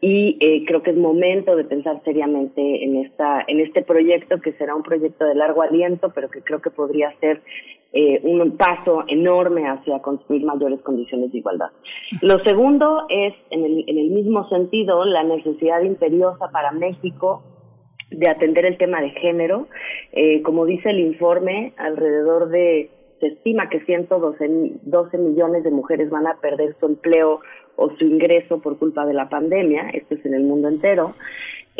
y 0.01 0.37
eh, 0.39 0.63
creo 0.65 0.81
que 0.81 0.91
es 0.91 0.97
momento 0.97 1.55
de 1.55 1.65
pensar 1.65 2.01
seriamente 2.05 2.83
en 2.83 2.95
esta 3.05 3.43
en 3.45 3.59
este 3.59 3.81
proyecto 3.81 4.39
que 4.39 4.53
será 4.53 4.73
un 4.73 4.81
proyecto 4.81 5.25
de 5.25 5.35
largo 5.35 5.61
aliento 5.61 6.11
pero 6.15 6.29
que 6.29 6.41
creo 6.41 6.61
que 6.61 6.69
podría 6.69 7.13
ser 7.19 7.41
eh, 7.91 8.21
un 8.23 8.55
paso 8.57 9.03
enorme 9.07 9.67
hacia 9.67 9.99
construir 10.01 10.45
mayores 10.45 10.79
condiciones 10.81 11.31
de 11.31 11.39
igualdad. 11.39 11.71
Lo 12.21 12.39
segundo 12.43 13.05
es, 13.09 13.33
en 13.49 13.65
el, 13.65 13.83
en 13.87 13.97
el 13.97 14.09
mismo 14.11 14.47
sentido, 14.49 15.05
la 15.05 15.23
necesidad 15.23 15.81
imperiosa 15.81 16.49
para 16.51 16.71
México 16.71 17.43
de 18.11 18.27
atender 18.27 18.65
el 18.65 18.77
tema 18.77 19.01
de 19.01 19.09
género. 19.11 19.67
Eh, 20.11 20.41
como 20.43 20.65
dice 20.65 20.89
el 20.89 20.99
informe, 20.99 21.73
alrededor 21.77 22.49
de, 22.49 22.89
se 23.19 23.27
estima 23.27 23.69
que 23.69 23.81
112 23.81 24.79
12 24.83 25.17
millones 25.17 25.63
de 25.63 25.71
mujeres 25.71 26.09
van 26.09 26.27
a 26.27 26.39
perder 26.39 26.75
su 26.79 26.85
empleo 26.85 27.41
o 27.75 27.89
su 27.97 28.05
ingreso 28.05 28.59
por 28.61 28.77
culpa 28.77 29.05
de 29.05 29.13
la 29.13 29.29
pandemia, 29.29 29.89
esto 29.93 30.15
es 30.15 30.25
en 30.25 30.33
el 30.33 30.43
mundo 30.43 30.67
entero. 30.67 31.15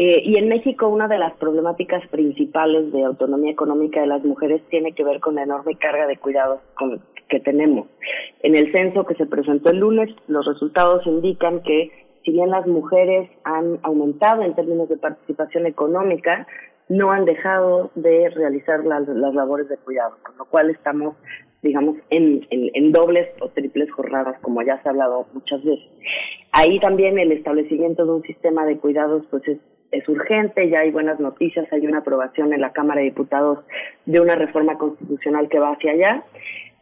Eh, 0.02 0.22
y 0.24 0.38
en 0.38 0.48
México 0.48 0.88
una 0.88 1.10
de 1.10 1.18
las 1.18 1.34
problemáticas 1.34 2.08
principales 2.08 2.90
de 2.94 3.04
autonomía 3.04 3.52
económica 3.52 4.00
de 4.00 4.08
las 4.08 4.24
mujeres 4.24 4.62
tiene 4.70 4.94
que 4.94 5.04
ver 5.04 5.20
con 5.20 5.36
la 5.36 5.44
enorme 5.44 5.76
carga 5.76 6.08
de 6.08 6.16
cuidados 6.16 6.62
que 7.28 7.42
tenemos. 7.42 7.86
En 8.42 8.56
el 8.56 8.72
censo 8.72 9.06
que 9.06 9.16
se 9.16 9.26
presentó 9.26 9.72
el 9.72 9.80
lunes, 9.80 10.10
los 10.30 10.46
resultados 10.46 11.06
indican 11.06 11.62
que 11.64 11.92
si 12.24 12.32
bien 12.32 12.50
las 12.50 12.66
mujeres 12.66 13.30
han 13.44 13.78
aumentado 13.84 14.44
en 14.44 14.56
términos 14.56 14.88
de 14.88 14.96
participación 14.96 15.66
económica, 15.66 16.48
no 16.88 17.12
han 17.12 17.26
dejado 17.26 17.92
de 17.96 18.30
realizar 18.30 18.86
las, 18.86 19.06
labores 19.06 19.68
de 19.68 19.76
cuidado, 19.76 20.16
con 20.24 20.38
lo 20.38 20.46
cual 20.46 20.70
estamos 20.70 21.18
digamos, 21.62 21.98
en, 22.10 22.48
en, 22.52 22.92
dobles 22.94 23.28
o 23.42 23.50
triples 23.50 23.92
jornadas, 23.92 24.40
como 24.40 24.62
ya 24.62 24.82
se 24.82 24.88
ha 24.88 24.92
hablado 24.92 25.28
muchas 25.34 25.62
veces. 25.62 25.90
Ahí 26.54 26.80
también 26.80 27.20
el 27.20 27.34
establecimiento 27.34 28.06
de 28.06 28.12
un 28.14 28.24
sistema 28.24 28.66
de 28.66 28.78
cuidados, 28.78 29.26
pues 29.30 29.46
es 29.46 29.60
es 29.92 30.08
urgente, 30.08 30.70
ya 30.70 30.82
hay 30.82 30.92
buenas 30.92 31.20
noticias, 31.20 31.72
hay 31.72 31.86
una 31.88 32.00
aprobación 32.00 32.54
en 32.54 32.62
la 32.62 32.72
Cámara 32.72 33.00
de 33.00 33.06
Diputados 33.06 33.60
de 34.06 34.20
una 34.20 34.36
reforma 34.36 34.78
constitucional 34.78 35.50
que 35.50 35.60
va 35.60 35.72
hacia 35.72 35.92
allá. 35.92 36.24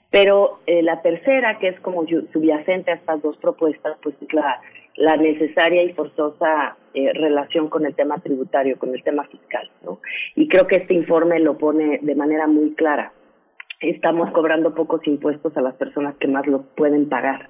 Pero 0.09 0.59
eh, 0.65 0.81
la 0.83 1.01
tercera, 1.01 1.59
que 1.59 1.69
es 1.69 1.79
como 1.81 2.05
subyacente 2.05 2.91
a 2.91 2.95
estas 2.95 3.21
dos 3.21 3.37
propuestas, 3.37 3.97
pues 4.01 4.15
es 4.21 4.33
la, 4.33 4.61
la 4.95 5.17
necesaria 5.17 5.83
y 5.83 5.93
forzosa 5.93 6.77
eh, 6.93 7.11
relación 7.13 7.69
con 7.69 7.85
el 7.85 7.93
tema 7.93 8.17
tributario, 8.19 8.77
con 8.77 8.93
el 8.93 9.03
tema 9.03 9.25
fiscal. 9.25 9.69
¿no? 9.83 9.99
Y 10.35 10.47
creo 10.47 10.67
que 10.67 10.77
este 10.77 10.93
informe 10.93 11.39
lo 11.39 11.57
pone 11.57 11.99
de 12.01 12.15
manera 12.15 12.47
muy 12.47 12.73
clara. 12.73 13.11
Estamos 13.79 14.31
cobrando 14.31 14.73
pocos 14.73 15.05
impuestos 15.05 15.55
a 15.55 15.61
las 15.61 15.75
personas 15.75 16.15
que 16.17 16.27
más 16.27 16.47
lo 16.47 16.63
pueden 16.63 17.09
pagar. 17.09 17.49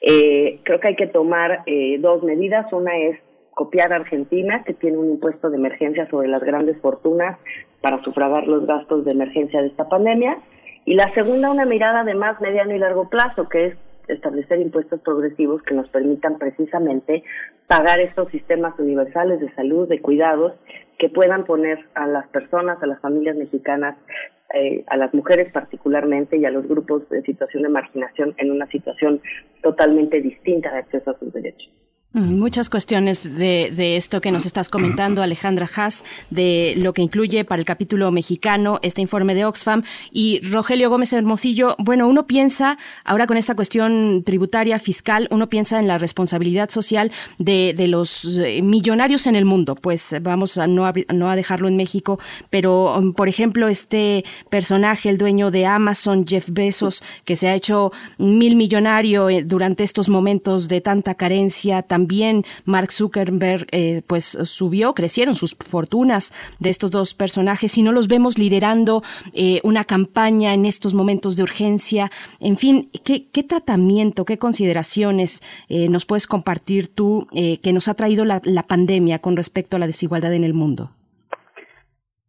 Eh, 0.00 0.58
creo 0.64 0.80
que 0.80 0.88
hay 0.88 0.96
que 0.96 1.06
tomar 1.06 1.62
dos 2.00 2.24
medidas. 2.24 2.72
Una 2.72 2.96
es 2.96 3.20
copiar 3.60 3.92
a 3.92 3.96
Argentina, 3.96 4.64
que 4.64 4.72
tiene 4.72 4.96
un 4.96 5.10
impuesto 5.10 5.50
de 5.50 5.58
emergencia 5.58 6.08
sobre 6.08 6.28
las 6.28 6.42
grandes 6.42 6.80
fortunas 6.80 7.38
para 7.82 8.02
sufragar 8.02 8.46
los 8.46 8.66
gastos 8.66 9.04
de 9.04 9.10
emergencia 9.10 9.60
de 9.60 9.66
esta 9.66 9.86
pandemia. 9.86 10.38
Y 10.86 10.94
la 10.94 11.12
segunda, 11.12 11.50
una 11.50 11.66
mirada 11.66 12.02
de 12.04 12.14
más 12.14 12.40
mediano 12.40 12.74
y 12.74 12.78
largo 12.78 13.10
plazo, 13.10 13.50
que 13.50 13.66
es 13.66 13.74
establecer 14.08 14.60
impuestos 14.60 15.02
progresivos 15.02 15.62
que 15.62 15.74
nos 15.74 15.86
permitan 15.90 16.38
precisamente 16.38 17.22
pagar 17.66 18.00
estos 18.00 18.30
sistemas 18.30 18.78
universales 18.78 19.40
de 19.40 19.52
salud, 19.52 19.86
de 19.86 20.00
cuidados, 20.00 20.54
que 20.98 21.10
puedan 21.10 21.44
poner 21.44 21.80
a 21.92 22.06
las 22.06 22.26
personas, 22.28 22.82
a 22.82 22.86
las 22.86 22.98
familias 23.00 23.36
mexicanas, 23.36 23.94
eh, 24.54 24.84
a 24.86 24.96
las 24.96 25.12
mujeres 25.12 25.52
particularmente 25.52 26.38
y 26.38 26.46
a 26.46 26.50
los 26.50 26.66
grupos 26.66 27.06
de 27.10 27.20
situación 27.24 27.64
de 27.64 27.68
marginación 27.68 28.34
en 28.38 28.52
una 28.52 28.66
situación 28.68 29.20
totalmente 29.62 30.22
distinta 30.22 30.72
de 30.72 30.78
acceso 30.78 31.10
a 31.10 31.18
sus 31.18 31.30
derechos. 31.30 31.70
Muchas 32.12 32.68
cuestiones 32.68 33.22
de, 33.22 33.96
esto 33.96 34.20
que 34.20 34.32
nos 34.32 34.44
estás 34.44 34.68
comentando, 34.68 35.22
Alejandra 35.22 35.68
Haas, 35.72 36.04
de 36.28 36.74
lo 36.76 36.92
que 36.92 37.02
incluye 37.02 37.44
para 37.44 37.60
el 37.60 37.64
capítulo 37.64 38.10
mexicano 38.10 38.80
este 38.82 39.00
informe 39.00 39.36
de 39.36 39.44
Oxfam. 39.44 39.84
Y 40.10 40.40
Rogelio 40.40 40.90
Gómez 40.90 41.12
Hermosillo, 41.12 41.76
bueno, 41.78 42.08
uno 42.08 42.26
piensa, 42.26 42.78
ahora 43.04 43.28
con 43.28 43.36
esta 43.36 43.54
cuestión 43.54 44.24
tributaria, 44.26 44.80
fiscal, 44.80 45.28
uno 45.30 45.48
piensa 45.48 45.78
en 45.78 45.86
la 45.86 45.98
responsabilidad 45.98 46.70
social 46.70 47.12
de, 47.38 47.74
de 47.76 47.86
los 47.86 48.24
eh, 48.24 48.60
millonarios 48.60 49.28
en 49.28 49.36
el 49.36 49.44
mundo. 49.44 49.76
Pues 49.76 50.16
vamos 50.20 50.58
a 50.58 50.66
no, 50.66 50.86
a 50.86 50.92
no 51.14 51.30
a 51.30 51.36
dejarlo 51.36 51.68
en 51.68 51.76
México, 51.76 52.18
pero, 52.50 52.98
um, 52.98 53.12
por 53.12 53.28
ejemplo, 53.28 53.68
este 53.68 54.24
personaje, 54.48 55.10
el 55.10 55.16
dueño 55.16 55.52
de 55.52 55.64
Amazon, 55.64 56.26
Jeff 56.26 56.48
Bezos, 56.50 57.04
que 57.24 57.36
se 57.36 57.46
ha 57.46 57.54
hecho 57.54 57.92
mil 58.18 58.56
millonario 58.56 59.30
eh, 59.30 59.44
durante 59.44 59.84
estos 59.84 60.08
momentos 60.08 60.66
de 60.66 60.80
tanta 60.80 61.14
carencia, 61.14 61.82
también 62.00 62.44
Mark 62.64 62.92
Zuckerberg 62.92 63.66
eh, 63.72 64.00
pues 64.06 64.24
subió, 64.24 64.94
crecieron 64.94 65.34
sus 65.34 65.54
fortunas 65.54 66.32
de 66.58 66.70
estos 66.70 66.90
dos 66.90 67.12
personajes 67.12 67.76
y 67.76 67.82
no 67.82 67.92
los 67.92 68.08
vemos 68.08 68.38
liderando 68.38 69.02
eh, 69.34 69.60
una 69.64 69.84
campaña 69.84 70.54
en 70.54 70.64
estos 70.64 70.94
momentos 70.94 71.36
de 71.36 71.42
urgencia. 71.42 72.08
En 72.40 72.56
fin, 72.56 72.88
¿qué, 73.04 73.42
tratamiento, 73.42 74.24
qué 74.24 74.38
consideraciones 74.38 75.42
eh, 75.68 75.90
nos 75.90 76.06
puedes 76.06 76.26
compartir 76.26 76.88
tú 76.88 77.26
que 77.32 77.72
nos 77.72 77.88
ha 77.88 77.94
traído 77.94 78.24
la 78.24 78.62
pandemia 78.62 79.18
con 79.18 79.36
respecto 79.36 79.76
a 79.76 79.78
la 79.78 79.86
desigualdad 79.86 80.32
en 80.32 80.44
el 80.44 80.54
mundo? 80.54 80.90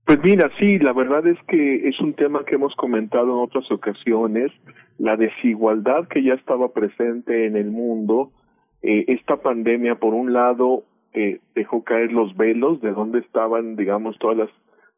Pues 0.05 0.19
mira, 0.21 0.49
sí, 0.59 0.79
la 0.79 0.91
verdad 0.91 1.25
es 1.27 1.37
que 1.47 1.87
es 1.87 1.99
un 2.01 2.13
tema 2.13 2.43
que 2.43 2.55
hemos 2.55 2.75
comentado 2.75 3.23
en 3.23 3.43
otras 3.43 3.71
ocasiones, 3.71 4.51
la 4.97 5.15
desigualdad 5.15 6.07
que 6.09 6.23
ya 6.23 6.33
estaba 6.33 6.73
presente 6.73 7.45
en 7.45 7.55
el 7.55 7.71
mundo 7.71 8.31
eh, 8.83 9.05
esta 9.07 9.37
pandemia, 9.37 9.95
por 9.95 10.13
un 10.13 10.33
lado, 10.33 10.83
eh, 11.13 11.39
dejó 11.55 11.83
caer 11.83 12.11
los 12.11 12.35
velos 12.35 12.81
de 12.81 12.91
dónde 12.91 13.19
estaban, 13.19 13.75
digamos, 13.75 14.17
todas 14.19 14.37
las 14.37 14.49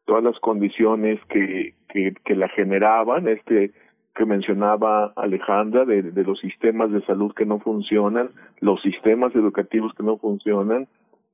todas 0.04 0.22
las 0.22 0.38
condiciones 0.40 1.18
que, 1.28 1.74
que, 1.88 2.34
la 2.34 2.48
generaban, 2.48 3.28
este 3.28 3.72
que 4.14 4.26
mencionaba 4.26 5.12
Alejandra, 5.16 5.84
de, 5.84 6.02
los 6.22 6.38
sistemas 6.38 6.92
de 6.92 7.04
salud 7.04 7.32
que 7.34 7.46
no 7.46 7.58
funcionan, 7.58 8.30
los 8.60 8.80
sistemas 8.82 9.34
educativos 9.34 9.92
que 9.94 10.04
no 10.04 10.18
funcionan, 10.18 10.86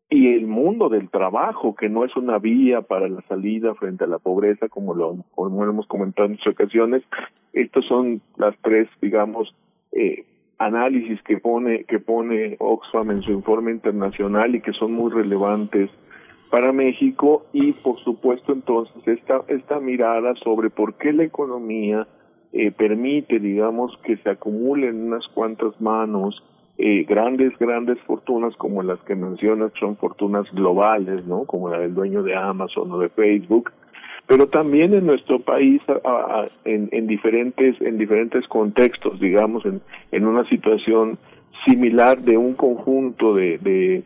y 0.09 0.35
el 0.35 0.47
mundo 0.47 0.89
del 0.89 1.11
trabajo, 1.11 1.75
que 1.75 1.89
no 1.89 2.05
es 2.05 2.17
una 2.17 2.39
vía 2.39 2.81
para 2.81 3.09
la 3.09 3.21
salida 3.23 3.75
frente 3.75 4.05
a 4.05 4.09
la 4.09 4.19
pobreza, 4.19 4.69
como 4.69 4.95
lo, 4.95 5.17
hemos 5.37 5.87
comentado 5.87 6.27
en 6.27 6.33
muchas 6.33 6.55
ocasiones. 6.55 7.03
Estos 7.53 7.87
son 7.87 8.23
las 8.37 8.57
tres, 8.63 8.89
digamos, 9.03 9.55
eh, 9.93 10.25
análisis 10.61 11.21
que 11.23 11.39
pone, 11.39 11.85
que 11.85 11.99
pone 11.99 12.57
Oxfam 12.61 13.11
en 13.11 13.23
su 13.23 13.33
informe 13.33 13.73
internacional 13.73 14.55
y 14.55 14.61
que 14.61 14.73
son 14.73 14.93
muy 14.93 15.11
relevantes 15.11 15.91
para 16.51 16.71
México 16.71 17.47
y 17.53 17.73
por 17.73 17.99
supuesto 18.01 18.53
entonces 18.53 18.97
esta, 19.07 19.43
esta 19.49 19.81
mirada 19.81 20.35
sobre 20.45 20.69
por 20.69 20.95
qué 20.95 21.13
la 21.13 21.25
economía 21.25 22.07
eh, 22.53 22.73
permite, 22.73 23.39
digamos, 23.39 23.97
que 24.05 24.17
se 24.19 24.29
acumulen 24.29 25.07
unas 25.07 25.27
cuantas 25.29 25.81
manos 25.81 26.43
eh, 26.77 27.05
grandes, 27.05 27.57
grandes 27.59 27.99
fortunas 28.01 28.55
como 28.57 28.83
las 28.83 28.99
que 29.01 29.15
mencionas 29.15 29.73
son 29.79 29.97
fortunas 29.97 30.51
globales, 30.53 31.27
¿no? 31.27 31.45
Como 31.45 31.71
la 31.71 31.79
del 31.79 31.95
dueño 31.95 32.23
de 32.23 32.35
Amazon 32.35 32.91
o 32.93 32.99
de 32.99 33.09
Facebook, 33.09 33.71
pero 34.31 34.47
también 34.47 34.95
en 34.95 35.07
nuestro 35.07 35.41
país 35.41 35.83
en, 36.65 36.89
en, 36.93 37.07
diferentes 37.09 37.81
en 37.81 37.99
diferentes 37.99 38.47
contextos, 38.47 39.19
digamos, 39.19 39.67
en, 39.67 39.81
en 40.13 40.25
una 40.25 40.49
situación 40.49 41.19
similar 41.67 42.21
de 42.21 42.37
un 42.37 42.55
conjunto 42.55 43.35
de, 43.35 43.59
de, 43.59 44.05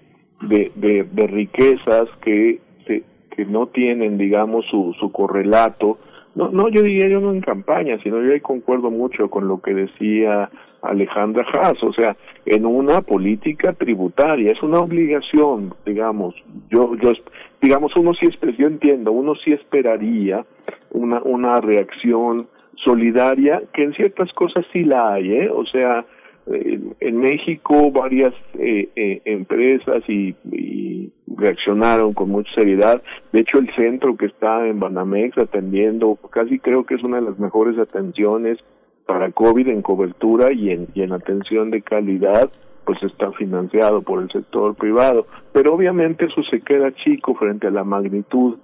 de, 1.05 1.27
riquezas 1.27 2.09
que, 2.23 2.59
que 2.87 3.45
no 3.45 3.67
tienen, 3.67 4.17
digamos, 4.17 4.65
su, 4.71 4.97
su 4.99 5.13
correlato. 5.13 5.99
No, 6.35 6.49
no, 6.49 6.71
yo 6.71 6.81
diría 6.81 7.07
yo 7.09 7.21
no 7.21 7.31
en 7.31 7.43
campaña, 7.43 7.99
sino 8.03 8.23
yo 8.23 8.33
ahí 8.33 8.41
concuerdo 8.41 8.91
mucho 8.91 9.29
con 9.29 9.47
lo 9.47 9.61
que 9.61 9.75
decía 9.75 10.49
Alejandra 10.85 11.47
Haas, 11.53 11.83
o 11.83 11.93
sea, 11.93 12.17
en 12.47 12.67
una 12.67 13.01
política 13.01 13.73
tributaria, 13.73 14.53
es 14.53 14.63
una 14.63 14.79
obligación, 14.79 15.75
digamos, 15.85 16.35
yo, 16.71 16.95
yo, 16.97 17.13
digamos, 17.61 17.97
uno 17.97 18.13
sí, 18.15 18.29
yo 18.59 18.67
entiendo, 18.67 19.13
uno 19.13 19.35
sí 19.37 19.53
esperaría 19.53 20.45
una, 20.91 21.23
una 21.23 21.61
reacción 21.61 22.47
solidaria, 22.77 23.63
que 23.73 23.85
en 23.85 23.95
ciertas 23.95 24.33
cosas 24.33 24.65
sí 24.73 24.85
la 24.85 25.15
hay, 25.15 25.33
¿eh? 25.33 25.51
O 25.51 25.65
sea, 25.67 26.05
en 26.47 27.19
México 27.19 27.91
varias 27.91 28.35
eh, 28.59 28.89
eh, 28.97 29.23
empresas 29.25 30.03
y, 30.09 30.35
y, 30.53 31.11
reaccionaron 31.37 32.13
con 32.13 32.31
mucha 32.31 32.55
seriedad. 32.55 33.03
De 33.33 33.41
hecho, 33.41 33.59
el 33.59 33.75
centro 33.75 34.17
que 34.17 34.27
está 34.27 34.67
en 34.69 34.79
Banamex 34.79 35.37
atendiendo, 35.37 36.17
casi 36.31 36.61
creo 36.61 36.85
que 36.85 36.95
es 36.95 37.03
una 37.03 37.17
de 37.17 37.25
las 37.25 37.39
mejores 37.41 37.77
atenciones 37.79 38.59
para 39.07 39.31
COVID 39.33 39.69
en 39.69 39.83
cobertura 39.83 40.53
y 40.53 40.71
en, 40.71 41.13
atención 41.13 41.71
de 41.71 41.83
calidad, 41.83 42.51
pues 42.85 43.03
está 43.03 43.33
financiado 43.33 44.03
por 44.03 44.23
el 44.23 44.31
sector 44.31 44.75
privado. 44.75 45.27
Pero 45.53 45.75
obviamente 45.75 46.27
eso 46.27 46.43
se 46.45 46.61
queda 46.61 46.93
chico 46.93 47.35
frente 47.35 47.67
a 47.67 47.71
la 47.71 47.85
magnitud 47.85 48.59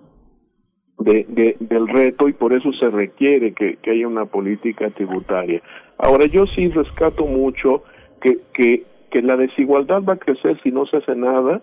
de, 0.99 1.57
del 1.59 1.88
reto 1.88 2.28
y 2.28 2.32
por 2.32 2.53
eso 2.53 2.72
se 2.72 2.91
requiere 2.91 3.53
que, 3.53 3.76
que 3.76 3.91
haya 3.91 4.07
una 4.07 4.26
política 4.26 4.91
tributaria. 4.91 5.62
Ahora 5.99 6.26
yo 6.26 6.47
sí 6.47 6.68
rescato 6.68 7.26
mucho 7.26 7.82
que, 8.20 8.38
que, 8.53 8.84
que 9.11 9.22
la 9.22 9.36
desigualdad 9.36 10.03
va 10.03 10.14
a 10.14 10.18
crecer 10.18 10.61
si 10.62 10.70
no 10.70 10.86
se 10.86 10.99
hace 10.99 11.14
nada, 11.16 11.62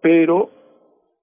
pero 0.00 0.50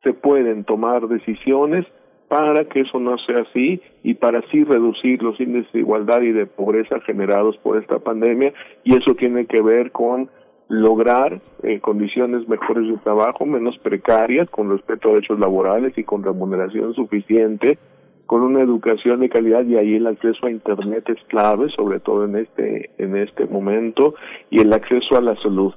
se 0.03 0.13
pueden 0.13 0.65
tomar 0.65 1.07
decisiones 1.07 1.85
para 2.33 2.65
que 2.65 2.79
eso 2.79 2.99
no 2.99 3.15
sea 3.19 3.41
así 3.41 3.79
y 4.01 4.15
para 4.15 4.39
así 4.39 4.63
reducir 4.63 5.21
los 5.21 5.39
índices 5.39 5.71
de 5.71 5.81
igualdad 5.81 6.23
y 6.23 6.31
de 6.31 6.47
pobreza 6.47 6.99
generados 7.01 7.57
por 7.57 7.77
esta 7.77 7.99
pandemia 7.99 8.51
y 8.83 8.97
eso 8.97 9.13
tiene 9.13 9.45
que 9.45 9.61
ver 9.61 9.91
con 9.91 10.31
lograr 10.67 11.41
eh, 11.61 11.79
condiciones 11.79 12.49
mejores 12.49 12.87
de 12.87 12.97
trabajo, 13.03 13.45
menos 13.45 13.77
precarias, 13.77 14.49
con 14.49 14.71
respeto 14.71 15.09
a 15.09 15.13
derechos 15.13 15.39
laborales 15.39 15.95
y 15.95 16.03
con 16.03 16.23
remuneración 16.23 16.95
suficiente, 16.95 17.77
con 18.25 18.41
una 18.41 18.61
educación 18.61 19.19
de 19.19 19.29
calidad 19.29 19.63
y 19.65 19.77
ahí 19.77 19.93
el 19.97 20.07
acceso 20.07 20.47
a 20.47 20.49
internet 20.49 21.07
es 21.09 21.23
clave, 21.27 21.69
sobre 21.75 21.99
todo 21.99 22.25
en 22.25 22.37
este 22.37 22.89
en 22.97 23.15
este 23.15 23.45
momento 23.45 24.15
y 24.49 24.59
el 24.59 24.73
acceso 24.73 25.17
a 25.17 25.21
la 25.21 25.35
salud. 25.35 25.71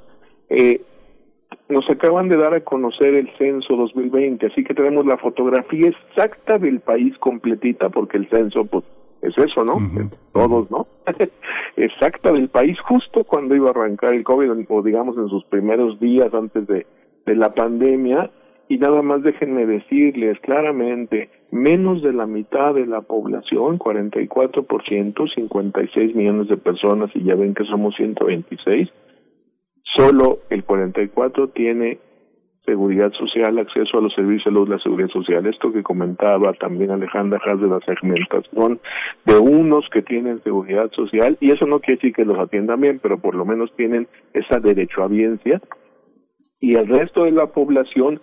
Eh, 0.48 0.80
nos 1.68 1.88
acaban 1.90 2.28
de 2.28 2.36
dar 2.36 2.54
a 2.54 2.60
conocer 2.60 3.14
el 3.14 3.28
censo 3.38 3.76
2020, 3.76 4.46
así 4.46 4.62
que 4.62 4.74
tenemos 4.74 5.04
la 5.06 5.16
fotografía 5.16 5.88
exacta 5.88 6.58
del 6.58 6.80
país 6.80 7.16
completita, 7.18 7.88
porque 7.88 8.18
el 8.18 8.28
censo, 8.28 8.64
pues, 8.64 8.84
es 9.22 9.36
eso, 9.38 9.64
¿no? 9.64 9.76
Todos, 10.32 10.70
¿no? 10.70 10.86
exacta 11.76 12.32
del 12.32 12.48
país, 12.48 12.78
justo 12.80 13.24
cuando 13.24 13.56
iba 13.56 13.68
a 13.68 13.70
arrancar 13.70 14.14
el 14.14 14.22
COVID, 14.22 14.66
o 14.68 14.82
digamos 14.82 15.16
en 15.16 15.28
sus 15.28 15.44
primeros 15.44 15.98
días 15.98 16.32
antes 16.32 16.66
de, 16.66 16.86
de 17.24 17.34
la 17.34 17.52
pandemia, 17.52 18.30
y 18.68 18.78
nada 18.78 19.02
más 19.02 19.22
déjenme 19.22 19.66
decirles 19.66 20.38
claramente, 20.40 21.30
menos 21.52 22.02
de 22.02 22.12
la 22.12 22.26
mitad 22.26 22.74
de 22.74 22.86
la 22.86 23.00
población, 23.00 23.78
44%, 23.78 25.34
56 25.34 26.14
millones 26.14 26.48
de 26.48 26.56
personas, 26.56 27.10
y 27.14 27.24
ya 27.24 27.34
ven 27.34 27.54
que 27.54 27.64
somos 27.64 27.94
126, 27.96 28.88
Solo 29.95 30.41
el 30.51 30.64
44 30.64 31.49
tiene 31.49 31.99
seguridad 32.66 33.12
social, 33.12 33.59
acceso 33.59 33.99
a 33.99 34.01
los 34.01 34.12
servicios 34.14 34.53
de 34.53 34.66
la 34.68 34.78
seguridad 34.80 35.09
social. 35.11 35.47
Esto 35.47 35.72
que 35.72 35.84
comentaba 35.84 36.53
también 36.55 36.91
Alejandra 36.91 37.41
Haas 37.47 37.61
de 37.61 37.68
la 37.68 37.78
segmentación 37.80 38.80
de 39.24 39.39
unos 39.39 39.89
que 39.91 40.03
tienen 40.03 40.43
seguridad 40.43 40.91
social, 40.91 41.39
y 41.41 41.53
eso 41.53 41.64
no 41.66 41.78
quiere 41.78 41.97
decir 41.97 42.12
que 42.12 42.24
los 42.24 42.39
atiendan 42.39 42.80
bien, 42.80 42.99
pero 43.01 43.18
por 43.18 43.37
lo 43.37 43.45
menos 43.45 43.72
tienen 43.76 44.09
esa 44.34 44.59
derecho 44.59 45.05
a 45.05 45.09
biencia, 45.09 45.62
y 46.61 46.74
el 46.74 46.89
resto 46.89 47.24
de 47.24 47.30
la 47.30 47.47
población 47.47 48.20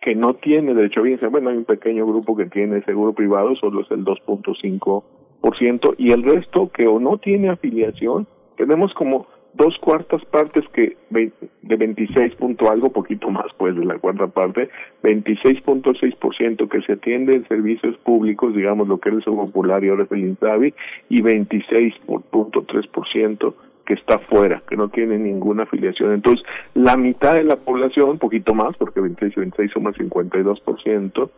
que 0.00 0.14
no 0.14 0.34
tiene 0.34 0.74
derecho 0.74 1.00
a 1.00 1.04
biencia, 1.04 1.28
bueno, 1.28 1.50
hay 1.50 1.56
un 1.56 1.64
pequeño 1.64 2.04
grupo 2.04 2.36
que 2.36 2.46
tiene 2.46 2.82
seguro 2.82 3.12
privado, 3.12 3.54
solo 3.56 3.82
es 3.82 3.90
el 3.92 4.04
2.5%, 4.04 5.94
y 5.98 6.10
el 6.10 6.22
resto 6.24 6.70
que 6.72 6.88
o 6.88 6.98
no 6.98 7.18
tiene 7.18 7.50
afiliación, 7.50 8.26
tenemos 8.56 8.92
como 8.94 9.28
dos 9.58 9.76
cuartas 9.78 10.24
partes 10.26 10.64
que 10.72 10.96
de 11.10 11.76
26 11.76 12.36
punto 12.36 12.70
algo, 12.70 12.90
poquito 12.90 13.28
más 13.28 13.46
pues 13.58 13.74
de 13.76 13.84
la 13.84 13.98
cuarta 13.98 14.28
parte, 14.28 14.70
26.6% 15.02 16.68
que 16.68 16.80
se 16.82 16.92
atiende 16.92 17.34
en 17.34 17.48
servicios 17.48 17.96
públicos, 17.98 18.54
digamos 18.54 18.86
lo 18.88 18.98
que 18.98 19.08
es 19.10 19.16
el 19.16 19.24
Popular 19.24 19.84
y 19.84 19.88
ahora 19.88 20.04
es 20.04 20.12
el 20.12 20.20
INSABI, 20.20 20.72
y 21.10 21.20
26.3% 21.20 23.54
que 23.84 23.94
está 23.94 24.20
fuera, 24.20 24.62
que 24.68 24.76
no 24.76 24.90
tiene 24.90 25.18
ninguna 25.18 25.64
afiliación. 25.64 26.12
Entonces, 26.12 26.46
la 26.74 26.96
mitad 26.96 27.34
de 27.34 27.42
la 27.44 27.56
población, 27.56 28.18
poquito 28.18 28.54
más, 28.54 28.76
porque 28.76 29.00
26 29.00 29.36
y 29.36 29.40
26 29.40 29.72
son 29.72 29.82
más 29.82 29.96
52%, 29.96 31.30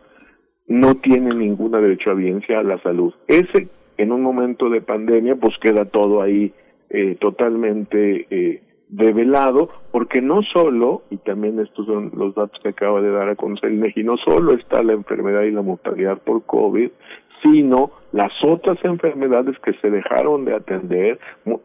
no 0.67 0.93
tiene 0.95 1.33
ninguna 1.33 1.79
derecho 1.79 2.11
a 2.11 2.63
la 2.63 2.77
salud. 2.83 3.15
Ese, 3.27 3.69
en 3.97 4.11
un 4.11 4.21
momento 4.21 4.69
de 4.69 4.81
pandemia, 4.81 5.37
pues 5.37 5.57
queda 5.59 5.85
todo 5.85 6.21
ahí 6.21 6.53
eh, 6.93 7.15
totalmente 7.19 8.27
eh, 8.29 8.61
develado, 8.89 9.69
porque 9.91 10.21
no 10.21 10.41
solo, 10.43 11.03
y 11.09 11.17
también 11.17 11.57
estos 11.59 11.85
son 11.85 12.11
los 12.13 12.35
datos 12.35 12.59
que 12.61 12.69
acaba 12.69 13.01
de 13.01 13.11
dar 13.11 13.29
a 13.29 13.37
conocer 13.37 13.71
el 13.71 14.05
no 14.05 14.17
solo 14.17 14.51
está 14.53 14.83
la 14.83 14.91
enfermedad 14.91 15.43
y 15.43 15.51
la 15.51 15.61
mortalidad 15.61 16.17
por 16.17 16.43
COVID, 16.45 16.89
sino 17.41 17.91
las 18.11 18.31
otras 18.43 18.77
enfermedades 18.83 19.57
que 19.59 19.71
se 19.75 19.89
dejaron 19.89 20.43
de 20.43 20.53
atender, 20.53 21.17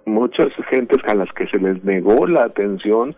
muchas 0.04 0.52
gentes 0.70 0.98
a 1.08 1.16
las 1.16 1.32
que 1.32 1.48
se 1.48 1.58
les 1.58 1.82
negó 1.82 2.28
la 2.28 2.44
atención, 2.44 3.12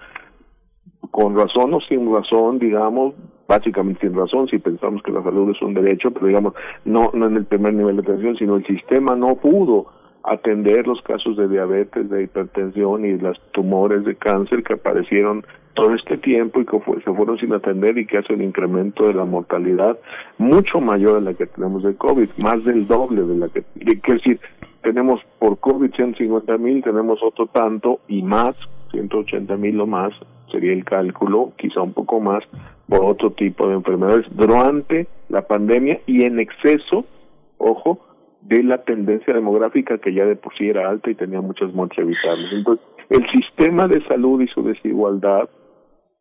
con 1.10 1.36
razón 1.36 1.74
o 1.74 1.80
sin 1.82 2.10
razón, 2.10 2.58
digamos, 2.58 3.14
básicamente 3.46 4.06
sin 4.06 4.16
razón, 4.16 4.48
si 4.48 4.58
pensamos 4.58 5.02
que 5.02 5.12
la 5.12 5.22
salud 5.22 5.50
es 5.50 5.60
un 5.60 5.74
derecho, 5.74 6.10
pero 6.10 6.26
digamos, 6.26 6.54
no, 6.86 7.10
no 7.12 7.26
en 7.26 7.36
el 7.36 7.44
primer 7.44 7.74
nivel 7.74 7.96
de 7.96 8.02
atención, 8.02 8.36
sino 8.36 8.56
el 8.56 8.66
sistema 8.66 9.14
no 9.14 9.36
pudo 9.36 9.97
atender 10.32 10.86
los 10.86 11.00
casos 11.02 11.36
de 11.36 11.48
diabetes, 11.48 12.08
de 12.10 12.24
hipertensión 12.24 13.04
y 13.04 13.18
los 13.18 13.40
tumores 13.52 14.04
de 14.04 14.16
cáncer 14.16 14.62
que 14.62 14.74
aparecieron 14.74 15.44
todo 15.74 15.94
este 15.94 16.18
tiempo 16.18 16.60
y 16.60 16.66
que 16.66 16.78
se 17.04 17.12
fueron 17.12 17.38
sin 17.38 17.52
atender 17.52 17.98
y 17.98 18.06
que 18.06 18.18
hace 18.18 18.32
un 18.34 18.42
incremento 18.42 19.06
de 19.06 19.14
la 19.14 19.24
mortalidad 19.24 19.96
mucho 20.36 20.80
mayor 20.80 21.18
a 21.18 21.20
la 21.20 21.34
que 21.34 21.46
tenemos 21.46 21.84
de 21.84 21.94
COVID, 21.94 22.30
más 22.38 22.64
del 22.64 22.88
doble 22.88 23.22
de 23.22 23.36
la 23.36 23.48
que, 23.48 23.64
es 23.76 24.02
decir, 24.04 24.40
tenemos 24.82 25.20
por 25.38 25.58
COVID 25.60 25.94
150 25.94 26.58
mil, 26.58 26.82
tenemos 26.82 27.20
otro 27.22 27.46
tanto 27.46 28.00
y 28.08 28.22
más, 28.22 28.56
180 28.90 29.56
mil 29.56 29.80
o 29.80 29.86
más, 29.86 30.12
sería 30.50 30.72
el 30.72 30.84
cálculo, 30.84 31.52
quizá 31.56 31.82
un 31.82 31.92
poco 31.92 32.20
más, 32.20 32.42
por 32.88 33.04
otro 33.04 33.30
tipo 33.30 33.68
de 33.68 33.74
enfermedades 33.74 34.26
durante 34.30 35.06
la 35.28 35.42
pandemia 35.42 36.00
y 36.06 36.24
en 36.24 36.40
exceso, 36.40 37.04
ojo, 37.58 38.00
de 38.42 38.62
la 38.62 38.82
tendencia 38.84 39.34
demográfica 39.34 39.98
que 39.98 40.14
ya 40.14 40.24
de 40.24 40.36
por 40.36 40.56
sí 40.56 40.68
era 40.68 40.88
alta 40.88 41.10
y 41.10 41.14
tenía 41.14 41.40
muchas 41.40 41.72
muertes 41.72 41.98
evitables. 41.98 42.52
Entonces, 42.52 42.86
el 43.10 43.26
sistema 43.30 43.86
de 43.86 44.04
salud 44.06 44.40
y 44.40 44.48
su 44.48 44.62
desigualdad 44.62 45.48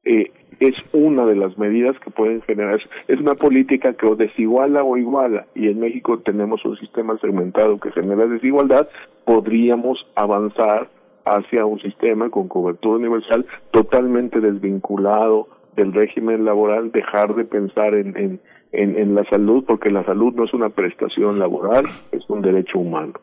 eh, 0.03 0.31
es 0.59 0.75
una 0.93 1.25
de 1.25 1.35
las 1.35 1.57
medidas 1.57 1.97
que 1.99 2.09
pueden 2.09 2.41
generar. 2.41 2.79
Es 3.07 3.19
una 3.19 3.35
política 3.35 3.93
que 3.93 4.07
o 4.07 4.15
desiguala 4.15 4.83
o 4.83 4.97
iguala, 4.97 5.45
y 5.53 5.67
en 5.67 5.79
México 5.79 6.19
tenemos 6.19 6.63
un 6.65 6.77
sistema 6.77 7.17
segmentado 7.19 7.77
que 7.77 7.91
genera 7.91 8.25
desigualdad, 8.25 8.87
podríamos 9.25 9.99
avanzar 10.15 10.89
hacia 11.25 11.65
un 11.65 11.79
sistema 11.81 12.29
con 12.29 12.47
cobertura 12.47 12.97
universal 12.97 13.45
totalmente 13.71 14.39
desvinculado 14.39 15.47
del 15.75 15.91
régimen 15.91 16.45
laboral, 16.45 16.91
dejar 16.91 17.35
de 17.35 17.45
pensar 17.45 17.93
en, 17.93 18.17
en, 18.17 18.41
en, 18.71 19.15
la 19.15 19.23
salud, 19.29 19.63
porque 19.65 19.89
la 19.89 20.03
salud 20.05 20.33
no 20.33 20.45
es 20.45 20.53
una 20.53 20.69
prestación 20.69 21.39
laboral, 21.39 21.85
es 22.11 22.23
un 22.29 22.41
derecho 22.41 22.79
humano. 22.79 23.13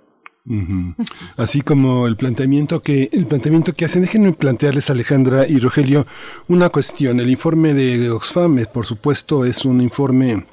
Así 1.39 1.63
como 1.63 2.07
el 2.07 2.17
planteamiento 2.17 2.83
que 2.83 3.09
el 3.13 3.27
planteamiento 3.27 3.73
que 3.73 3.87
hacen, 3.87 4.03
déjenme 4.03 4.33
plantearles 4.33 4.91
Alejandra 4.91 5.49
y 5.49 5.59
Rogelio 5.59 6.07
una 6.49 6.69
cuestión. 6.69 7.19
El 7.19 7.31
informe 7.31 7.73
de 7.73 8.11
Oxfam, 8.11 8.59
por 8.73 8.85
supuesto, 8.85 9.47
es 9.47 9.65
un 9.65 9.81
informe 9.81 10.45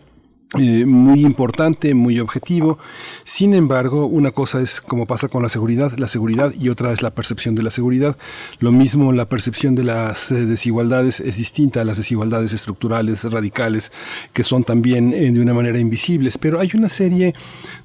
eh, 0.59 0.85
muy 0.85 1.21
importante, 1.21 1.93
muy 1.93 2.19
objetivo. 2.19 2.77
Sin 3.23 3.53
embargo, 3.53 4.05
una 4.05 4.31
cosa 4.31 4.61
es 4.61 4.81
como 4.81 5.05
pasa 5.05 5.29
con 5.29 5.41
la 5.41 5.47
seguridad, 5.47 5.97
la 5.97 6.09
seguridad 6.09 6.53
y 6.59 6.67
otra 6.67 6.91
es 6.91 7.01
la 7.01 7.15
percepción 7.15 7.55
de 7.55 7.63
la 7.63 7.71
seguridad. 7.71 8.17
Lo 8.59 8.73
mismo, 8.73 9.13
la 9.13 9.29
percepción 9.29 9.75
de 9.75 9.85
las 9.85 10.29
eh, 10.29 10.45
desigualdades 10.45 11.21
es 11.21 11.37
distinta 11.37 11.79
a 11.79 11.85
las 11.85 11.95
desigualdades 11.95 12.51
estructurales, 12.51 13.23
radicales, 13.31 13.93
que 14.33 14.43
son 14.43 14.65
también 14.65 15.13
eh, 15.13 15.31
de 15.31 15.39
una 15.39 15.53
manera 15.53 15.79
invisibles. 15.79 16.37
Pero 16.37 16.59
hay 16.59 16.71
una 16.73 16.89
serie 16.89 17.31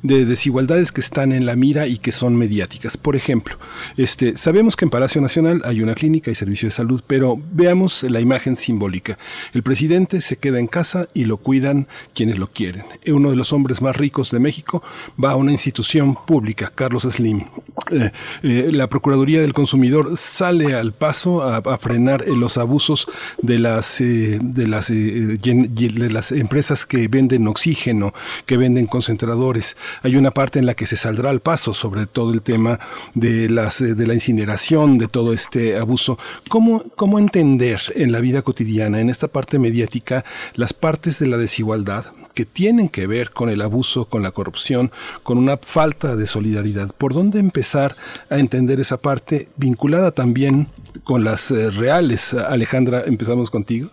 de 0.03 0.25
desigualdades 0.25 0.91
que 0.91 1.03
están 1.03 1.31
en 1.31 1.47
la 1.47 1.55
mira 1.55 1.87
y 1.87 1.99
que 1.99 2.11
son 2.11 2.35
mediáticas. 2.35 2.97
Por 2.97 3.15
ejemplo, 3.15 3.59
este, 3.97 4.37
sabemos 4.37 4.75
que 4.75 4.87
en 4.87 4.91
Palacio 4.91 5.21
Nacional 5.21 5.63
hay 5.67 5.83
una 5.83 5.95
clínica 5.95 6.33
y 6.33 6.35
servicio 6.35 6.67
de 6.67 6.73
salud, 6.73 7.01
pero 7.07 7.41
veamos 7.53 8.03
la 8.03 8.19
imagen 8.19 8.57
simbólica. 8.57 9.19
El 9.53 9.63
presidente 9.63 10.21
se 10.21 10.37
queda 10.37 10.59
en 10.59 10.67
casa 10.67 11.07
y 11.15 11.27
lo 11.27 11.37
cuidan 11.37 11.87
quienes 12.13 12.41
lo 12.41 12.56
quieren. 12.57 12.85
Uno 13.09 13.29
de 13.29 13.37
los 13.37 13.53
hombres 13.53 13.83
más 13.83 13.95
ricos 13.95 14.31
de 14.31 14.41
México 14.41 14.83
va 15.23 15.33
a 15.33 15.37
una 15.37 15.53
institución 15.53 16.17
pública, 16.27 16.73
Carlos 16.75 17.03
Slim. 17.03 17.45
Eh, 17.91 18.11
eh, 18.43 18.71
la 18.73 18.89
Procuraduría 18.89 19.43
del 19.43 19.53
Consumidor 19.53 20.17
sale 20.17 20.75
al 20.75 20.95
paso 20.95 21.43
a, 21.43 21.77
frenar 21.77 22.23
eh, 22.23 22.33
los 22.35 22.57
abusos 22.57 23.09
de 23.43 23.59
las, 23.59 23.99
de, 23.99 24.67
las, 24.67 24.89
de 24.89 26.09
las 26.11 26.33
empresas 26.33 26.87
que 26.87 27.09
venden 27.09 27.47
oxígeno, 27.47 28.15
que 28.47 28.57
venden 28.57 28.87
concentradores. 28.87 29.77
Hay 30.03 30.17
una 30.17 30.31
parte 30.31 30.59
en 30.59 30.65
la 30.65 30.75
que 30.75 30.87
se 30.87 30.97
saldrá 30.97 31.29
al 31.29 31.41
paso 31.41 31.75
sobre 31.75 32.07
todo 32.07 32.33
el 32.33 32.41
tema 32.41 32.81
de, 33.15 33.51
las, 33.51 33.81
de 33.81 34.07
la 34.07 34.15
incineración, 34.15 34.97
de 34.97 35.09
todo 35.09 35.35
este 35.35 35.77
abuso. 35.77 36.19
¿Cómo, 36.49 36.83
¿Cómo 36.97 37.19
entender 37.19 37.83
en 37.95 38.13
la 38.13 38.21
vida 38.21 38.41
cotidiana, 38.41 39.01
en 39.01 39.11
esta 39.11 39.29
parte 39.29 39.59
mediática, 39.59 40.25
las 40.55 40.73
partes 40.73 41.19
de 41.19 41.27
la 41.27 41.37
desigualdad? 41.37 42.07
Que 42.37 42.45
tienen 42.45 42.91
que 42.91 43.07
ver 43.07 43.31
con 43.31 43.49
el 43.49 43.63
abuso, 43.63 44.09
con 44.09 44.23
la 44.23 44.31
corrupción, 44.31 44.91
con 45.23 45.39
una 45.39 45.57
falta 45.57 46.15
de 46.17 46.27
solidaridad. 46.27 46.89
¿Por 46.97 47.15
dónde 47.15 47.41
empezar 47.41 47.93
a 48.31 48.39
entender 48.39 48.79
esa 48.79 49.01
parte 49.01 49.49
vinculada 49.57 50.11
también 50.13 50.67
con 51.03 51.25
las 51.25 51.51
eh, 51.51 51.71
reales? 51.71 52.35
Alejandra, 52.35 53.05
empezamos 53.07 53.51
contigo. 53.51 53.89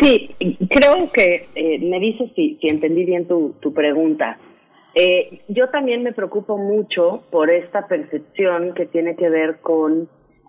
Sí, 0.00 0.30
creo 0.70 1.10
que 1.12 1.48
eh, 1.56 1.78
me 1.80 1.98
dices 1.98 2.30
si, 2.36 2.58
entendí 2.62 3.04
bien 3.04 3.26
tu, 3.26 3.56
tu 3.60 3.74
pregunta. 3.74 4.38
Eh, 4.94 5.40
yo 5.48 5.68
también 5.70 6.04
me 6.04 6.12
preocupo 6.12 6.56
mucho 6.56 7.24
por 7.30 7.50
esta 7.50 7.88
percepción 7.88 8.72
que 8.74 8.86
tiene 8.86 9.16
que 9.16 9.28
ver 9.28 9.58
con 9.60 10.08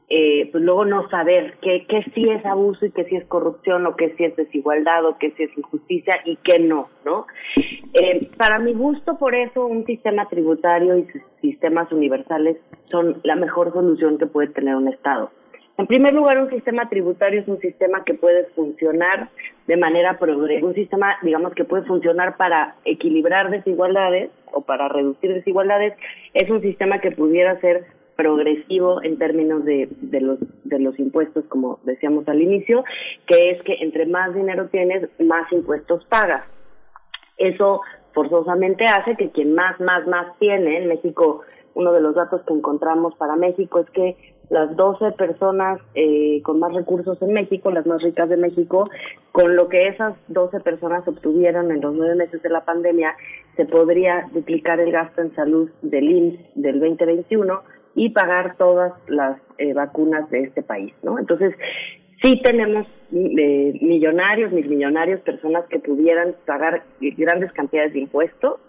eh, 0.10 0.48
pues 0.52 0.64
luego 0.64 0.86
no 0.86 1.10
saber 1.10 1.56
qué, 1.62 1.86
qué 1.88 2.04
sí 2.16 2.30
es 2.30 2.46
abuso 2.46 2.86
y 2.86 2.92
qué 2.92 3.04
sí 3.06 3.18
es 3.18 3.26
corrupción 3.26 3.86
o 3.86 3.96
qué 3.98 4.14
sí 4.16 4.24
es 4.24 4.36
desigualdad 4.38 5.06
o 5.06 5.18
qué 5.18 5.32
sí 5.32 5.44
es 5.44 5.58
injusticia 5.58 6.22
y 6.24 6.38
qué 6.38 6.60
no, 6.60 6.88
¿no? 7.04 7.28
Eh, 7.94 8.30
para 8.38 8.58
mi 8.60 8.74
gusto, 8.74 9.18
por 9.18 9.36
eso, 9.36 9.66
un 9.66 9.86
sistema 9.86 10.30
tributario 10.30 10.98
y 10.98 11.08
sistemas 11.42 11.92
universales 11.92 12.58
son 12.86 13.20
la 13.24 13.36
mejor 13.36 13.74
solución 13.74 14.18
que 14.18 14.28
puede 14.28 14.48
tener 14.48 14.76
un 14.76 14.88
Estado. 14.88 15.30
En 15.78 15.86
primer 15.86 16.14
lugar, 16.14 16.40
un 16.40 16.50
sistema 16.50 16.90
tributario 16.90 17.42
es 17.42 17.48
un 17.48 17.60
sistema 17.60 18.04
que 18.04 18.16
puede 18.16 18.46
funcionar 18.56 19.30
de 19.68 19.78
manera 19.78 20.18
progresiva, 20.18 20.70
un 20.70 20.74
sistema, 20.74 21.18
digamos, 21.22 21.54
que 21.54 21.66
puede 21.66 21.84
funcionar 21.84 22.36
para 22.36 22.76
equilibrar 22.84 23.52
desigualdades 23.52 24.32
o 24.54 24.62
para 24.62 24.88
reducir 24.88 25.34
desigualdades, 25.34 25.94
es 26.34 26.50
un 26.50 26.62
sistema 26.62 27.00
que 27.00 27.12
pudiera 27.12 27.60
ser 27.60 27.86
progresivo 28.18 29.02
en 29.04 29.18
términos 29.18 29.64
de, 29.64 29.88
de, 30.02 30.20
los, 30.20 30.40
de 30.66 30.80
los 30.80 31.00
impuestos, 31.00 31.46
como 31.46 31.80
decíamos 31.84 32.28
al 32.28 32.42
inicio, 32.42 32.84
que 33.28 33.52
es 33.52 33.62
que 33.62 33.76
entre 33.80 34.06
más 34.06 34.34
dinero 34.34 34.68
tienes, 34.68 35.08
más 35.20 35.50
impuestos 35.54 36.04
pagas. 36.06 36.44
Eso 37.38 37.82
forzosamente 38.14 38.84
hace 38.86 39.16
que 39.16 39.30
quien 39.30 39.54
más, 39.54 39.80
más, 39.80 40.06
más 40.08 40.38
tiene, 40.40 40.78
en 40.78 40.88
México, 40.88 41.42
uno 41.76 41.94
de 41.94 42.02
los 42.02 42.16
datos 42.16 42.42
que 42.42 42.54
encontramos 42.54 43.14
para 43.16 43.36
México 43.36 43.80
es 43.80 43.90
que 43.92 44.18
las 44.50 44.76
12 44.76 45.12
personas 45.12 45.80
eh, 45.94 46.42
con 46.42 46.60
más 46.60 46.74
recursos 46.74 47.22
en 47.22 47.34
México, 47.34 47.70
las 47.70 47.86
más 47.86 48.02
ricas 48.02 48.30
de 48.30 48.38
México, 48.38 48.84
con 49.32 49.56
lo 49.56 49.68
que 49.68 49.88
esas 49.90 50.16
12 50.30 50.62
personas 50.62 51.08
obtuvieron 51.08 51.70
en 51.70 51.82
los 51.82 51.94
nueve 51.94 52.16
meses 52.16 52.42
de 52.42 52.50
la 52.50 52.66
pandemia, 52.66 53.16
se 53.58 53.66
podría 53.66 54.28
duplicar 54.32 54.80
el 54.80 54.92
gasto 54.92 55.22
en 55.22 55.36
salud 55.36 55.70
del 55.82 56.10
IMSS 56.10 56.40
del 56.56 56.80
2021 56.80 57.62
y 57.98 58.10
pagar 58.10 58.56
todas 58.58 58.94
las 59.08 59.42
eh, 59.58 59.74
vacunas 59.74 60.30
de 60.30 60.44
este 60.44 60.62
país, 60.62 60.94
¿no? 61.02 61.18
Entonces, 61.18 61.56
sí 62.22 62.40
tenemos 62.44 62.86
eh, 63.12 63.74
millonarios, 63.82 64.52
mil 64.52 64.70
millonarios, 64.70 65.20
personas 65.22 65.66
que 65.66 65.80
pudieran 65.80 66.36
pagar 66.46 66.84
grandes 67.02 67.52
cantidades 67.54 67.94
de 67.94 68.02
impuestos, 68.02 68.60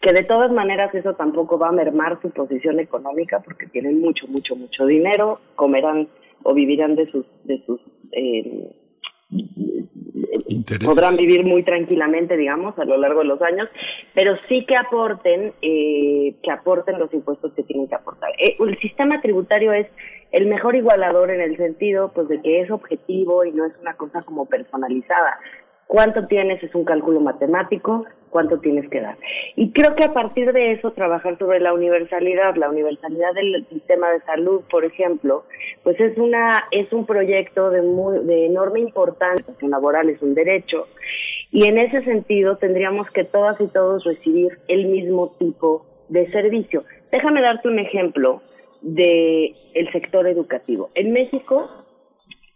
que 0.00 0.12
de 0.12 0.24
todas 0.24 0.50
maneras 0.50 0.92
eso 0.96 1.14
tampoco 1.14 1.58
va 1.58 1.68
a 1.68 1.72
mermar 1.72 2.20
su 2.22 2.30
posición 2.30 2.80
económica 2.80 3.38
porque 3.38 3.68
tienen 3.68 4.00
mucho, 4.00 4.26
mucho, 4.26 4.56
mucho 4.56 4.84
dinero, 4.84 5.38
comerán 5.54 6.08
o 6.42 6.52
vivirán 6.52 6.96
de 6.96 7.08
sus, 7.12 7.24
de 7.44 7.62
sus 7.64 7.80
eh, 8.10 8.68
podrán 10.84 11.16
vivir 11.16 11.44
muy 11.44 11.62
tranquilamente, 11.62 12.36
digamos, 12.36 12.78
a 12.78 12.84
lo 12.84 12.96
largo 12.96 13.20
de 13.20 13.26
los 13.26 13.42
años, 13.42 13.68
pero 14.14 14.36
sí 14.48 14.64
que 14.66 14.76
aporten, 14.76 15.52
eh, 15.62 16.34
que 16.42 16.50
aporten 16.50 16.98
los 16.98 17.12
impuestos 17.12 17.52
que 17.54 17.62
tienen 17.62 17.88
que 17.88 17.94
aportar. 17.94 18.30
Eh, 18.38 18.56
el 18.58 18.78
sistema 18.78 19.20
tributario 19.20 19.72
es 19.72 19.86
el 20.30 20.46
mejor 20.46 20.76
igualador 20.76 21.30
en 21.30 21.40
el 21.40 21.56
sentido, 21.56 22.12
pues, 22.14 22.28
de 22.28 22.40
que 22.40 22.60
es 22.60 22.70
objetivo 22.70 23.44
y 23.44 23.52
no 23.52 23.66
es 23.66 23.72
una 23.80 23.94
cosa 23.94 24.22
como 24.22 24.46
personalizada. 24.46 25.38
Cuánto 25.86 26.26
tienes 26.26 26.62
es 26.62 26.74
un 26.74 26.84
cálculo 26.84 27.20
matemático, 27.20 28.06
cuánto 28.32 28.58
tienes 28.58 28.88
que 28.88 29.00
dar. 29.00 29.16
Y 29.54 29.70
creo 29.72 29.94
que 29.94 30.04
a 30.04 30.12
partir 30.12 30.52
de 30.52 30.72
eso 30.72 30.92
trabajar 30.92 31.38
sobre 31.38 31.60
la 31.60 31.72
universalidad, 31.74 32.56
la 32.56 32.70
universalidad 32.70 33.34
del 33.34 33.64
sistema 33.68 34.10
de 34.10 34.20
salud, 34.22 34.62
por 34.70 34.84
ejemplo, 34.84 35.44
pues 35.84 36.00
es 36.00 36.16
una 36.16 36.64
es 36.72 36.90
un 36.92 37.06
proyecto 37.06 37.70
de 37.70 37.82
muy, 37.82 38.24
de 38.24 38.46
enorme 38.46 38.80
importancia 38.80 39.54
laboral, 39.60 40.08
es 40.08 40.20
un 40.22 40.34
derecho 40.34 40.88
y 41.52 41.68
en 41.68 41.78
ese 41.78 42.02
sentido 42.04 42.56
tendríamos 42.56 43.08
que 43.10 43.24
todas 43.24 43.60
y 43.60 43.68
todos 43.68 44.02
recibir 44.04 44.58
el 44.68 44.86
mismo 44.86 45.36
tipo 45.38 45.86
de 46.08 46.30
servicio. 46.32 46.84
Déjame 47.12 47.42
darte 47.42 47.68
un 47.68 47.78
ejemplo 47.78 48.42
de 48.80 49.54
el 49.74 49.92
sector 49.92 50.26
educativo. 50.26 50.90
En 50.94 51.12
México 51.12 51.68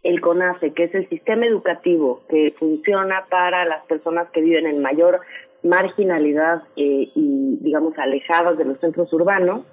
el 0.07 0.21
CONACE, 0.21 0.71
que 0.73 0.85
es 0.85 0.95
el 0.95 1.09
sistema 1.09 1.45
educativo 1.45 2.21
que 2.29 2.53
funciona 2.57 3.25
para 3.29 3.65
las 3.65 3.85
personas 3.87 4.29
que 4.31 4.41
viven 4.41 4.65
en 4.65 4.81
mayor 4.81 5.19
marginalidad 5.63 6.63
eh, 6.75 7.09
y, 7.13 7.57
digamos, 7.61 7.97
alejadas 7.97 8.57
de 8.57 8.65
los 8.65 8.79
centros 8.79 9.11
urbanos, 9.13 9.65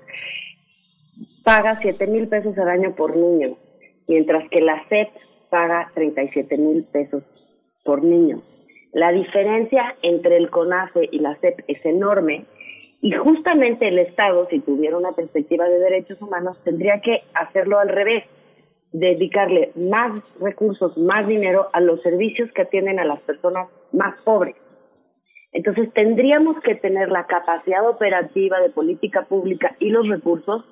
paga 1.45 1.79
7 1.83 2.07
mil 2.07 2.29
pesos 2.29 2.57
al 2.59 2.69
año 2.69 2.95
por 2.95 3.17
niño, 3.17 3.57
mientras 4.09 4.49
que 4.51 4.61
la 4.61 4.83
SEP 4.89 5.09
paga 5.51 5.91
37 5.95 6.57
mil 6.59 6.85
pesos 6.85 7.23
por 7.85 8.03
niño. 8.03 8.43
La 8.93 9.13
diferencia 9.13 9.97
entre 10.03 10.37
el 10.37 10.51
CONACE 10.51 11.09
y 11.11 11.19
la 11.19 11.37
SEP 11.41 11.61
es 11.69 11.85
enorme 11.85 12.47
y 13.01 13.13
justamente 13.13 13.89
el 13.89 13.99
Estado, 13.99 14.47
si 14.49 14.61
tuviera 14.61 14.97
una 14.97 15.13
perspectiva 15.13 15.69
de 15.69 15.79
derechos 15.79 16.21
humanos, 16.23 16.57
tendría 16.65 17.01
que 17.01 17.23
hacerlo 17.35 17.79
al 17.79 17.91
revés 17.91 18.25
dedicarle 18.93 19.73
más 19.75 20.23
recursos, 20.41 20.97
más 20.97 21.27
dinero 21.27 21.69
a 21.73 21.81
los 21.81 22.01
servicios 22.01 22.51
que 22.53 22.63
atienden 22.63 23.01
a 23.01 23.05
las 23.05 23.21
personas 23.21 23.69
más 23.93 24.15
pobres. 24.23 24.57
Entonces 25.55 25.91
tendríamos 25.95 26.61
que 26.61 26.75
tener 26.75 27.11
la 27.11 27.27
capacidad 27.27 27.89
operativa 27.89 28.61
de 28.61 28.71
política 28.71 29.23
pública 29.23 29.75
y 29.79 29.89
los 29.89 30.07
recursos 30.09 30.65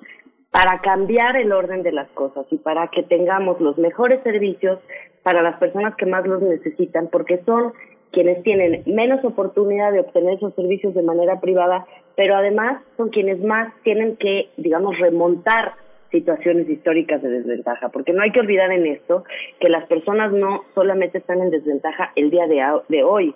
para 0.51 0.81
cambiar 0.81 1.35
el 1.37 1.51
orden 1.51 1.81
de 1.81 1.93
las 1.93 2.07
cosas 2.09 2.45
y 2.51 2.57
para 2.57 2.89
que 2.89 3.01
tengamos 3.01 3.59
los 3.59 3.77
mejores 3.79 4.21
servicios 4.21 4.79
para 5.23 5.41
las 5.41 5.57
personas 5.57 5.95
que 5.95 6.05
más 6.05 6.27
los 6.27 6.41
necesitan, 6.41 7.07
porque 7.07 7.41
son 7.45 7.73
quienes 8.11 8.43
tienen 8.43 8.83
menos 8.85 9.23
oportunidad 9.25 9.91
de 9.91 10.01
obtener 10.01 10.35
esos 10.35 10.53
servicios 10.53 10.93
de 10.93 11.01
manera 11.01 11.39
privada, 11.39 11.87
pero 12.15 12.35
además 12.35 12.83
son 12.97 13.09
quienes 13.09 13.41
más 13.41 13.73
tienen 13.83 14.17
que, 14.17 14.49
digamos, 14.57 14.99
remontar 14.99 15.73
situaciones 16.11 16.69
históricas 16.69 17.23
de 17.23 17.29
desventaja, 17.29 17.89
porque 17.89 18.13
no 18.13 18.21
hay 18.21 18.31
que 18.31 18.39
olvidar 18.39 18.71
en 18.71 18.85
esto 18.85 19.23
que 19.59 19.69
las 19.69 19.87
personas 19.87 20.31
no 20.31 20.63
solamente 20.75 21.17
están 21.17 21.41
en 21.41 21.49
desventaja 21.49 22.11
el 22.15 22.29
día 22.29 22.45
de, 22.47 23.03
hoy, 23.03 23.33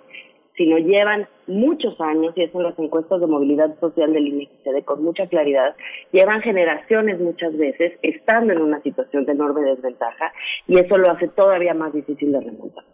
sino 0.58 0.76
llevan 0.76 1.26
muchos 1.46 1.98
años, 2.00 2.34
y 2.36 2.42
eso 2.42 2.58
en 2.58 2.64
las 2.64 2.78
encuestas 2.78 3.20
de 3.20 3.26
movilidad 3.26 3.78
social 3.80 4.12
del 4.12 4.26
INEGI 4.26 4.50
se 4.64 4.72
ve 4.72 4.82
con 4.82 5.02
mucha 5.02 5.26
claridad, 5.28 5.74
llevan 6.12 6.42
generaciones 6.42 7.18
muchas 7.20 7.56
veces 7.56 7.92
estando 8.02 8.52
en 8.52 8.60
una 8.60 8.82
situación 8.82 9.24
de 9.24 9.32
enorme 9.32 9.62
desventaja 9.62 10.32
y 10.66 10.78
eso 10.78 10.98
lo 10.98 11.10
hace 11.10 11.28
todavía 11.28 11.72
más 11.72 11.94
difícil 11.94 12.32
de 12.32 12.40
remontar. 12.40 12.84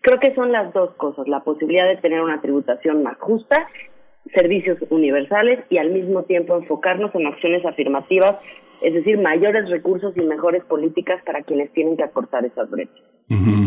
Creo 0.00 0.20
que 0.20 0.34
son 0.34 0.52
las 0.52 0.72
dos 0.72 0.94
cosas, 0.94 1.26
la 1.28 1.40
posibilidad 1.40 1.88
de 1.88 1.96
tener 1.96 2.22
una 2.22 2.40
tributación 2.40 3.02
más 3.02 3.18
justa, 3.18 3.68
servicios 4.34 4.78
universales 4.90 5.64
y 5.68 5.78
al 5.78 5.90
mismo 5.90 6.22
tiempo 6.22 6.56
enfocarnos 6.56 7.14
en 7.14 7.26
acciones 7.26 7.66
afirmativas, 7.66 8.36
es 8.80 8.94
decir, 8.94 9.18
mayores 9.18 9.68
recursos 9.68 10.16
y 10.16 10.20
mejores 10.20 10.64
políticas 10.64 11.20
para 11.26 11.42
quienes 11.42 11.72
tienen 11.72 11.96
que 11.96 12.04
acortar 12.04 12.44
esas 12.44 12.70
brechas. 12.70 13.02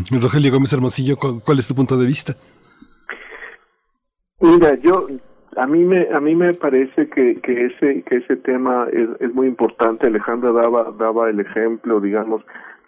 Rogelio 0.10 0.52
Gómez 0.52 0.72
Hermosillo, 0.72 1.18
¿cuál 1.18 1.60
es 1.60 1.68
tu 1.68 1.76
punto 1.76 1.98
de 1.98 2.06
vista? 2.06 2.34
Mira, 4.41 4.73
yo 4.81 5.07
a 5.55 5.68
mí 5.68 5.84
me 5.84 6.07
a 6.11 6.19
mí 6.19 6.35
me 6.35 6.55
parece 6.55 7.07
que, 7.09 7.39
que 7.41 7.65
ese 7.68 8.01
que 8.03 8.18
ese 8.18 8.38
tema 8.38 8.88
es, 8.91 9.07
es 9.19 9.34
muy 9.35 9.47
importante. 9.47 10.07
Alejandra 10.07 10.51
daba 10.51 10.91
daba 10.97 11.30
el 11.30 11.39
ejemplo, 11.39 12.01
digamos, 12.01 12.41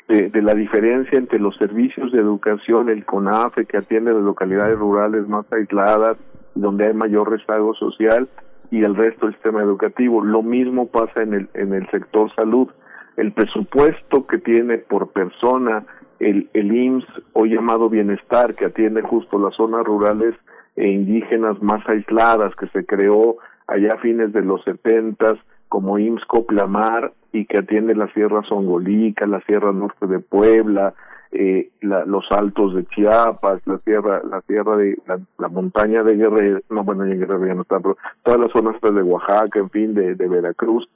de, 0.07 0.29
de, 0.29 0.41
la 0.41 0.55
diferencia 0.55 1.17
entre 1.17 1.37
los 1.39 1.55
servicios 1.57 2.11
de 2.11 2.19
educación, 2.19 2.89
el 2.89 3.05
CONAFE 3.05 3.65
que 3.65 3.77
atiende 3.77 4.13
las 4.13 4.23
localidades 4.23 4.79
rurales 4.79 5.27
más 5.27 5.45
aisladas, 5.51 6.17
donde 6.55 6.87
hay 6.87 6.93
mayor 6.93 7.29
rezago 7.29 7.75
social, 7.75 8.27
y 8.71 8.83
el 8.83 8.95
resto 8.95 9.27
del 9.27 9.35
sistema 9.35 9.61
educativo. 9.61 10.23
Lo 10.23 10.41
mismo 10.41 10.87
pasa 10.87 11.21
en 11.21 11.35
el 11.35 11.49
en 11.53 11.73
el 11.73 11.87
sector 11.91 12.33
salud. 12.35 12.67
El 13.15 13.31
presupuesto 13.31 14.25
que 14.25 14.39
tiene 14.39 14.79
por 14.79 15.11
persona 15.11 15.85
el, 16.19 16.49
el 16.53 16.75
IMSS 16.75 17.05
o 17.33 17.45
llamado 17.45 17.89
bienestar 17.89 18.55
que 18.55 18.65
atiende 18.65 19.03
justo 19.03 19.37
las 19.37 19.53
zonas 19.55 19.83
rurales 19.85 20.33
e 20.75 20.87
indígenas 20.87 21.61
más 21.61 21.87
aisladas 21.87 22.55
que 22.55 22.67
se 22.67 22.85
creó 22.85 23.37
allá 23.67 23.93
a 23.93 23.99
fines 23.99 24.33
de 24.33 24.41
los 24.41 24.63
setentas 24.63 25.35
como 25.69 25.97
IMSS 25.97 26.25
Coplamar 26.25 27.13
y 27.31 27.45
que 27.45 27.59
atiende 27.59 27.95
la 27.95 28.11
Sierra 28.13 28.43
Songolica, 28.43 29.25
la 29.25 29.41
Sierra 29.41 29.71
Norte 29.71 30.05
de 30.07 30.19
Puebla, 30.19 30.93
eh, 31.31 31.71
los 31.81 32.31
altos 32.31 32.75
de 32.75 32.85
Chiapas, 32.85 33.61
la 33.65 33.79
sierra, 33.79 34.21
la 34.23 34.41
sierra 34.41 34.77
de 34.77 34.95
la, 35.39 35.47
montaña 35.47 36.03
de 36.03 36.15
Guerrero, 36.15 36.59
no 36.69 36.83
bueno 36.83 37.05
en 37.05 37.19
Guerrero 37.19 37.47
ya 37.47 37.55
no 37.55 37.63
está, 37.63 37.79
pero 37.79 37.97
todas 38.21 38.39
las 38.39 38.51
zonas 38.51 38.79
de 38.79 39.01
Oaxaca, 39.01 39.59
en 39.59 39.71
fin, 39.71 39.95
de, 39.95 40.13
de 40.13 40.27
Veracruz, 40.27 40.87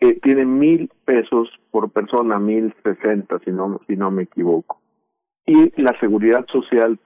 eh, 0.00 0.20
tiene 0.20 0.44
mil 0.44 0.90
pesos 1.06 1.48
por 1.70 1.90
persona, 1.90 2.38
mil 2.38 2.74
sesenta 2.82 3.38
si 3.44 3.50
no 3.52 3.80
si 3.86 3.96
no 3.96 4.10
me 4.10 4.24
equivoco. 4.24 4.80
Y 5.46 5.72
la 5.80 5.98
seguridad 5.98 6.44
social 6.52 6.98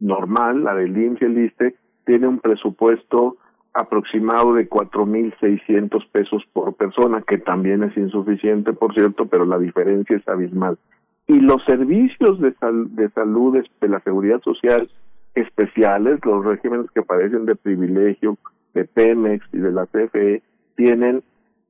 normal, 0.00 0.64
la 0.64 0.74
del 0.74 0.96
IMSS 0.96 1.22
el 1.22 1.38
ISTE, 1.44 1.76
tiene 2.04 2.26
un 2.26 2.40
presupuesto 2.40 3.36
aproximado 3.72 4.54
de 4.54 4.68
4.600 4.68 6.08
pesos 6.10 6.42
por 6.52 6.74
persona, 6.74 7.22
que 7.22 7.38
también 7.38 7.84
es 7.84 7.96
insuficiente, 7.96 8.72
por 8.72 8.94
cierto, 8.94 9.26
pero 9.26 9.44
la 9.44 9.58
diferencia 9.58 10.16
es 10.16 10.26
abismal. 10.26 10.78
Y 11.28 11.38
los 11.38 11.62
servicios 11.64 12.40
de, 12.40 12.52
de 12.90 13.08
salud 13.10 13.56
de 13.80 13.88
la 13.88 14.00
seguridad 14.00 14.40
social 14.42 14.90
especiales, 15.34 16.18
los 16.24 16.44
regímenes 16.44 16.90
que 16.90 17.02
parecen 17.02 17.46
de 17.46 17.54
privilegio 17.54 18.36
de 18.74 18.84
Pemex 18.84 19.46
y 19.52 19.58
de 19.58 19.70
la 19.70 19.86
CFE, 19.86 20.42
tienen 20.74 21.22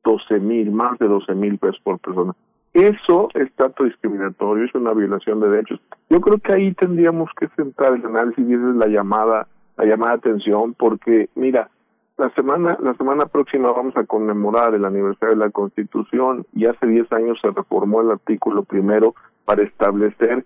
12 0.05 0.41
mil, 0.41 0.71
más 0.71 0.99
de 0.99 1.09
12 1.09 1.35
mil 1.35 1.59
pesos 1.59 1.81
por 1.83 1.99
persona. 1.99 2.35
Eso 2.73 3.29
es 3.35 3.53
tanto 3.55 3.85
discriminatorio, 3.85 4.65
es 4.65 4.75
una 4.75 4.93
violación 4.93 5.41
de 5.41 5.49
derechos. 5.49 5.81
Yo 6.09 6.21
creo 6.21 6.39
que 6.39 6.53
ahí 6.53 6.73
tendríamos 6.75 7.31
que 7.39 7.49
centrar 7.57 7.95
el 7.95 8.07
análisis 8.07 8.49
y 8.49 8.55
esa 8.55 8.71
es 8.71 8.77
la 8.77 8.87
llamada, 8.87 9.49
la 9.77 9.85
llamada 9.85 10.15
atención, 10.15 10.75
porque 10.75 11.29
mira, 11.35 11.69
la 12.17 12.31
semana, 12.35 12.77
la 12.81 12.95
semana 12.95 13.27
próxima 13.27 13.73
vamos 13.73 13.97
a 13.97 14.05
conmemorar 14.05 14.75
el 14.75 14.85
aniversario 14.85 15.35
de 15.35 15.45
la 15.47 15.51
Constitución 15.51 16.47
y 16.55 16.67
hace 16.67 16.87
10 16.87 17.11
años 17.13 17.39
se 17.41 17.51
reformó 17.51 18.03
el 18.03 18.11
artículo 18.11 18.63
primero 18.63 19.15
para 19.47 19.63
establecer 19.63 20.45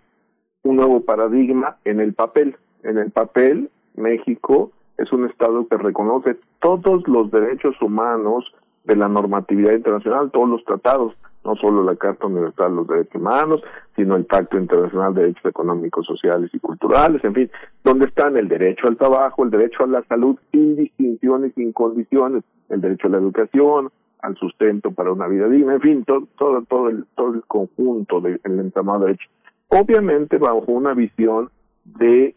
un 0.63 0.77
nuevo 0.77 1.01
paradigma 1.01 1.77
en 1.85 2.01
el 2.01 2.15
papel. 2.15 2.57
En 2.85 2.97
el 2.97 3.11
papel, 3.11 3.71
México 3.97 4.71
es 4.99 5.13
un 5.13 5.27
Estado 5.27 5.67
que 5.67 5.77
reconoce 5.77 6.39
todos 6.61 7.07
los 7.09 7.31
derechos 7.31 7.75
humanos 7.83 8.55
de 8.85 8.97
la 8.97 9.09
normatividad 9.09 9.73
internacional, 9.73 10.31
todos 10.31 10.49
los 10.49 10.65
tratados, 10.65 11.15
no 11.45 11.55
solo 11.57 11.85
la 11.85 11.97
Carta 11.97 12.27
Universal 12.27 12.71
de 12.71 12.77
los 12.77 12.89
Derechos 12.89 13.15
Humanos, 13.15 13.63
sino 13.97 14.17
el 14.17 14.25
Pacto 14.25 14.59
Internacional 14.59 15.15
de 15.15 15.23
Derechos 15.23 15.45
Económicos, 15.45 16.07
Sociales 16.07 16.51
y 16.53 16.59
Culturales, 16.59 17.23
en 17.25 17.35
fin, 17.35 17.51
donde 17.83 18.07
están 18.07 18.37
el 18.37 18.49
derecho 18.49 18.89
al 18.89 18.97
trabajo, 18.97 19.45
el 19.45 19.51
derecho 19.51 19.85
a 19.85 19.87
la 19.87 20.03
salud 20.05 20.37
sin 20.51 20.77
distinciones, 20.77 21.53
sin 21.55 21.73
condiciones, 21.73 22.45
el 22.71 22.81
derecho 22.81 23.09
a 23.09 23.11
la 23.11 23.19
educación, 23.19 23.91
al 24.21 24.37
sustento 24.37 24.91
para 24.93 25.13
una 25.13 25.29
vida 25.29 25.49
digna, 25.49 25.75
en 25.75 25.81
fin, 25.81 26.05
todo, 26.05 26.27
todo, 26.39 26.63
todo, 26.63 26.89
el, 26.89 27.05
todo 27.15 27.35
el 27.35 27.43
conjunto 27.43 28.21
del 28.23 28.41
entramado 28.45 29.01
de 29.01 29.07
derechos. 29.07 29.31
Obviamente 29.69 30.39
bajo 30.39 30.65
una 30.69 30.95
visión 30.95 31.51
de 31.85 32.35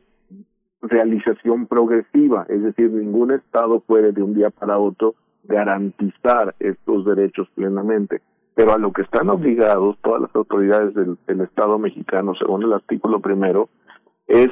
realización 0.81 1.65
progresiva, 1.65 2.45
es 2.49 2.61
decir, 2.61 2.91
ningún 2.91 3.31
Estado 3.31 3.79
puede 3.79 4.11
de 4.11 4.21
un 4.21 4.33
día 4.33 4.49
para 4.49 4.77
otro 4.77 5.15
garantizar 5.45 6.55
estos 6.59 7.05
derechos 7.05 7.47
plenamente 7.55 8.21
pero 8.57 8.73
a 8.73 8.79
lo 8.79 8.91
que 8.91 9.03
están 9.03 9.29
obligados 9.29 9.99
todas 10.01 10.19
las 10.19 10.35
autoridades 10.35 10.91
del, 10.95 11.41
Estado 11.41 11.77
mexicano, 11.77 12.33
según 12.33 12.63
el 12.63 12.73
artículo 12.73 13.19
primero, 13.19 13.69
es 14.25 14.49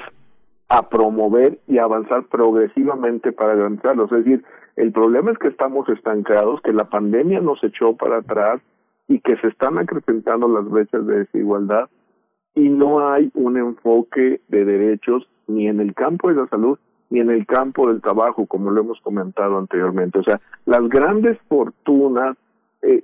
a 0.70 0.88
promover 0.90 1.58
y 1.68 1.80
avanzar 1.80 2.26
progresivamente 2.26 3.32
para 3.32 3.56
garantizarlos. 3.56 4.12
Es 4.12 4.24
decir, 4.24 4.46
el 4.76 4.92
problema 4.92 5.32
es 5.32 5.40
que 5.40 5.48
estamos 5.48 5.90
estancados, 5.90 6.62
que 6.62 6.72
la 6.72 6.88
pandemia 6.88 7.42
nos 7.42 7.64
echó 7.64 7.96
para 7.96 8.18
atrás 8.18 8.62
y 9.08 9.22
que 9.22 9.38
se 9.38 9.48
están 9.48 9.80
acrecentando 9.80 10.48
las 10.50 10.70
brechas 10.70 11.04
de 11.08 11.22
desigualdad 11.22 11.90
y 12.54 12.70
no 12.70 13.10
hay 13.10 13.32
un 13.34 13.58
enfoque 13.58 14.40
de 14.50 14.66
derechos 14.66 15.28
ni 15.48 15.68
en 15.68 15.80
el 15.80 15.96
campo 15.96 16.30
de 16.30 16.36
la 16.36 16.48
salud 16.50 16.78
ni 17.10 17.22
en 17.22 17.32
el 17.32 17.48
campo 17.48 17.88
del 17.88 18.04
trabajo, 18.04 18.46
como 18.46 18.70
lo 18.70 18.82
hemos 18.82 19.02
comentado 19.02 19.58
anteriormente. 19.58 20.20
O 20.20 20.24
sea, 20.24 20.40
las 20.68 20.88
grandes 20.90 21.40
fortunas 21.50 22.38
eh, 22.84 23.04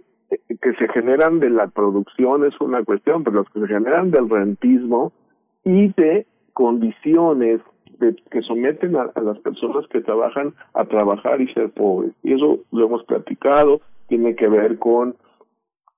que 0.62 0.74
se 0.76 0.88
generan 0.90 1.40
de 1.40 1.50
la 1.50 1.68
producción 1.68 2.46
es 2.46 2.60
una 2.62 2.84
cuestión, 2.84 3.24
pero 3.24 3.38
los 3.38 3.50
que 3.50 3.62
se 3.62 3.68
generan 3.68 4.12
del 4.12 4.30
rentismo 4.30 5.12
y 5.64 5.90
de 5.94 6.26
condiciones 6.54 7.62
de, 8.00 8.16
que 8.30 8.42
someten 8.42 8.96
a, 8.96 9.12
las 9.22 9.40
personas 9.40 9.88
que 9.88 10.02
trabajan 10.02 10.54
a 10.74 10.86
trabajar 10.86 11.42
y 11.42 11.54
ser 11.54 11.70
pobres. 11.72 12.14
Y 12.24 12.34
eso 12.34 12.60
lo 12.72 12.86
hemos 12.86 13.04
platicado, 13.04 13.82
tiene 14.08 14.36
que 14.36 14.48
ver 14.48 14.80
con 14.80 15.16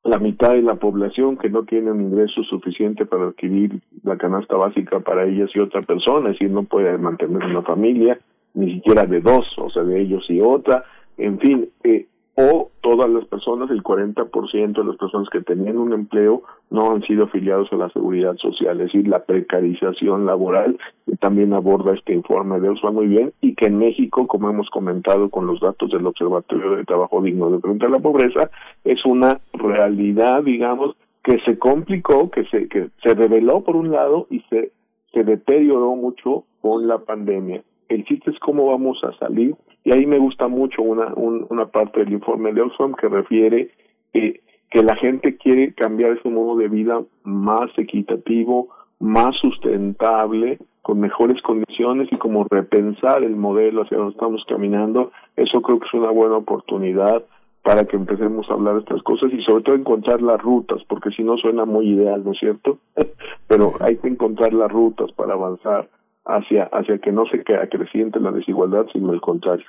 la 0.04 0.20
mitad 0.20 0.52
de 0.52 0.62
la 0.62 0.76
población 0.76 1.38
que 1.38 1.50
no 1.50 1.64
tiene 1.64 1.92
un 1.92 2.02
ingreso 2.02 2.44
suficiente 2.44 3.06
para 3.06 3.28
adquirir 3.28 3.82
la 4.04 4.18
canasta 4.18 4.56
básica 4.56 5.00
para 5.00 5.26
ellas 5.26 5.50
y 5.54 5.60
otra 5.60 5.82
persona, 5.82 6.30
es 6.30 6.40
decir, 6.40 6.52
no 6.52 6.64
puede 6.64 6.98
mantener 6.98 7.44
una 7.46 7.62
familia, 7.62 8.20
ni 8.54 8.76
siquiera 8.76 9.06
de 9.06 9.22
dos, 9.22 9.46
o 9.58 9.70
sea, 9.70 9.84
de 9.84 10.02
ellos 10.02 10.26
y 10.30 10.42
otra. 10.42 10.84
En 11.18 11.40
fin, 11.40 11.70
eh, 11.84 12.08
o 12.36 12.72
todas 12.82 13.10
las 13.10 13.26
personas, 13.26 13.70
el 13.70 13.84
40% 13.84 14.74
de 14.74 14.84
las 14.84 14.98
personas 14.98 15.30
que 15.30 15.42
tenían 15.42 15.78
un 15.78 15.94
empleo 15.94 16.42
no 16.72 16.92
han 16.92 17.04
sido 17.04 17.26
afiliados 17.26 17.72
a 17.72 17.76
la 17.76 17.90
seguridad 17.90 18.36
social, 18.38 18.82
es 18.82 18.88
decir, 18.88 19.08
la 19.08 19.24
precarización 19.24 20.26
laboral, 20.26 20.78
que 21.06 21.16
también 21.18 21.54
aborda 21.54 21.94
este 21.94 22.14
informe 22.14 22.60
de 22.60 22.70
Oxfam 22.70 22.96
muy 22.96 23.08
bien, 23.08 23.34
y 23.42 23.54
que 23.54 23.68
en 23.68 23.78
México, 23.78 24.26
como 24.26 24.50
hemos 24.50 24.70
comentado 24.72 25.30
con 25.30 25.46
los 25.46 25.60
datos 25.60 25.92
del 25.92 26.08
Observatorio 26.08 26.76
de 26.76 26.86
Trabajo 26.86 27.22
Digno 27.22 27.52
de 27.52 27.60
Frente 27.60 27.86
a 27.86 27.90
la 27.90 28.00
Pobreza, 28.00 28.50
es 28.84 29.06
una 29.06 29.40
realidad, 29.54 30.42
digamos, 30.44 30.96
que 31.24 31.40
se 31.46 31.60
complicó, 31.60 32.32
que 32.32 32.46
se, 32.46 32.68
que 32.68 32.90
se 33.04 33.14
reveló 33.14 33.62
por 33.62 33.76
un 33.76 33.92
lado 33.92 34.26
y 34.32 34.40
se, 34.50 34.72
se 35.14 35.24
deterioró 35.24 35.96
mucho 35.96 36.46
con 36.62 36.88
la 36.88 36.98
pandemia. 36.98 37.64
El 37.90 38.04
chiste 38.06 38.32
es 38.32 38.40
cómo 38.40 38.68
vamos 38.68 39.00
a 39.04 39.16
salir 39.20 39.56
y 39.84 39.92
ahí 39.92 40.06
me 40.06 40.18
gusta 40.18 40.48
mucho 40.48 40.82
una, 40.82 41.14
una 41.16 41.66
parte 41.66 42.02
del 42.02 42.14
informe 42.14 42.54
de 42.54 42.62
Oxfam 42.62 42.94
que 42.94 43.10
refiere 43.10 43.72
que 44.14 44.84
la 44.84 44.96
gente 44.96 45.38
quiere 45.38 45.74
cambiar 45.74 46.22
su 46.22 46.30
modo 46.30 46.58
de 46.58 46.68
vida 46.68 47.02
más 47.24 47.70
equitativo, 47.78 48.70
más 49.00 49.36
sustentable, 49.38 50.60
con 50.82 51.00
mejores 51.00 51.42
condiciones 51.42 52.10
y 52.12 52.18
como 52.18 52.46
repensar 52.50 53.24
el 53.24 53.36
modelo 53.36 53.84
hacia 53.84 53.98
donde 53.98 54.14
estamos 54.14 54.44
caminando, 54.48 55.12
eso 55.38 55.62
creo 55.62 55.80
que 55.80 55.86
es 55.86 55.94
una 55.94 56.12
buena 56.12 56.38
oportunidad 56.38 57.24
para 57.62 57.86
que 57.86 57.96
empecemos 57.96 58.50
a 58.50 58.54
hablar 58.54 58.74
de 58.76 58.80
estas 58.82 59.02
cosas 59.04 59.32
y 59.32 59.42
sobre 59.44 59.64
todo 59.64 59.76
encontrar 59.76 60.22
las 60.22 60.42
rutas, 60.42 60.84
porque 60.90 61.12
si 61.12 61.24
no 61.24 61.38
suena 61.38 61.64
muy 61.64 61.92
ideal, 61.92 62.24
¿no 62.26 62.34
es 62.34 62.40
cierto? 62.40 62.80
Pero 63.48 63.74
hay 63.80 63.96
que 63.98 64.10
encontrar 64.10 64.54
las 64.54 64.70
rutas 64.70 65.12
para 65.14 65.34
avanzar 65.34 65.88
hacia, 66.26 66.66
hacia 66.66 66.98
que 67.00 67.12
no 67.12 67.26
se 67.26 67.44
acreciente 67.56 68.20
la 68.20 68.32
desigualdad, 68.32 68.86
sino 68.92 69.14
el 69.14 69.22
contrario. 69.22 69.66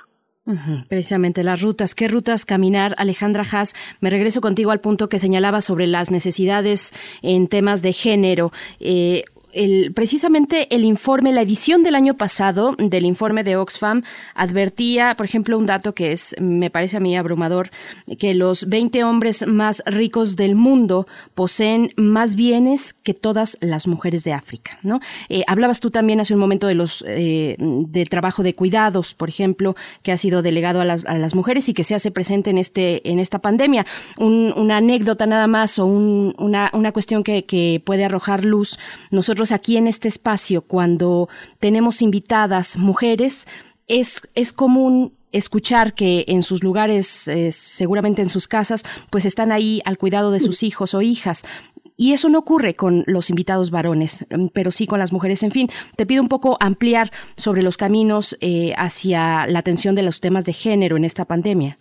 precisamente 0.89 1.43
las 1.43 1.61
rutas. 1.61 1.95
¿Qué 1.95 2.07
rutas 2.07 2.45
caminar? 2.45 2.93
Alejandra 2.97 3.43
Haas, 3.51 3.73
me 3.99 4.09
regreso 4.09 4.41
contigo 4.41 4.71
al 4.71 4.79
punto 4.79 5.09
que 5.09 5.17
señalaba 5.17 5.61
sobre 5.61 5.87
las 5.87 6.11
necesidades 6.11 6.93
en 7.23 7.47
temas 7.47 7.81
de 7.81 7.93
género. 7.93 8.51
Eh, 8.79 9.23
precisamente 9.93 10.73
el 10.75 10.83
informe, 10.83 11.31
la 11.31 11.41
edición 11.41 11.83
del 11.83 11.95
año 11.95 12.15
pasado 12.15 12.75
del 12.77 13.05
informe 13.05 13.43
de 13.43 13.55
Oxfam 13.55 14.03
advertía, 14.33 15.15
por 15.15 15.25
ejemplo, 15.25 15.57
un 15.57 15.65
dato 15.65 15.93
que 15.93 16.11
es, 16.11 16.35
me 16.39 16.69
parece 16.69 16.97
a 16.97 16.99
mí 16.99 17.15
abrumador, 17.15 17.71
que 18.19 18.33
los 18.33 18.67
20 18.67 19.03
hombres 19.03 19.47
más 19.47 19.81
ricos 19.85 20.35
del 20.35 20.55
mundo 20.55 21.07
poseen 21.33 21.93
más 21.95 22.35
bienes 22.35 22.93
que 22.93 23.13
todas 23.13 23.57
las 23.61 23.87
mujeres 23.87 24.23
de 24.23 24.33
África, 24.33 24.79
¿no? 24.83 24.99
Eh, 25.29 25.43
hablabas 25.47 25.79
tú 25.79 25.91
también 25.91 26.19
hace 26.19 26.33
un 26.33 26.39
momento 26.39 26.67
de 26.67 26.75
los 26.75 27.03
eh, 27.07 27.55
de 27.59 28.05
trabajo 28.05 28.43
de 28.43 28.55
cuidados, 28.55 29.13
por 29.13 29.29
ejemplo, 29.29 29.75
que 30.03 30.11
ha 30.11 30.17
sido 30.17 30.41
delegado 30.41 30.81
a 30.81 30.85
las, 30.85 31.05
a 31.05 31.17
las 31.17 31.35
mujeres 31.35 31.69
y 31.69 31.73
que 31.73 31.83
se 31.83 31.95
hace 31.95 32.11
presente 32.11 32.49
en 32.49 32.57
este 32.57 33.09
en 33.09 33.19
esta 33.19 33.39
pandemia. 33.39 33.85
una 34.17 34.77
anécdota 34.77 35.25
nada 35.25 35.47
más 35.47 35.79
o 35.79 35.85
una, 35.85 36.69
una 36.73 36.91
cuestión 36.91 37.23
que, 37.23 37.45
que 37.45 37.81
puede 37.83 38.05
arrojar 38.05 38.45
luz. 38.45 38.77
Nosotros 39.11 39.44
aquí 39.51 39.77
en 39.77 39.87
este 39.87 40.07
espacio, 40.07 40.61
cuando 40.61 41.29
tenemos 41.59 42.01
invitadas 42.01 42.77
mujeres, 42.77 43.47
es, 43.87 44.27
es 44.35 44.53
común 44.53 45.13
escuchar 45.31 45.93
que 45.93 46.25
en 46.27 46.43
sus 46.43 46.63
lugares, 46.63 47.27
eh, 47.27 47.51
seguramente 47.51 48.21
en 48.21 48.29
sus 48.29 48.47
casas, 48.47 48.83
pues 49.11 49.25
están 49.25 49.51
ahí 49.51 49.81
al 49.85 49.97
cuidado 49.97 50.31
de 50.31 50.39
sus 50.39 50.63
hijos 50.63 50.93
o 50.93 51.01
hijas. 51.01 51.43
Y 51.97 52.13
eso 52.13 52.29
no 52.29 52.39
ocurre 52.39 52.73
con 52.75 53.03
los 53.07 53.29
invitados 53.29 53.71
varones, 53.71 54.27
pero 54.53 54.71
sí 54.71 54.85
con 54.85 54.99
las 54.99 55.13
mujeres. 55.13 55.43
En 55.43 55.51
fin, 55.51 55.69
te 55.95 56.05
pido 56.05 56.21
un 56.21 56.27
poco 56.27 56.57
ampliar 56.59 57.09
sobre 57.37 57.63
los 57.63 57.77
caminos 57.77 58.37
eh, 58.41 58.73
hacia 58.77 59.47
la 59.47 59.59
atención 59.59 59.95
de 59.95 60.03
los 60.03 60.19
temas 60.19 60.45
de 60.45 60.53
género 60.53 60.97
en 60.97 61.05
esta 61.05 61.25
pandemia. 61.25 61.77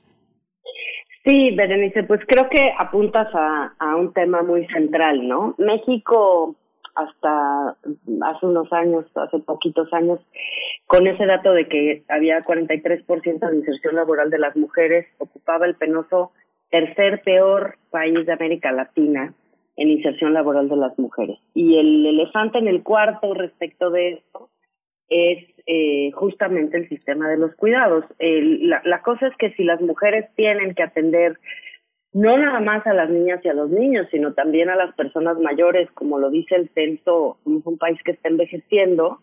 Sí, 1.24 1.53
Berenice, 1.57 2.05
pues 2.05 2.20
creo 2.28 2.49
que 2.51 2.73
apuntas 2.78 3.28
a 3.35 3.97
un 3.97 4.12
tema 4.12 4.43
muy 4.43 4.66
central, 4.66 5.27
¿no? 5.27 5.55
México 5.59 6.55
hasta 6.95 7.77
hace 8.23 8.47
unos 8.47 8.73
años, 8.73 9.05
hace 9.16 9.39
poquitos 9.41 9.93
años, 9.93 10.21
con 10.87 11.07
ese 11.07 11.27
dato 11.27 11.53
de 11.53 11.69
que 11.69 12.05
había 12.09 12.45
43% 12.45 13.51
de 13.51 13.57
inserción 13.57 13.97
laboral 13.97 14.31
de 14.31 14.39
las 14.39 14.57
mujeres, 14.57 15.07
ocupaba 15.19 15.66
el 15.66 15.75
penoso 15.75 16.33
tercer 16.71 17.23
peor 17.23 17.79
país 17.91 18.27
de 18.27 18.33
América 18.33 18.73
Latina 18.73 19.35
en 19.77 19.89
inserción 19.89 20.35
laboral 20.35 20.69
de 20.69 20.77
las 20.77 20.99
mujeres. 20.99 21.39
Y 21.55 21.79
el 21.79 22.07
elefante 22.07 22.59
en 22.59 22.69
el 22.69 22.83
cuarto 22.83 23.35
respecto 23.35 23.91
de 23.91 24.15
esto 24.15 24.51
es 25.09 25.45
eh, 25.66 26.11
justamente 26.12 26.77
el 26.77 26.89
sistema 26.89 27.29
de 27.29 27.39
los 27.39 27.55
cuidados. 27.57 28.05
la, 28.19 28.83
la 28.85 29.03
cosa 29.03 29.27
es 29.27 29.37
que 29.37 29.53
si 29.53 29.65
las 29.65 29.81
mujeres 29.81 30.27
tienen 30.37 30.75
que 30.75 30.83
atender 30.83 31.39
no 32.15 32.39
nada 32.39 32.61
más 32.61 32.86
a 32.86 32.95
las 32.95 33.11
niñas 33.11 33.41
y 33.45 33.49
a 33.49 33.55
los 33.55 33.70
niños, 33.70 34.07
sino 34.12 34.35
también 34.35 34.70
a 34.70 34.77
las 34.77 34.95
personas 34.95 35.36
mayores, 35.41 35.91
como 35.95 36.20
lo 36.20 36.31
dice 36.31 36.55
el 36.55 36.69
censo, 36.70 37.39
somos 37.43 37.66
un 37.66 37.77
país 37.77 37.99
que 38.05 38.12
está 38.12 38.28
envejeciendo, 38.28 39.19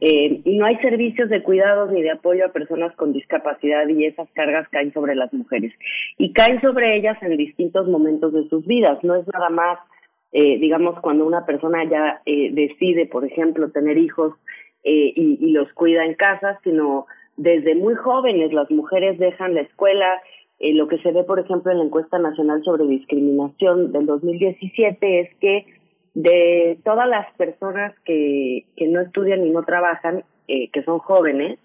eh, 0.00 0.40
y 0.42 0.56
no 0.56 0.64
hay 0.64 0.76
servicios 0.78 1.28
de 1.28 1.42
cuidados 1.42 1.92
ni 1.92 2.00
de 2.02 2.12
apoyo 2.12 2.46
a 2.46 2.52
personas 2.52 2.96
con 2.96 3.12
discapacidad 3.12 3.86
y 3.86 4.06
esas 4.06 4.30
cargas 4.32 4.66
caen 4.70 4.94
sobre 4.94 5.14
las 5.14 5.30
mujeres. 5.34 5.74
Y 6.16 6.32
caen 6.32 6.58
sobre 6.62 6.96
ellas 6.96 7.18
en 7.22 7.36
distintos 7.36 7.86
momentos 7.86 8.32
de 8.32 8.48
sus 8.48 8.66
vidas, 8.66 9.04
no 9.04 9.14
es 9.14 9.26
nada 9.30 9.50
más, 9.50 9.78
eh, 10.32 10.56
digamos, 10.58 10.98
cuando 11.00 11.26
una 11.26 11.44
persona 11.44 11.84
ya 11.84 12.22
eh, 12.24 12.48
decide, 12.50 13.04
por 13.04 13.26
ejemplo, 13.26 13.70
tener 13.72 13.98
hijos 13.98 14.34
y, 14.84 15.38
y 15.38 15.52
los 15.52 15.72
cuida 15.74 16.04
en 16.04 16.14
casa, 16.14 16.58
sino 16.64 17.06
desde 17.36 17.74
muy 17.74 17.94
jóvenes 17.94 18.52
las 18.52 18.70
mujeres 18.70 19.18
dejan 19.18 19.54
la 19.54 19.60
escuela, 19.60 20.20
eh, 20.62 20.74
lo 20.74 20.86
que 20.86 20.98
se 20.98 21.10
ve, 21.10 21.24
por 21.24 21.40
ejemplo, 21.40 21.72
en 21.72 21.78
la 21.78 21.84
encuesta 21.84 22.20
nacional 22.20 22.62
sobre 22.62 22.84
discriminación 22.84 23.90
del 23.90 24.06
2017 24.06 25.20
es 25.20 25.34
que 25.40 25.66
de 26.14 26.78
todas 26.84 27.08
las 27.08 27.26
personas 27.34 27.92
que, 28.04 28.64
que 28.76 28.86
no 28.86 29.00
estudian 29.00 29.44
y 29.44 29.50
no 29.50 29.64
trabajan, 29.64 30.22
eh, 30.46 30.70
que 30.70 30.84
son 30.84 31.00
jóvenes, 31.00 31.58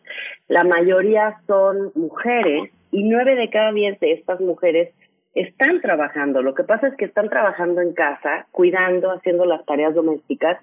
la 0.47 0.63
mayoría 0.63 1.39
son 1.45 1.91
mujeres 1.93 2.71
y 2.91 3.03
nueve 3.03 3.35
de 3.35 3.51
cada 3.51 3.71
diez 3.71 3.99
de 3.99 4.13
estas 4.13 4.41
mujeres 4.41 4.89
están 5.35 5.79
trabajando. 5.81 6.41
Lo 6.41 6.55
que 6.55 6.63
pasa 6.63 6.87
es 6.87 6.95
que 6.95 7.05
están 7.05 7.29
trabajando 7.29 7.81
en 7.81 7.93
casa, 7.93 8.47
cuidando, 8.51 9.11
haciendo 9.11 9.45
las 9.45 9.63
tareas 9.65 9.93
domésticas, 9.93 10.57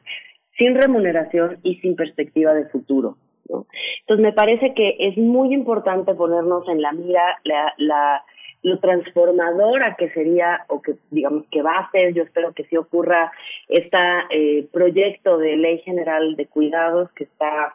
sin 0.58 0.74
remuneración 0.74 1.58
y 1.62 1.76
sin 1.76 1.94
perspectiva 1.94 2.52
de 2.52 2.66
futuro. 2.66 3.16
Entonces 3.48 4.22
me 4.22 4.32
parece 4.32 4.74
que 4.74 4.96
es 4.98 5.16
muy 5.16 5.52
importante 5.52 6.14
ponernos 6.14 6.68
en 6.68 6.82
la 6.82 6.92
mira 6.92 7.38
la, 7.44 7.72
la, 7.76 8.24
lo 8.62 8.78
transformadora 8.78 9.94
que 9.96 10.10
sería 10.10 10.64
o 10.68 10.80
que 10.80 10.94
digamos 11.10 11.44
que 11.50 11.62
va 11.62 11.78
a 11.78 11.90
ser, 11.90 12.14
yo 12.14 12.22
espero 12.22 12.52
que 12.54 12.64
sí 12.64 12.76
ocurra 12.76 13.30
este 13.68 13.98
eh, 14.30 14.66
proyecto 14.72 15.36
de 15.38 15.56
ley 15.56 15.78
general 15.80 16.34
de 16.36 16.46
cuidados 16.46 17.10
que 17.12 17.24
está, 17.24 17.74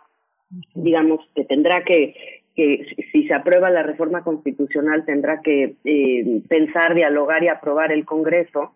digamos, 0.73 1.19
que 1.35 1.45
tendrá 1.45 1.83
que 1.83 2.38
que 2.55 2.85
si 3.11 3.27
se 3.27 3.34
aprueba 3.34 3.69
la 3.69 3.84
reforma 3.84 4.23
constitucional 4.23 5.05
tendrá 5.05 5.41
que 5.41 5.76
eh, 5.84 6.41
pensar, 6.47 6.95
dialogar 6.95 7.43
y 7.43 7.47
aprobar 7.47 7.91
el 7.91 8.05
Congreso, 8.05 8.73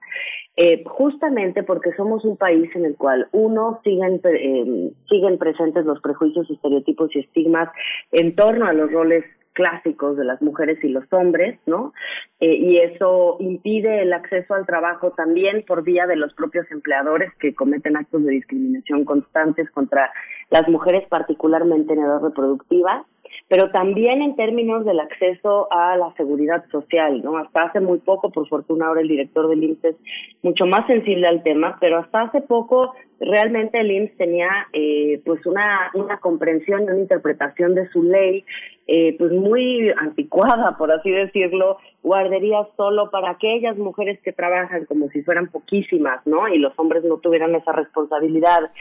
eh, 0.56 0.84
justamente 0.86 1.64
porque 1.64 1.91
somos 1.94 2.24
un 2.24 2.38
país 2.38 2.70
en 2.76 2.86
el 2.86 2.95
cual, 2.95 3.28
uno, 3.32 3.82
siguen, 3.84 4.22
eh, 4.24 4.91
siguen 5.10 5.38
presentes 5.38 5.86
los 5.86 6.00
prejuicios, 6.02 6.50
estereotipos 6.50 7.16
y 7.16 7.20
estigmas 7.20 7.70
en 8.12 8.36
torno 8.36 8.68
a 8.68 8.74
los 8.74 8.91
roles 8.91 9.26
clásicos 9.54 10.18
de 10.18 10.26
las 10.26 10.41
mujeres 10.41 10.84
y 10.84 10.88
los 10.88 11.06
hombres, 11.14 11.60
¿no? 11.68 11.94
y 12.40 12.78
eso 12.78 13.38
impide 13.40 14.02
el 14.02 14.12
acceso 14.12 14.56
al 14.56 14.66
trabajo 14.66 15.12
también 15.12 15.64
por 15.68 15.84
vía 15.84 16.08
de 16.08 16.16
los 16.16 16.34
propios 16.34 16.66
empleadores 16.72 17.32
que 17.36 17.54
cometen 17.54 17.95
actos 17.95 18.26
de 18.26 18.32
discriminación 18.32 19.06
constantes 19.06 19.70
contra 19.70 20.12
las 20.50 20.68
mujeres, 20.68 21.08
particularmente 21.08 21.94
en 21.94 22.00
edad 22.00 22.20
reproductiva 22.20 23.06
pero 23.48 23.70
también 23.72 24.22
en 24.22 24.36
términos 24.36 24.86
del 24.86 24.99
acceso 24.99 25.68
a 25.72 25.95
la 25.98 26.14
seguridad 26.15 26.64
social, 26.72 27.22
¿no? 27.24 27.38
Hasta 27.38 27.64
hace 27.64 27.80
muy 27.80 27.99
poco, 27.99 28.32
por 28.32 28.48
fortuna 28.48 28.88
ahora 28.88 29.02
el 29.02 29.07
director 29.07 29.48
del 29.48 29.64
IMSS 29.64 29.84
es 29.84 29.95
mucho 30.41 30.65
más 30.65 30.88
sensible 30.88 31.28
al 31.28 31.44
tema, 31.44 31.78
pero 31.80 31.99
hasta 31.99 32.22
hace 32.22 32.41
poco 32.41 32.95
realmente 33.20 33.80
el 33.80 33.91
IMSS 33.91 34.18
tenía 34.18 34.49
eh, 34.74 35.22
pues 35.26 35.45
una, 35.45 35.91
una 35.94 36.18
comprensión 36.18 36.84
y 36.84 36.86
una 36.86 36.99
interpretación 36.99 37.76
de 37.76 37.88
su 37.90 38.03
ley 38.03 38.45
eh, 38.88 39.16
pues 39.18 39.32
muy 39.32 39.92
anticuada, 39.98 40.78
por 40.78 40.92
así 40.92 41.10
decirlo, 41.10 41.78
guarderías 42.02 42.68
solo 42.76 43.10
para 43.12 43.32
aquellas 43.32 43.78
mujeres 43.78 44.20
que 44.22 44.34
trabajan 44.34 44.86
como 44.86 45.08
si 45.10 45.22
fueran 45.24 45.50
poquísimas, 45.50 46.26
¿no? 46.26 46.48
Y 46.50 46.60
los 46.60 46.74
hombres 46.78 47.04
no 47.04 47.18
tuvieran 47.20 47.56
esa 47.56 47.72
responsabilidad 47.72 48.72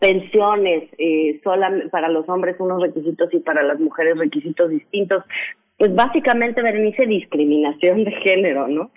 pensiones, 0.00 0.90
eh, 0.98 1.40
solamente 1.44 1.88
para 1.88 2.08
los 2.08 2.28
hombres 2.28 2.56
unos 2.58 2.82
requisitos 2.82 3.32
y 3.32 3.38
para 3.38 3.62
las 3.62 3.78
mujeres 3.78 4.18
requisitos 4.18 4.68
distintos. 4.68 5.22
Pues 5.78 5.94
básicamente, 5.94 6.60
Berenice, 6.60 7.06
discriminación 7.06 8.04
de 8.04 8.10
género, 8.10 8.66
¿no? 8.66 8.90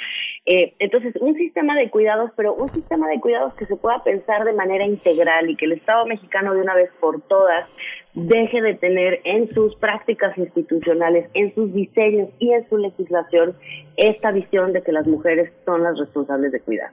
Eh, 0.46 0.74
entonces, 0.80 1.16
un 1.20 1.36
sistema 1.36 1.76
de 1.76 1.90
cuidados, 1.90 2.32
pero 2.36 2.54
un 2.54 2.70
sistema 2.70 3.08
de 3.08 3.20
cuidados 3.20 3.54
que 3.56 3.66
se 3.66 3.76
pueda 3.76 4.04
pensar 4.04 4.44
de 4.44 4.54
manera 4.54 4.86
integral 4.86 5.50
y 5.50 5.56
que 5.56 5.66
el 5.66 5.74
Estado 5.74 6.06
mexicano 6.06 6.54
de 6.54 6.62
una 6.62 6.76
vez 6.76 6.90
por 7.00 7.22
todas 7.22 7.68
deje 8.16 8.62
de 8.62 8.76
tener 8.76 9.20
en 9.26 9.44
sus 9.50 9.76
prácticas 9.76 10.38
institucionales, 10.38 11.30
en 11.34 11.54
sus 11.54 11.74
diseños 11.74 12.30
y 12.40 12.54
en 12.54 12.68
su 12.70 12.78
legislación 12.78 13.56
esta 13.98 14.32
visión 14.32 14.74
de 14.74 14.82
que 14.82 14.94
las 14.94 15.06
mujeres 15.06 15.52
son 15.66 15.84
las 15.84 15.98
responsables 15.98 16.52
de 16.52 16.62
cuidar. 16.62 16.92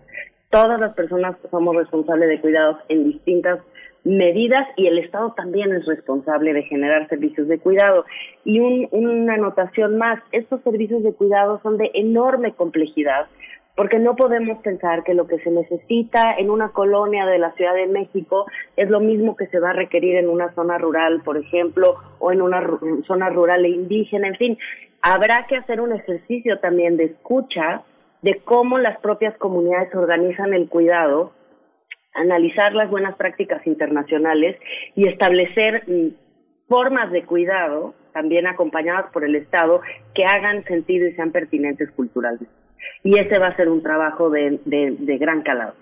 Todas 0.50 0.78
las 0.80 0.94
personas 0.94 1.36
somos 1.50 1.74
responsables 1.76 2.28
de 2.28 2.40
cuidados 2.40 2.76
en 2.88 3.04
distintas 3.04 3.60
medidas 4.04 4.66
y 4.76 4.88
el 4.88 4.98
Estado 4.98 5.32
también 5.36 5.72
es 5.72 5.86
responsable 5.86 6.52
de 6.52 6.64
generar 6.64 7.08
servicios 7.08 7.46
de 7.48 7.58
cuidado. 7.58 8.04
Y 8.44 8.58
una 8.58 9.34
anotación 9.34 9.96
más, 9.96 10.20
estos 10.32 10.60
servicios 10.62 11.02
de 11.04 11.14
cuidado 11.14 11.60
son 11.62 11.78
de 11.78 11.90
enorme 11.94 12.52
complejidad 12.52 13.28
porque 13.76 13.98
no 13.98 14.16
podemos 14.16 14.58
pensar 14.58 15.02
que 15.02 15.14
lo 15.14 15.26
que 15.26 15.38
se 15.40 15.50
necesita 15.50 16.34
en 16.36 16.50
una 16.50 16.70
colonia 16.70 17.26
de 17.26 17.38
la 17.38 17.52
Ciudad 17.52 17.74
de 17.74 17.86
México 17.86 18.46
es 18.76 18.90
lo 18.90 19.00
mismo 19.00 19.36
que 19.36 19.46
se 19.46 19.60
va 19.60 19.70
a 19.70 19.74
requerir 19.74 20.16
en 20.16 20.28
una 20.28 20.52
zona 20.54 20.78
rural, 20.78 21.22
por 21.24 21.38
ejemplo, 21.38 21.96
o 22.18 22.32
en 22.32 22.42
una 22.42 22.62
zona 23.06 23.30
rural 23.30 23.64
e 23.64 23.70
indígena, 23.70 24.28
en 24.28 24.36
fin, 24.36 24.58
habrá 25.00 25.46
que 25.48 25.56
hacer 25.56 25.80
un 25.80 25.92
ejercicio 25.92 26.58
también 26.60 26.96
de 26.96 27.04
escucha 27.04 27.82
de 28.20 28.40
cómo 28.44 28.78
las 28.78 29.00
propias 29.00 29.36
comunidades 29.38 29.94
organizan 29.94 30.54
el 30.54 30.68
cuidado 30.68 31.32
analizar 32.14 32.74
las 32.74 32.90
buenas 32.90 33.16
prácticas 33.16 33.66
internacionales 33.66 34.56
y 34.94 35.08
establecer 35.08 35.84
mm, 35.86 36.08
formas 36.68 37.10
de 37.10 37.24
cuidado, 37.24 37.94
también 38.12 38.46
acompañadas 38.46 39.10
por 39.12 39.24
el 39.24 39.34
Estado, 39.36 39.80
que 40.14 40.24
hagan 40.24 40.64
sentido 40.64 41.08
y 41.08 41.14
sean 41.14 41.32
pertinentes 41.32 41.90
culturalmente. 41.92 42.61
Y 43.02 43.18
ese 43.18 43.38
va 43.38 43.48
a 43.48 43.56
ser 43.56 43.68
un 43.68 43.82
trabajo 43.82 44.30
de, 44.30 44.60
de, 44.64 45.18
gran 45.18 45.42
calado. 45.42 45.74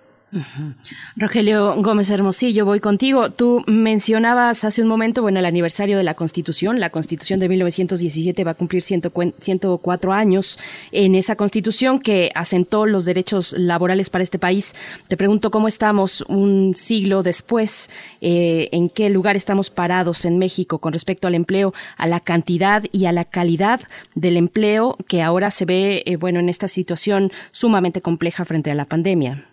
Rogelio 1.16 1.74
Gómez 1.82 2.10
Hermosillo, 2.10 2.64
voy 2.64 2.78
contigo. 2.78 3.30
Tú 3.30 3.64
mencionabas 3.66 4.64
hace 4.64 4.80
un 4.80 4.86
momento, 4.86 5.22
bueno, 5.22 5.40
el 5.40 5.44
aniversario 5.44 5.96
de 5.96 6.04
la 6.04 6.14
Constitución. 6.14 6.78
La 6.78 6.90
Constitución 6.90 7.40
de 7.40 7.48
1917 7.48 8.44
va 8.44 8.52
a 8.52 8.54
cumplir 8.54 8.82
104 8.82 10.12
años. 10.12 10.58
En 10.92 11.14
esa 11.16 11.34
Constitución 11.34 11.98
que 11.98 12.30
asentó 12.34 12.86
los 12.86 13.04
derechos 13.04 13.54
laborales 13.58 14.08
para 14.10 14.22
este 14.22 14.38
país, 14.38 14.74
te 15.08 15.16
pregunto 15.16 15.50
cómo 15.50 15.66
estamos 15.66 16.20
un 16.22 16.74
siglo 16.76 17.22
después, 17.22 17.90
eh, 18.20 18.68
en 18.72 18.88
qué 18.88 19.10
lugar 19.10 19.34
estamos 19.34 19.70
parados 19.70 20.24
en 20.24 20.38
México 20.38 20.78
con 20.78 20.92
respecto 20.92 21.26
al 21.26 21.34
empleo, 21.34 21.74
a 21.96 22.06
la 22.06 22.20
cantidad 22.20 22.84
y 22.92 23.06
a 23.06 23.12
la 23.12 23.24
calidad 23.24 23.80
del 24.14 24.36
empleo 24.36 24.96
que 25.08 25.22
ahora 25.22 25.50
se 25.50 25.64
ve, 25.64 26.02
eh, 26.06 26.16
bueno, 26.16 26.38
en 26.38 26.48
esta 26.48 26.68
situación 26.68 27.32
sumamente 27.50 28.00
compleja 28.00 28.44
frente 28.44 28.70
a 28.70 28.74
la 28.74 28.84
pandemia. 28.84 29.49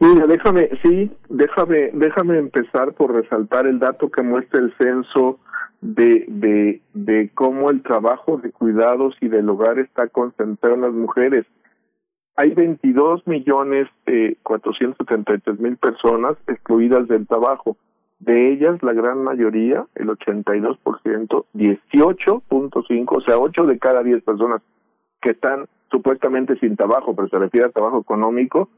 Mira, 0.00 0.28
déjame, 0.28 0.70
sí, 0.82 1.10
déjame, 1.28 1.90
déjame 1.92 2.38
empezar 2.38 2.92
por 2.94 3.12
resaltar 3.12 3.66
el 3.66 3.80
dato 3.80 4.10
que 4.10 4.22
muestra 4.22 4.60
el 4.60 4.72
censo 4.76 5.40
de, 5.80 6.24
de, 6.28 6.80
de 6.94 7.30
cómo 7.34 7.70
el 7.70 7.82
trabajo 7.82 8.36
de 8.36 8.52
cuidados 8.52 9.16
y 9.20 9.28
del 9.28 9.48
hogar 9.48 9.80
está 9.80 10.06
concentrado 10.06 10.76
en 10.76 10.82
las 10.82 10.92
mujeres. 10.92 11.46
Hay 12.36 12.54
22 12.54 13.26
millones 13.26 13.88
eh, 14.06 14.36
473 14.44 15.58
mil 15.58 15.76
personas 15.76 16.36
excluidas 16.46 17.08
del 17.08 17.26
trabajo. 17.26 17.76
De 18.20 18.52
ellas, 18.52 18.80
la 18.82 18.92
gran 18.92 19.24
mayoría, 19.24 19.84
el 19.96 20.08
82%, 20.08 21.44
18.5, 21.54 23.06
o 23.10 23.20
sea, 23.22 23.38
8 23.38 23.66
de 23.66 23.78
cada 23.80 24.04
10 24.04 24.22
personas 24.22 24.62
que 25.20 25.30
están 25.30 25.66
supuestamente 25.90 26.56
sin 26.60 26.76
trabajo, 26.76 27.16
pero 27.16 27.28
se 27.28 27.38
refiere 27.38 27.66
a 27.66 27.70
trabajo 27.70 28.00
económico, 28.00 28.68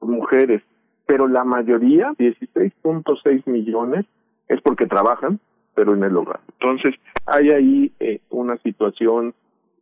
mujeres, 0.00 0.62
pero 1.10 1.26
la 1.26 1.42
mayoría, 1.42 2.12
16.6 2.20 3.42
millones, 3.46 4.06
es 4.46 4.60
porque 4.60 4.86
trabajan, 4.86 5.40
pero 5.74 5.94
en 5.94 6.04
el 6.04 6.16
hogar. 6.16 6.38
Entonces, 6.60 6.94
hay 7.26 7.50
ahí 7.50 7.92
eh, 7.98 8.20
una 8.30 8.56
situación 8.58 9.34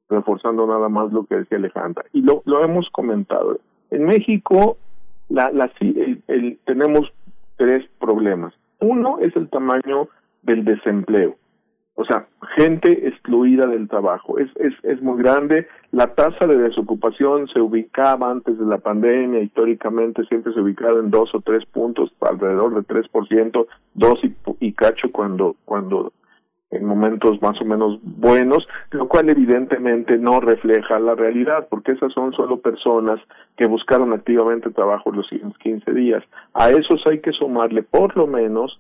reforzando 0.09 0.67
nada 0.67 0.89
más 0.89 1.13
lo 1.13 1.27
que 1.27 1.37
decía 1.37 1.59
Alejandra. 1.59 2.07
Y 2.15 2.23
lo, 2.23 2.41
lo 2.47 2.65
hemos 2.65 2.89
comentado. 2.89 3.59
En 3.91 4.07
México 4.07 4.79
la, 5.29 5.51
la, 5.53 5.71
el, 5.81 6.59
tenemos 6.65 7.13
tres 7.59 7.85
problemas. 8.01 8.55
Uno 8.81 9.19
es 9.19 9.37
el 9.37 9.51
tamaño 9.51 10.09
del 10.45 10.65
desempleo. 10.65 11.37
O 12.01 12.05
sea, 12.05 12.29
gente 12.55 13.09
excluida 13.09 13.66
del 13.66 13.89
trabajo. 13.89 14.39
Es, 14.39 14.49
es, 14.55 14.73
es 14.85 15.03
muy 15.03 15.20
grande. 15.20 15.66
La 15.91 16.15
tasa 16.15 16.47
de 16.47 16.57
desocupación 16.57 17.49
se 17.49 17.61
ubicaba 17.61 18.31
antes 18.31 18.57
de 18.57 18.65
la 18.66 18.79
pandemia, 18.79 19.41
históricamente 19.41 20.25
siempre 20.27 20.53
se 20.53 20.61
ubicaba 20.61 21.01
en 21.01 21.11
dos 21.11 21.35
o 21.35 21.41
tres 21.41 21.66
puntos, 21.66 22.12
alrededor 22.20 22.77
de 22.77 22.85
tres 22.85 23.09
por 23.09 23.27
ciento, 23.27 23.66
dos 23.95 24.20
y, 24.23 24.33
y 24.61 24.75
cacho 24.75 25.11
cuando, 25.11 25.57
cuando 25.65 26.12
en 26.70 26.85
momentos 26.85 27.43
más 27.43 27.61
o 27.61 27.65
menos 27.65 27.99
buenos, 28.03 28.69
lo 28.93 29.09
cual 29.09 29.29
evidentemente 29.29 30.19
no 30.19 30.39
refleja 30.39 31.01
la 31.01 31.16
realidad, 31.16 31.66
porque 31.69 31.93
esas 31.93 32.12
son 32.12 32.33
solo 32.33 32.61
personas 32.61 33.19
que 33.57 33.66
buscaron 33.66 34.12
activamente 34.12 34.70
trabajo 34.70 35.11
los 35.11 35.27
siguientes 35.27 35.59
15 35.59 35.93
días. 35.95 36.23
A 36.55 36.70
esos 36.70 37.05
hay 37.11 37.19
que 37.19 37.33
sumarle 37.33 37.83
por 37.83 38.16
lo 38.16 38.29
menos 38.29 38.79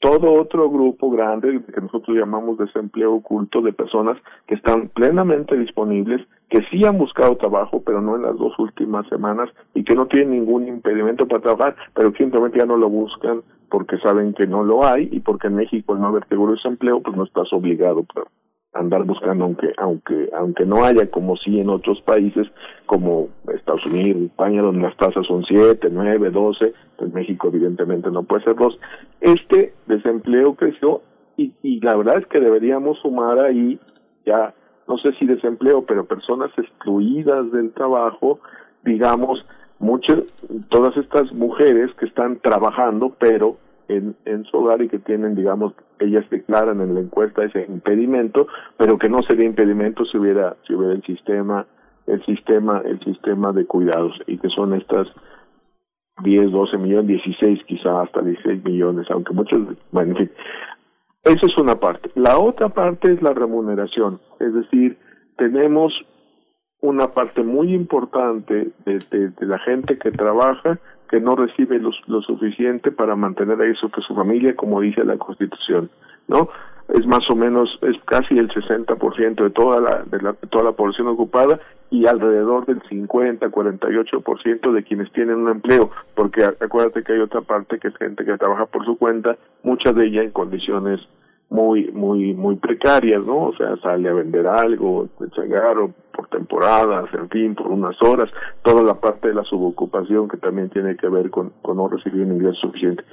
todo 0.00 0.32
otro 0.32 0.70
grupo 0.70 1.10
grande 1.10 1.60
que 1.74 1.80
nosotros 1.80 2.16
llamamos 2.16 2.58
desempleo 2.58 3.14
oculto 3.14 3.60
de 3.60 3.72
personas 3.72 4.16
que 4.46 4.54
están 4.54 4.88
plenamente 4.88 5.56
disponibles, 5.56 6.26
que 6.48 6.62
sí 6.70 6.84
han 6.84 6.98
buscado 6.98 7.36
trabajo, 7.36 7.82
pero 7.84 8.00
no 8.00 8.16
en 8.16 8.22
las 8.22 8.36
dos 8.36 8.56
últimas 8.58 9.06
semanas 9.08 9.50
y 9.74 9.82
que 9.84 9.96
no 9.96 10.06
tienen 10.06 10.30
ningún 10.30 10.68
impedimento 10.68 11.26
para 11.26 11.42
trabajar, 11.42 11.76
pero 11.94 12.12
simplemente 12.12 12.58
ya 12.58 12.66
no 12.66 12.76
lo 12.76 12.88
buscan 12.88 13.42
porque 13.70 13.98
saben 13.98 14.34
que 14.34 14.46
no 14.46 14.62
lo 14.62 14.86
hay 14.86 15.08
y 15.10 15.20
porque 15.20 15.48
en 15.48 15.56
México 15.56 15.94
el 15.94 16.00
no 16.00 16.08
haber 16.08 16.26
seguro 16.28 16.52
de 16.52 16.56
desempleo, 16.56 17.00
pues 17.00 17.16
no 17.16 17.24
estás 17.24 17.52
obligado 17.52 18.00
a 18.00 18.37
andar 18.78 19.04
buscando 19.04 19.44
aunque 19.44 19.72
aunque 19.76 20.30
aunque 20.36 20.64
no 20.64 20.84
haya 20.84 21.10
como 21.10 21.36
sí 21.36 21.60
en 21.60 21.68
otros 21.68 22.00
países 22.02 22.46
como 22.86 23.28
Estados 23.54 23.84
Unidos, 23.86 24.22
España 24.22 24.62
donde 24.62 24.82
las 24.82 24.96
tasas 24.96 25.26
son 25.26 25.44
7, 25.44 25.88
9, 25.90 26.30
12, 26.30 26.72
en 26.98 27.12
México 27.12 27.48
evidentemente 27.48 28.10
no 28.10 28.22
puede 28.22 28.44
ser 28.44 28.56
dos. 28.56 28.78
Este 29.20 29.74
desempleo 29.86 30.54
creció 30.54 31.02
y, 31.36 31.52
y 31.62 31.80
la 31.80 31.96
verdad 31.96 32.18
es 32.18 32.26
que 32.26 32.40
deberíamos 32.40 32.98
sumar 33.00 33.38
ahí 33.38 33.78
ya 34.24 34.54
no 34.88 34.96
sé 34.98 35.12
si 35.18 35.26
desempleo, 35.26 35.84
pero 35.86 36.06
personas 36.06 36.50
excluidas 36.56 37.52
del 37.52 37.72
trabajo, 37.72 38.40
digamos, 38.84 39.44
muchas, 39.78 40.20
todas 40.70 40.96
estas 40.96 41.30
mujeres 41.32 41.92
que 41.98 42.06
están 42.06 42.38
trabajando, 42.40 43.14
pero 43.18 43.58
en, 43.88 44.16
en 44.24 44.44
su 44.44 44.58
hogar 44.58 44.82
y 44.82 44.88
que 44.88 44.98
tienen, 44.98 45.34
digamos, 45.34 45.74
ellas 45.98 46.24
declaran 46.30 46.80
en 46.80 46.94
la 46.94 47.00
encuesta 47.00 47.44
ese 47.44 47.64
impedimento, 47.68 48.46
pero 48.76 48.98
que 48.98 49.08
no 49.08 49.22
sería 49.22 49.46
impedimento 49.46 50.04
si 50.04 50.18
hubiera, 50.18 50.56
si 50.66 50.74
hubiera 50.74 50.94
el 50.94 51.02
sistema, 51.02 51.66
el 52.06 52.24
sistema, 52.24 52.82
el 52.84 53.00
sistema 53.00 53.52
de 53.52 53.66
cuidados, 53.66 54.14
y 54.26 54.38
que 54.38 54.48
son 54.48 54.74
estas 54.74 55.08
10, 56.22 56.50
12 56.50 56.78
millones, 56.78 57.06
16 57.06 57.64
quizá 57.66 58.02
hasta 58.02 58.22
16 58.22 58.64
millones, 58.64 59.06
aunque 59.10 59.32
muchos, 59.32 59.60
bueno, 59.90 60.12
en 60.12 60.16
fin. 60.16 60.30
Esa 61.24 61.46
es 61.46 61.58
una 61.58 61.78
parte. 61.78 62.10
La 62.14 62.38
otra 62.38 62.68
parte 62.68 63.12
es 63.12 63.22
la 63.22 63.34
remuneración, 63.34 64.20
es 64.40 64.54
decir, 64.54 64.98
tenemos 65.36 65.92
una 66.80 67.08
parte 67.08 67.42
muy 67.42 67.74
importante 67.74 68.70
de, 68.84 68.98
de, 69.10 69.46
la 69.46 69.58
gente 69.58 69.98
que 69.98 70.12
trabaja 70.12 70.78
que 71.08 71.20
no 71.20 71.36
recibe 71.36 71.78
lo, 71.78 72.22
suficiente 72.22 72.90
para 72.90 73.16
mantener 73.16 73.60
a 73.60 73.66
eso 73.66 73.88
que 73.90 74.00
su 74.02 74.14
familia, 74.14 74.54
como 74.54 74.80
dice 74.80 75.04
la 75.04 75.16
Constitución, 75.16 75.90
¿no? 76.28 76.48
Es 76.88 77.06
más 77.06 77.28
o 77.30 77.36
menos, 77.36 77.78
es 77.82 77.96
casi 78.06 78.38
el 78.38 78.48
60% 78.48 79.42
de 79.42 79.50
toda 79.50 79.80
la, 79.80 80.04
de 80.04 80.22
la, 80.22 80.32
toda 80.32 80.64
la 80.64 80.72
población 80.72 81.08
ocupada 81.08 81.60
y 81.90 82.06
alrededor 82.06 82.66
del 82.66 82.80
50, 82.88 83.48
48% 83.48 84.72
de 84.72 84.82
quienes 84.84 85.12
tienen 85.12 85.36
un 85.36 85.48
empleo, 85.48 85.90
porque 86.14 86.44
acuérdate 86.44 87.02
que 87.02 87.12
hay 87.12 87.20
otra 87.20 87.42
parte 87.42 87.78
que 87.78 87.88
es 87.88 87.96
gente 87.96 88.24
que 88.24 88.38
trabaja 88.38 88.66
por 88.66 88.84
su 88.84 88.96
cuenta, 88.96 89.36
muchas 89.62 89.94
de 89.94 90.06
ellas 90.06 90.24
en 90.24 90.30
condiciones 90.30 91.00
muy 91.50 91.90
muy 91.92 92.34
muy 92.34 92.56
precarias, 92.56 93.24
¿no? 93.24 93.46
O 93.46 93.56
sea, 93.56 93.76
sale 93.78 94.08
a 94.08 94.14
vender 94.14 94.46
algo, 94.46 95.08
entregar 95.20 95.78
o 95.78 95.92
por 96.12 96.28
temporadas, 96.28 97.08
en 97.14 97.28
fin, 97.28 97.54
por 97.54 97.68
unas 97.68 98.00
horas, 98.02 98.28
toda 98.62 98.82
la 98.82 98.94
parte 98.94 99.28
de 99.28 99.34
la 99.34 99.44
subocupación 99.44 100.28
que 100.28 100.36
también 100.36 100.68
tiene 100.68 100.96
que 100.96 101.08
ver 101.08 101.30
con, 101.30 101.52
con 101.62 101.76
no 101.76 101.88
recibir 101.88 102.22
un 102.22 102.32
ingreso 102.32 102.60
suficiente. 102.60 103.04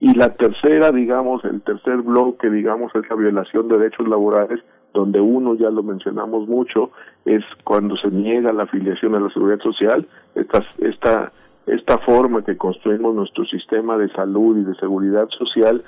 Y 0.00 0.14
la 0.14 0.34
tercera, 0.34 0.92
digamos, 0.92 1.44
el 1.44 1.60
tercer 1.62 1.98
bloque, 1.98 2.50
digamos, 2.50 2.92
es 2.94 3.08
la 3.08 3.16
violación 3.16 3.68
de 3.68 3.78
derechos 3.78 4.08
laborales, 4.08 4.60
donde 4.94 5.20
uno, 5.20 5.54
ya 5.54 5.70
lo 5.70 5.82
mencionamos 5.82 6.48
mucho, 6.48 6.90
es 7.24 7.44
cuando 7.64 7.96
se 7.96 8.08
niega 8.08 8.52
la 8.52 8.64
afiliación 8.64 9.14
a 9.14 9.20
la 9.20 9.30
seguridad 9.30 9.60
social, 9.60 10.06
esta, 10.34 10.64
esta 10.78 11.32
esta 11.68 11.98
forma 11.98 12.44
que 12.44 12.56
construimos 12.56 13.14
nuestro 13.14 13.44
sistema 13.44 13.96
de 13.98 14.10
salud 14.12 14.58
y 14.58 14.64
de 14.64 14.74
seguridad 14.76 15.28
social 15.30 15.84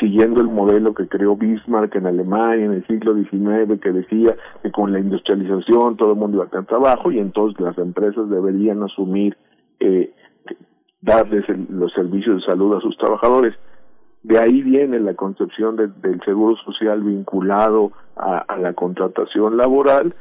siguiendo 0.00 0.40
el 0.40 0.48
modelo 0.48 0.94
que 0.94 1.08
creó 1.08 1.36
Bismarck 1.36 1.94
en 1.96 2.06
Alemania 2.06 2.64
en 2.64 2.72
el 2.72 2.86
siglo 2.86 3.14
XIX 3.14 3.80
que 3.80 3.92
decía 3.92 4.36
que 4.62 4.70
con 4.70 4.92
la 4.92 5.00
industrialización 5.00 5.96
todo 5.96 6.12
el 6.12 6.18
mundo 6.18 6.38
iba 6.38 6.46
a 6.46 6.48
tener 6.48 6.66
trabajo 6.66 7.10
y 7.10 7.18
entonces 7.18 7.60
las 7.60 7.76
empresas 7.78 8.28
deberían 8.30 8.82
asumir 8.82 9.36
eh, 9.80 10.12
darles 11.00 11.44
los 11.70 11.92
servicios 11.92 12.40
de 12.40 12.46
salud 12.46 12.76
a 12.76 12.80
sus 12.80 12.96
trabajadores. 12.96 13.54
De 14.22 14.38
ahí 14.38 14.62
viene 14.62 14.98
la 14.98 15.14
concepción 15.14 15.76
del 15.76 16.20
seguro 16.24 16.56
social 16.64 17.02
vinculado 17.02 17.92
a 18.16 18.56
la 18.58 18.72
contratación 18.72 19.56
laboral 19.56 20.14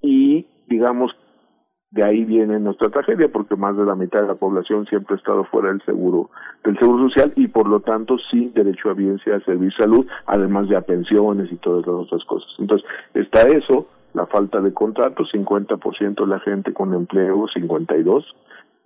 y 0.00 0.46
digamos 0.68 1.10
de 1.94 2.02
ahí 2.02 2.24
viene 2.24 2.58
nuestra 2.58 2.88
tragedia 2.88 3.28
porque 3.28 3.54
más 3.54 3.76
de 3.76 3.84
la 3.84 3.94
mitad 3.94 4.20
de 4.20 4.26
la 4.26 4.34
población 4.34 4.84
siempre 4.86 5.14
ha 5.14 5.18
estado 5.18 5.44
fuera 5.44 5.68
del 5.68 5.80
seguro 5.82 6.28
del 6.64 6.76
seguro 6.78 7.08
social 7.08 7.32
y 7.36 7.46
por 7.46 7.68
lo 7.68 7.80
tanto 7.80 8.16
sin 8.30 8.52
derecho 8.52 8.90
a 8.90 8.94
bien 8.94 9.20
a 9.26 9.40
servir 9.44 9.72
salud 9.74 10.04
además 10.26 10.68
de 10.68 10.76
a 10.76 10.80
pensiones 10.80 11.52
y 11.52 11.56
todas 11.56 11.86
las 11.86 11.94
otras 11.94 12.24
cosas 12.24 12.48
entonces 12.58 12.86
está 13.14 13.42
eso 13.42 13.86
la 14.12 14.26
falta 14.26 14.60
de 14.60 14.74
contratos 14.74 15.30
50% 15.32 16.20
de 16.20 16.26
la 16.26 16.40
gente 16.40 16.72
con 16.72 16.94
empleo 16.94 17.46
52 17.54 18.24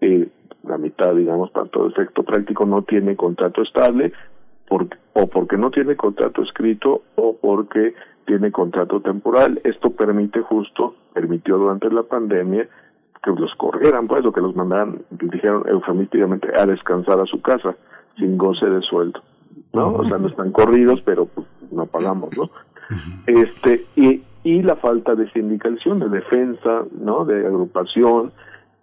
eh, 0.03 0.29
la 0.65 0.77
mitad 0.77 1.15
digamos 1.15 1.51
para 1.51 1.67
todo 1.67 1.89
efecto 1.89 2.23
práctico 2.25 2.67
no 2.67 2.83
tiene 2.83 3.17
contrato 3.17 3.63
estable 3.63 4.13
por, 4.69 4.87
o 5.15 5.27
porque 5.29 5.57
no 5.57 5.71
tiene 5.71 5.97
contrato 5.97 6.43
escrito 6.43 7.05
o 7.17 7.39
porque 7.41 7.95
tiene 8.27 8.53
contrato 8.53 9.01
temporal. 9.01 9.59
Esto 9.65 9.91
permite 9.91 10.43
justo, 10.43 10.95
permitió 11.15 11.57
durante 11.57 11.91
la 11.91 12.03
pandemia 12.03 12.69
que 13.23 13.31
los 13.31 13.55
corrieran, 13.57 14.07
pues, 14.07 14.24
o 14.24 14.32
que 14.32 14.40
los 14.40 14.55
mandaran, 14.55 15.03
dijeron 15.11 15.65
eufemísticamente, 15.66 16.49
a 16.57 16.66
descansar 16.66 17.20
a 17.20 17.27
su 17.27 17.40
casa 17.40 17.77
sin 18.16 18.36
goce 18.39 18.66
de 18.66 18.81
sueldo, 18.82 19.20
¿no? 19.73 19.93
O 19.95 20.05
sea, 20.05 20.19
no 20.19 20.28
están 20.28 20.53
corridos, 20.53 21.01
pero 21.05 21.27
pues, 21.27 21.47
no 21.70 21.86
pagamos, 21.86 22.31
¿no? 22.36 22.51
Este, 23.27 23.86
y, 23.97 24.23
y 24.45 24.62
la 24.62 24.77
falta 24.77 25.15
de 25.15 25.31
sindicalización, 25.32 26.01
de 26.01 26.09
defensa, 26.09 26.85
¿no? 26.99 27.24
De 27.24 27.47
agrupación, 27.47 28.32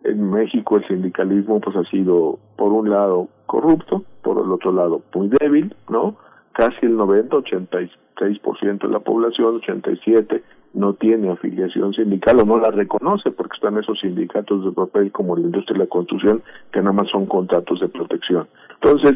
En 0.03 0.29
México 0.29 0.77
el 0.77 0.87
sindicalismo 0.87 1.59
pues 1.59 1.75
ha 1.75 1.83
sido 1.89 2.37
por 2.57 2.71
un 2.71 2.91
lado 2.91 3.27
corrupto, 3.47 4.03
por 4.21 4.37
el 4.37 4.51
otro 4.51 4.71
lado 4.71 5.01
muy 5.15 5.29
débil, 5.29 5.75
¿no? 5.89 6.15
Casi 6.53 6.85
el 6.85 6.95
90, 6.95 7.35
86% 7.37 8.79
de 8.81 8.87
la 8.87 8.99
población, 8.99 9.55
87 9.55 10.43
no 10.75 10.93
tiene 10.93 11.31
afiliación 11.31 11.93
sindical 11.93 12.39
o 12.39 12.45
no 12.45 12.59
la 12.59 12.69
reconoce 12.69 13.31
porque 13.31 13.55
están 13.55 13.77
esos 13.77 13.99
sindicatos 13.99 14.65
de 14.65 14.71
papel 14.71 15.11
como 15.11 15.35
la 15.35 15.43
industria 15.43 15.79
de 15.79 15.85
la 15.85 15.89
construcción 15.89 16.43
que 16.71 16.79
nada 16.79 16.91
más 16.91 17.09
son 17.09 17.25
contratos 17.25 17.79
de 17.79 17.87
protección. 17.87 18.47
Entonces, 18.81 19.13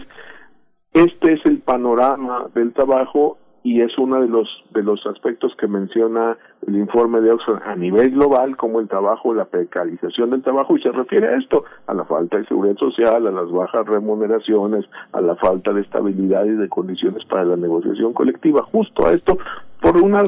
este 0.94 1.34
es 1.34 1.46
el 1.46 1.60
panorama 1.60 2.48
del 2.56 2.74
trabajo 2.74 3.38
y 3.64 3.82
es 3.82 3.98
uno 3.98 4.22
de 4.22 4.28
los 4.28 4.48
de 4.72 4.84
los 4.84 5.06
aspectos 5.06 5.54
que 5.58 5.68
menciona 5.68 6.38
el 6.68 6.76
informe 6.78 7.22
de 7.22 7.32
Oxford 7.32 7.62
a 7.64 7.76
nivel 7.76 8.12
global 8.12 8.56
como 8.56 8.80
el 8.80 8.88
trabajo, 8.88 9.34
la 9.34 9.46
precarización 9.46 10.30
del 10.30 10.44
trabajo 10.44 10.78
y 10.78 10.82
se 10.82 10.92
refiere 10.92 11.28
a 11.28 11.38
esto, 11.38 11.66
a 11.88 11.94
la 11.94 12.06
falta 12.06 12.38
de 12.38 12.46
seguridad 12.46 12.78
social, 12.78 13.28
a 13.28 13.32
las 13.32 13.52
bajas 13.52 13.86
remuneraciones, 13.86 14.86
a 15.12 15.22
la 15.22 15.36
falta 15.36 15.74
de 15.74 15.82
estabilidad 15.82 16.46
y 16.46 16.56
de 16.56 16.70
condiciones 16.70 17.26
para 17.26 17.46
la 17.46 17.58
negociación 17.58 18.14
colectiva, 18.14 18.64
justo 18.64 19.06
a 19.06 19.14
esto 19.14 19.38
por 19.82 19.98
una 19.98 20.24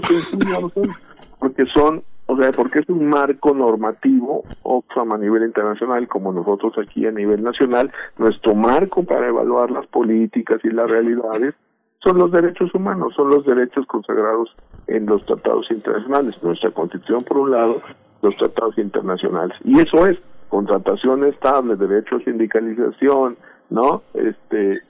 porque 1.40 1.66
son 1.74 2.04
o 2.28 2.38
sea, 2.38 2.54
porque 2.54 2.80
es 2.80 2.88
un 2.88 3.08
marco 3.08 3.54
normativo, 3.54 4.46
Oxfam 4.64 5.12
a 5.12 5.18
nivel 5.18 5.44
internacional, 5.44 6.08
como 6.08 6.32
nosotros 6.32 6.74
aquí 6.78 7.06
a 7.06 7.12
nivel 7.12 7.44
nacional, 7.44 7.92
nuestro 8.18 8.56
marco 8.56 9.04
para 9.04 9.28
evaluar 9.28 9.70
las 9.70 9.86
políticas 9.88 10.62
y 10.64 10.70
las 10.70 10.90
realidades 10.90 11.56
son 12.04 12.18
los 12.18 12.32
derechos 12.32 12.74
humanos, 12.74 13.14
son 13.16 13.30
los 13.30 13.46
derechos 13.46 13.86
consagrados 13.86 14.56
en 14.88 15.06
los 15.06 15.24
tratados 15.26 15.70
internacionales, 15.70 16.36
nuestra 16.42 16.72
constitución 16.72 17.24
por 17.24 17.38
un 17.38 17.52
lado, 17.52 17.82
los 18.22 18.36
tratados 18.38 18.78
internacionales. 18.78 19.56
Y 19.64 19.80
eso 19.80 20.06
es 20.08 20.18
contratación 20.50 21.24
estable, 21.26 21.76
derecho 21.76 22.18
a 22.18 22.24
sindicalización, 22.24 23.38
¿no? 23.70 24.02
Este 24.14 24.82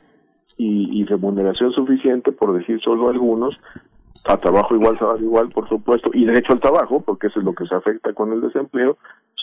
y, 0.58 1.06
remuneración 1.06 1.72
suficiente, 1.72 2.32
por 2.32 2.54
decir 2.54 2.80
solo 2.82 3.10
algunos, 3.10 3.58
a 4.26 4.38
trabajo 4.38 4.76
igual, 4.76 5.00
salario 5.00 5.26
igual, 5.26 5.50
por 5.50 5.68
supuesto, 5.68 6.12
y 6.14 6.26
derecho 6.26 6.54
al 6.54 6.60
trabajo, 6.60 7.02
porque 7.02 7.28
eso 7.28 7.40
es 7.40 7.46
lo 7.46 7.56
que 7.56 7.66
se 7.66 7.74
afecta 7.74 8.14
con 8.14 8.32
el 8.32 8.42
desempleo, 8.42 8.98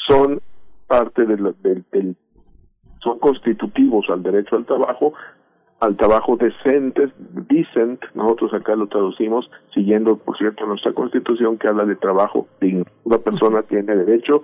son 0.07 0.41
parte 0.87 1.27
del, 1.27 1.57
del 1.63 2.17
son 3.01 3.19
constitutivos 3.19 4.07
al 4.11 4.23
derecho 4.23 4.57
al 4.57 4.65
trabajo 4.65 5.13
al 5.81 5.97
trabajo 5.97 6.37
decente, 6.37 7.13
decent, 7.19 8.03
nosotros 8.15 8.53
acá 8.53 8.75
lo 8.75 8.89
traducimos 8.89 9.49
siguiendo, 9.73 10.17
por 10.17 10.37
cierto, 10.37 10.67
nuestra 10.67 10.93
constitución 10.93 11.57
que 11.57 11.69
habla 11.69 11.85
de 11.85 11.95
trabajo 11.97 12.49
digno. 12.61 12.85
Una 13.05 13.19
persona 13.19 13.63
tiene 13.63 13.95
derecho 13.95 14.43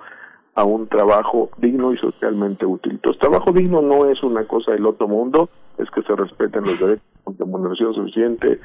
a 0.54 0.64
un 0.64 0.86
trabajo 0.86 1.50
digno 1.58 1.92
y 1.92 1.96
socialmente 1.96 2.64
útil. 2.64 2.92
Entonces, 2.92 3.20
trabajo 3.20 3.52
digno 3.52 3.82
no 3.82 4.08
es 4.08 4.22
una 4.22 4.44
cosa 4.44 4.72
del 4.72 4.86
otro 4.86 5.08
mundo, 5.08 5.48
es 5.78 5.90
que 5.90 6.02
se 6.02 6.14
respeten 6.14 6.62
los 6.62 6.78
derechos 6.78 7.04
con 7.24 7.36
remuneración 7.36 7.94
suficiente 7.94 8.60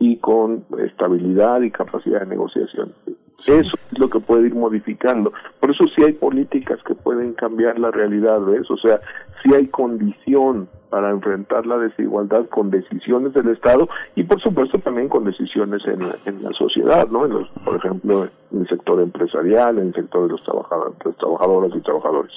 y 0.00 0.16
con 0.16 0.64
estabilidad 0.84 1.60
y 1.62 1.70
capacidad 1.70 2.20
de 2.20 2.26
negociación. 2.26 2.92
Eso 3.38 3.60
es 3.60 3.98
lo 3.98 4.08
que 4.08 4.20
puede 4.20 4.46
ir 4.46 4.54
modificando. 4.54 5.32
Por 5.60 5.70
eso 5.70 5.84
sí 5.96 6.02
hay 6.04 6.12
políticas 6.12 6.78
que 6.86 6.94
pueden 6.94 7.34
cambiar 7.34 7.78
la 7.78 7.90
realidad, 7.90 8.40
¿ves? 8.40 8.70
O 8.70 8.76
sea, 8.76 9.00
sí 9.42 9.52
hay 9.54 9.66
condición 9.66 10.68
para 10.90 11.10
enfrentar 11.10 11.66
la 11.66 11.78
desigualdad 11.78 12.46
con 12.50 12.70
decisiones 12.70 13.32
del 13.32 13.48
Estado 13.48 13.88
y 14.14 14.24
por 14.24 14.40
supuesto 14.42 14.78
también 14.78 15.08
con 15.08 15.24
decisiones 15.24 15.80
en 15.86 16.06
la, 16.06 16.16
en 16.26 16.42
la 16.42 16.50
sociedad, 16.50 17.08
¿no? 17.08 17.24
En 17.24 17.32
los, 17.32 17.48
por 17.64 17.76
ejemplo, 17.76 18.28
en 18.52 18.60
el 18.60 18.68
sector 18.68 19.00
empresarial, 19.00 19.78
en 19.78 19.88
el 19.88 19.94
sector 19.94 20.24
de 20.24 20.32
los 20.32 20.44
trabajadores, 20.44 20.96
trabajadoras 21.18 21.72
y 21.74 21.80
trabajadores. 21.80 22.32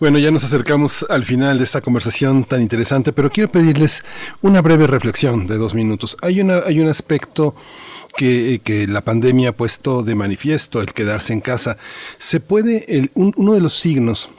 Bueno, 0.00 0.18
ya 0.18 0.30
nos 0.30 0.44
acercamos 0.44 1.04
al 1.10 1.24
final 1.24 1.58
de 1.58 1.64
esta 1.64 1.82
conversación 1.82 2.44
tan 2.44 2.62
interesante, 2.62 3.12
pero 3.12 3.30
quiero 3.30 3.52
pedirles 3.52 4.02
una 4.42 4.62
breve 4.62 4.86
reflexión 4.86 5.46
de 5.46 5.58
dos 5.58 5.74
minutos. 5.74 6.16
Hay, 6.22 6.40
una, 6.40 6.60
hay 6.66 6.80
un 6.80 6.88
aspecto 6.88 7.54
que, 8.16 8.86
la 8.88 9.02
pandemia 9.02 9.50
ha 9.50 9.56
puesto 9.56 10.02
de 10.02 10.14
manifiesto, 10.14 10.80
el 10.80 10.92
quedarse 10.92 11.32
en 11.32 11.40
casa. 11.40 11.76
Se 12.18 12.40
puede, 12.40 12.96
el, 12.96 13.10
uno 13.14 13.54
de 13.54 13.60
los 13.60 13.74
signos 13.74 14.30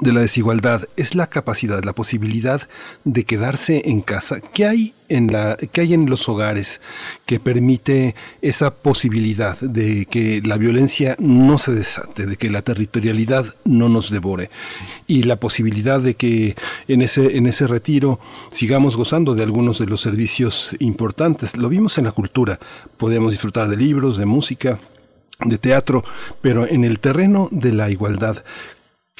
de 0.00 0.12
la 0.12 0.22
desigualdad 0.22 0.88
es 0.96 1.14
la 1.14 1.28
capacidad, 1.28 1.84
la 1.84 1.92
posibilidad 1.92 2.68
de 3.04 3.24
quedarse 3.24 3.82
en 3.84 4.00
casa. 4.00 4.40
¿Qué 4.40 4.64
hay 4.66 4.94
en 5.08 5.30
la, 5.30 5.58
qué 5.70 5.82
hay 5.82 5.92
en 5.92 6.08
los 6.08 6.28
hogares 6.30 6.80
que 7.26 7.38
permite 7.38 8.14
esa 8.40 8.74
posibilidad 8.74 9.60
de 9.60 10.06
que 10.06 10.40
la 10.42 10.56
violencia 10.56 11.16
no 11.18 11.58
se 11.58 11.74
desate, 11.74 12.26
de 12.26 12.36
que 12.36 12.50
la 12.50 12.62
territorialidad 12.62 13.54
no 13.64 13.90
nos 13.90 14.10
devore 14.10 14.48
y 15.06 15.24
la 15.24 15.36
posibilidad 15.36 16.00
de 16.00 16.14
que 16.14 16.56
en 16.88 17.02
ese, 17.02 17.36
en 17.36 17.46
ese 17.46 17.66
retiro 17.66 18.18
sigamos 18.50 18.96
gozando 18.96 19.34
de 19.34 19.42
algunos 19.42 19.78
de 19.78 19.86
los 19.86 20.00
servicios 20.00 20.74
importantes? 20.78 21.58
Lo 21.58 21.68
vimos 21.68 21.98
en 21.98 22.04
la 22.04 22.12
cultura. 22.12 22.58
Podemos 22.96 23.32
disfrutar 23.32 23.68
de 23.68 23.76
libros, 23.76 24.16
de 24.16 24.24
música, 24.24 24.80
de 25.44 25.58
teatro, 25.58 26.02
pero 26.40 26.66
en 26.66 26.84
el 26.84 26.98
terreno 26.98 27.48
de 27.50 27.72
la 27.72 27.90
igualdad, 27.90 28.42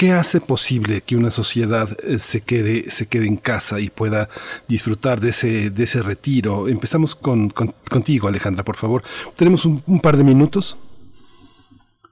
¿Qué 0.02 0.10
hace 0.10 0.40
posible 0.40 1.02
que 1.06 1.14
una 1.14 1.30
sociedad 1.30 1.86
eh, 2.02 2.18
se 2.18 2.40
quede, 2.44 2.90
se 2.90 3.08
quede 3.08 3.28
en 3.28 3.36
casa 3.36 3.78
y 3.78 3.88
pueda 3.88 4.28
disfrutar 4.66 5.20
de 5.20 5.28
ese, 5.28 5.70
de 5.70 5.84
ese 5.84 6.02
retiro? 6.02 6.66
Empezamos 6.66 7.14
con, 7.14 7.50
contigo, 7.88 8.26
Alejandra, 8.26 8.64
por 8.64 8.74
favor. 8.74 9.02
¿Tenemos 9.38 9.64
un, 9.64 10.00
par 10.00 10.16
de 10.16 10.24
minutos? 10.24 10.76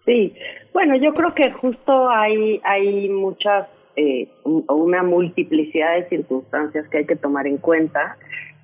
Sí, 0.06 0.32
bueno, 0.72 0.94
yo 1.02 1.12
creo 1.14 1.34
que 1.34 1.50
justo 1.50 2.08
hay, 2.08 2.60
hay 2.62 3.08
muchas, 3.08 3.66
eh, 3.96 4.28
una 4.44 5.02
multiplicidad 5.02 5.96
de 5.96 6.08
circunstancias 6.10 6.86
que 6.90 6.98
hay 6.98 7.06
que 7.06 7.16
tomar 7.16 7.48
en 7.48 7.56
cuenta. 7.56 8.18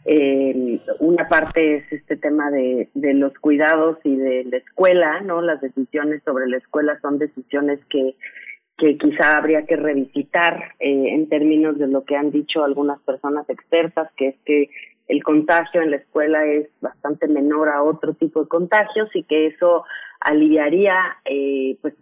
Eh, 0.04 0.78
una 1.00 1.26
parte 1.26 1.78
es 1.78 1.92
este 1.92 2.16
tema 2.16 2.48
de, 2.52 2.90
de 2.94 3.14
los 3.14 3.32
cuidados 3.40 3.98
y 4.04 4.14
de 4.14 4.44
la 4.44 4.58
escuela, 4.58 5.20
¿no? 5.22 5.42
Las 5.42 5.60
decisiones 5.60 6.22
sobre 6.24 6.46
la 6.46 6.58
escuela 6.58 6.96
son 7.00 7.18
decisiones 7.18 7.80
que 7.90 8.14
que 8.78 8.98
quizá 8.98 9.38
habría 9.38 9.64
que 9.64 9.76
revisitar 9.76 10.74
eh, 10.78 11.14
en 11.14 11.28
términos 11.28 11.78
de 11.78 11.88
lo 11.88 12.04
que 12.04 12.16
han 12.16 12.30
dicho 12.30 12.64
algunas 12.64 13.00
personas 13.00 13.48
expertas, 13.48 14.10
que 14.16 14.28
es 14.28 14.36
que 14.44 14.70
el 15.08 15.22
contagio 15.22 15.82
en 15.82 15.92
la 15.92 15.98
escuela 15.98 16.44
es 16.46 16.68
bastante 16.80 17.28
menor 17.28 17.68
a 17.68 17.82
otro 17.82 18.14
tipo 18.14 18.42
de 18.42 18.48
contagios 18.48 19.08
y 19.14 19.22
que 19.22 19.46
eso 19.46 19.84
aliviaría, 20.20 20.96
eh, 21.24 21.76
pues 21.80 21.94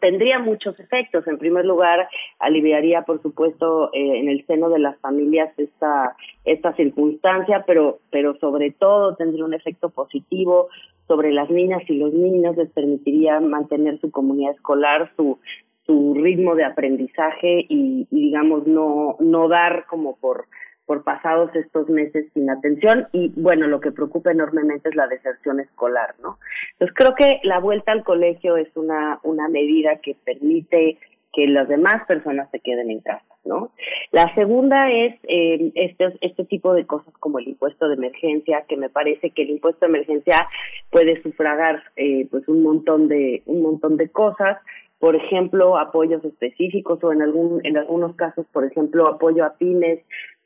tendría 0.00 0.38
muchos 0.38 0.78
efectos. 0.78 1.26
En 1.26 1.38
primer 1.38 1.64
lugar, 1.64 2.08
aliviaría, 2.38 3.02
por 3.02 3.20
supuesto, 3.20 3.90
eh, 3.92 4.20
en 4.20 4.28
el 4.28 4.46
seno 4.46 4.68
de 4.68 4.78
las 4.78 4.96
familias 5.00 5.52
esta, 5.56 6.14
esta 6.44 6.74
circunstancia, 6.76 7.64
pero, 7.66 7.98
pero 8.10 8.36
sobre 8.38 8.70
todo 8.70 9.16
tendría 9.16 9.44
un 9.44 9.54
efecto 9.54 9.90
positivo 9.90 10.68
sobre 11.08 11.32
las 11.32 11.50
niñas 11.50 11.82
y 11.88 11.98
los 11.98 12.12
niños, 12.12 12.56
les 12.56 12.70
permitiría 12.70 13.40
mantener 13.40 14.00
su 14.00 14.10
comunidad 14.10 14.54
escolar, 14.54 15.10
su 15.16 15.38
su 15.92 16.14
ritmo 16.14 16.54
de 16.54 16.64
aprendizaje 16.64 17.66
y, 17.68 18.06
digamos 18.10 18.66
no 18.66 19.16
no 19.20 19.48
dar 19.48 19.84
como 19.86 20.16
por 20.16 20.46
por 20.86 21.04
pasados 21.04 21.54
estos 21.54 21.88
meses 21.88 22.26
sin 22.34 22.50
atención. 22.50 23.06
Y 23.12 23.32
bueno 23.36 23.66
lo 23.66 23.80
que 23.80 23.92
preocupa 23.92 24.32
enormemente 24.32 24.88
es 24.88 24.96
la 24.96 25.06
deserción 25.06 25.60
escolar 25.60 26.14
no 26.22 26.38
entonces 26.72 26.96
creo 26.96 27.14
que 27.14 27.40
la 27.42 27.58
vuelta 27.60 27.92
al 27.92 28.04
colegio 28.04 28.56
es 28.56 28.68
una 28.76 29.20
una 29.22 29.48
medida 29.48 29.96
que 29.96 30.16
permite 30.24 30.98
que 31.34 31.46
las 31.46 31.68
demás 31.68 32.06
personas 32.06 32.50
se 32.50 32.60
queden 32.60 32.90
en 32.90 33.00
casa 33.00 33.32
¿no? 33.44 33.72
La 34.12 34.32
segunda 34.34 34.90
es 34.90 35.14
eh, 35.24 35.72
este, 35.74 36.14
este 36.20 36.44
tipo 36.44 36.74
de 36.74 36.86
cosas 36.86 37.12
como 37.18 37.38
el 37.38 37.48
impuesto 37.48 37.88
de 37.88 37.94
emergencia, 37.94 38.64
que 38.68 38.76
me 38.76 38.88
parece 38.88 39.30
que 39.30 39.42
el 39.42 39.50
impuesto 39.50 39.86
de 39.86 39.90
emergencia 39.90 40.46
puede 40.90 41.20
sufragar 41.22 41.82
eh, 41.96 42.26
pues 42.30 42.46
un 42.48 42.62
montón 42.62 43.08
de 43.08 43.42
un 43.46 43.62
montón 43.62 43.96
de 43.96 44.08
cosas 44.10 44.58
por 45.02 45.16
ejemplo, 45.16 45.78
apoyos 45.78 46.24
específicos 46.24 47.02
o 47.02 47.12
en 47.12 47.22
algún 47.22 47.60
en 47.66 47.76
algunos 47.76 48.14
casos, 48.14 48.46
por 48.52 48.64
ejemplo, 48.64 49.08
apoyo 49.08 49.44
a 49.44 49.54
pymes 49.54 49.98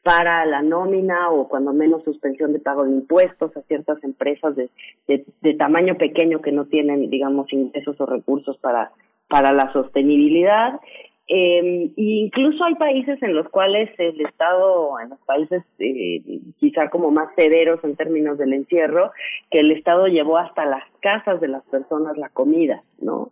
para 0.02 0.46
la 0.46 0.62
nómina 0.62 1.28
o 1.28 1.46
cuando 1.46 1.74
menos 1.74 2.02
suspensión 2.04 2.54
de 2.54 2.60
pago 2.60 2.84
de 2.84 2.92
impuestos 2.92 3.54
a 3.54 3.60
ciertas 3.68 4.02
empresas 4.02 4.56
de, 4.56 4.70
de, 5.06 5.54
tamaño 5.54 5.98
pequeño 5.98 6.40
que 6.40 6.52
no 6.52 6.64
tienen, 6.64 7.10
digamos, 7.10 7.52
ingresos 7.52 8.00
o 8.00 8.06
recursos 8.06 8.56
para, 8.56 8.92
para 9.28 9.52
la 9.52 9.70
sostenibilidad. 9.74 10.80
Eh, 11.28 11.90
incluso 11.96 12.64
hay 12.64 12.76
países 12.76 13.20
en 13.20 13.34
los 13.34 13.48
cuales 13.48 13.90
el 13.98 14.20
Estado, 14.20 15.00
en 15.00 15.10
los 15.10 15.18
países 15.20 15.62
eh, 15.80 16.22
quizá 16.58 16.88
como 16.88 17.10
más 17.10 17.28
severos 17.36 17.82
en 17.82 17.96
términos 17.96 18.38
del 18.38 18.52
encierro, 18.52 19.10
que 19.50 19.58
el 19.58 19.72
Estado 19.72 20.06
llevó 20.06 20.38
hasta 20.38 20.64
las 20.66 20.84
casas 21.00 21.40
de 21.40 21.48
las 21.48 21.64
personas 21.64 22.16
la 22.16 22.28
comida, 22.28 22.82
¿no? 23.00 23.30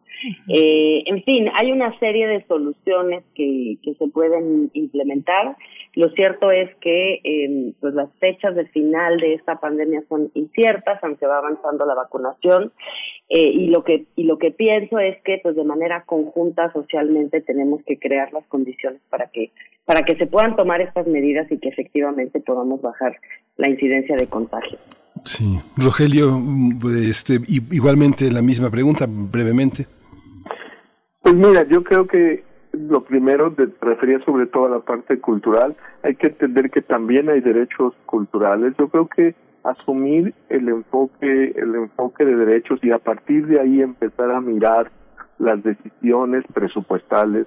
eh, 0.49 1.03
en 1.07 1.23
fin, 1.23 1.49
hay 1.55 1.73
una 1.73 1.97
serie 1.99 2.27
de 2.27 2.45
soluciones 2.47 3.25
que, 3.35 3.77
que 3.83 3.95
se 3.95 4.09
pueden 4.09 4.71
implementar. 4.73 5.57
Lo 5.95 6.09
cierto 6.11 6.51
es 6.51 6.75
que 6.77 7.21
eh, 7.23 7.73
pues 7.81 7.95
las 7.95 8.13
fechas 8.19 8.55
de 8.55 8.67
final 8.67 9.19
de 9.19 9.35
esta 9.35 9.61
pandemia 9.61 10.03
son 10.09 10.31
inciertas, 10.35 10.99
aunque 11.03 11.27
va 11.27 11.39
avanzando 11.39 11.87
la 11.87 11.95
vacunación. 11.95 12.73
Eh, 13.29 13.49
y 13.49 13.67
lo 13.69 13.85
que 13.85 14.05
y 14.17 14.25
lo 14.25 14.39
que 14.39 14.51
pienso 14.51 14.99
es 14.99 15.21
que 15.23 15.39
pues 15.43 15.57
de 15.57 15.65
manera 15.65 16.05
conjunta 16.05 16.73
socialmente 16.73 17.41
tenemos 17.41 17.83
que 17.85 17.99
crear 17.99 18.33
las 18.33 18.45
condiciones 18.47 19.01
para 19.11 19.27
que 19.29 19.51
para 19.85 20.03
que 20.03 20.17
se 20.17 20.27
puedan 20.27 20.57
tomar 20.57 20.81
estas 20.81 21.07
medidas 21.07 21.51
y 21.53 21.59
que 21.59 21.69
efectivamente 21.69 22.41
podamos 22.41 22.81
bajar 22.81 23.17
la 23.57 23.69
incidencia 23.69 24.17
de 24.17 24.27
contagio. 24.27 24.79
Sí, 25.25 25.59
Rogelio, 25.77 26.41
este, 27.07 27.39
igualmente 27.49 28.31
la 28.31 28.43
misma 28.43 28.71
pregunta, 28.71 29.07
brevemente. 29.09 29.87
Pues 31.23 31.35
mira, 31.35 31.67
yo 31.69 31.85
creo 31.85 32.07
que 32.07 32.45
lo 32.73 33.05
primero, 33.05 33.51
de, 33.51 33.69
refería 33.81 34.23
sobre 34.25 34.47
todo 34.47 34.67
a 34.67 34.71
la 34.71 34.81
parte 34.81 35.19
cultural, 35.21 35.77
hay 36.03 36.17
que 36.17 36.29
entender 36.29 36.71
que 36.71 36.83
también 36.83 37.31
hay 37.31 37.41
derechos 37.41 37.95
culturales. 38.07 38.75
Yo 38.79 38.89
creo 38.89 39.09
que 39.09 39.35
asumir 39.63 40.35
el 40.51 40.69
enfoque, 40.69 41.55
el 41.57 41.75
enfoque 41.75 42.25
de 42.25 42.37
derechos 42.37 42.79
y 42.83 42.91
a 42.91 42.99
partir 42.99 43.47
de 43.47 43.61
ahí 43.61 43.81
empezar 43.81 44.31
a 44.31 44.41
mirar 44.41 44.91
las 45.39 45.63
decisiones 45.63 46.45
presupuestales, 46.53 47.47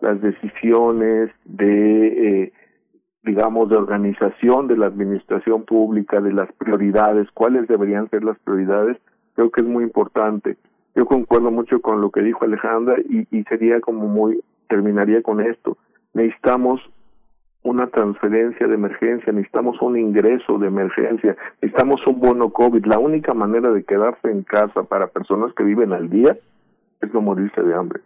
las 0.00 0.20
decisiones 0.20 1.30
de, 1.44 2.42
eh, 2.42 2.52
digamos, 3.22 3.68
de 3.68 3.76
organización 3.76 4.68
de 4.68 4.76
la 4.76 4.86
administración 4.86 5.64
pública, 5.64 6.20
de 6.20 6.32
las 6.32 6.52
prioridades, 6.52 7.28
cuáles 7.32 7.66
deberían 7.68 8.08
ser 8.10 8.24
las 8.24 8.38
prioridades, 8.40 8.96
creo 9.34 9.50
que 9.50 9.60
es 9.60 9.66
muy 9.66 9.84
importante. 9.84 10.56
Yo 10.94 11.06
concuerdo 11.06 11.50
mucho 11.50 11.80
con 11.80 12.00
lo 12.00 12.10
que 12.10 12.22
dijo 12.22 12.44
Alejandra 12.44 12.96
y, 13.08 13.26
y 13.30 13.44
sería 13.44 13.80
como 13.80 14.08
muy, 14.08 14.42
terminaría 14.68 15.22
con 15.22 15.40
esto. 15.40 15.76
Necesitamos 16.14 16.80
una 17.62 17.88
transferencia 17.88 18.66
de 18.66 18.74
emergencia, 18.74 19.32
necesitamos 19.32 19.80
un 19.82 19.98
ingreso 19.98 20.58
de 20.58 20.68
emergencia, 20.68 21.36
necesitamos 21.60 22.06
un 22.06 22.20
bono 22.20 22.50
COVID. 22.50 22.84
La 22.86 22.98
única 22.98 23.34
manera 23.34 23.70
de 23.70 23.84
quedarse 23.84 24.30
en 24.30 24.42
casa 24.42 24.84
para 24.84 25.08
personas 25.08 25.52
que 25.54 25.64
viven 25.64 25.92
al 25.92 26.08
día 26.08 26.36
es 27.00 27.14
no 27.14 27.20
morirse 27.20 27.62
de 27.62 27.74
hambre. 27.74 28.00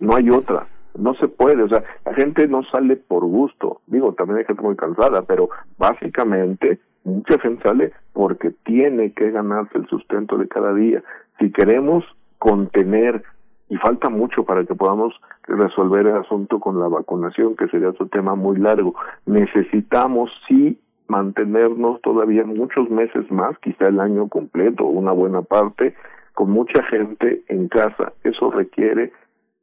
No 0.00 0.14
hay 0.14 0.30
otra, 0.30 0.66
no 0.98 1.14
se 1.14 1.28
puede, 1.28 1.62
o 1.62 1.68
sea, 1.68 1.82
la 2.04 2.14
gente 2.14 2.46
no 2.48 2.62
sale 2.64 2.96
por 2.96 3.24
gusto, 3.24 3.80
digo, 3.86 4.12
también 4.14 4.38
hay 4.38 4.44
gente 4.44 4.62
muy 4.62 4.76
cansada, 4.76 5.22
pero 5.22 5.48
básicamente 5.78 6.78
mucha 7.04 7.38
gente 7.38 7.62
sale 7.62 7.92
porque 8.12 8.50
tiene 8.64 9.12
que 9.12 9.30
ganarse 9.30 9.78
el 9.78 9.86
sustento 9.86 10.36
de 10.36 10.48
cada 10.48 10.74
día. 10.74 11.02
Si 11.38 11.50
queremos 11.52 12.04
contener 12.38 13.22
y 13.68 13.76
falta 13.76 14.08
mucho 14.08 14.44
para 14.44 14.64
que 14.64 14.74
podamos 14.74 15.14
resolver 15.46 16.06
el 16.06 16.16
asunto 16.16 16.58
con 16.60 16.80
la 16.80 16.88
vacunación, 16.88 17.56
que 17.56 17.68
sería 17.68 17.90
otro 17.90 18.06
tema 18.06 18.34
muy 18.34 18.58
largo. 18.58 18.94
Necesitamos 19.26 20.30
sí 20.46 20.78
mantenernos 21.06 22.00
todavía 22.02 22.44
muchos 22.44 22.88
meses 22.90 23.30
más, 23.30 23.58
quizá 23.58 23.88
el 23.88 24.00
año 24.00 24.28
completo, 24.28 24.84
una 24.84 25.12
buena 25.12 25.42
parte, 25.42 25.94
con 26.34 26.50
mucha 26.50 26.82
gente 26.84 27.42
en 27.48 27.68
casa. 27.68 28.12
Eso 28.24 28.50
requiere 28.50 29.12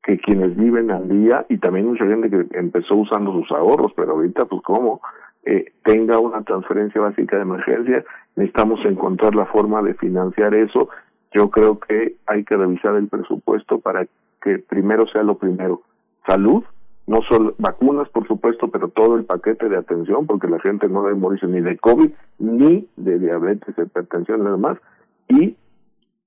que 0.05 0.19
quienes 0.19 0.55
viven 0.55 0.91
al 0.91 1.09
día 1.09 1.47
y 1.49 1.57
también 1.57 1.87
mucha 1.87 2.05
gente 2.05 2.29
que 2.29 2.45
empezó 2.57 2.95
usando 2.95 3.33
sus 3.33 3.51
ahorros, 3.51 3.91
pero 3.95 4.11
ahorita 4.11 4.45
pues 4.45 4.61
como 4.61 5.01
eh, 5.43 5.73
tenga 5.83 6.19
una 6.19 6.43
transferencia 6.43 7.01
básica 7.01 7.37
de 7.37 7.41
emergencia, 7.41 8.05
necesitamos 8.35 8.85
encontrar 8.85 9.33
la 9.33 9.47
forma 9.47 9.81
de 9.81 9.95
financiar 9.95 10.53
eso. 10.53 10.89
Yo 11.33 11.49
creo 11.49 11.79
que 11.79 12.17
hay 12.27 12.43
que 12.43 12.55
revisar 12.55 12.95
el 12.95 13.07
presupuesto 13.07 13.79
para 13.79 14.05
que 14.43 14.59
primero 14.59 15.07
sea 15.07 15.23
lo 15.23 15.39
primero. 15.39 15.81
Salud, 16.27 16.63
no 17.07 17.21
solo 17.23 17.55
vacunas, 17.57 18.07
por 18.09 18.27
supuesto, 18.27 18.67
pero 18.67 18.89
todo 18.89 19.15
el 19.17 19.25
paquete 19.25 19.69
de 19.69 19.77
atención, 19.77 20.27
porque 20.27 20.47
la 20.47 20.59
gente 20.59 20.87
no 20.87 21.01
debe 21.01 21.15
morirse 21.15 21.47
ni 21.47 21.61
de 21.61 21.77
COVID, 21.77 22.11
ni 22.37 22.87
de 22.95 23.17
diabetes, 23.17 23.75
hipertensión, 23.75 24.43
nada 24.43 24.57
más, 24.57 24.77
y 25.29 25.55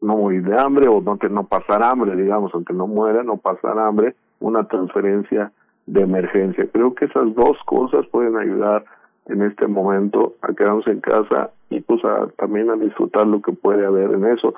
no 0.00 0.16
morir 0.16 0.44
de 0.44 0.58
hambre 0.58 0.88
o 0.88 1.00
no, 1.00 1.18
no 1.30 1.44
pasar 1.44 1.82
hambre, 1.82 2.16
digamos, 2.16 2.52
aunque 2.54 2.72
no 2.72 2.86
muera, 2.86 3.22
no 3.22 3.36
pasar 3.36 3.78
hambre, 3.78 4.14
una 4.40 4.64
transferencia 4.64 5.52
de 5.86 6.02
emergencia. 6.02 6.68
Creo 6.72 6.94
que 6.94 7.06
esas 7.06 7.34
dos 7.34 7.56
cosas 7.64 8.06
pueden 8.06 8.36
ayudar 8.36 8.84
en 9.26 9.42
este 9.42 9.66
momento 9.66 10.34
a 10.42 10.52
quedarnos 10.52 10.86
en 10.86 11.00
casa 11.00 11.50
y 11.70 11.80
pues 11.80 12.00
también 12.36 12.70
a 12.70 12.76
disfrutar 12.76 13.26
lo 13.26 13.42
que 13.42 13.52
puede 13.52 13.84
haber 13.86 14.12
en 14.12 14.26
eso. 14.26 14.54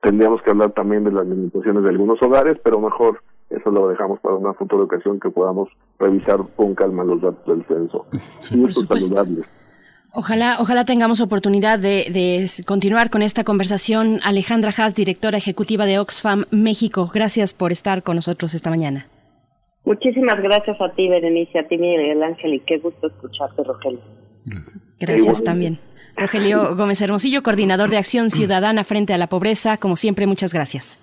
Tendríamos 0.00 0.42
que 0.42 0.50
hablar 0.50 0.72
también 0.72 1.04
de 1.04 1.12
las 1.12 1.26
limitaciones 1.26 1.82
de 1.82 1.90
algunos 1.90 2.20
hogares, 2.22 2.58
pero 2.64 2.80
mejor 2.80 3.20
eso 3.50 3.70
lo 3.70 3.88
dejamos 3.88 4.20
para 4.20 4.36
una 4.36 4.54
futura 4.54 4.84
ocasión 4.84 5.20
que 5.20 5.30
podamos 5.30 5.68
revisar 5.98 6.38
con 6.56 6.74
calma 6.74 7.04
los 7.04 7.20
datos 7.20 7.46
del 7.46 7.64
censo. 7.66 8.06
Sí, 8.40 8.64
Ojalá, 10.12 10.56
ojalá 10.58 10.84
tengamos 10.84 11.20
oportunidad 11.20 11.78
de, 11.78 12.10
de, 12.10 12.46
continuar 12.66 13.10
con 13.10 13.22
esta 13.22 13.44
conversación. 13.44 14.20
Alejandra 14.24 14.72
Haas, 14.76 14.94
directora 14.94 15.38
ejecutiva 15.38 15.86
de 15.86 15.98
Oxfam 15.98 16.46
México, 16.50 17.10
gracias 17.12 17.54
por 17.54 17.70
estar 17.70 18.02
con 18.02 18.16
nosotros 18.16 18.54
esta 18.54 18.70
mañana. 18.70 19.06
Muchísimas 19.84 20.40
gracias 20.42 20.80
a 20.80 20.92
ti, 20.92 21.08
Berenice, 21.08 21.58
a 21.58 21.66
ti, 21.66 21.78
Miguel 21.78 22.22
Ángel, 22.22 22.54
y 22.54 22.60
qué 22.60 22.78
gusto 22.78 23.06
escucharte, 23.06 23.62
Rogelio. 23.64 24.00
Gracias 24.98 25.42
también. 25.42 25.78
Rogelio 26.16 26.76
Gómez 26.76 27.00
Hermosillo, 27.00 27.42
coordinador 27.42 27.88
de 27.90 27.96
Acción 27.96 28.30
Ciudadana 28.30 28.84
frente 28.84 29.14
a 29.14 29.18
la 29.18 29.28
pobreza. 29.28 29.78
Como 29.78 29.96
siempre, 29.96 30.26
muchas 30.26 30.52
gracias. 30.52 30.98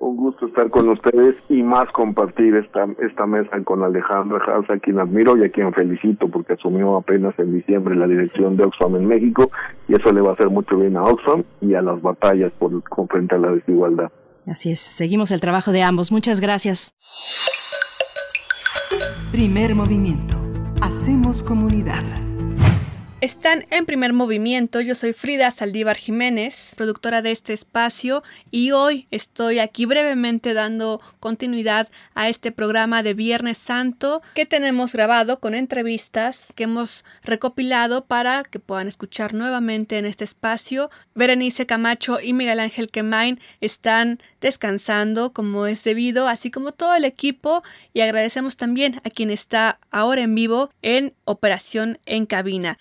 Un 0.00 0.16
gusto 0.16 0.46
estar 0.46 0.70
con 0.70 0.88
ustedes 0.88 1.34
y 1.50 1.62
más 1.62 1.86
compartir 1.90 2.56
esta, 2.56 2.86
esta 3.00 3.26
mesa 3.26 3.62
con 3.64 3.82
Alejandra 3.82 4.42
Haas, 4.46 4.70
a 4.70 4.78
quien 4.78 4.98
admiro 4.98 5.36
y 5.36 5.44
a 5.44 5.50
quien 5.50 5.74
felicito 5.74 6.26
porque 6.28 6.54
asumió 6.54 6.96
apenas 6.96 7.38
en 7.38 7.54
diciembre 7.54 7.94
la 7.94 8.06
dirección 8.06 8.56
de 8.56 8.64
Oxfam 8.64 8.96
en 8.96 9.06
México 9.06 9.50
y 9.88 9.94
eso 9.94 10.10
le 10.10 10.22
va 10.22 10.30
a 10.30 10.32
hacer 10.32 10.48
mucho 10.48 10.78
bien 10.78 10.96
a 10.96 11.04
Oxfam 11.04 11.44
y 11.60 11.74
a 11.74 11.82
las 11.82 12.00
batallas 12.00 12.50
por, 12.58 12.82
frente 13.10 13.34
a 13.34 13.38
la 13.38 13.52
desigualdad. 13.52 14.10
Así 14.46 14.70
es, 14.72 14.80
seguimos 14.80 15.32
el 15.32 15.40
trabajo 15.42 15.70
de 15.70 15.82
ambos. 15.82 16.10
Muchas 16.10 16.40
gracias. 16.40 16.94
Primer 19.32 19.74
movimiento. 19.74 20.36
Hacemos 20.80 21.42
comunidad. 21.42 22.02
Están 23.20 23.66
en 23.68 23.84
primer 23.84 24.14
movimiento. 24.14 24.80
Yo 24.80 24.94
soy 24.94 25.12
Frida 25.12 25.50
Saldívar 25.50 25.96
Jiménez, 25.96 26.72
productora 26.78 27.20
de 27.20 27.32
este 27.32 27.52
espacio, 27.52 28.22
y 28.50 28.70
hoy 28.70 29.08
estoy 29.10 29.58
aquí 29.58 29.84
brevemente 29.84 30.54
dando 30.54 31.02
continuidad 31.20 31.90
a 32.14 32.30
este 32.30 32.50
programa 32.50 33.02
de 33.02 33.12
Viernes 33.12 33.58
Santo 33.58 34.22
que 34.34 34.46
tenemos 34.46 34.94
grabado 34.94 35.38
con 35.38 35.54
entrevistas 35.54 36.54
que 36.56 36.64
hemos 36.64 37.04
recopilado 37.22 38.06
para 38.06 38.42
que 38.42 38.58
puedan 38.58 38.88
escuchar 38.88 39.34
nuevamente 39.34 39.98
en 39.98 40.06
este 40.06 40.24
espacio. 40.24 40.88
Berenice 41.14 41.66
Camacho 41.66 42.20
y 42.22 42.32
Miguel 42.32 42.58
Ángel 42.58 42.90
Quemain 42.90 43.38
están 43.60 44.18
descansando 44.40 45.34
como 45.34 45.66
es 45.66 45.84
debido, 45.84 46.26
así 46.26 46.50
como 46.50 46.72
todo 46.72 46.94
el 46.94 47.04
equipo, 47.04 47.62
y 47.92 48.00
agradecemos 48.00 48.56
también 48.56 49.02
a 49.04 49.10
quien 49.10 49.30
está 49.30 49.78
ahora 49.90 50.22
en 50.22 50.34
vivo 50.34 50.70
en 50.80 51.12
Operación 51.26 51.98
en 52.06 52.24
Cabina. 52.24 52.78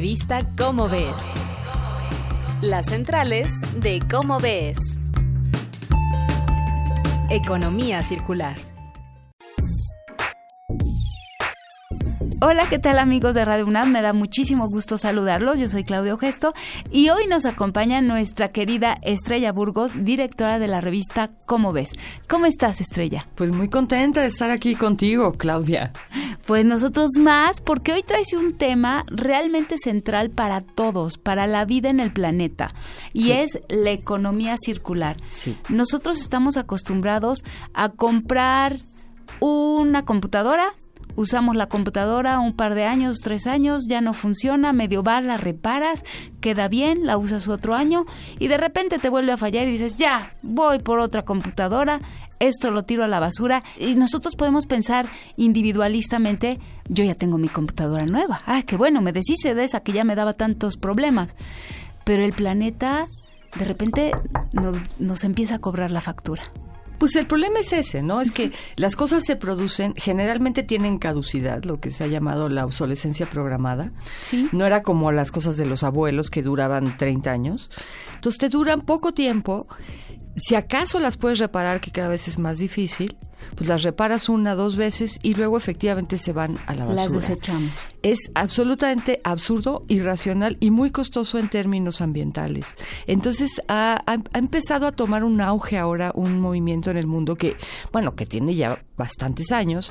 Revista 0.00 0.46
Cómo 0.56 0.88
Ves. 0.88 1.34
Las 2.62 2.86
centrales 2.86 3.52
de 3.76 4.00
Cómo 4.10 4.40
Ves. 4.40 4.96
Economía 7.28 8.02
circular. 8.02 8.69
Hola, 12.42 12.66
¿qué 12.70 12.78
tal 12.78 12.98
amigos 12.98 13.34
de 13.34 13.44
Radio 13.44 13.66
UNAM? 13.66 13.92
Me 13.92 14.00
da 14.00 14.14
muchísimo 14.14 14.66
gusto 14.68 14.96
saludarlos. 14.96 15.58
Yo 15.58 15.68
soy 15.68 15.84
Claudio 15.84 16.16
Gesto 16.16 16.54
y 16.90 17.10
hoy 17.10 17.26
nos 17.26 17.44
acompaña 17.44 18.00
nuestra 18.00 18.48
querida 18.50 18.96
Estrella 19.02 19.52
Burgos, 19.52 19.92
directora 19.94 20.58
de 20.58 20.66
la 20.66 20.80
revista 20.80 21.32
Cómo 21.44 21.72
ves. 21.74 21.92
¿Cómo 22.30 22.46
estás, 22.46 22.80
Estrella? 22.80 23.26
Pues 23.34 23.52
muy 23.52 23.68
contenta 23.68 24.22
de 24.22 24.28
estar 24.28 24.50
aquí 24.50 24.74
contigo, 24.74 25.32
Claudia. 25.32 25.92
Pues 26.46 26.64
nosotros 26.64 27.10
más, 27.20 27.60
porque 27.60 27.92
hoy 27.92 28.02
traes 28.02 28.32
un 28.32 28.56
tema 28.56 29.04
realmente 29.08 29.76
central 29.76 30.30
para 30.30 30.62
todos, 30.62 31.18
para 31.18 31.46
la 31.46 31.66
vida 31.66 31.90
en 31.90 32.00
el 32.00 32.10
planeta, 32.10 32.68
y 33.12 33.24
Sí. 33.24 33.32
es 33.32 33.60
la 33.68 33.90
economía 33.90 34.56
circular. 34.58 35.18
Sí. 35.30 35.58
Nosotros 35.68 36.18
estamos 36.20 36.56
acostumbrados 36.56 37.44
a 37.74 37.90
comprar 37.90 38.76
una 39.40 40.04
computadora, 40.04 40.72
usamos 41.16 41.56
la 41.56 41.68
computadora 41.68 42.40
un 42.40 42.54
par 42.54 42.74
de 42.74 42.84
años, 42.84 43.18
tres 43.20 43.46
años, 43.46 43.86
ya 43.88 44.00
no 44.00 44.12
funciona, 44.12 44.72
medio 44.72 45.02
va, 45.02 45.20
la 45.20 45.36
reparas, 45.36 46.04
queda 46.40 46.68
bien, 46.68 47.06
la 47.06 47.16
usas 47.16 47.48
otro 47.48 47.74
año 47.74 48.04
y 48.38 48.48
de 48.48 48.56
repente 48.56 48.98
te 48.98 49.08
vuelve 49.08 49.32
a 49.32 49.36
fallar 49.36 49.66
y 49.66 49.72
dices, 49.72 49.96
ya, 49.96 50.34
voy 50.42 50.78
por 50.78 50.98
otra 50.98 51.24
computadora, 51.24 52.00
esto 52.38 52.70
lo 52.70 52.84
tiro 52.84 53.04
a 53.04 53.08
la 53.08 53.20
basura. 53.20 53.62
Y 53.78 53.94
nosotros 53.94 54.34
podemos 54.34 54.66
pensar 54.66 55.06
individualistamente, 55.36 56.58
yo 56.88 57.04
ya 57.04 57.14
tengo 57.14 57.38
mi 57.38 57.48
computadora 57.48 58.06
nueva, 58.06 58.42
ah, 58.46 58.62
qué 58.66 58.76
bueno, 58.76 59.02
me 59.02 59.12
deshice 59.12 59.54
de 59.54 59.64
esa 59.64 59.80
que 59.80 59.92
ya 59.92 60.04
me 60.04 60.16
daba 60.16 60.32
tantos 60.32 60.76
problemas, 60.76 61.36
pero 62.04 62.24
el 62.24 62.32
planeta 62.32 63.06
de 63.58 63.64
repente 63.64 64.12
nos, 64.52 64.80
nos 64.98 65.24
empieza 65.24 65.56
a 65.56 65.58
cobrar 65.58 65.90
la 65.90 66.00
factura. 66.00 66.42
Pues 67.00 67.16
el 67.16 67.26
problema 67.26 67.60
es 67.60 67.72
ese, 67.72 68.02
¿no? 68.02 68.20
Es 68.20 68.30
que 68.30 68.52
las 68.76 68.94
cosas 68.94 69.24
se 69.24 69.34
producen, 69.34 69.94
generalmente 69.96 70.62
tienen 70.62 70.98
caducidad, 70.98 71.64
lo 71.64 71.80
que 71.80 71.88
se 71.88 72.04
ha 72.04 72.08
llamado 72.08 72.50
la 72.50 72.66
obsolescencia 72.66 73.24
programada. 73.24 73.90
Sí. 74.20 74.50
No 74.52 74.66
era 74.66 74.82
como 74.82 75.10
las 75.10 75.32
cosas 75.32 75.56
de 75.56 75.64
los 75.64 75.82
abuelos 75.82 76.28
que 76.28 76.42
duraban 76.42 76.98
30 76.98 77.30
años. 77.30 77.70
Entonces 78.16 78.38
te 78.38 78.50
duran 78.50 78.82
poco 78.82 79.14
tiempo. 79.14 79.66
Si 80.36 80.56
acaso 80.56 81.00
las 81.00 81.16
puedes 81.16 81.38
reparar, 81.38 81.80
que 81.80 81.90
cada 81.90 82.10
vez 82.10 82.28
es 82.28 82.38
más 82.38 82.58
difícil, 82.58 83.16
pues 83.56 83.68
las 83.68 83.82
reparas 83.82 84.28
una, 84.28 84.54
dos 84.54 84.76
veces 84.76 85.18
y 85.22 85.34
luego 85.34 85.56
efectivamente 85.56 86.16
se 86.18 86.32
van 86.32 86.58
a 86.66 86.74
la 86.74 86.84
basura. 86.84 87.02
Las 87.04 87.12
desechamos. 87.12 87.88
es 88.02 88.30
absolutamente 88.34 89.20
absurdo, 89.24 89.84
irracional 89.88 90.56
y 90.60 90.70
muy 90.70 90.90
costoso 90.90 91.38
en 91.38 91.48
términos 91.48 92.00
ambientales. 92.00 92.74
Entonces 93.06 93.60
ha, 93.68 94.02
ha- 94.06 94.22
ha 94.32 94.38
empezado 94.38 94.86
a 94.86 94.92
tomar 94.92 95.24
un 95.24 95.40
auge 95.40 95.78
ahora 95.78 96.12
un 96.14 96.40
movimiento 96.40 96.90
en 96.90 96.96
el 96.96 97.06
mundo 97.06 97.36
que, 97.36 97.56
bueno, 97.92 98.14
que 98.14 98.26
tiene 98.26 98.54
ya 98.54 98.82
bastantes 98.96 99.50
años, 99.52 99.90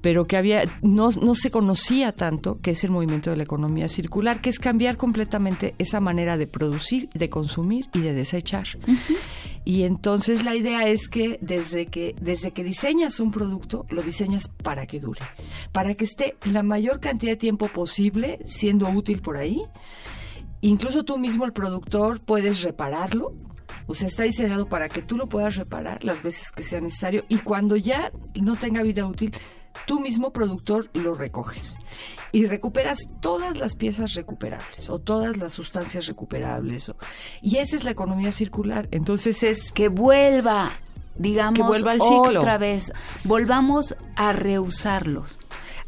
pero 0.00 0.26
que 0.26 0.36
había 0.36 0.64
no, 0.82 1.10
no 1.10 1.34
se 1.34 1.50
conocía 1.50 2.12
tanto, 2.12 2.60
que 2.60 2.70
es 2.70 2.84
el 2.84 2.90
movimiento 2.90 3.30
de 3.30 3.36
la 3.36 3.42
economía 3.42 3.88
circular, 3.88 4.40
que 4.40 4.50
es 4.50 4.58
cambiar 4.58 4.96
completamente 4.96 5.74
esa 5.78 6.00
manera 6.00 6.36
de 6.36 6.46
producir, 6.46 7.08
de 7.12 7.28
consumir 7.28 7.88
y 7.92 8.00
de 8.00 8.14
desechar. 8.14 8.66
Y 9.64 9.82
entonces 9.82 10.44
la 10.44 10.54
idea 10.54 10.86
es 10.88 11.08
que 11.08 11.38
desde 11.42 11.86
que 11.86 12.14
desde 12.20 12.52
que 12.52 12.62
diseñas 12.86 13.18
un 13.18 13.32
producto, 13.32 13.84
lo 13.90 14.00
diseñas 14.00 14.46
para 14.46 14.86
que 14.86 15.00
dure, 15.00 15.20
para 15.72 15.96
que 15.96 16.04
esté 16.04 16.36
la 16.44 16.62
mayor 16.62 17.00
cantidad 17.00 17.32
de 17.32 17.36
tiempo 17.36 17.66
posible 17.66 18.38
siendo 18.44 18.88
útil 18.88 19.22
por 19.22 19.38
ahí. 19.38 19.64
Incluso 20.60 21.02
tú 21.02 21.18
mismo 21.18 21.44
el 21.44 21.52
productor 21.52 22.24
puedes 22.24 22.62
repararlo. 22.62 23.34
O 23.88 23.94
sea, 23.94 24.06
está 24.06 24.22
diseñado 24.22 24.68
para 24.68 24.88
que 24.88 25.02
tú 25.02 25.16
lo 25.16 25.28
puedas 25.28 25.56
reparar 25.56 26.04
las 26.04 26.22
veces 26.22 26.52
que 26.52 26.62
sea 26.62 26.80
necesario 26.80 27.24
y 27.28 27.38
cuando 27.38 27.76
ya 27.76 28.12
no 28.40 28.54
tenga 28.54 28.82
vida 28.82 29.04
útil, 29.04 29.32
tú 29.84 29.98
mismo 29.98 30.32
productor 30.32 30.88
lo 30.94 31.14
recoges 31.14 31.78
y 32.30 32.46
recuperas 32.46 33.00
todas 33.20 33.58
las 33.58 33.74
piezas 33.74 34.14
recuperables 34.14 34.88
o 34.90 35.00
todas 35.00 35.38
las 35.38 35.52
sustancias 35.52 36.06
recuperables. 36.06 36.92
y 37.42 37.56
esa 37.56 37.74
es 37.74 37.82
la 37.82 37.90
economía 37.90 38.30
circular. 38.30 38.86
Entonces 38.92 39.42
es... 39.42 39.72
Que 39.72 39.88
vuelva, 39.88 40.72
digamos, 41.18 41.84
al 41.84 42.00
ciclo. 42.00 42.40
otra 42.40 42.58
vez. 42.58 42.92
Volvamos 43.24 43.96
a 44.14 44.32
reusarlos. 44.32 45.38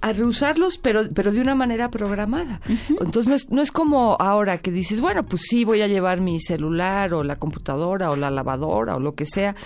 a 0.01 0.13
reusarlos, 0.13 0.79
pero, 0.79 1.09
pero 1.13 1.33
de 1.33 1.41
una 1.41 1.57
manera 1.57 1.91
programada. 1.91 2.61
Entonces 2.89 3.27
no 3.27 3.35
es, 3.35 3.51
no 3.51 3.63
es 3.63 3.73
como 3.73 4.17
ahora 4.21 4.59
que 4.59 4.71
dices, 4.71 5.01
bueno, 5.01 5.27
pues 5.27 5.43
sí, 5.49 5.65
voy 5.65 5.83
a 5.83 5.89
llevar 5.89 6.21
mi 6.21 6.39
celular 6.41 7.15
o 7.15 7.25
la 7.25 7.37
computadora 7.37 8.11
o 8.11 8.17
la 8.17 8.31
lavadora 8.31 8.97
o 8.97 9.01
lo 9.01 9.15
que 9.15 9.27
sea, 9.27 9.57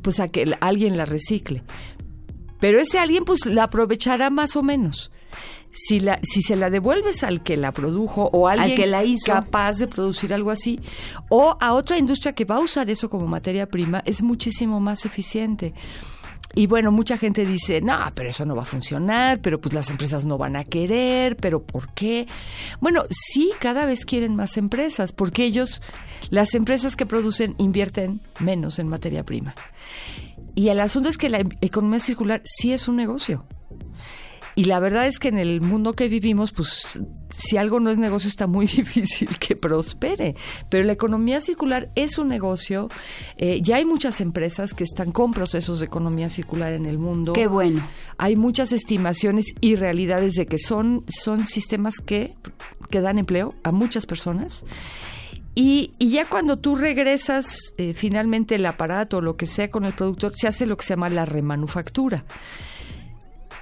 pues 0.00 0.18
a 0.18 0.28
que 0.28 0.56
alguien 0.60 0.96
la 0.96 1.04
recicle. 1.04 1.62
Pero 2.58 2.80
ese 2.80 2.98
alguien 2.98 3.24
pues 3.24 3.44
la 3.44 3.64
aprovechará 3.64 4.30
más 4.30 4.56
o 4.56 4.62
menos. 4.62 5.12
Si, 5.74 6.00
la, 6.00 6.20
si 6.22 6.42
se 6.42 6.54
la 6.56 6.68
devuelves 6.68 7.22
al 7.22 7.42
que 7.42 7.56
la 7.56 7.72
produjo 7.72 8.28
o 8.32 8.46
a 8.48 8.52
Al 8.52 8.60
alguien 8.60 8.76
que 8.76 8.86
la 8.86 9.04
hizo. 9.04 9.32
capaz 9.32 9.78
de 9.78 9.86
producir 9.88 10.34
algo 10.34 10.50
así, 10.50 10.80
o 11.30 11.56
a 11.60 11.72
otra 11.72 11.96
industria 11.98 12.34
que 12.34 12.44
va 12.44 12.56
a 12.56 12.60
usar 12.60 12.90
eso 12.90 13.08
como 13.08 13.26
materia 13.26 13.66
prima, 13.66 14.02
es 14.04 14.22
muchísimo 14.22 14.80
más 14.80 15.06
eficiente. 15.06 15.72
Y 16.54 16.66
bueno, 16.66 16.92
mucha 16.92 17.16
gente 17.16 17.46
dice, 17.46 17.80
no, 17.80 17.96
pero 18.14 18.28
eso 18.28 18.44
no 18.44 18.54
va 18.54 18.60
a 18.62 18.66
funcionar, 18.66 19.40
pero 19.40 19.58
pues 19.58 19.72
las 19.72 19.88
empresas 19.88 20.26
no 20.26 20.36
van 20.36 20.56
a 20.56 20.64
querer, 20.64 21.36
pero 21.36 21.62
¿por 21.62 21.88
qué? 21.94 22.26
Bueno, 22.78 23.04
sí, 23.08 23.50
cada 23.58 23.86
vez 23.86 24.04
quieren 24.04 24.36
más 24.36 24.58
empresas, 24.58 25.12
porque 25.12 25.44
ellos, 25.46 25.80
las 26.28 26.54
empresas 26.54 26.94
que 26.94 27.06
producen, 27.06 27.54
invierten 27.56 28.20
menos 28.38 28.78
en 28.78 28.88
materia 28.88 29.24
prima. 29.24 29.54
Y 30.54 30.68
el 30.68 30.80
asunto 30.80 31.08
es 31.08 31.16
que 31.16 31.30
la 31.30 31.38
em- 31.38 31.48
economía 31.62 32.00
circular 32.00 32.42
sí 32.44 32.74
es 32.74 32.86
un 32.86 32.96
negocio. 32.96 33.46
Y 34.54 34.64
la 34.64 34.80
verdad 34.80 35.06
es 35.06 35.18
que 35.18 35.28
en 35.28 35.38
el 35.38 35.60
mundo 35.60 35.94
que 35.94 36.08
vivimos, 36.08 36.52
pues 36.52 37.00
si 37.30 37.56
algo 37.56 37.80
no 37.80 37.90
es 37.90 37.98
negocio 37.98 38.28
está 38.28 38.46
muy 38.46 38.66
difícil 38.66 39.28
que 39.38 39.56
prospere. 39.56 40.36
Pero 40.68 40.84
la 40.84 40.92
economía 40.92 41.40
circular 41.40 41.90
es 41.94 42.18
un 42.18 42.28
negocio. 42.28 42.88
Eh, 43.36 43.60
ya 43.62 43.76
hay 43.76 43.84
muchas 43.84 44.20
empresas 44.20 44.74
que 44.74 44.84
están 44.84 45.12
con 45.12 45.32
procesos 45.32 45.80
de 45.80 45.86
economía 45.86 46.28
circular 46.28 46.72
en 46.72 46.86
el 46.86 46.98
mundo. 46.98 47.32
Qué 47.32 47.46
bueno. 47.46 47.82
Hay 48.18 48.36
muchas 48.36 48.72
estimaciones 48.72 49.46
y 49.60 49.76
realidades 49.76 50.34
de 50.34 50.46
que 50.46 50.58
son, 50.58 51.04
son 51.08 51.46
sistemas 51.46 51.96
que, 51.96 52.34
que 52.90 53.00
dan 53.00 53.18
empleo 53.18 53.54
a 53.62 53.72
muchas 53.72 54.06
personas. 54.06 54.64
Y, 55.54 55.92
y 55.98 56.10
ya 56.10 56.26
cuando 56.26 56.58
tú 56.58 56.76
regresas 56.76 57.74
eh, 57.76 57.92
finalmente 57.92 58.54
el 58.54 58.64
aparato 58.64 59.18
o 59.18 59.20
lo 59.20 59.36
que 59.36 59.46
sea 59.46 59.70
con 59.70 59.84
el 59.84 59.92
productor, 59.92 60.34
se 60.34 60.48
hace 60.48 60.64
lo 60.64 60.76
que 60.76 60.84
se 60.84 60.90
llama 60.90 61.10
la 61.10 61.26
remanufactura, 61.26 62.24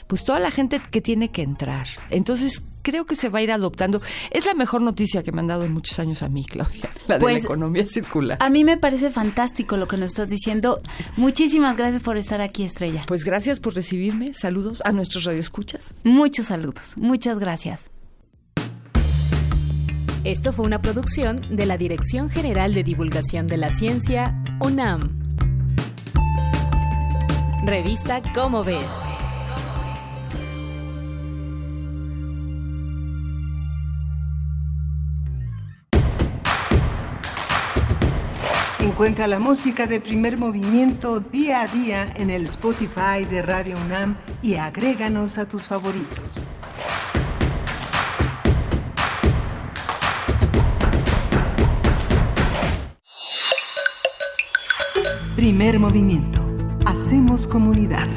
pues 0.07 0.25
toda 0.25 0.39
la 0.41 0.51
gente 0.51 0.81
que 0.91 1.01
tiene 1.01 1.31
que 1.31 1.43
entrar. 1.43 1.87
Entonces 2.11 2.63
creo 2.83 3.05
que 3.05 3.17
se 3.17 3.29
va 3.29 3.41
a 3.41 3.43
ir 3.43 3.53
adoptando. 3.53 4.01
Es 4.31 4.47
la 4.47 4.55
mejor 4.55 4.83
noticia 4.83 5.23
que 5.23 5.33
me 5.33 5.41
han 5.41 5.47
dado 5.47 5.65
en 5.65 5.73
muchos 5.73 5.99
años 5.99 6.23
a 6.23 6.29
mí, 6.29 6.45
Claudia, 6.45 6.91
la 7.07 7.17
de 7.17 7.21
la 7.25 7.31
Pues, 7.31 7.45
economía 7.45 7.87
circular. 7.87 8.39
A 8.41 8.51
mí 8.51 8.65
me 8.65 8.77
parece 8.79 9.11
fantástico 9.11 9.77
lo 9.77 9.89
que 9.89 9.97
nos 9.97 10.07
estás 10.07 10.29
diciendo. 10.29 10.81
Muchísimas 11.17 11.77
gracias 11.77 12.03
por 12.03 12.17
estar 12.17 12.41
aquí, 12.41 12.65
Estrella. 12.65 13.05
Pues 13.07 13.25
gracias 13.25 13.61
por 13.61 13.75
recibirme. 13.75 14.33
Saludos 14.35 14.83
a 14.85 14.93
nuestros 14.93 15.25
radioescuchas. 15.25 15.93
Muchos 16.05 16.47
saludos. 16.47 16.97
Muchas 16.97 17.39
gracias. 17.39 17.91
Esto 20.29 20.53
fue 20.53 20.67
una 20.67 20.83
producción 20.83 21.57
de 21.57 21.65
la 21.65 21.79
Dirección 21.79 22.29
General 22.29 22.75
de 22.75 22.83
Divulgación 22.83 23.47
de 23.47 23.57
la 23.57 23.71
Ciencia, 23.71 24.39
UNAM. 24.61 25.01
Revista 27.65 28.21
Cómo 28.35 28.63
ves. 28.63 28.85
Encuentra 38.81 39.29
la 39.29 39.39
música 39.39 39.87
de 39.87 39.99
primer 39.99 40.37
movimiento 40.37 41.21
día 41.21 41.63
a 41.63 41.69
día 41.69 42.07
en 42.17 42.29
el 42.29 42.45
Spotify 42.45 43.25
de 43.31 43.41
Radio 43.41 43.79
UNAM 43.79 44.19
y 44.43 44.57
agréganos 44.57 45.39
a 45.39 45.49
tus 45.49 45.69
favoritos. 45.69 46.45
Primer 55.39 55.79
movimiento. 55.79 56.41
Hacemos 56.85 57.47
comunidad. 57.47 58.09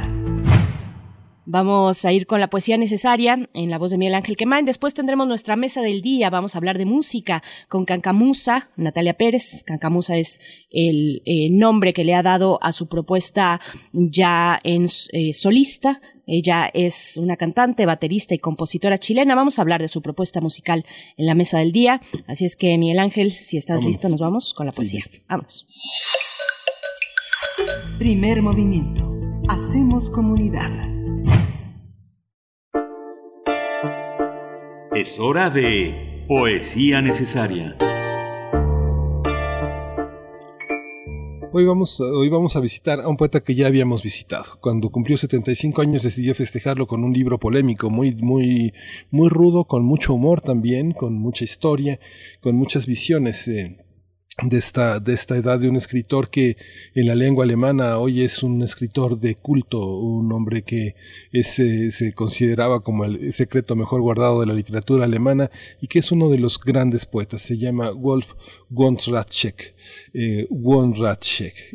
Vamos 1.45 2.03
a 2.03 2.11
ir 2.11 2.25
con 2.25 2.39
la 2.39 2.49
poesía 2.49 2.77
necesaria 2.79 3.47
en 3.53 3.69
la 3.69 3.77
voz 3.77 3.91
de 3.91 3.99
Miguel 3.99 4.15
Ángel 4.15 4.35
Quemain. 4.35 4.65
Después 4.65 4.95
tendremos 4.95 5.27
nuestra 5.27 5.55
mesa 5.55 5.83
del 5.83 6.01
día. 6.01 6.31
Vamos 6.31 6.55
a 6.55 6.57
hablar 6.57 6.79
de 6.79 6.85
música 6.85 7.43
con 7.69 7.85
Cancamusa, 7.85 8.71
Natalia 8.75 9.13
Pérez. 9.13 9.63
Cancamusa 9.63 10.17
es 10.17 10.41
el 10.71 11.21
eh, 11.27 11.51
nombre 11.51 11.93
que 11.93 12.03
le 12.03 12.15
ha 12.15 12.23
dado 12.23 12.57
a 12.63 12.71
su 12.71 12.87
propuesta 12.87 13.61
ya 13.93 14.59
en 14.63 14.87
eh, 15.11 15.33
solista. 15.33 16.01
Ella 16.25 16.71
es 16.73 17.17
una 17.17 17.37
cantante, 17.37 17.85
baterista 17.85 18.33
y 18.33 18.39
compositora 18.39 18.97
chilena. 18.97 19.35
Vamos 19.35 19.59
a 19.59 19.61
hablar 19.61 19.79
de 19.79 19.89
su 19.89 20.01
propuesta 20.01 20.41
musical 20.41 20.87
en 21.17 21.27
la 21.27 21.35
mesa 21.35 21.59
del 21.59 21.71
día. 21.71 22.01
Así 22.25 22.45
es 22.45 22.55
que, 22.55 22.75
Miguel 22.79 22.97
Ángel, 22.97 23.31
si 23.31 23.57
estás 23.57 23.81
Vamos. 23.81 23.93
listo, 23.93 24.09
nos 24.09 24.19
vamos 24.19 24.55
con 24.55 24.65
la 24.65 24.71
Sí, 24.71 24.77
poesía. 24.77 24.99
listo. 25.01 25.19
Vamos. 25.29 25.67
Primer 27.97 28.41
movimiento. 28.41 29.03
Hacemos 29.47 30.09
comunidad. 30.09 30.71
Es 34.95 35.19
hora 35.19 35.49
de 35.49 36.25
Poesía 36.27 37.01
Necesaria. 37.01 37.75
Hoy 41.53 41.65
vamos, 41.65 41.99
hoy 41.99 42.29
vamos 42.29 42.55
a 42.55 42.61
visitar 42.61 43.01
a 43.01 43.09
un 43.09 43.17
poeta 43.17 43.41
que 43.41 43.55
ya 43.55 43.67
habíamos 43.67 44.03
visitado. 44.03 44.57
Cuando 44.61 44.89
cumplió 44.89 45.17
75 45.17 45.81
años 45.81 46.01
decidió 46.01 46.33
festejarlo 46.33 46.87
con 46.87 47.03
un 47.03 47.11
libro 47.11 47.39
polémico, 47.39 47.89
muy, 47.89 48.15
muy, 48.15 48.73
muy 49.09 49.27
rudo, 49.27 49.65
con 49.65 49.83
mucho 49.83 50.13
humor 50.13 50.39
también, 50.39 50.91
con 50.91 51.13
mucha 51.13 51.43
historia, 51.43 51.99
con 52.39 52.55
muchas 52.55 52.85
visiones. 52.85 53.47
eh, 53.49 53.77
de 54.37 54.57
esta, 54.57 54.99
de 54.99 55.13
esta 55.13 55.35
edad 55.35 55.59
de 55.59 55.69
un 55.69 55.75
escritor 55.75 56.29
que 56.29 56.57
en 56.95 57.07
la 57.07 57.15
lengua 57.15 57.43
alemana 57.43 57.97
hoy 57.97 58.21
es 58.23 58.43
un 58.43 58.61
escritor 58.61 59.19
de 59.19 59.35
culto, 59.35 59.85
un 59.85 60.31
hombre 60.31 60.63
que 60.63 60.95
es, 61.31 61.47
se 61.49 62.13
consideraba 62.13 62.79
como 62.81 63.05
el 63.05 63.33
secreto 63.33 63.75
mejor 63.75 64.01
guardado 64.01 64.39
de 64.39 64.47
la 64.47 64.53
literatura 64.53 65.05
alemana 65.05 65.51
y 65.81 65.87
que 65.87 65.99
es 65.99 66.11
uno 66.11 66.29
de 66.29 66.39
los 66.39 66.59
grandes 66.59 67.05
poetas. 67.05 67.41
Se 67.41 67.57
llama 67.57 67.91
Wolf 67.91 68.33
Wondratschek, 68.69 69.75
eh, 70.13 70.47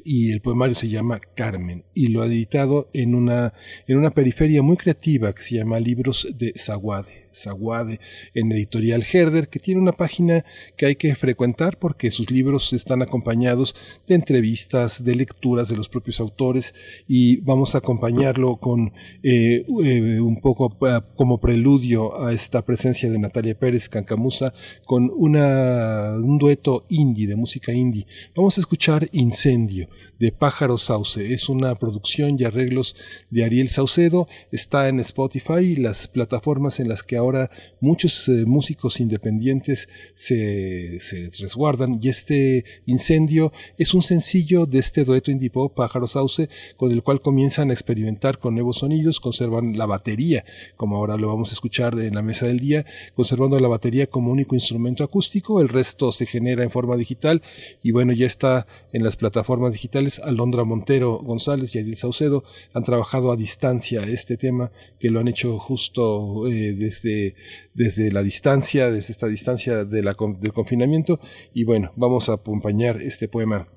y 0.04 0.32
el 0.32 0.40
poemario 0.40 0.74
se 0.74 0.88
llama 0.88 1.20
Carmen 1.34 1.84
y 1.94 2.08
lo 2.08 2.22
ha 2.22 2.26
editado 2.26 2.88
en 2.94 3.14
una, 3.14 3.52
en 3.86 3.98
una 3.98 4.10
periferia 4.10 4.62
muy 4.62 4.76
creativa 4.76 5.34
que 5.34 5.42
se 5.42 5.56
llama 5.56 5.78
Libros 5.78 6.26
de 6.36 6.54
Zaguade. 6.56 7.25
Zaguade 7.36 8.00
en 8.34 8.50
editorial 8.52 9.04
Herder, 9.10 9.48
que 9.48 9.58
tiene 9.58 9.80
una 9.80 9.92
página 9.92 10.44
que 10.76 10.86
hay 10.86 10.96
que 10.96 11.14
frecuentar 11.14 11.78
porque 11.78 12.10
sus 12.10 12.30
libros 12.30 12.72
están 12.72 13.02
acompañados 13.02 13.74
de 14.06 14.14
entrevistas, 14.14 15.04
de 15.04 15.14
lecturas 15.14 15.68
de 15.68 15.76
los 15.76 15.88
propios 15.88 16.20
autores 16.20 16.74
y 17.06 17.40
vamos 17.40 17.74
a 17.74 17.78
acompañarlo 17.78 18.56
con 18.56 18.92
eh, 19.22 19.64
eh, 19.84 20.20
un 20.20 20.40
poco 20.40 20.76
eh, 20.86 21.00
como 21.14 21.38
preludio 21.38 22.24
a 22.24 22.32
esta 22.32 22.64
presencia 22.64 23.10
de 23.10 23.18
Natalia 23.18 23.58
Pérez 23.58 23.88
Cancamusa 23.88 24.52
con 24.84 25.10
un 25.10 26.38
dueto 26.38 26.86
indie, 26.88 27.26
de 27.26 27.36
música 27.36 27.72
indie. 27.72 28.06
Vamos 28.34 28.56
a 28.58 28.60
escuchar 28.60 29.08
Incendio 29.12 29.88
de 30.18 30.32
Pájaro 30.32 30.78
Sauce. 30.78 31.32
Es 31.32 31.48
una 31.48 31.74
producción 31.74 32.36
y 32.38 32.44
arreglos 32.44 32.96
de 33.30 33.44
Ariel 33.44 33.68
Saucedo. 33.68 34.28
Está 34.50 34.88
en 34.88 35.00
Spotify 35.00 35.76
las 35.76 36.08
plataformas 36.08 36.80
en 36.80 36.88
las 36.88 37.02
que 37.02 37.16
ahora 37.16 37.50
muchos 37.80 38.28
eh, 38.28 38.44
músicos 38.46 39.00
independientes 39.00 39.88
se, 40.14 41.00
se 41.00 41.30
resguardan. 41.38 41.98
Y 42.02 42.08
este 42.08 42.64
incendio 42.86 43.52
es 43.78 43.94
un 43.94 44.02
sencillo 44.02 44.66
de 44.66 44.78
este 44.78 45.04
dueto 45.04 45.30
indie 45.30 45.50
pop 45.50 45.74
Pájaro 45.74 46.06
Sauce 46.06 46.48
con 46.76 46.92
el 46.92 47.02
cual 47.02 47.20
comienzan 47.20 47.70
a 47.70 47.74
experimentar 47.74 48.38
con 48.38 48.54
nuevos 48.54 48.78
sonidos, 48.78 49.20
conservan 49.20 49.76
la 49.76 49.86
batería, 49.86 50.44
como 50.76 50.96
ahora 50.96 51.16
lo 51.16 51.28
vamos 51.28 51.50
a 51.50 51.54
escuchar 51.54 51.98
en 51.98 52.14
la 52.14 52.22
mesa 52.22 52.46
del 52.46 52.58
día, 52.58 52.86
conservando 53.14 53.58
la 53.60 53.68
batería 53.68 54.06
como 54.06 54.30
único 54.30 54.54
instrumento 54.54 55.04
acústico, 55.04 55.60
el 55.60 55.68
resto 55.68 56.12
se 56.12 56.26
genera 56.26 56.62
en 56.62 56.70
forma 56.70 56.96
digital 56.96 57.42
y 57.82 57.92
bueno, 57.92 58.12
ya 58.12 58.26
está 58.26 58.66
en 58.92 59.04
las 59.04 59.16
plataformas 59.16 59.72
digitales. 59.72 60.05
Alondra 60.24 60.64
Montero 60.64 61.18
González 61.18 61.74
y 61.74 61.78
Ariel 61.78 61.96
Saucedo 61.96 62.44
han 62.72 62.84
trabajado 62.84 63.30
a 63.32 63.36
distancia 63.36 64.02
este 64.02 64.36
tema, 64.36 64.72
que 64.98 65.10
lo 65.10 65.20
han 65.20 65.28
hecho 65.28 65.58
justo 65.58 66.46
eh, 66.48 66.74
desde, 66.74 67.34
desde 67.74 68.10
la 68.12 68.22
distancia, 68.22 68.90
desde 68.90 69.12
esta 69.12 69.26
distancia 69.26 69.84
del 69.84 70.14
confinamiento. 70.16 71.20
Y 71.52 71.64
bueno, 71.64 71.92
vamos 71.96 72.28
a 72.28 72.34
acompañar 72.34 73.00
este 73.02 73.28
poema 73.28 73.68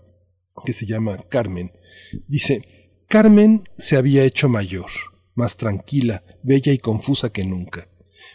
que 0.65 0.73
se 0.73 0.85
llama 0.85 1.18
Carmen. 1.30 1.72
Dice, 2.27 2.64
Carmen 3.07 3.64
se 3.76 3.97
había 3.97 4.23
hecho 4.23 4.49
mayor, 4.49 4.89
más 5.35 5.57
tranquila, 5.57 6.23
bella 6.43 6.72
y 6.72 6.77
confusa 6.77 7.31
que 7.31 7.45
nunca. 7.45 7.89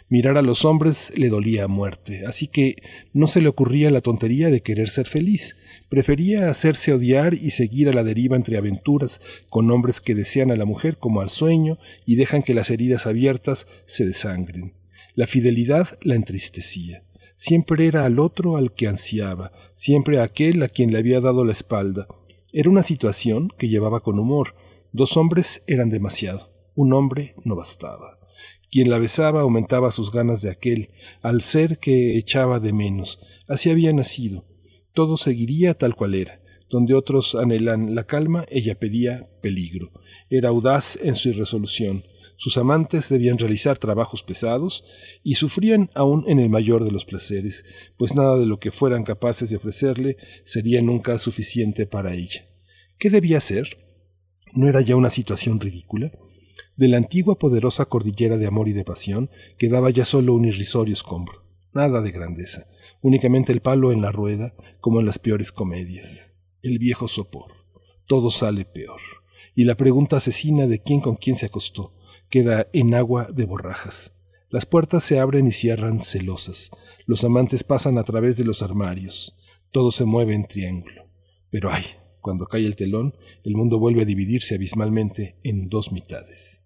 Mirar 0.07 0.37
a 0.37 0.43
los 0.43 0.65
hombres 0.65 1.11
le 1.17 1.29
dolía 1.29 1.63
a 1.63 1.67
muerte, 1.67 2.27
así 2.27 2.45
que 2.45 2.75
no 3.11 3.25
se 3.25 3.41
le 3.41 3.47
ocurría 3.47 3.89
la 3.89 4.01
tontería 4.01 4.51
de 4.51 4.61
querer 4.61 4.89
ser 4.89 5.07
feliz. 5.07 5.57
Prefería 5.89 6.49
hacerse 6.51 6.93
odiar 6.93 7.33
y 7.33 7.49
seguir 7.49 7.89
a 7.89 7.93
la 7.93 8.03
deriva 8.03 8.35
entre 8.35 8.59
aventuras 8.59 9.19
con 9.49 9.71
hombres 9.71 10.01
que 10.01 10.13
desean 10.13 10.51
a 10.51 10.55
la 10.55 10.65
mujer 10.65 10.99
como 10.99 11.21
al 11.21 11.31
sueño 11.31 11.79
y 12.05 12.17
dejan 12.17 12.43
que 12.43 12.53
las 12.53 12.69
heridas 12.69 13.07
abiertas 13.07 13.65
se 13.87 14.05
desangren. 14.05 14.73
La 15.15 15.25
fidelidad 15.25 15.97
la 16.03 16.13
entristecía. 16.13 17.03
Siempre 17.35 17.87
era 17.87 18.05
al 18.05 18.19
otro 18.19 18.57
al 18.57 18.73
que 18.75 18.87
ansiaba, 18.87 19.51
siempre 19.73 20.19
a 20.19 20.23
aquel 20.23 20.61
a 20.61 20.69
quien 20.69 20.91
le 20.91 20.99
había 20.99 21.19
dado 21.19 21.45
la 21.45 21.51
espalda. 21.51 22.05
Era 22.53 22.69
una 22.69 22.83
situación 22.83 23.49
que 23.57 23.69
llevaba 23.69 24.01
con 24.01 24.19
humor. 24.19 24.55
Dos 24.91 25.17
hombres 25.17 25.63
eran 25.65 25.89
demasiado, 25.89 26.53
un 26.75 26.93
hombre 26.93 27.33
no 27.43 27.55
bastaba. 27.55 28.14
Quien 28.75 28.89
la 28.89 28.99
besaba 28.99 29.39
aumentaba 29.39 29.89
sus 29.89 30.11
ganas 30.11 30.41
de 30.41 30.49
aquel, 30.49 30.89
al 31.21 31.39
ser 31.39 31.79
que 31.79 32.17
echaba 32.17 32.59
de 32.59 32.73
menos. 32.73 33.21
Así 33.47 33.69
había 33.69 33.93
nacido. 33.93 34.43
Todo 34.91 35.15
seguiría 35.15 35.75
tal 35.75 35.95
cual 35.95 36.13
era. 36.13 36.41
Donde 36.69 36.93
otros 36.93 37.35
anhelan 37.35 37.95
la 37.95 38.05
calma, 38.05 38.45
ella 38.49 38.77
pedía 38.77 39.29
peligro. 39.41 39.93
Era 40.29 40.49
audaz 40.49 40.99
en 41.01 41.15
su 41.15 41.29
irresolución. 41.29 42.03
Sus 42.35 42.57
amantes 42.57 43.07
debían 43.07 43.37
realizar 43.37 43.77
trabajos 43.77 44.23
pesados 44.23 44.83
y 45.23 45.35
sufrían 45.35 45.89
aún 45.93 46.25
en 46.27 46.39
el 46.39 46.49
mayor 46.49 46.83
de 46.83 46.91
los 46.91 47.05
placeres, 47.05 47.63
pues 47.95 48.13
nada 48.13 48.37
de 48.37 48.45
lo 48.45 48.59
que 48.59 48.71
fueran 48.71 49.05
capaces 49.05 49.49
de 49.51 49.55
ofrecerle 49.55 50.17
sería 50.43 50.81
nunca 50.81 51.17
suficiente 51.17 51.87
para 51.87 52.13
ella. 52.13 52.45
¿Qué 52.99 53.09
debía 53.09 53.37
hacer? 53.37 53.77
¿No 54.51 54.67
era 54.67 54.81
ya 54.81 54.97
una 54.97 55.09
situación 55.09 55.61
ridícula? 55.61 56.11
De 56.77 56.89
la 56.89 56.97
antigua 56.97 57.39
poderosa 57.39 57.85
cordillera 57.85 58.37
de 58.37 58.47
amor 58.47 58.67
y 58.67 58.73
de 58.73 58.83
pasión 58.83 59.29
quedaba 59.57 59.91
ya 59.91 60.03
solo 60.03 60.33
un 60.33 60.43
irrisorio 60.43 60.91
escombro. 60.91 61.45
Nada 61.73 62.01
de 62.01 62.11
grandeza, 62.11 62.67
únicamente 63.01 63.53
el 63.53 63.61
palo 63.61 63.93
en 63.93 64.01
la 64.01 64.11
rueda, 64.11 64.53
como 64.81 64.99
en 64.99 65.05
las 65.05 65.17
peores 65.17 65.53
comedias. 65.53 66.33
El 66.61 66.77
viejo 66.77 67.07
sopor. 67.07 67.51
Todo 68.07 68.29
sale 68.29 68.65
peor. 68.65 68.99
Y 69.55 69.63
la 69.63 69.75
pregunta 69.75 70.17
asesina 70.17 70.67
de 70.67 70.81
quién 70.81 70.99
con 70.99 71.15
quién 71.15 71.37
se 71.37 71.45
acostó 71.45 71.93
queda 72.29 72.67
en 72.73 72.93
agua 72.93 73.29
de 73.31 73.45
borrajas. 73.45 74.13
Las 74.49 74.65
puertas 74.65 75.03
se 75.03 75.19
abren 75.19 75.47
y 75.47 75.53
cierran 75.53 76.01
celosas. 76.01 76.71
Los 77.05 77.23
amantes 77.23 77.63
pasan 77.63 77.97
a 77.97 78.03
través 78.03 78.35
de 78.35 78.43
los 78.43 78.61
armarios. 78.61 79.37
Todo 79.71 79.91
se 79.91 80.03
mueve 80.03 80.33
en 80.33 80.45
triángulo. 80.45 81.07
Pero 81.49 81.71
ay, 81.71 81.83
cuando 82.19 82.47
cae 82.47 82.65
el 82.65 82.75
telón, 82.75 83.15
el 83.45 83.55
mundo 83.55 83.79
vuelve 83.79 84.01
a 84.01 84.05
dividirse 84.05 84.55
abismalmente 84.55 85.37
en 85.43 85.69
dos 85.69 85.93
mitades. 85.93 86.64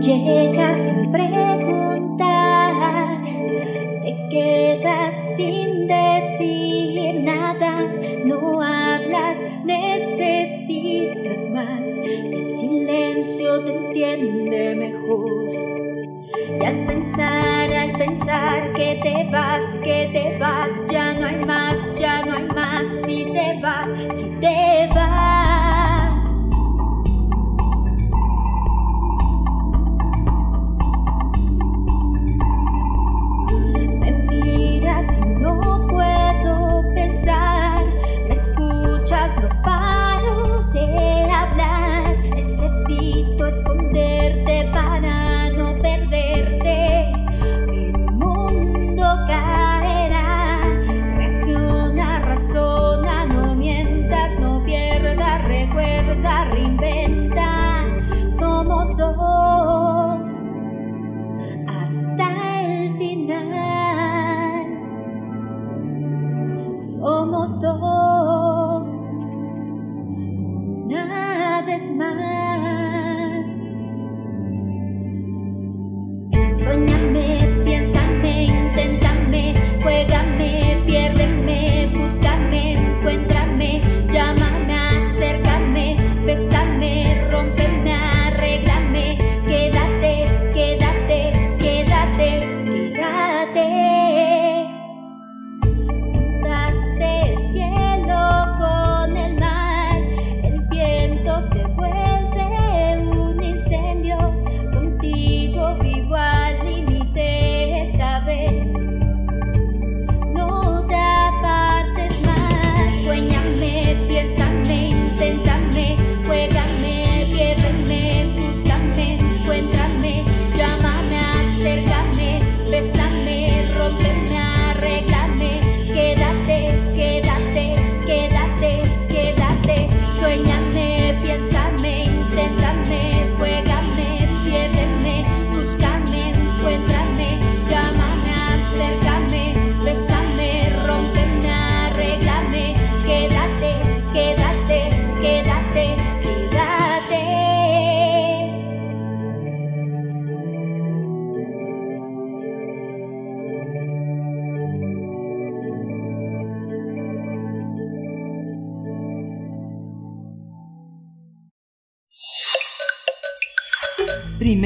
Llegas 0.00 0.78
sin 0.78 1.12
preguntar, 1.12 2.24
te 4.02 4.28
quedas 4.28 5.14
sin 5.36 5.86
decir 5.86 7.20
nada, 7.22 7.86
no 8.24 8.60
hablas, 8.60 9.38
necesitas 9.64 11.48
más, 11.50 11.86
el 11.86 12.46
silencio 12.58 13.64
te 13.64 13.76
entiende 13.76 14.74
mejor. 14.74 15.50
Y 16.60 16.64
al 16.64 16.86
pensar, 16.86 17.72
al 17.72 17.92
pensar 17.92 18.72
que 18.72 19.00
te 19.02 19.30
vas, 19.30 19.78
que 19.82 20.10
te 20.12 20.38
vas, 20.38 20.84
ya 20.90 21.14
no 21.14 21.26
hay 21.26 21.44
más, 21.44 21.94
ya 21.98 22.24
no 22.24 22.34
hay 22.34 22.46
más, 22.46 22.86
si 22.88 23.24
te 23.24 23.58
vas, 23.62 23.88
si 24.14 24.24
te 24.40 24.88
vas. 24.94 25.63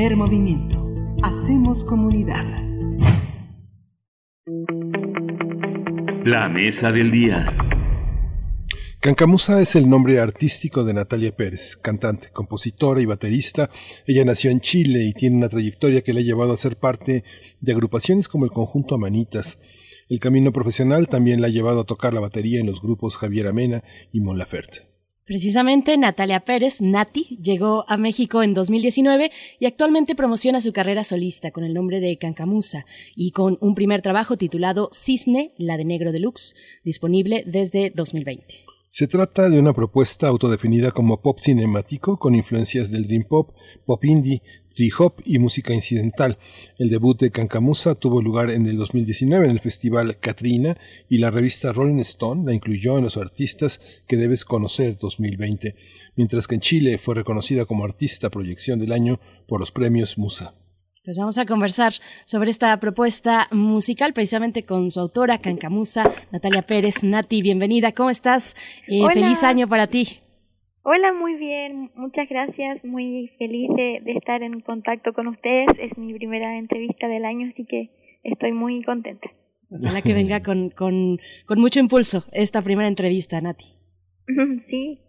Primer 0.08 0.26
movimiento. 0.26 0.90
Hacemos 1.22 1.84
comunidad. 1.84 2.46
La 6.24 6.48
mesa 6.48 6.92
del 6.92 7.10
día. 7.10 7.52
Cancamusa 9.00 9.60
es 9.60 9.76
el 9.76 9.90
nombre 9.90 10.18
artístico 10.18 10.82
de 10.84 10.94
Natalia 10.94 11.36
Pérez, 11.36 11.76
cantante, 11.76 12.30
compositora 12.32 13.02
y 13.02 13.04
baterista. 13.04 13.68
Ella 14.06 14.24
nació 14.24 14.50
en 14.50 14.62
Chile 14.62 15.04
y 15.04 15.12
tiene 15.12 15.36
una 15.36 15.50
trayectoria 15.50 16.00
que 16.00 16.14
le 16.14 16.20
ha 16.20 16.24
llevado 16.24 16.54
a 16.54 16.56
ser 16.56 16.78
parte 16.78 17.22
de 17.60 17.72
agrupaciones 17.72 18.28
como 18.28 18.46
el 18.46 18.50
conjunto 18.50 18.94
Amanitas. 18.94 19.58
El 20.08 20.20
camino 20.20 20.54
profesional 20.54 21.06
también 21.08 21.42
la 21.42 21.48
ha 21.48 21.50
llevado 21.50 21.80
a 21.80 21.86
tocar 21.86 22.14
la 22.14 22.20
batería 22.20 22.60
en 22.60 22.66
los 22.66 22.80
grupos 22.80 23.18
Javier 23.18 23.46
Amena 23.46 23.84
y 24.10 24.20
Mon 24.20 24.38
Laferte. 24.38 24.87
Precisamente 25.28 25.98
Natalia 25.98 26.40
Pérez, 26.40 26.80
Nati, 26.80 27.38
llegó 27.42 27.84
a 27.86 27.98
México 27.98 28.42
en 28.42 28.54
2019 28.54 29.30
y 29.60 29.66
actualmente 29.66 30.14
promociona 30.14 30.58
su 30.62 30.72
carrera 30.72 31.04
solista 31.04 31.50
con 31.50 31.64
el 31.64 31.74
nombre 31.74 32.00
de 32.00 32.16
Cancamusa 32.16 32.86
y 33.14 33.32
con 33.32 33.58
un 33.60 33.74
primer 33.74 34.00
trabajo 34.00 34.38
titulado 34.38 34.88
Cisne, 34.90 35.52
la 35.58 35.76
de 35.76 35.84
Negro 35.84 36.12
Deluxe, 36.12 36.54
disponible 36.82 37.44
desde 37.46 37.92
2020. 37.94 38.64
Se 38.88 39.06
trata 39.06 39.50
de 39.50 39.58
una 39.58 39.74
propuesta 39.74 40.28
autodefinida 40.28 40.92
como 40.92 41.20
pop 41.20 41.38
cinemático 41.38 42.16
con 42.16 42.34
influencias 42.34 42.90
del 42.90 43.06
dream 43.06 43.24
pop, 43.28 43.50
pop 43.84 44.02
indie, 44.06 44.40
tree 44.78 44.92
hop 44.96 45.14
y 45.24 45.40
música 45.40 45.74
incidental. 45.74 46.38
El 46.78 46.88
debut 46.88 47.18
de 47.18 47.32
Cancamusa 47.32 47.96
tuvo 47.96 48.22
lugar 48.22 48.48
en 48.48 48.64
el 48.66 48.76
2019 48.76 49.46
en 49.46 49.50
el 49.50 49.58
festival 49.58 50.20
Katrina 50.20 50.78
y 51.08 51.18
la 51.18 51.32
revista 51.32 51.72
Rolling 51.72 51.98
Stone 51.98 52.44
la 52.46 52.54
incluyó 52.54 52.96
en 52.96 53.02
los 53.02 53.16
artistas 53.16 53.80
que 54.06 54.16
debes 54.16 54.44
conocer 54.44 54.96
2020, 54.96 55.74
mientras 56.14 56.46
que 56.46 56.54
en 56.54 56.60
Chile 56.60 56.96
fue 56.96 57.16
reconocida 57.16 57.64
como 57.64 57.84
artista 57.84 58.30
proyección 58.30 58.78
del 58.78 58.92
año 58.92 59.18
por 59.48 59.58
los 59.58 59.72
premios 59.72 60.16
Musa. 60.16 60.54
Pues 61.04 61.16
vamos 61.16 61.38
a 61.38 61.46
conversar 61.46 61.94
sobre 62.24 62.50
esta 62.50 62.78
propuesta 62.78 63.48
musical 63.50 64.12
precisamente 64.12 64.64
con 64.64 64.92
su 64.92 65.00
autora, 65.00 65.38
Cancamusa, 65.38 66.04
Natalia 66.30 66.62
Pérez. 66.62 67.02
Nati, 67.02 67.42
bienvenida, 67.42 67.90
¿cómo 67.90 68.10
estás? 68.10 68.54
Eh, 68.86 69.00
feliz 69.12 69.42
año 69.42 69.66
para 69.66 69.88
ti. 69.88 70.20
Hola, 70.82 71.12
muy 71.12 71.34
bien, 71.34 71.90
muchas 71.96 72.28
gracias, 72.28 72.82
muy 72.84 73.30
feliz 73.38 73.68
de, 73.76 74.00
de 74.04 74.12
estar 74.12 74.42
en 74.42 74.60
contacto 74.60 75.12
con 75.12 75.26
ustedes. 75.26 75.68
Es 75.80 75.96
mi 75.98 76.14
primera 76.14 76.56
entrevista 76.58 77.08
del 77.08 77.24
año, 77.24 77.50
así 77.52 77.64
que 77.66 77.90
estoy 78.22 78.52
muy 78.52 78.82
contenta. 78.84 79.28
Ojalá 79.70 80.00
que 80.00 80.14
venga 80.14 80.42
con, 80.42 80.70
con, 80.70 81.18
con 81.46 81.60
mucho 81.60 81.78
impulso 81.78 82.24
esta 82.32 82.62
primera 82.62 82.88
entrevista, 82.88 83.40
Nati. 83.40 83.66
Sí. 84.70 85.00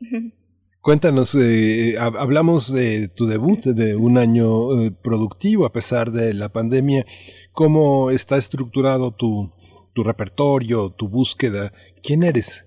Cuéntanos, 0.81 1.35
eh, 1.35 1.95
hab- 1.99 2.17
hablamos 2.17 2.73
de 2.73 3.09
tu 3.09 3.25
debut, 3.25 3.59
de 3.59 3.95
un 3.97 4.17
año 4.17 4.81
eh, 4.85 4.91
productivo 4.91 5.65
a 5.65 5.71
pesar 5.73 6.11
de 6.11 6.33
la 6.33 6.49
pandemia. 6.49 7.05
¿Cómo 7.51 8.11
está 8.11 8.37
estructurado 8.37 9.11
tu, 9.11 9.51
tu 9.93 10.03
repertorio, 10.03 10.89
tu 10.91 11.09
búsqueda? 11.09 11.73
¿Quién 12.01 12.23
eres? 12.23 12.65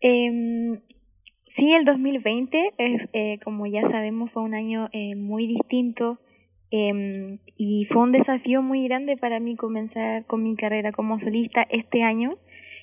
Em, 0.00 0.80
sí, 1.56 1.72
el 1.72 1.84
2020, 1.84 2.72
es, 2.78 3.08
eh, 3.12 3.38
como 3.44 3.66
ya 3.66 3.82
sabemos, 3.90 4.30
fue 4.32 4.42
un 4.42 4.54
año 4.54 4.88
eh, 4.92 5.14
muy 5.16 5.46
distinto 5.46 6.18
em, 6.70 7.38
y 7.56 7.86
fue 7.86 8.02
un 8.02 8.12
desafío 8.12 8.62
muy 8.62 8.86
grande 8.86 9.16
para 9.16 9.40
mí 9.40 9.56
comenzar 9.56 10.24
con 10.26 10.42
mi 10.42 10.56
carrera 10.56 10.92
como 10.92 11.18
solista 11.20 11.66
este 11.70 12.02
año. 12.02 12.36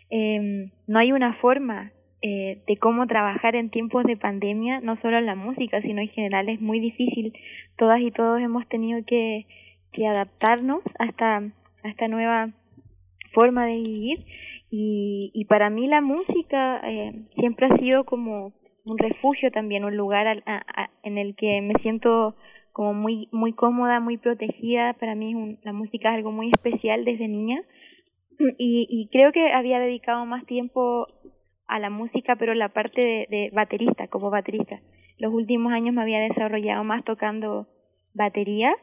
Em, 0.10 0.72
no 0.88 1.00
hay 1.00 1.12
una 1.12 1.34
forma 1.36 1.92
eh, 2.22 2.62
de 2.68 2.78
cómo 2.78 3.08
trabajar 3.08 3.56
en 3.56 3.70
tiempos 3.70 4.06
de 4.06 4.18
pandemia, 4.18 4.80
no 4.80 5.00
solo 5.02 5.18
en 5.18 5.26
la 5.26 5.36
música, 5.36 5.82
sino 5.82 6.02
en 6.02 6.10
general 6.10 6.50
es 6.50 6.62
muy 6.62 6.80
difícil. 6.80 7.34
Todas 7.78 8.02
y 8.02 8.12
todos 8.12 8.42
hemos 8.42 8.68
tenido 8.68 9.04
que, 9.06 9.46
adaptarnos 10.10 10.82
a 10.98 11.06
esta 11.06 12.08
nueva 12.08 12.50
forma 13.32 13.68
de 13.68 13.76
vivir 13.76 14.26
y, 14.76 15.30
y 15.36 15.46
para 15.46 15.70
mí 15.70 15.86
la 15.86 16.02
música 16.02 16.82
eh, 16.84 17.14
siempre 17.36 17.68
ha 17.68 17.78
sido 17.78 18.06
como 18.06 18.54
un 18.86 18.98
refugio 18.98 19.52
también, 19.52 19.86
un 19.86 19.96
lugar 19.96 20.44
en 21.04 21.18
el 21.18 21.36
que 21.36 21.62
me 21.62 21.74
siento 21.82 22.36
como 22.72 22.94
muy 22.94 23.30
muy 23.32 23.54
cómoda, 23.54 24.00
muy 24.00 24.18
protegida. 24.18 24.94
Para 24.94 25.16
mí 25.16 25.58
la 25.64 25.74
música 25.74 26.10
es 26.10 26.16
algo 26.16 26.32
muy 26.32 26.50
especial 26.50 27.06
desde 27.06 27.28
niña 27.28 27.62
y, 28.58 28.88
y 28.90 29.08
creo 29.12 29.32
que 29.32 29.52
había 29.54 29.80
dedicado 29.80 30.26
más 30.26 30.46
tiempo 30.46 31.08
a 31.68 31.80
la 31.80 31.90
música, 31.90 32.36
pero 32.36 32.54
la 32.54 32.70
parte 32.70 33.28
de, 33.30 33.50
baterista, 33.54 34.08
como 34.08 34.30
baterista. 34.30 34.82
Los 35.18 35.34
últimos 35.34 35.72
años 35.74 35.96
me 35.96 36.02
había 36.02 36.20
desarrollado 36.20 36.84
más 36.84 37.04
tocando 37.04 37.68
batería 38.14 38.74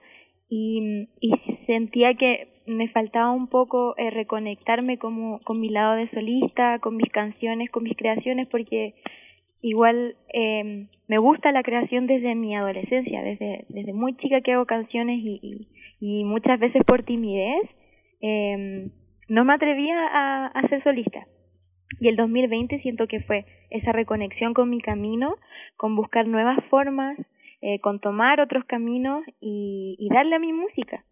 y, 0.48 1.08
y 1.20 1.32
sentía 1.66 2.14
que 2.14 2.62
me 2.66 2.88
faltaba 2.88 3.30
un 3.32 3.48
poco 3.48 3.94
eh, 3.96 4.10
reconectarme 4.10 4.98
como 4.98 5.40
con 5.40 5.60
mi 5.60 5.68
lado 5.68 5.94
de 5.94 6.08
solista, 6.10 6.78
con 6.78 6.96
mis 6.96 7.10
canciones, 7.10 7.70
con 7.70 7.82
mis 7.82 7.96
creaciones, 7.96 8.48
porque 8.48 8.94
igual 9.62 10.16
eh, 10.32 10.86
me 11.08 11.18
gusta 11.18 11.52
la 11.52 11.62
creación 11.62 12.06
desde 12.06 12.34
mi 12.34 12.56
adolescencia, 12.56 13.22
desde, 13.22 13.66
desde 13.68 13.92
muy 13.92 14.16
chica 14.16 14.40
que 14.40 14.52
hago 14.52 14.66
canciones 14.66 15.20
y, 15.22 15.68
y, 16.00 16.24
muchas 16.24 16.58
veces 16.58 16.82
por 16.84 17.02
timidez 17.02 17.68
eh, 18.20 18.90
no 19.28 19.44
me 19.44 19.54
atrevía 19.54 19.96
a, 20.06 20.46
a 20.46 20.68
ser 20.68 20.82
solista. 20.82 21.26
Y 22.00 22.08
el 22.08 22.16
2020 22.16 22.80
siento 22.80 23.06
que 23.06 23.20
fue 23.20 23.44
esa 23.70 23.92
reconexión 23.92 24.54
con 24.54 24.70
mi 24.70 24.80
camino, 24.80 25.36
con 25.76 25.96
buscar 25.96 26.26
nuevas 26.26 26.58
formas, 26.70 27.18
eh, 27.62 27.78
con 27.80 28.00
tomar 28.00 28.40
otros 28.40 28.64
caminos 28.64 29.22
y, 29.40 29.96
y 29.98 30.08
darle 30.08 30.36
a 30.36 30.38
mi 30.38 30.52
música. 30.52 31.04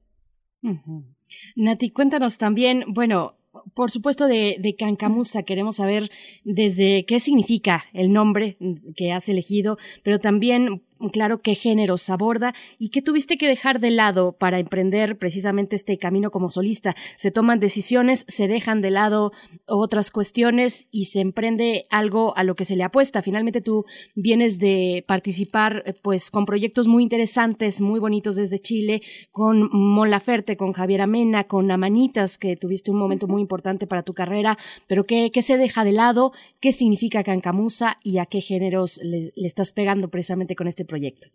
Nati, 1.56 1.90
cuéntanos 1.90 2.38
también, 2.38 2.84
bueno, 2.88 3.34
por 3.74 3.90
supuesto, 3.90 4.26
de, 4.26 4.56
de 4.58 4.74
Cancamusa 4.74 5.42
queremos 5.42 5.76
saber 5.76 6.10
desde 6.44 7.04
qué 7.06 7.20
significa 7.20 7.84
el 7.92 8.12
nombre 8.12 8.56
que 8.96 9.12
has 9.12 9.28
elegido, 9.28 9.78
pero 10.02 10.18
también 10.18 10.82
claro 11.12 11.38
qué 11.38 11.54
géneros 11.54 12.10
aborda 12.10 12.54
y 12.78 12.90
qué 12.90 13.02
tuviste 13.02 13.38
que 13.38 13.48
dejar 13.48 13.80
de 13.80 13.90
lado 13.90 14.32
para 14.32 14.58
emprender 14.58 15.18
precisamente 15.18 15.76
este 15.76 15.98
camino 15.98 16.30
como 16.30 16.50
solista. 16.50 16.96
Se 17.16 17.30
toman 17.30 17.60
decisiones, 17.60 18.24
se 18.28 18.48
dejan 18.48 18.80
de 18.80 18.90
lado 18.90 19.32
otras 19.66 20.10
cuestiones 20.10 20.88
y 20.90 21.06
se 21.06 21.20
emprende 21.20 21.86
algo 21.90 22.36
a 22.36 22.44
lo 22.44 22.54
que 22.54 22.64
se 22.64 22.76
le 22.76 22.84
apuesta. 22.84 23.22
Finalmente 23.22 23.60
tú 23.60 23.84
vienes 24.14 24.58
de 24.58 25.04
participar 25.06 25.82
eh, 25.86 25.94
pues 25.94 26.30
con 26.30 26.44
proyectos 26.44 26.88
muy 26.88 27.02
interesantes, 27.02 27.80
muy 27.80 28.00
bonitos 28.00 28.36
desde 28.36 28.58
Chile, 28.58 29.02
con 29.30 29.68
Mon 29.72 30.10
Laferte, 30.10 30.56
con 30.56 30.72
Javier 30.72 31.02
Amena, 31.02 31.44
con 31.44 31.70
Amanitas, 31.70 32.38
que 32.38 32.56
tuviste 32.56 32.90
un 32.90 32.98
momento 32.98 33.26
muy 33.26 33.40
importante 33.40 33.86
para 33.86 34.02
tu 34.02 34.14
carrera, 34.14 34.58
pero 34.86 35.04
qué, 35.04 35.30
qué 35.32 35.42
se 35.42 35.56
deja 35.58 35.84
de 35.84 35.92
lado, 35.92 36.32
qué 36.60 36.72
significa 36.72 37.22
Cancamusa 37.22 37.96
y 38.02 38.18
a 38.18 38.26
qué 38.26 38.40
géneros 38.40 39.00
le, 39.02 39.32
le 39.34 39.46
estás 39.46 39.72
pegando 39.72 40.08
precisamente 40.08 40.56
con 40.56 40.66
este 40.66 40.84
proyecto? 40.88 41.28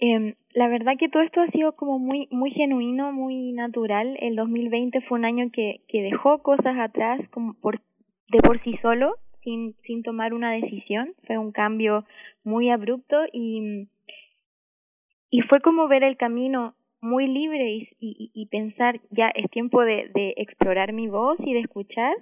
Eh, 0.00 0.34
la 0.52 0.68
verdad 0.68 0.94
que 0.98 1.08
todo 1.08 1.22
esto 1.22 1.40
ha 1.40 1.50
sido 1.50 1.74
como 1.76 1.98
muy 1.98 2.28
muy 2.30 2.50
genuino, 2.50 3.12
muy 3.12 3.52
natural. 3.52 4.16
El 4.20 4.36
2020 4.36 5.00
fue 5.02 5.18
un 5.18 5.24
año 5.24 5.50
que, 5.50 5.80
que 5.88 6.02
dejó 6.02 6.42
cosas 6.42 6.76
atrás 6.78 7.20
como 7.30 7.54
por, 7.54 7.80
de 8.28 8.38
por 8.40 8.62
sí 8.62 8.76
solo, 8.82 9.16
sin, 9.42 9.74
sin 9.86 10.02
tomar 10.02 10.34
una 10.34 10.52
decisión. 10.52 11.14
Fue 11.26 11.38
un 11.38 11.52
cambio 11.52 12.04
muy 12.42 12.70
abrupto 12.70 13.16
y, 13.32 13.88
y 15.30 15.40
fue 15.42 15.60
como 15.60 15.88
ver 15.88 16.04
el 16.04 16.16
camino 16.16 16.74
muy 17.00 17.26
libre 17.26 17.88
y, 18.00 18.30
y, 18.32 18.46
pensar 18.46 18.98
ya 19.10 19.28
es 19.28 19.50
tiempo 19.50 19.82
de, 19.82 20.10
de 20.14 20.34
explorar 20.38 20.94
mi 20.94 21.06
voz 21.06 21.38
y 21.40 21.52
de 21.52 21.60
escuchar. 21.60 22.14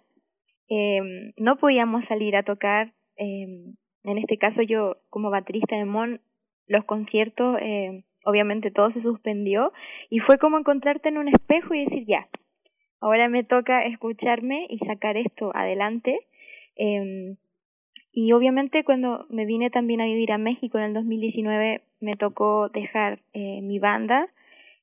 Eh, 0.69 1.33
no 1.37 1.57
podíamos 1.57 2.05
salir 2.07 2.35
a 2.37 2.43
tocar. 2.43 2.93
Eh, 3.17 3.75
en 4.05 4.19
este 4.19 4.39
caso 4.39 4.63
yo 4.63 4.97
como 5.09 5.31
baterista 5.31 5.77
de 5.77 5.85
Mon 5.85 6.21
los 6.67 6.85
conciertos, 6.85 7.59
eh, 7.61 8.05
obviamente 8.25 8.71
todo 8.71 8.93
se 8.93 9.03
suspendió 9.03 9.73
y 10.11 10.21
fue 10.21 10.39
como 10.39 10.59
encontrarte 10.59 11.09
en 11.09 11.19
un 11.19 11.29
espejo 11.29 11.75
y 11.75 11.85
decir, 11.85 12.05
ya, 12.07 12.29
ahora 13.01 13.29
me 13.29 13.45
toca 13.45 13.85
escucharme 13.85 14.67
y 14.71 14.79
sacar 14.79 15.17
esto 15.17 15.55
adelante. 15.55 16.21
Eh, 16.77 17.37
y 18.13 18.33
obviamente 18.33 18.85
cuando 18.85 19.27
me 19.31 19.47
vine 19.47 19.71
también 19.71 20.01
a 20.03 20.05
vivir 20.05 20.33
a 20.33 20.39
México 20.39 20.79
en 20.79 20.85
el 20.85 20.95
2019 20.95 21.83
me 22.01 22.17
tocó 22.17 22.69
dejar 22.69 23.21
eh, 23.33 23.61
mi 23.63 23.79
banda. 23.79 24.29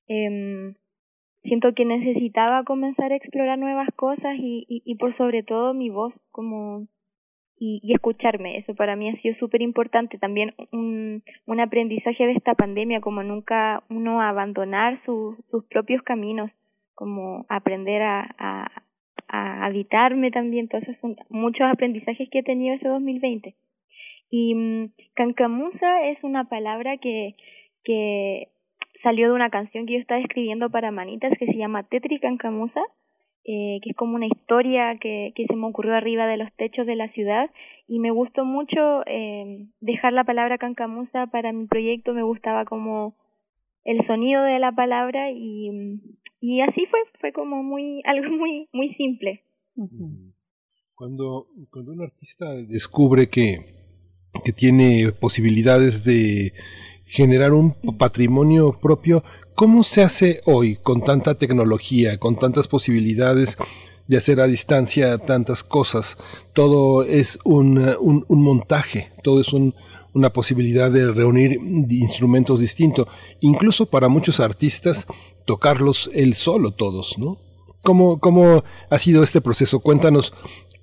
Eh, 0.07 0.73
siento 1.43 1.73
que 1.73 1.85
necesitaba 1.85 2.63
comenzar 2.63 3.11
a 3.11 3.15
explorar 3.15 3.59
nuevas 3.59 3.89
cosas 3.95 4.35
y, 4.37 4.65
y 4.67 4.95
por 4.95 5.15
sobre 5.17 5.43
todo 5.43 5.73
mi 5.73 5.89
voz 5.89 6.13
como 6.31 6.87
y, 7.59 7.81
y 7.83 7.93
escucharme. 7.93 8.57
Eso 8.57 8.73
para 8.73 8.95
mí 8.95 9.09
ha 9.09 9.21
sido 9.21 9.35
súper 9.35 9.61
importante. 9.61 10.17
También 10.17 10.53
un, 10.71 11.23
un 11.45 11.59
aprendizaje 11.59 12.25
de 12.25 12.33
esta 12.33 12.55
pandemia, 12.55 13.01
como 13.01 13.21
nunca 13.21 13.83
uno 13.89 14.21
abandonar 14.21 15.01
su, 15.05 15.37
sus 15.51 15.65
propios 15.65 16.01
caminos, 16.01 16.49
como 16.95 17.45
aprender 17.49 18.01
a, 18.01 18.35
a, 18.37 18.71
a 19.27 19.65
habitarme 19.65 20.31
también. 20.31 20.69
Entonces 20.71 20.97
son 21.01 21.17
muchos 21.29 21.67
aprendizajes 21.69 22.29
que 22.29 22.39
he 22.39 22.43
tenido 22.43 22.75
ese 22.75 22.87
2020. 22.87 23.55
Y 24.31 24.53
um, 24.53 24.89
cancamusa 25.15 26.07
es 26.07 26.23
una 26.23 26.45
palabra 26.45 26.97
que, 26.97 27.35
que 27.83 28.47
salió 29.03 29.27
de 29.27 29.33
una 29.33 29.49
canción 29.49 29.85
que 29.85 29.93
yo 29.93 29.99
estaba 29.99 30.21
escribiendo 30.21 30.69
para 30.69 30.91
Manitas 30.91 31.33
que 31.37 31.45
se 31.45 31.57
llama 31.57 31.83
Tetri 31.83 32.19
Cancamusa 32.19 32.81
eh, 33.51 33.79
que 33.81 33.89
es 33.89 33.95
como 33.95 34.13
una 34.13 34.27
historia 34.27 34.99
que, 35.01 35.33
que 35.33 35.47
se 35.47 35.55
me 35.55 35.65
ocurrió 35.65 35.95
arriba 35.95 36.27
de 36.27 36.37
los 36.37 36.53
techos 36.55 36.85
de 36.85 36.95
la 36.95 37.11
ciudad 37.13 37.49
y 37.87 37.97
me 37.97 38.11
gustó 38.11 38.45
mucho 38.45 39.01
eh, 39.07 39.65
dejar 39.81 40.13
la 40.13 40.23
palabra 40.23 40.59
cancamusa 40.59 41.25
para 41.31 41.51
mi 41.51 41.65
proyecto, 41.65 42.13
me 42.13 42.21
gustaba 42.21 42.65
como 42.65 43.15
el 43.85 44.05
sonido 44.05 44.43
de 44.43 44.59
la 44.59 44.71
palabra 44.71 45.31
y, 45.31 45.99
y 46.39 46.61
así 46.61 46.85
fue, 46.91 46.99
fue 47.19 47.31
como 47.33 47.63
muy, 47.63 48.03
algo 48.05 48.29
muy, 48.37 48.69
muy 48.71 48.93
simple. 48.93 49.41
Cuando, 50.93 51.47
cuando 51.71 51.93
un 51.93 52.01
artista 52.03 52.53
descubre 52.53 53.29
que, 53.29 53.65
que 54.45 54.51
tiene 54.51 55.11
posibilidades 55.19 56.05
de 56.05 56.53
generar 57.05 57.53
un 57.53 57.73
patrimonio 57.97 58.79
propio, 58.79 59.23
¿Cómo 59.59 59.83
se 59.83 60.03
hace 60.03 60.39
hoy 60.45 60.77
con 60.77 61.01
tanta 61.01 61.35
tecnología, 61.35 62.17
con 62.17 62.37
tantas 62.37 62.69
posibilidades 62.69 63.57
de 64.07 64.15
hacer 64.15 64.39
a 64.39 64.47
distancia 64.47 65.17
tantas 65.17 65.65
cosas? 65.65 66.15
Todo 66.53 67.03
es 67.03 67.39
un, 67.43 67.93
montaje, 68.29 69.11
todo 69.21 69.41
es 69.41 69.51
un, 69.51 69.75
una 70.13 70.31
posibilidad 70.31 70.89
de 70.89 71.11
reunir 71.11 71.59
instrumentos 71.89 72.61
distintos. 72.61 73.07
Incluso 73.41 73.87
para 73.87 74.07
muchos 74.07 74.39
artistas, 74.39 75.07
tocarlos 75.43 76.09
él 76.13 76.35
solo 76.35 76.71
todos, 76.71 77.17
¿no? 77.17 77.37
¿Cómo, 77.83 78.17
¿Cómo 78.21 78.63
ha 78.89 78.97
sido 78.97 79.23
este 79.23 79.41
proceso? 79.41 79.81
Cuéntanos 79.81 80.31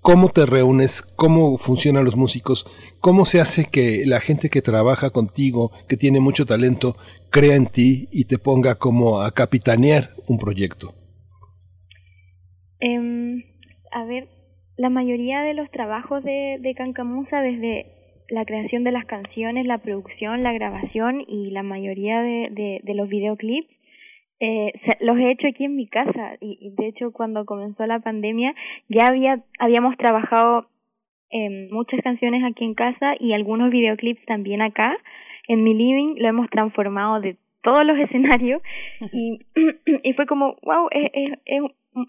cómo 0.06 0.28
te 0.28 0.46
reúnes, 0.46 1.02
cómo 1.02 1.58
funcionan 1.58 2.04
los 2.04 2.16
músicos, 2.16 2.64
cómo 3.00 3.24
se 3.24 3.40
hace 3.40 3.64
que 3.68 4.06
la 4.06 4.20
gente 4.20 4.50
que 4.50 4.62
trabaja 4.62 5.10
contigo, 5.10 5.72
que 5.88 5.96
tiene 5.96 6.20
mucho 6.20 6.46
talento, 6.46 6.94
crea 7.28 7.56
en 7.56 7.66
ti 7.66 8.06
y 8.12 8.26
te 8.26 8.38
ponga 8.38 8.76
como 8.76 9.20
a 9.20 9.32
capitanear 9.32 10.10
un 10.28 10.38
proyecto. 10.38 10.94
Eh, 12.78 13.42
a 13.90 14.04
ver, 14.04 14.28
la 14.76 14.90
mayoría 14.90 15.40
de 15.40 15.54
los 15.54 15.68
trabajos 15.72 16.22
de, 16.22 16.58
de 16.60 16.74
Cancamusa, 16.76 17.40
desde 17.40 17.86
la 18.28 18.44
creación 18.44 18.84
de 18.84 18.92
las 18.92 19.06
canciones, 19.06 19.66
la 19.66 19.78
producción, 19.78 20.40
la 20.40 20.52
grabación 20.52 21.24
y 21.26 21.50
la 21.50 21.64
mayoría 21.64 22.22
de, 22.22 22.48
de, 22.52 22.80
de 22.84 22.94
los 22.94 23.08
videoclips, 23.08 23.75
eh, 24.40 24.72
los 25.00 25.16
he 25.18 25.30
hecho 25.30 25.46
aquí 25.48 25.64
en 25.64 25.76
mi 25.76 25.86
casa 25.86 26.36
y, 26.40 26.70
de 26.76 26.88
hecho 26.88 27.10
cuando 27.10 27.46
comenzó 27.46 27.86
la 27.86 28.00
pandemia 28.00 28.54
ya 28.88 29.06
había 29.06 29.42
habíamos 29.58 29.96
trabajado 29.96 30.66
eh, 31.30 31.68
muchas 31.70 32.00
canciones 32.02 32.44
aquí 32.44 32.64
en 32.64 32.74
casa 32.74 33.14
y 33.18 33.32
algunos 33.32 33.70
videoclips 33.70 34.24
también 34.26 34.62
acá 34.62 34.96
en 35.48 35.64
mi 35.64 35.74
living. 35.74 36.16
Lo 36.18 36.28
hemos 36.28 36.50
transformado 36.50 37.20
de 37.20 37.36
todos 37.62 37.84
los 37.84 37.98
escenarios 38.10 38.62
y, 39.12 39.40
y 40.02 40.12
fue 40.12 40.26
como 40.26 40.56
wow 40.62 40.88
es, 40.90 41.10
es, 41.14 41.38
es, 41.46 41.62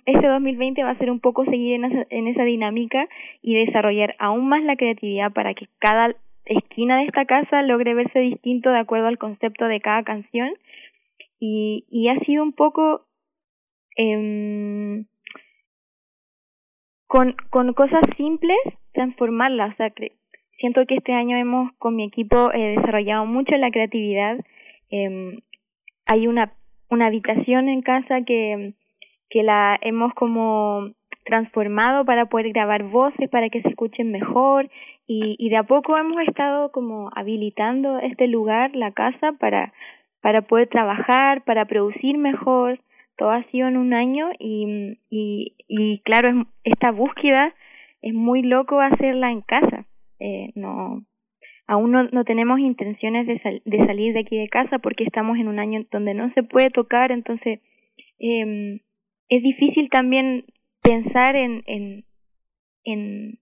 este 0.05 0.27
2020 0.27 0.83
va 0.83 0.91
a 0.91 0.97
ser 0.97 1.09
un 1.09 1.19
poco 1.19 1.45
seguir 1.45 1.75
en 1.75 1.85
esa, 1.85 2.05
en 2.09 2.27
esa 2.27 2.43
dinámica 2.43 3.07
y 3.41 3.55
desarrollar 3.65 4.15
aún 4.19 4.49
más 4.49 4.63
la 4.63 4.75
creatividad 4.75 5.31
para 5.31 5.53
que 5.53 5.67
cada 5.79 6.13
esquina 6.45 6.97
de 6.97 7.05
esta 7.05 7.25
casa 7.25 7.61
logre 7.61 7.93
verse 7.93 8.19
distinto 8.19 8.69
de 8.69 8.79
acuerdo 8.79 9.07
al 9.07 9.17
concepto 9.17 9.65
de 9.65 9.79
cada 9.79 10.03
canción 10.03 10.49
y, 11.39 11.85
y 11.89 12.09
ha 12.09 12.19
sido 12.19 12.43
un 12.43 12.53
poco 12.53 13.05
eh, 13.97 15.05
con, 17.07 17.35
con 17.49 17.73
cosas 17.73 18.01
simples, 18.15 18.57
transformarla. 18.93 19.67
O 19.67 19.75
sea, 19.75 19.91
siento 20.59 20.85
que 20.85 20.95
este 20.95 21.13
año 21.13 21.37
hemos 21.37 21.71
con 21.77 21.95
mi 21.95 22.05
equipo 22.05 22.51
eh, 22.53 22.75
desarrollado 22.77 23.25
mucho 23.25 23.57
la 23.57 23.71
creatividad. 23.71 24.37
Eh, 24.91 25.39
hay 26.05 26.27
una, 26.27 26.53
una 26.89 27.07
habitación 27.07 27.69
en 27.69 27.81
casa 27.81 28.21
que, 28.25 28.73
que 29.29 29.43
la 29.43 29.77
hemos 29.81 30.13
como 30.13 30.91
transformado 31.25 32.05
para 32.05 32.27
poder 32.27 32.49
grabar 32.53 32.83
voces, 32.83 33.29
para 33.29 33.49
que 33.49 33.61
se 33.61 33.69
escuchen 33.69 34.11
mejor 34.11 34.69
y, 35.05 35.35
y 35.37 35.49
de 35.49 35.57
a 35.57 35.63
poco 35.63 35.97
hemos 35.97 36.21
estado 36.25 36.71
como 36.71 37.09
habilitando 37.13 37.99
este 37.99 38.27
lugar, 38.27 38.73
la 38.75 38.91
casa, 38.93 39.33
para, 39.33 39.73
para 40.21 40.41
poder 40.41 40.67
trabajar, 40.67 41.43
para 41.43 41.65
producir 41.65 42.17
mejor. 42.17 42.79
Todo 43.17 43.31
ha 43.31 43.43
sido 43.45 43.67
en 43.67 43.77
un 43.77 43.93
año 43.93 44.29
y, 44.39 44.99
y, 45.09 45.55
y 45.67 45.99
claro, 45.99 46.29
es, 46.29 46.47
esta 46.63 46.91
búsqueda 46.91 47.53
es 48.01 48.13
muy 48.13 48.43
loco 48.43 48.79
hacerla 48.79 49.31
en 49.31 49.41
casa. 49.41 49.85
Eh, 50.19 50.51
no, 50.55 51.03
aún 51.67 51.91
no, 51.91 52.03
no 52.09 52.23
tenemos 52.23 52.59
intenciones 52.59 53.27
de, 53.27 53.39
sal, 53.39 53.61
de 53.65 53.85
salir 53.85 54.13
de 54.13 54.21
aquí 54.21 54.37
de 54.37 54.49
casa 54.49 54.79
porque 54.79 55.03
estamos 55.03 55.37
en 55.37 55.47
un 55.47 55.59
año 55.59 55.85
donde 55.91 56.13
no 56.13 56.31
se 56.33 56.43
puede 56.43 56.69
tocar, 56.69 57.11
entonces 57.11 57.59
eh, 58.19 58.79
es 59.29 59.43
difícil 59.43 59.89
también 59.89 60.45
pensar 60.81 61.35
en, 61.35 61.63
en, 61.67 62.05
en, 62.85 63.39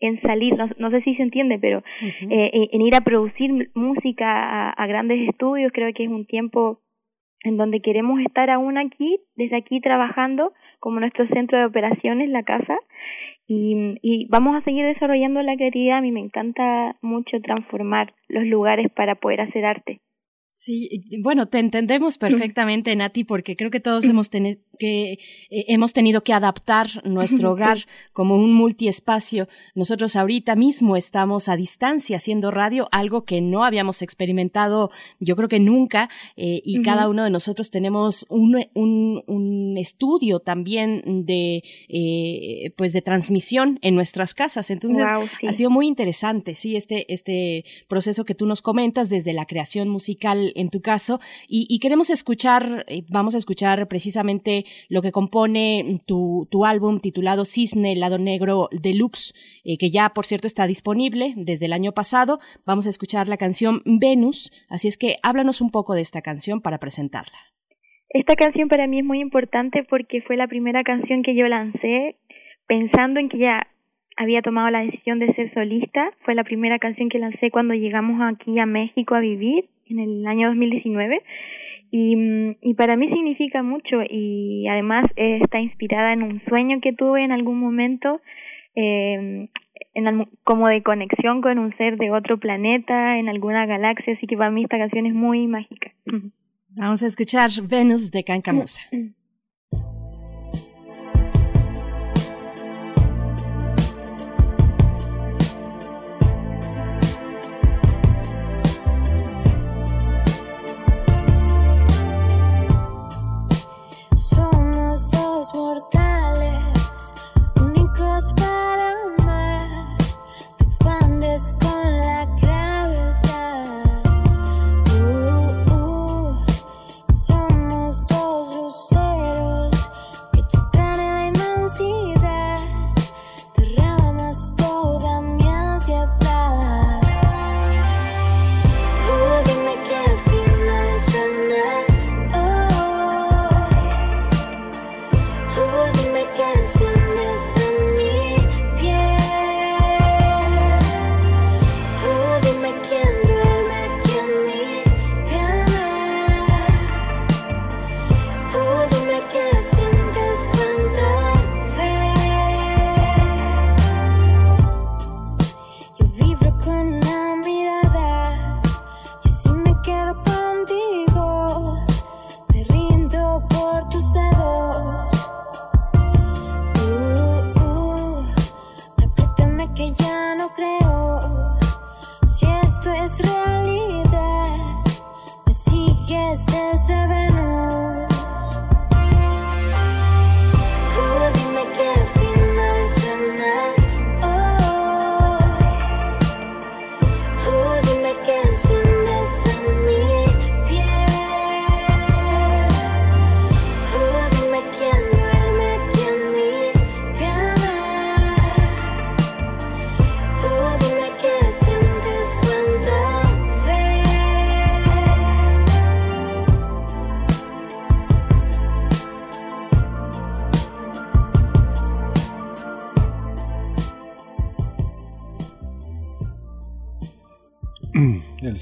en 0.00 0.20
salir, 0.20 0.56
no, 0.56 0.68
no 0.78 0.90
sé 0.90 1.02
si 1.02 1.14
se 1.16 1.22
entiende, 1.22 1.58
pero 1.58 1.78
uh 1.78 1.82
-huh. 1.82 2.28
eh, 2.30 2.68
en 2.72 2.80
ir 2.82 2.94
a 2.94 3.00
producir 3.00 3.70
música 3.74 4.26
a, 4.26 4.70
a 4.70 4.86
grandes 4.86 5.28
estudios, 5.28 5.72
creo 5.72 5.92
que 5.92 6.04
es 6.04 6.10
un 6.10 6.26
tiempo 6.26 6.78
en 7.44 7.56
donde 7.56 7.80
queremos 7.80 8.20
estar 8.20 8.50
aún 8.50 8.78
aquí, 8.78 9.20
desde 9.36 9.56
aquí 9.56 9.80
trabajando 9.80 10.52
como 10.80 11.00
nuestro 11.00 11.26
centro 11.28 11.58
de 11.58 11.66
operaciones, 11.66 12.28
la 12.28 12.42
casa, 12.42 12.76
y, 13.46 13.96
y 14.02 14.26
vamos 14.28 14.56
a 14.56 14.60
seguir 14.62 14.84
desarrollando 14.84 15.40
la 15.42 15.56
creatividad. 15.56 15.98
A 15.98 16.02
mí 16.02 16.12
me 16.12 16.20
encanta 16.20 16.96
mucho 17.00 17.40
transformar 17.40 18.12
los 18.28 18.44
lugares 18.44 18.90
para 18.92 19.14
poder 19.14 19.40
hacer 19.40 19.64
arte. 19.64 20.00
Sí, 20.60 21.04
bueno, 21.22 21.46
te 21.46 21.60
entendemos 21.60 22.18
perfectamente, 22.18 22.96
Nati, 22.96 23.22
porque 23.22 23.54
creo 23.54 23.70
que 23.70 23.78
todos 23.78 24.04
hemos, 24.06 24.28
que, 24.28 25.12
eh, 25.12 25.18
hemos 25.50 25.92
tenido 25.92 26.24
que 26.24 26.32
adaptar 26.32 27.00
nuestro 27.04 27.52
hogar 27.52 27.86
como 28.12 28.34
un 28.34 28.52
multiespacio. 28.52 29.46
Nosotros 29.76 30.16
ahorita 30.16 30.56
mismo 30.56 30.96
estamos 30.96 31.48
a 31.48 31.54
distancia 31.54 32.16
haciendo 32.16 32.50
radio, 32.50 32.88
algo 32.90 33.24
que 33.24 33.40
no 33.40 33.62
habíamos 33.62 34.02
experimentado, 34.02 34.90
yo 35.20 35.36
creo 35.36 35.48
que 35.48 35.60
nunca, 35.60 36.10
eh, 36.36 36.60
y 36.64 36.78
uh 36.78 36.80
-huh. 36.80 36.84
cada 36.84 37.08
uno 37.08 37.22
de 37.22 37.30
nosotros 37.30 37.70
tenemos 37.70 38.26
un, 38.28 38.66
un, 38.74 39.22
un 39.28 39.78
estudio 39.78 40.40
también 40.40 41.24
de, 41.24 41.62
eh, 41.88 42.72
pues 42.76 42.92
de 42.92 43.00
transmisión 43.00 43.78
en 43.80 43.94
nuestras 43.94 44.34
casas. 44.34 44.72
Entonces, 44.72 45.08
wow, 45.08 45.28
sí. 45.40 45.46
ha 45.46 45.52
sido 45.52 45.70
muy 45.70 45.86
interesante, 45.86 46.54
sí, 46.54 46.74
este, 46.74 47.06
este 47.14 47.64
proceso 47.86 48.24
que 48.24 48.34
tú 48.34 48.44
nos 48.44 48.60
comentas 48.60 49.08
desde 49.08 49.32
la 49.32 49.46
creación 49.46 49.88
musical 49.88 50.47
en 50.54 50.70
tu 50.70 50.80
caso 50.80 51.20
y, 51.48 51.78
queremos 51.80 52.10
escuchar, 52.10 52.84
eh, 52.88 53.02
vamos 53.08 53.34
a 53.34 53.38
escuchar 53.38 53.88
precisamente 53.88 54.64
lo 54.88 55.02
que 55.02 55.12
compone 55.12 56.00
tu, 56.06 56.46
álbum 56.64 57.00
titulado 57.00 57.44
Cisne, 57.44 57.96
Lado 57.96 58.18
Negro 58.18 58.68
Deluxe, 58.72 59.32
eh, 59.64 59.78
que 59.78 59.90
ya 59.90 60.10
por 60.10 60.26
cierto 60.26 60.46
está 60.46 60.66
disponible 60.66 61.34
desde 61.36 61.66
el 61.66 61.72
año 61.72 61.92
pasado. 61.92 62.40
Vamos 62.66 62.86
a 62.86 62.90
escuchar 62.90 63.28
la 63.28 63.36
canción 63.36 63.82
Venus, 63.84 64.52
así 64.68 64.88
es 64.88 64.98
que 64.98 65.16
háblanos 65.22 65.60
un 65.60 65.70
poco 65.70 65.94
de 65.94 66.02
esta 66.02 66.20
canción 66.20 66.60
para 66.60 66.78
presentarla. 66.78 67.38
Esta 68.10 68.34
canción 68.36 68.68
para 68.68 68.86
mí 68.86 69.00
es 69.00 69.04
muy 69.04 69.20
importante 69.20 69.84
porque 69.88 70.22
fue 70.22 70.36
la 70.36 70.48
primera 70.48 70.82
canción 70.82 71.22
que 71.22 71.34
yo 71.34 71.46
lancé 71.46 72.16
pensando 72.66 73.20
en 73.20 73.28
que 73.28 73.38
ya 73.38 73.58
había 74.16 74.42
tomado 74.42 74.70
la 74.70 74.80
decisión 74.80 75.18
de 75.18 75.32
ser 75.34 75.52
solista. 75.54 76.10
Fue 76.24 76.34
la 76.34 76.44
primera 76.44 76.78
canción 76.78 77.08
que 77.08 77.18
lancé 77.18 77.50
cuando 77.50 77.74
llegamos 77.74 78.20
aquí 78.20 78.58
a 78.58 78.66
México 78.66 79.14
a 79.14 79.20
vivir 79.20 79.68
en 79.90 79.98
el 79.98 80.26
año 80.26 80.48
2019 80.48 81.22
y, 81.90 82.16
y 82.60 82.74
para 82.74 82.96
mí 82.96 83.08
significa 83.08 83.62
mucho 83.62 84.02
y 84.08 84.66
además 84.68 85.06
está 85.16 85.60
inspirada 85.60 86.12
en 86.12 86.22
un 86.22 86.42
sueño 86.48 86.80
que 86.82 86.92
tuve 86.92 87.24
en 87.24 87.32
algún 87.32 87.58
momento 87.58 88.20
eh, 88.74 89.48
en, 89.94 90.28
como 90.44 90.68
de 90.68 90.82
conexión 90.82 91.40
con 91.40 91.58
un 91.58 91.76
ser 91.76 91.96
de 91.96 92.10
otro 92.10 92.38
planeta 92.38 93.18
en 93.18 93.28
alguna 93.28 93.66
galaxia 93.66 94.14
así 94.14 94.26
que 94.26 94.36
para 94.36 94.50
mí 94.50 94.64
esta 94.64 94.78
canción 94.78 95.06
es 95.06 95.14
muy 95.14 95.46
mágica. 95.46 95.92
Vamos 96.70 97.02
a 97.02 97.06
escuchar 97.06 97.50
Venus 97.68 98.10
de 98.10 98.22
Cancamosa 98.22 98.82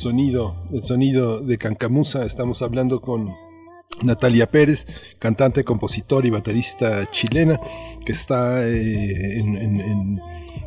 sonido, 0.07 0.55
el 0.73 0.85
sonido 0.85 1.41
de 1.41 1.59
Cancamusa. 1.59 2.25
Estamos 2.25 2.63
hablando 2.63 3.01
con 3.01 3.29
Natalia 4.05 4.47
Pérez, 4.47 4.87
cantante, 5.19 5.65
compositor 5.65 6.25
y 6.25 6.31
baterista 6.31 7.11
chilena, 7.11 7.59
que 8.05 8.13
está 8.13 8.65
eh, 8.69 9.37
en, 9.41 10.21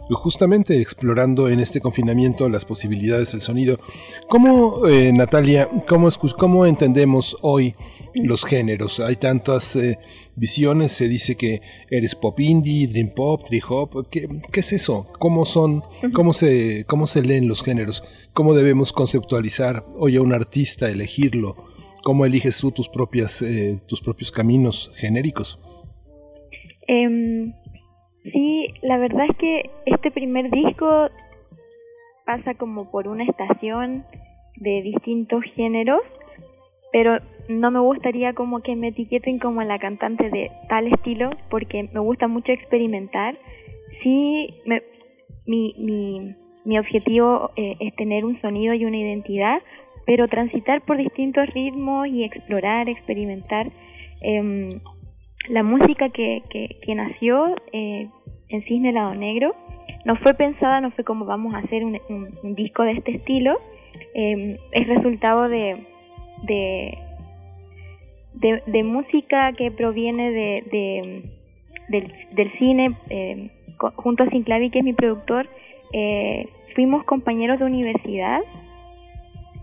justamente 0.10 0.82
explorando 0.82 1.48
en 1.48 1.62
este 1.62 1.80
confinamiento 1.80 2.50
las 2.50 2.66
posibilidades 2.66 3.32
del 3.32 3.40
sonido. 3.40 3.80
¿Cómo, 4.28 4.86
eh, 4.90 5.14
Natalia, 5.14 5.70
cómo, 5.88 6.10
cómo 6.38 6.66
entendemos 6.66 7.38
hoy 7.40 7.76
los 8.16 8.44
géneros? 8.44 9.00
Hay 9.00 9.16
tantas 9.16 9.78
eh, 9.78 10.00
visiones, 10.40 10.92
se 10.92 11.08
dice 11.08 11.36
que 11.36 11.62
eres 11.90 12.16
pop 12.16 12.40
indie, 12.40 12.88
dream 12.88 13.10
pop, 13.16 13.44
trip 13.44 13.64
hop. 13.70 14.08
¿Qué, 14.10 14.28
¿Qué, 14.52 14.62
es 14.62 14.74
eso? 14.74 15.08
¿Cómo 15.20 15.46
son? 15.46 15.84
¿Cómo 16.14 16.34
se, 16.34 16.86
¿Cómo 16.86 17.08
se 17.08 17.22
leen 17.22 17.48
los 17.48 17.64
géneros? 17.64 18.04
¿Cómo 18.34 18.54
debemos 18.54 18.94
conceptualizar 18.94 19.84
hoy 19.96 20.16
a 20.16 20.22
un 20.22 20.34
artista, 20.34 20.90
elegirlo? 20.90 21.56
¿Cómo 22.04 22.26
eliges 22.26 22.60
tú 22.60 22.72
tus, 22.72 22.90
propias, 22.90 23.42
eh, 23.42 23.78
tus 23.88 24.02
propios 24.02 24.32
caminos 24.32 24.92
genéricos? 24.96 25.60
Eh, 26.88 27.54
sí, 28.32 28.68
la 28.82 28.98
verdad 28.98 29.26
es 29.30 29.38
que 29.38 29.70
este 29.86 30.10
primer 30.12 30.50
disco 30.50 31.10
pasa 32.26 32.54
como 32.56 32.90
por 32.90 33.08
una 33.08 33.26
estación 33.26 34.06
de 34.56 34.82
distintos 34.82 35.44
géneros, 35.56 36.02
pero 36.92 37.18
no 37.50 37.72
me 37.72 37.80
gustaría 37.80 38.34
como 38.34 38.62
que 38.62 38.76
me 38.76 38.90
etiqueten 38.90 39.40
como 39.40 39.64
la 39.64 39.80
cantante 39.80 40.30
de 40.30 40.52
tal 40.70 40.88
estilo, 40.88 41.32
porque 41.50 41.90
me 41.92 42.00
gusta 42.00 42.28
mucho 42.28 42.52
experimentar. 42.52 43.38
Sí, 44.04 44.54
mi, 45.46 45.74
mi, 45.78 46.36
mi 46.64 46.78
objetivo 46.78 47.50
eh, 47.56 47.74
es 47.80 47.96
tener 47.96 48.24
un 48.24 48.40
sonido 48.40 48.76
y 48.76 48.86
una 48.86 48.98
identidad, 48.98 49.62
pero 50.06 50.28
transitar 50.28 50.82
por 50.86 50.98
distintos 50.98 51.48
ritmos 51.54 52.08
y 52.08 52.24
explorar, 52.24 52.88
experimentar. 52.88 53.72
Em, 54.22 54.80
la 55.48 55.64
música 55.64 56.10
que, 56.10 56.44
que, 56.50 56.96
nació 56.96 57.56
eh, 57.74 58.08
en 58.50 58.62
Cisne 58.64 58.92
Lado 58.92 59.16
Negro 59.16 59.56
no 60.06 60.16
fue 60.18 60.36
pensada, 60.36 60.82
no 60.82 60.92
fue 60.92 61.04
como 61.04 61.26
vamos 61.26 61.56
a 61.56 61.60
hacer 61.60 61.84
un, 61.84 61.98
disco 62.56 62.84
de 62.84 62.92
este 62.92 63.12
estilo, 63.12 63.58
em, 64.14 64.58
es 64.72 64.88
resultado 64.88 65.50
de, 65.50 65.86
de, 68.40 68.84
música 68.84 69.52
que 69.54 69.72
proviene 69.72 70.32
de, 70.32 71.24
del, 71.90 72.52
cine, 72.58 72.96
em, 73.10 73.50
junto 73.96 74.24
a 74.24 74.30
Sinclavi, 74.30 74.70
que 74.70 74.80
es 74.80 74.86
mi 74.86 74.94
productor, 74.94 75.48
eh, 75.94 76.48
fuimos 76.74 77.04
compañeros 77.04 77.60
de 77.60 77.66
universidad 77.66 78.42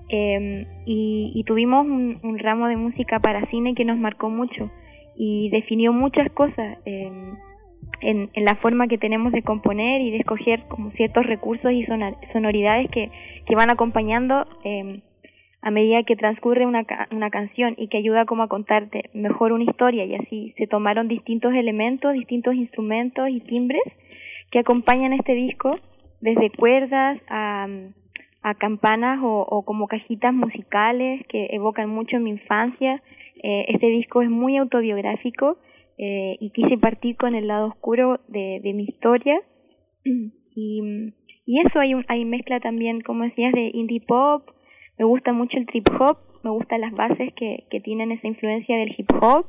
Em, 0.09 0.67
y, 0.85 1.43
tuvimos 1.47 1.85
un, 1.85 2.39
ramo 2.39 2.69
de 2.69 2.77
música 2.77 3.19
para 3.19 3.45
cine 3.47 3.75
que 3.75 3.85
nos 3.85 3.99
marcó 3.99 4.31
mucho 4.31 4.71
y 5.17 5.51
definió 5.51 5.93
muchas 5.93 6.31
cosas 6.31 6.79
em, 6.87 7.37
en, 8.01 8.29
la 8.37 8.55
forma 8.55 8.87
que 8.87 8.99
tenemos 8.99 9.33
de 9.33 9.43
componer 9.43 10.03
y 10.03 10.11
de 10.11 10.19
escoger 10.19 10.63
como 10.69 10.93
ciertos 10.93 11.27
recursos 11.27 11.73
y 11.73 11.85
sonoridades 12.33 12.89
que, 12.91 13.11
que 13.47 13.57
van 13.57 13.71
acompañando 13.71 14.47
em, 14.63 15.01
a 15.67 15.73
medida 15.73 16.05
que 16.05 16.15
transcurre 16.15 16.65
una, 16.65 16.87
una 17.11 17.29
canción 17.29 17.75
y 17.77 17.89
que 17.89 17.99
ayuda 17.99 18.25
como 18.25 18.45
a 18.45 18.49
contarte 18.49 19.11
mejor 19.15 19.51
una 19.51 19.65
historia 19.65 20.05
y 20.05 20.15
así 20.15 20.55
se 20.57 20.69
tomaron 20.69 21.09
distintos 21.09 21.53
elementos, 21.55 22.13
distintos 22.13 22.55
instrumentos 22.55 23.29
y 23.29 23.41
timbres 23.41 23.83
que 24.53 24.61
acompañan 24.61 25.13
este 25.13 25.35
disco 25.35 25.77
desde 26.21 26.51
cuerdas 26.51 27.21
a 27.29 27.67
campanas 28.61 29.19
o, 29.25 29.65
como 29.67 29.89
cajitas 29.89 30.33
musicales 30.33 31.27
que 31.27 31.49
evocan 31.51 31.91
mucho 31.91 32.21
mi 32.21 32.31
infancia. 32.31 33.03
Eh, 33.43 33.65
este 33.67 33.89
disco 33.89 34.23
es 34.23 34.31
muy 34.31 34.57
autobiográfico 34.59 35.59
eh, 35.99 36.37
y 36.39 36.51
quise 36.51 36.79
partir 36.79 37.17
con 37.17 37.35
el 37.35 37.49
lado 37.49 37.67
oscuro 37.67 38.21
de, 38.29 38.61
mi 38.73 38.85
historia. 38.85 39.41
Y, 40.59 40.81
y 41.45 41.61
eso 41.61 41.79
hay, 41.81 41.93
hay 42.09 42.25
mezcla 42.25 42.61
también, 42.61 43.03
como 43.03 43.25
decías, 43.25 43.53
de 43.53 43.73
indie 43.75 44.01
pop. 44.01 44.56
Me 44.99 45.05
gusta 45.05 45.33
mucho 45.33 45.59
el 45.59 45.67
trip 45.67 45.89
hop, 46.01 46.19
me 46.43 46.51
gustan 46.51 46.81
las 46.81 46.93
bases 46.93 47.33
que, 47.35 47.65
que 47.71 47.81
tienen 47.81 48.13
esa 48.13 48.27
influencia 48.27 48.77
del 48.77 48.95
hip 48.97 49.11
hop. 49.21 49.47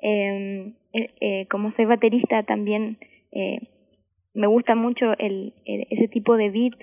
Em, 0.00 0.74
eh, 0.92 1.46
como 1.50 1.72
soy 1.72 1.84
baterista 1.84 2.42
también 2.42 2.98
me 4.34 4.46
gusta 4.46 4.74
mucho 4.74 5.16
el, 5.18 5.54
ese 5.64 6.08
tipo 6.08 6.36
de 6.36 6.50
beat. 6.50 6.74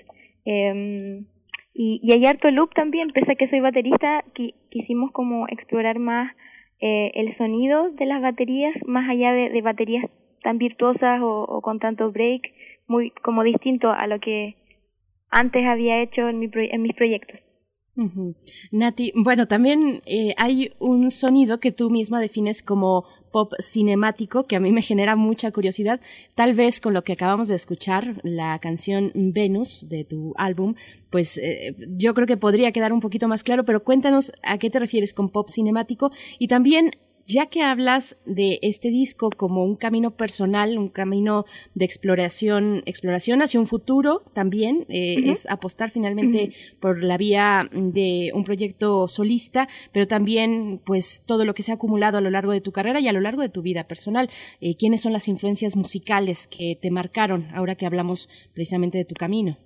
Eh, 0.44 1.24
y, 1.74 2.00
y 2.02 2.12
hay 2.12 2.24
harto 2.26 2.50
loop 2.50 2.72
también, 2.74 3.10
pese 3.10 3.32
a 3.32 3.34
que 3.34 3.48
soy 3.48 3.60
baterista, 3.60 4.24
quisimos 4.70 5.10
como 5.10 5.46
explorar 5.48 5.98
más 5.98 6.32
eh, 6.80 7.10
el 7.14 7.36
sonido 7.36 7.90
de 7.90 8.06
las 8.06 8.22
baterías, 8.22 8.74
más 8.86 9.08
allá 9.08 9.32
de, 9.32 9.60
baterías 9.62 10.04
tan 10.42 10.58
virtuosas 10.58 11.20
o, 11.22 11.60
con 11.62 11.78
tanto 11.78 12.12
break, 12.12 12.42
muy 12.86 13.10
como 13.22 13.42
distinto 13.42 13.90
a 13.90 14.06
lo 14.06 14.20
que 14.20 14.56
antes 15.30 15.64
había 15.66 16.02
hecho 16.02 16.28
en, 16.28 16.38
mi 16.38 16.50
en 16.54 16.82
mis 16.82 16.94
proyectos. 16.94 17.40
Nati, 18.72 19.12
bueno, 19.14 19.46
también 19.46 20.02
eh, 20.04 20.34
hay 20.36 20.72
un 20.80 21.10
sonido 21.10 21.60
que 21.60 21.70
tú 21.70 21.90
misma 21.90 22.20
defines 22.20 22.62
como 22.62 23.04
pop 23.30 23.52
cinemático 23.60 24.44
que 24.44 24.56
a 24.56 24.60
mí 24.60 24.72
me 24.72 24.82
genera 24.82 25.16
mucha 25.16 25.52
curiosidad. 25.52 26.00
Tal 26.34 26.54
vez 26.54 26.80
con 26.80 26.92
lo 26.92 27.04
que 27.04 27.12
acabamos 27.12 27.48
de 27.48 27.54
escuchar, 27.54 28.20
la 28.22 28.58
canción 28.58 29.12
Venus 29.14 29.88
de 29.88 30.04
tu 30.04 30.34
álbum, 30.36 30.74
pues 31.10 31.38
eh, 31.38 31.76
yo 31.96 32.14
creo 32.14 32.26
que 32.26 32.36
podría 32.36 32.72
quedar 32.72 32.92
un 32.92 33.00
poquito 33.00 33.28
más 33.28 33.44
claro, 33.44 33.64
pero 33.64 33.84
cuéntanos 33.84 34.32
a 34.42 34.58
qué 34.58 34.70
te 34.70 34.80
refieres 34.80 35.14
con 35.14 35.28
pop 35.28 35.48
cinemático 35.48 36.10
y 36.38 36.48
también 36.48 36.92
ya 37.26 37.46
que 37.46 37.62
hablas 37.62 38.16
de 38.26 38.58
este 38.62 38.90
disco 38.90 39.30
como 39.30 39.64
un 39.64 39.76
camino 39.76 40.12
personal, 40.12 40.78
un 40.78 40.88
camino 40.88 41.44
de 41.74 41.84
exploración, 41.84 42.82
exploración 42.86 43.42
hacia 43.42 43.60
un 43.60 43.66
futuro 43.66 44.22
también, 44.32 44.84
eh, 44.88 45.30
es 45.30 45.48
apostar 45.48 45.90
finalmente 45.90 46.52
por 46.80 47.02
la 47.02 47.16
vía 47.16 47.68
de 47.72 48.30
un 48.34 48.44
proyecto 48.44 49.08
solista, 49.08 49.68
pero 49.92 50.06
también 50.06 50.80
pues 50.84 51.22
todo 51.26 51.44
lo 51.44 51.54
que 51.54 51.62
se 51.62 51.72
ha 51.72 51.76
acumulado 51.76 52.18
a 52.18 52.20
lo 52.20 52.30
largo 52.30 52.52
de 52.52 52.60
tu 52.60 52.72
carrera 52.72 53.00
y 53.00 53.08
a 53.08 53.12
lo 53.12 53.20
largo 53.20 53.42
de 53.42 53.48
tu 53.48 53.62
vida 53.62 53.84
personal. 53.84 54.30
Eh, 54.60 54.76
¿Quiénes 54.76 55.00
son 55.00 55.12
las 55.12 55.28
influencias 55.28 55.76
musicales 55.76 56.48
que 56.48 56.78
te 56.80 56.90
marcaron 56.90 57.48
ahora 57.54 57.74
que 57.74 57.86
hablamos 57.86 58.28
precisamente 58.52 58.98
de 58.98 59.04
tu 59.04 59.14
camino? 59.14 59.56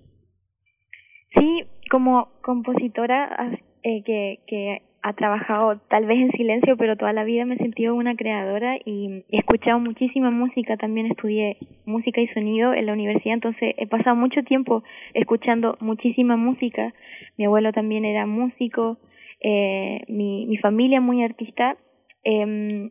Sí, 1.35 1.65
como 1.91 2.29
compositora 2.43 3.61
eh, 3.83 4.03
que, 4.05 4.41
que 4.47 4.83
ha 5.09 5.15
trabajado 5.15 5.81
tal 5.89 6.05
vez 6.05 6.19
en 6.19 6.33
silencio, 6.33 6.77
pero 6.77 6.97
toda 6.97 7.15
la 7.15 7.25
vida 7.25 7.47
me 7.47 7.55
he 7.55 7.59
sentido 7.59 7.95
una 7.95 8.15
creadora 8.15 8.77
y 8.85 9.25
he 9.31 9.39
escuchado 9.39 9.81
muchísima 9.81 10.31
música. 10.31 10.77
También 10.77 11.07
estudié 11.07 11.57
música 11.87 12.21
y 12.21 12.29
sonido 12.29 12.75
en 12.75 12.85
la 12.85 12.93
universidad, 12.93 13.35
entonces 13.35 13.75
he 13.79 13.87
pasado 13.87 14.17
mucho 14.17 14.43
tiempo 14.43 14.83
escuchando 15.15 15.79
muchísima 15.81 16.37
música. 16.37 16.93
Mi 17.39 17.47
abuelo 17.47 17.73
también 17.73 18.05
era 18.05 18.27
músico, 18.27 18.99
eh, 19.41 20.03
mi, 20.09 20.47
mi 20.47 20.59
familia 20.59 21.01
muy 21.01 21.25
artista. 21.25 21.79
Eh, 22.25 22.91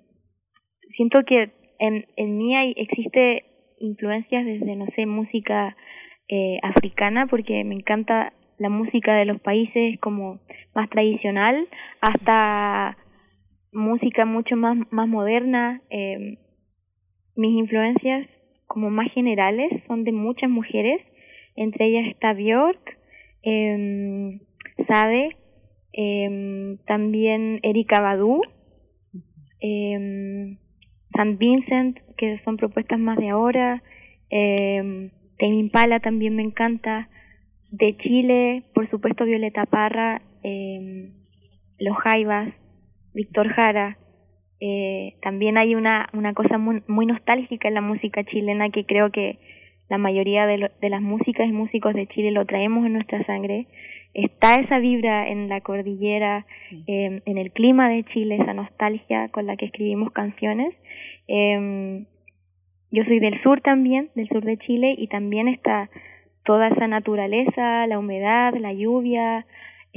siento 0.96 1.22
que 1.24 1.52
en, 1.78 2.08
en 2.16 2.38
mí 2.38 2.56
hay, 2.56 2.74
existe 2.78 3.44
influencias 3.80 4.44
desde, 4.44 4.76
no 4.76 4.88
sé, 4.96 5.06
música 5.06 5.78
eh, 6.30 6.58
africana, 6.64 7.28
porque 7.28 7.64
me 7.64 7.76
encanta 7.76 8.34
la 8.58 8.70
música 8.70 9.16
de 9.16 9.26
los 9.26 9.40
países 9.42 10.00
como 10.00 10.40
más 10.74 10.90
tradicional 10.90 11.68
hasta 12.02 12.98
música 13.72 14.26
mucho 14.26 14.56
más, 14.56 14.78
más 14.92 15.08
moderna. 15.08 15.82
Eh, 15.90 16.38
mis 17.36 17.52
influencias 17.58 18.28
como 18.66 18.90
más 18.90 19.12
generales 19.14 19.72
son 19.88 20.04
de 20.04 20.12
muchas 20.12 20.50
mujeres, 20.50 21.02
entre 21.56 21.86
ellas 21.88 22.08
está 22.08 22.34
Björk, 22.34 22.98
eh, 23.44 24.40
Sade, 24.88 25.38
eh, 25.94 26.78
también 26.86 27.60
Erika 27.64 28.02
Badu, 28.02 28.42
eh, 29.62 30.58
San 31.16 31.38
Vincent, 31.38 31.98
que 32.18 32.40
son 32.44 32.58
propuestas 32.58 33.00
más 33.00 33.18
de 33.18 33.30
ahora, 33.30 33.82
eh, 34.30 35.10
Impala 35.40 36.00
también 36.00 36.36
me 36.36 36.44
encanta, 36.44 37.10
de 37.72 37.98
Chile, 37.98 38.64
por 38.74 38.90
supuesto 38.90 39.26
Violeta 39.26 39.66
Parra, 39.66 40.22
eh, 40.44 41.10
Los 41.80 41.98
Jaivas, 41.98 42.54
Víctor 43.14 43.50
Jara. 43.50 43.98
Eh, 44.60 45.16
también 45.22 45.58
hay 45.58 45.76
una, 45.76 46.10
una 46.14 46.34
cosa 46.34 46.58
muy, 46.58 46.82
muy, 46.88 47.06
nostálgica 47.06 47.68
en 47.68 47.76
la 47.76 47.82
música 47.82 48.24
chilena 48.24 48.70
que 48.70 48.86
creo 48.86 49.12
que 49.12 49.38
la 49.90 49.98
mayoría 49.98 50.46
de, 50.48 50.72
de 50.82 50.90
las 50.90 51.02
músicas 51.02 51.48
y 51.48 51.52
músicos 51.52 51.94
de 51.94 52.08
Chile 52.08 52.32
lo 52.32 52.46
traemos 52.46 52.86
en 52.86 52.94
nuestra 52.94 53.24
sangre. 53.26 53.68
Está 54.14 54.56
esa 54.56 54.80
vibra 54.80 55.30
en 55.30 55.48
la 55.48 55.62
cordillera, 55.62 56.48
eh, 56.88 57.22
en 57.24 57.38
el 57.38 57.52
clima 57.52 57.90
de 57.90 58.04
Chile, 58.06 58.38
esa 58.42 58.54
nostalgia 58.54 59.30
con 59.30 59.46
la 59.46 59.58
que 59.58 59.66
escribimos 59.66 60.12
canciones. 60.12 60.74
Eh, 61.28 62.06
yo 62.90 63.04
soy 63.04 63.20
del 63.20 63.42
sur 63.44 63.62
también, 63.62 64.10
del 64.16 64.28
sur 64.30 64.44
de 64.44 64.58
Chile, 64.58 64.96
y 64.98 65.08
también 65.08 65.48
está 65.48 65.90
toda 66.48 66.70
esa 66.70 66.88
naturaleza, 66.88 67.86
la 67.88 68.00
humedad, 68.00 68.54
la 68.60 68.74
lluvia, 68.74 69.46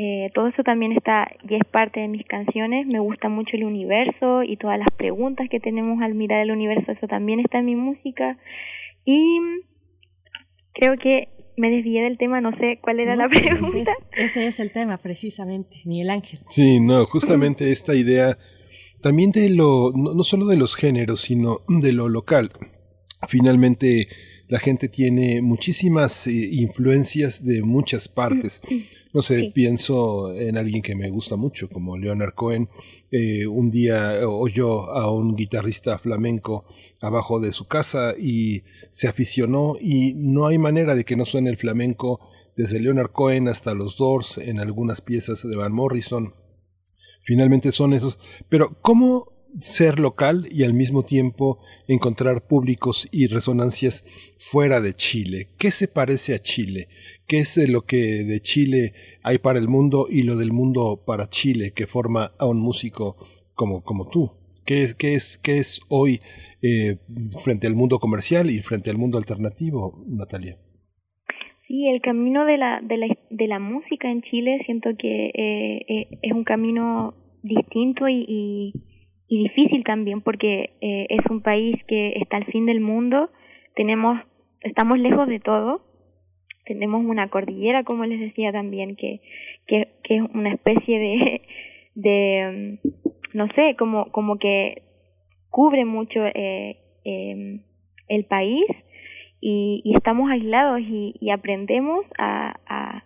Eh, 0.02 0.30
todo 0.34 0.46
eso 0.48 0.62
también 0.62 0.92
está 0.92 1.28
y 1.46 1.56
es 1.56 1.64
parte 1.70 2.00
de 2.00 2.08
mis 2.08 2.24
canciones. 2.24 2.86
Me 2.90 3.00
gusta 3.00 3.28
mucho 3.28 3.56
el 3.56 3.64
universo 3.64 4.42
y 4.42 4.56
todas 4.56 4.78
las 4.78 4.88
preguntas 4.96 5.48
que 5.50 5.60
tenemos 5.60 6.00
al 6.00 6.14
mirar 6.14 6.40
el 6.40 6.52
universo. 6.52 6.92
Eso 6.92 7.06
también 7.06 7.38
está 7.40 7.58
en 7.58 7.66
mi 7.66 7.76
música. 7.76 8.38
Y 9.04 9.20
creo 10.72 10.96
que 10.96 11.28
me 11.56 11.68
desvié 11.70 12.02
del 12.02 12.16
tema, 12.16 12.40
no 12.40 12.52
sé 12.56 12.78
cuál 12.80 13.00
era 13.00 13.14
la 13.14 13.28
pregunta. 13.28 13.92
Ese 14.16 14.46
es, 14.46 14.58
el 14.58 14.70
tema, 14.70 14.96
precisamente, 14.96 15.82
Miguel 15.84 16.08
Ángel. 16.08 16.40
Sí, 16.48 16.80
no, 16.80 17.04
justamente 17.04 17.70
esta 17.70 17.94
idea 17.94 18.38
también 19.02 19.32
de 19.32 19.50
lo, 19.50 19.92
no, 19.94 20.14
no 20.14 20.22
solo 20.22 20.46
de 20.46 20.56
los 20.56 20.76
géneros, 20.76 21.20
sino 21.20 21.60
de 21.68 21.92
lo 21.92 22.08
local. 22.08 22.52
Finalmente, 23.28 24.08
la 24.50 24.58
gente 24.58 24.88
tiene 24.88 25.40
muchísimas 25.42 26.26
eh, 26.26 26.32
influencias 26.32 27.44
de 27.44 27.62
muchas 27.62 28.08
partes. 28.08 28.60
No 29.14 29.22
sé, 29.22 29.52
pienso 29.54 30.34
en 30.34 30.58
alguien 30.58 30.82
que 30.82 30.96
me 30.96 31.08
gusta 31.08 31.36
mucho, 31.36 31.68
como 31.68 31.96
Leonard 31.96 32.34
Cohen. 32.34 32.68
Eh, 33.12 33.46
un 33.46 33.70
día 33.70 34.28
oyó 34.28 34.90
a 34.90 35.12
un 35.12 35.36
guitarrista 35.36 35.98
flamenco 35.98 36.64
abajo 37.00 37.38
de 37.38 37.52
su 37.52 37.66
casa 37.66 38.14
y 38.18 38.64
se 38.90 39.06
aficionó 39.06 39.76
y 39.80 40.14
no 40.16 40.48
hay 40.48 40.58
manera 40.58 40.96
de 40.96 41.04
que 41.04 41.14
no 41.14 41.24
suene 41.24 41.50
el 41.50 41.56
flamenco 41.56 42.18
desde 42.56 42.80
Leonard 42.80 43.12
Cohen 43.12 43.46
hasta 43.46 43.72
los 43.72 43.96
Doors 43.96 44.36
en 44.38 44.58
algunas 44.58 45.00
piezas 45.00 45.48
de 45.48 45.54
Van 45.54 45.72
Morrison. 45.72 46.34
Finalmente 47.22 47.70
son 47.70 47.92
esos. 47.92 48.18
Pero 48.48 48.76
¿cómo 48.82 49.39
ser 49.58 49.98
local 49.98 50.46
y 50.50 50.64
al 50.64 50.74
mismo 50.74 51.02
tiempo 51.02 51.58
encontrar 51.88 52.46
públicos 52.46 53.08
y 53.10 53.26
resonancias 53.26 54.04
fuera 54.38 54.80
de 54.80 54.94
Chile. 54.94 55.48
¿Qué 55.58 55.70
se 55.70 55.88
parece 55.88 56.34
a 56.34 56.38
Chile? 56.38 56.88
¿Qué 57.26 57.38
es 57.38 57.56
lo 57.68 57.82
que 57.82 58.24
de 58.24 58.40
Chile 58.40 58.92
hay 59.22 59.38
para 59.38 59.58
el 59.58 59.68
mundo 59.68 60.06
y 60.10 60.22
lo 60.22 60.36
del 60.36 60.52
mundo 60.52 61.02
para 61.06 61.28
Chile 61.28 61.72
que 61.74 61.86
forma 61.86 62.32
a 62.38 62.46
un 62.46 62.58
músico 62.58 63.16
como, 63.54 63.82
como 63.82 64.08
tú? 64.08 64.32
¿Qué 64.64 64.82
es, 64.82 64.94
qué 64.94 65.14
es, 65.14 65.38
qué 65.38 65.58
es 65.58 65.80
hoy 65.88 66.20
eh, 66.62 66.96
frente 67.42 67.66
al 67.66 67.74
mundo 67.74 67.98
comercial 67.98 68.50
y 68.50 68.60
frente 68.60 68.90
al 68.90 68.98
mundo 68.98 69.18
alternativo, 69.18 70.04
Natalia? 70.06 70.58
Sí, 71.66 71.88
el 71.88 72.00
camino 72.00 72.44
de 72.44 72.58
la, 72.58 72.80
de 72.82 72.96
la, 72.96 73.06
de 73.30 73.46
la 73.46 73.58
música 73.58 74.10
en 74.10 74.22
Chile 74.22 74.60
siento 74.66 74.90
que 74.98 75.26
eh, 75.26 75.84
eh, 75.88 76.18
es 76.22 76.32
un 76.32 76.44
camino 76.44 77.14
distinto 77.42 78.08
y 78.08 78.24
y 78.28 78.74
difícil 79.38 79.84
también 79.84 80.20
porque 80.20 80.70
eh, 80.80 81.06
es 81.08 81.24
un 81.30 81.40
país 81.42 81.76
que 81.86 82.14
está 82.16 82.36
al 82.36 82.46
fin 82.46 82.66
del 82.66 82.80
mundo, 82.80 83.30
tenemos, 83.74 84.20
estamos 84.60 84.98
lejos 84.98 85.28
de 85.28 85.40
todo, 85.40 85.82
tenemos 86.64 87.04
una 87.04 87.28
cordillera, 87.28 87.84
como 87.84 88.04
les 88.04 88.20
decía 88.20 88.52
también, 88.52 88.96
que, 88.96 89.20
que, 89.66 89.88
que 90.04 90.16
es 90.16 90.22
una 90.34 90.52
especie 90.52 90.98
de, 90.98 91.42
de, 91.94 92.78
mm, 92.82 92.88
no 93.36 93.48
sé, 93.54 93.76
como, 93.78 94.10
como 94.12 94.38
que 94.38 94.82
cubre 95.50 95.84
mucho 95.84 96.24
eh, 96.26 96.78
eh, 97.04 97.60
el 98.08 98.24
país. 98.24 98.66
Y, 99.42 99.80
y, 99.84 99.96
estamos 99.96 100.30
aislados 100.30 100.80
y, 100.80 101.14
y 101.18 101.30
aprendemos 101.30 102.04
a, 102.18 102.60
a, 102.66 103.04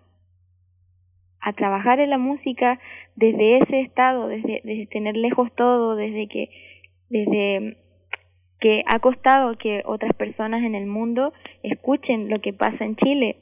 a 1.45 1.53
trabajar 1.53 2.01
en 2.01 2.09
la 2.09 2.17
música 2.17 2.81
desde 3.17 3.59
ese 3.59 3.81
estado, 3.81 4.29
desde, 4.29 4.63
desde 4.65 4.87
tener 4.87 5.15
lejos 5.15 5.55
todo, 5.55 5.95
desde 5.95 6.27
que, 6.27 6.49
desde 7.11 7.77
que 8.61 8.83
ha 8.87 8.99
costado 8.99 9.59
que 9.59 9.83
otras 9.85 10.15
personas 10.15 10.63
en 10.65 10.75
el 10.75 10.87
mundo 10.87 11.35
escuchen 11.63 12.31
lo 12.31 12.41
que 12.41 12.55
pasa 12.55 12.87
en 12.87 12.97
Chile, 12.97 13.37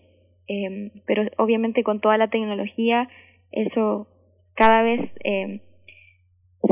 eh, 0.49 0.91
pero 1.07 1.23
obviamente 1.39 1.85
con 1.85 2.01
toda 2.01 2.19
la 2.19 2.27
tecnología 2.27 3.09
eso 3.53 4.09
cada 4.55 4.83
vez 4.83 5.01
eh, 5.23 5.61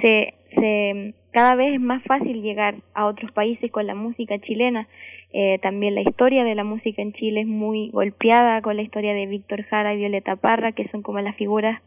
se, 0.02 0.34
se 0.56 1.14
cada 1.33 1.55
vez 1.55 1.75
es 1.75 1.81
más 1.81 2.02
fácil 2.05 2.42
llegar 2.42 2.76
a 2.94 3.07
otros 3.07 3.31
países 3.33 3.70
con 3.70 3.86
la 3.86 3.94
música 3.94 4.39
chilena. 4.41 4.89
Eh, 5.33 5.59
también 5.62 5.94
la 5.94 6.02
historia 6.02 6.44
de 6.44 6.55
la 6.55 6.65
música 6.65 7.02
en 7.02 7.12
Chile 7.12 7.42
es 7.42 7.47
muy 7.47 7.91
golpeada 7.91 8.60
con 8.62 8.76
la 8.76 8.83
historia 8.83 9.15
de 9.15 9.26
Víctor 9.26 9.62
Jara 9.65 9.94
y 9.94 9.99
Violeta 9.99 10.36
Parra, 10.36 10.73
que 10.73 10.89
son 10.89 11.02
como 11.02 11.20
las 11.20 11.36
figuras 11.36 11.81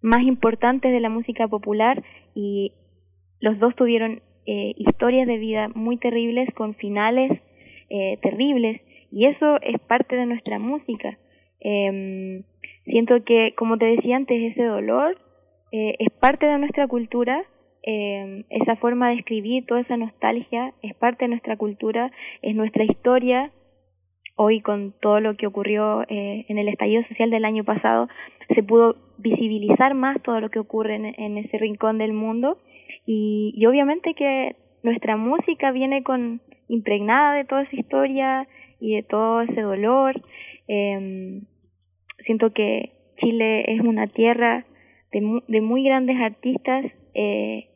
más 0.00 0.22
importantes 0.22 0.92
de 0.92 1.00
la 1.00 1.10
música 1.10 1.48
popular 1.48 2.02
y 2.34 2.72
los 3.40 3.58
dos 3.58 3.74
tuvieron 3.76 4.22
eh, 4.46 4.74
historias 4.76 5.26
de 5.26 5.38
vida 5.38 5.68
muy 5.74 5.98
terribles 5.98 6.48
con 6.54 6.74
finales 6.74 7.32
eh, 7.90 8.18
terribles 8.22 8.80
y 9.10 9.26
eso 9.26 9.60
es 9.62 9.80
parte 9.80 10.16
de 10.16 10.26
nuestra 10.26 10.58
música. 10.58 11.18
Eh, 11.60 12.42
siento 12.84 13.24
que, 13.24 13.54
como 13.56 13.78
te 13.78 13.86
decía 13.86 14.16
antes, 14.16 14.52
ese 14.52 14.62
dolor 14.64 15.18
eh, 15.72 15.94
es 15.98 16.10
parte 16.10 16.46
de 16.46 16.58
nuestra 16.58 16.86
cultura, 16.88 17.44
eh, 17.90 18.44
esa 18.50 18.76
forma 18.76 19.08
de 19.08 19.14
escribir, 19.14 19.64
toda 19.64 19.80
esa 19.80 19.96
nostalgia 19.96 20.74
es 20.82 20.94
parte 20.94 21.24
de 21.24 21.30
nuestra 21.30 21.56
cultura, 21.56 22.12
es 22.42 22.54
nuestra 22.54 22.84
historia 22.84 23.50
hoy 24.36 24.60
con 24.60 24.92
todo 25.00 25.20
lo 25.20 25.38
que 25.38 25.46
ocurrió 25.46 26.02
eh, 26.02 26.44
en 26.50 26.58
el 26.58 26.68
estallido 26.68 27.02
social 27.08 27.30
del 27.30 27.46
año 27.46 27.64
pasado, 27.64 28.08
se 28.54 28.62
pudo 28.62 28.96
visibilizar 29.16 29.94
más 29.94 30.22
todo 30.22 30.38
lo 30.38 30.50
que 30.50 30.58
ocurre 30.58 30.96
en, 30.96 31.38
ese 31.38 31.56
rincón 31.56 31.96
del 31.96 32.12
mundo 32.12 32.58
y, 33.06 33.54
y, 33.56 33.64
obviamente 33.64 34.12
que 34.12 34.56
nuestra 34.82 35.16
música 35.16 35.72
viene 35.72 36.02
con 36.02 36.42
impregnada 36.68 37.32
de 37.32 37.46
toda 37.46 37.62
esa 37.62 37.74
historia 37.74 38.48
y 38.80 38.96
de 38.96 39.02
todo 39.02 39.40
ese 39.40 39.62
dolor. 39.62 40.20
Eh, 40.68 41.40
siento 42.26 42.52
que 42.52 42.92
Chile 43.16 43.72
es 43.72 43.80
una 43.80 44.08
tierra 44.08 44.66
de, 45.10 45.40
de 45.48 45.60
muy 45.62 45.84
grandes 45.84 46.20
artistas 46.20 46.84
eh, 47.14 47.67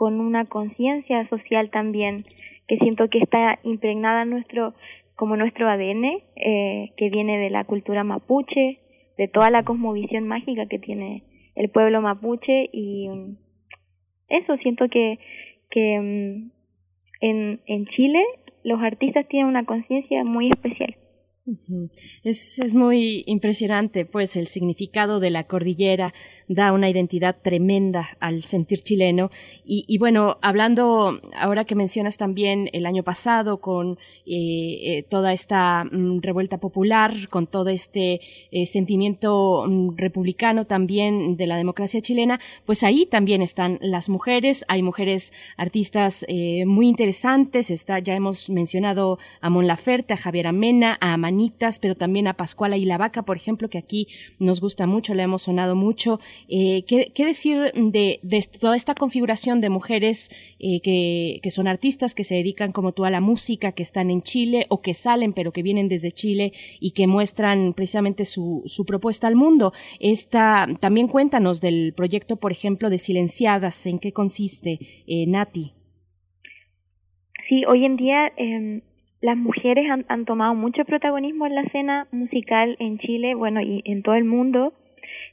con 0.00 0.18
una 0.18 0.46
conciencia 0.46 1.28
social 1.28 1.68
también 1.68 2.24
que 2.66 2.78
siento 2.78 3.10
que 3.10 3.18
está 3.18 3.58
impregnada 3.64 4.24
nuestro 4.24 4.72
como 5.14 5.36
nuestro 5.36 5.68
ADN, 5.68 6.04
eh, 6.36 6.92
que 6.96 7.10
viene 7.10 7.36
de 7.36 7.50
la 7.50 7.64
cultura 7.64 8.02
mapuche, 8.02 8.78
de 9.18 9.28
toda 9.28 9.50
la 9.50 9.62
cosmovisión 9.62 10.26
mágica 10.26 10.64
que 10.64 10.78
tiene 10.78 11.24
el 11.54 11.68
pueblo 11.68 12.00
mapuche 12.00 12.70
y 12.72 13.10
mm, 13.10 13.36
eso 14.28 14.56
siento 14.62 14.88
que, 14.88 15.18
que 15.68 16.00
mm, 16.00 16.50
en, 17.20 17.60
en 17.66 17.86
Chile 17.88 18.24
los 18.64 18.80
artistas 18.80 19.28
tienen 19.28 19.48
una 19.48 19.66
conciencia 19.66 20.24
muy 20.24 20.48
especial. 20.48 20.96
Es, 22.22 22.58
es, 22.58 22.74
muy 22.74 23.24
impresionante, 23.26 24.04
pues, 24.04 24.36
el 24.36 24.46
significado 24.46 25.20
de 25.20 25.30
la 25.30 25.44
cordillera. 25.44 26.12
Da 26.48 26.72
una 26.72 26.90
identidad 26.90 27.36
tremenda 27.40 28.10
al 28.20 28.42
sentir 28.42 28.80
chileno. 28.80 29.30
Y, 29.64 29.96
bueno, 29.98 30.38
hablando, 30.42 31.20
ahora 31.34 31.64
que 31.64 31.74
mencionas 31.74 32.16
también 32.16 32.68
el 32.72 32.86
año 32.86 33.02
pasado 33.04 33.60
con 33.60 33.98
eh, 34.26 34.98
eh, 34.98 35.06
toda 35.08 35.32
esta 35.32 35.84
mm, 35.84 36.20
revuelta 36.20 36.58
popular, 36.58 37.28
con 37.28 37.46
todo 37.46 37.70
este 37.70 38.20
eh, 38.50 38.66
sentimiento 38.66 39.64
mm, 39.66 39.96
republicano 39.96 40.66
también 40.66 41.36
de 41.36 41.46
la 41.46 41.56
democracia 41.56 42.00
chilena, 42.00 42.40
pues 42.66 42.82
ahí 42.82 43.06
también 43.06 43.42
están 43.42 43.78
las 43.80 44.08
mujeres, 44.08 44.64
hay 44.68 44.82
mujeres 44.82 45.32
artistas 45.56 46.26
muy 46.66 46.88
interesantes, 46.88 47.70
está, 47.70 47.98
ya 47.98 48.14
hemos 48.14 48.50
mencionado 48.50 49.18
a 49.40 49.50
Mon 49.50 49.66
Laferte, 49.66 50.14
a 50.14 50.16
Javier 50.16 50.48
Amena, 50.48 50.98
a 51.00 51.16
Pero 51.80 51.94
también 51.94 52.26
a 52.26 52.34
Pascuala 52.34 52.76
y 52.76 52.84
la 52.84 52.98
Vaca, 52.98 53.22
por 53.22 53.36
ejemplo, 53.36 53.68
que 53.68 53.78
aquí 53.78 54.08
nos 54.38 54.60
gusta 54.60 54.86
mucho, 54.86 55.14
le 55.14 55.22
hemos 55.22 55.42
sonado 55.42 55.76
mucho. 55.76 56.20
Eh, 56.48 56.84
¿qué, 56.86 57.12
¿qué, 57.14 57.26
decir 57.26 57.72
de, 57.74 58.20
toda 58.58 58.76
esta 58.76 58.94
configuración 58.94 59.60
de 59.60 59.68
mujeres 59.68 60.30
eh, 60.58 60.80
que, 60.80 61.50
son 61.50 61.68
artistas, 61.68 62.14
que 62.14 62.24
se 62.24 62.36
dedican 62.36 62.72
como 62.72 62.92
tú 62.92 63.04
a 63.04 63.10
la 63.10 63.20
música, 63.20 63.72
que 63.72 63.82
están 63.82 64.10
en 64.10 64.22
Chile 64.22 64.66
o 64.68 64.80
que 64.80 64.94
salen 64.94 65.32
pero 65.32 65.52
que 65.52 65.62
vienen 65.62 65.88
desde 65.88 66.10
Chile 66.10 66.52
y 66.80 66.92
que 66.92 67.06
muestran 67.06 67.72
precisamente 67.74 68.24
su, 68.24 68.64
propuesta 68.86 69.26
al 69.26 69.36
mundo? 69.36 69.72
Esta, 69.98 70.68
también 70.80 71.08
cuéntanos 71.08 71.60
del 71.60 71.92
proyecto, 71.94 72.36
por 72.36 72.52
ejemplo, 72.52 72.90
de 72.90 72.98
Silenciadas, 72.98 73.86
¿en 73.86 73.98
qué 73.98 74.12
consiste, 74.12 74.78
eh, 75.06 75.26
Nati? 75.26 75.72
Sí, 77.48 77.64
hoy 77.66 77.84
en 77.84 77.96
día 77.96 78.32
eh, 78.36 78.82
las 79.20 79.36
mujeres 79.36 79.86
han, 80.08 80.24
tomado 80.24 80.54
mucho 80.54 80.84
protagonismo 80.84 81.46
en 81.46 81.54
la 81.54 81.62
escena 81.62 82.08
musical 82.10 82.76
en 82.78 82.98
Chile, 82.98 83.34
bueno, 83.34 83.60
y 83.60 83.82
en 83.84 84.02
todo 84.02 84.14
el 84.14 84.24
mundo. 84.24 84.72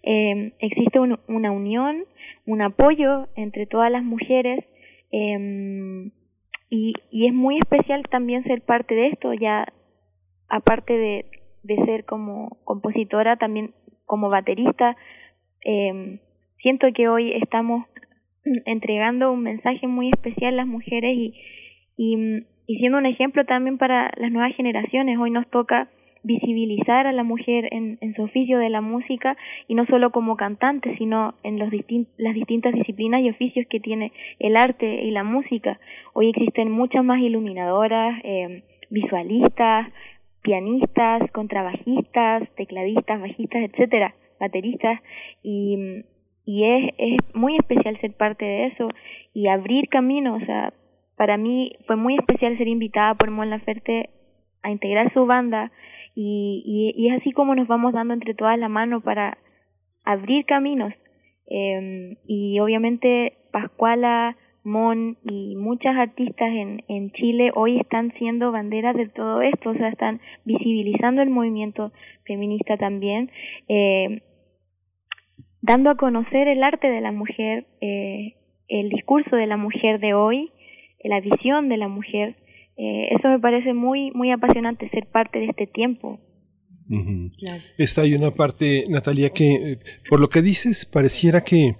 Eh, 0.04 0.54
existe 0.60 1.00
un, 1.00 1.20
una 1.28 1.52
unión, 1.52 2.04
un 2.46 2.62
apoyo 2.62 3.28
entre 3.36 3.66
todas 3.66 3.92
las 3.92 4.04
mujeres 4.04 4.66
eh, 5.12 6.12
y, 6.70 6.94
es 7.12 7.34
muy 7.34 7.58
especial 7.58 8.04
también 8.10 8.44
ser 8.44 8.62
parte 8.62 8.94
de 8.94 9.08
esto, 9.08 9.34
ya 9.34 9.66
aparte 10.50 10.94
de, 10.94 11.26
de 11.64 11.76
ser 11.86 12.06
como 12.06 12.58
compositora, 12.64 13.38
también 13.38 13.74
como 14.06 14.30
baterista, 14.30 14.98
eh, 15.66 16.20
siento 16.62 16.88
que 16.94 17.08
hoy 17.08 17.34
estamos 17.34 17.86
entregando 18.66 19.32
un 19.32 19.44
mensaje 19.44 19.88
muy 19.88 20.10
especial 20.10 20.54
a 20.54 20.58
las 20.58 20.68
mujeres 20.68 21.16
y, 21.16 21.34
y, 21.98 22.46
y 22.68 22.78
siendo 22.78 22.98
un 22.98 23.06
ejemplo 23.06 23.46
también 23.46 23.78
para 23.78 24.12
las 24.18 24.32
nuevas 24.32 24.54
generaciones. 24.56 25.18
Hoy 25.18 25.32
nos 25.32 25.50
toca 25.50 25.90
visibilizar 26.24 27.08
a 27.08 27.14
la 27.14 27.24
mujer 27.24 27.70
en, 27.72 27.98
en, 28.02 28.14
su 28.14 28.24
oficio 28.24 28.60
de 28.60 28.70
la 28.70 28.82
música 28.82 29.38
y 29.68 29.76
no 29.76 29.86
solo 29.86 30.12
como 30.12 30.36
cantante, 30.36 30.96
sino 30.98 31.36
en 31.44 31.58
los 31.58 31.70
las 32.18 32.34
distintas 32.36 32.74
disciplinas 32.74 33.22
y 33.22 33.30
oficios 33.30 33.66
que 33.70 33.80
tiene 33.80 34.12
el 34.40 34.58
arte 34.58 35.04
y 35.04 35.12
la 35.12 35.24
música. 35.24 35.80
Hoy 36.14 36.30
existen 36.30 36.70
muchas 36.70 37.06
más 37.06 37.22
iluminadoras, 37.22 38.20
eh, 38.26 38.64
visualistas, 38.90 39.88
pianistas, 40.42 41.32
contrabajistas, 41.32 42.50
tecladistas, 42.56 43.22
bajistas, 43.22 43.64
etcétera, 43.64 44.14
bateristas 44.40 45.00
y, 45.44 46.04
y 46.46 46.66
es, 46.66 46.94
es 46.98 47.36
muy 47.36 47.56
especial 47.56 47.98
ser 48.02 48.12
parte 48.14 48.44
de 48.44 48.66
eso 48.68 48.90
y 49.34 49.48
abrir 49.48 49.88
caminos, 49.88 50.42
o 50.42 50.46
para 51.18 51.36
mí 51.36 51.74
fue 51.88 51.96
muy 51.96 52.16
especial 52.16 52.58
ser 52.58 52.68
invitada 52.68 53.16
por 53.16 53.32
Mon 53.32 53.50
Laferte 53.50 54.12
a 54.62 54.72
integrar 54.72 55.12
su 55.14 55.26
banda 55.26 55.72
y, 56.16 56.96
es 57.10 57.22
así 57.22 57.32
como 57.32 57.54
nos 57.56 57.68
vamos 57.68 57.94
dando 57.94 58.14
entre 58.14 58.34
todas 58.34 58.58
la 58.58 58.70
mano 58.70 59.02
para 59.02 59.38
abrir 60.06 60.46
caminos. 60.46 60.94
Eh, 61.50 62.18
y 62.28 62.60
obviamente 62.60 63.38
Pascuala, 63.52 64.36
Mon 64.64 65.18
y 65.24 65.56
muchas 65.56 65.96
artistas 65.96 66.50
en, 66.50 66.84
en 66.88 67.12
Chile 67.12 67.52
hoy 67.56 67.80
están 67.80 68.12
siendo 68.18 68.52
banderas 68.52 68.96
de 68.96 69.08
todo 69.08 69.42
esto, 69.42 69.70
o 69.70 69.74
sea, 69.74 69.88
están 69.90 70.20
visibilizando 70.44 71.22
el 71.22 71.30
movimiento 71.30 71.94
feminista 72.26 72.78
también, 72.78 73.32
eh, 73.70 74.24
dando 75.62 75.90
a 75.90 75.96
conocer 75.96 76.48
el 76.50 76.64
arte 76.64 76.90
de 76.90 77.02
la 77.02 77.12
mujer, 77.12 77.66
eh, 77.80 78.36
el 78.68 78.90
discurso 78.90 79.36
de 79.38 79.48
la 79.48 79.56
mujer 79.56 80.00
de 80.00 80.14
hoy, 80.14 80.52
la 81.04 81.20
visión 81.22 81.70
de 81.70 81.78
la 81.78 81.88
mujer 81.88 82.36
eh, 82.78 83.08
eso 83.12 83.28
me 83.28 83.40
parece 83.40 83.74
muy, 83.74 84.12
muy 84.12 84.32
apasionante 84.32 84.90
ser 84.90 85.08
parte 85.08 85.40
de 85.40 85.48
este 85.48 85.66
tiempo. 85.66 86.20
Esta 87.78 88.04
hay 88.04 88.14
una 88.14 88.32
parte, 88.32 88.86
Natalia, 88.88 89.32
que 89.32 89.56
eh, 89.56 89.80
por 90.10 90.22
lo 90.22 90.30
que 90.30 90.42
dices 90.42 90.86
pareciera 90.86 91.44
que 91.44 91.76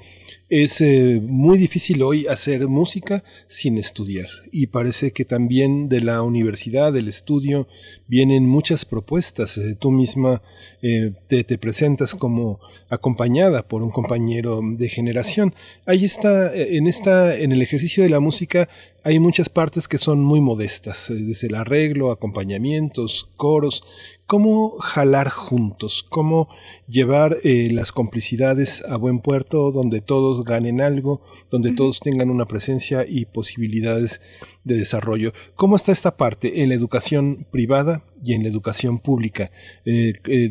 es 0.50 0.80
eh, 0.80 1.20
muy 1.22 1.58
difícil 1.58 2.02
hoy 2.04 2.26
hacer 2.28 2.70
música 2.70 3.24
sin 3.48 3.78
estudiar 3.78 4.28
y 4.50 4.68
parece 4.68 5.12
que 5.12 5.26
también 5.26 5.90
de 5.90 6.00
la 6.00 6.22
universidad, 6.22 6.94
del 6.94 7.10
estudio, 7.10 7.68
vienen 8.08 8.48
muchas 8.48 8.86
propuestas. 8.86 9.58
Eh, 9.58 9.76
tú 9.78 9.92
misma 9.92 10.42
eh, 10.82 11.12
te, 11.28 11.44
te, 11.44 11.58
presentas 11.58 12.16
como 12.16 12.62
acompañada 12.90 13.68
por 13.68 13.84
un 13.84 13.92
compañero 13.92 14.62
de 14.64 14.88
generación. 14.88 15.54
Ahí 15.86 16.06
está, 16.06 16.56
en 16.56 16.88
esta, 16.88 17.38
en 17.38 17.52
el 17.52 17.62
ejercicio 17.62 18.04
de 18.04 18.10
la 18.10 18.22
música 18.22 18.70
hay 19.04 19.20
muchas 19.20 19.48
partes 19.48 19.88
que 19.88 19.98
son 19.98 20.20
muy 20.20 20.42
modestas, 20.42 21.06
desde 21.10 21.48
el 21.48 21.56
arreglo, 21.56 22.12
acompañamientos, 22.12 23.30
coros, 23.38 23.84
¿Cómo 24.28 24.72
jalar 24.82 25.30
juntos? 25.30 26.04
¿Cómo 26.04 26.50
llevar 26.90 27.38
eh, 27.46 27.70
las 27.72 27.94
complicidades 27.94 28.84
a 28.84 28.98
buen 28.98 29.20
puerto 29.20 29.72
donde 29.72 30.02
todos 30.02 30.44
ganen 30.44 30.82
algo, 30.82 31.22
donde 31.50 31.74
todos 31.74 32.02
tengan 32.02 32.30
una 32.30 32.44
presencia 32.46 33.06
y 33.08 33.24
posibilidades 33.24 34.20
de 34.66 34.76
desarrollo? 34.76 35.32
¿Cómo 35.56 35.78
está 35.78 35.94
esta 35.94 36.18
parte 36.18 36.62
en 36.62 36.68
la 36.68 36.76
educación 36.76 37.48
privada 37.54 38.04
y 38.22 38.34
en 38.34 38.44
la 38.44 38.50
educación 38.50 39.00
pública? 39.00 39.50
Eh, 39.86 40.12
eh, 40.28 40.50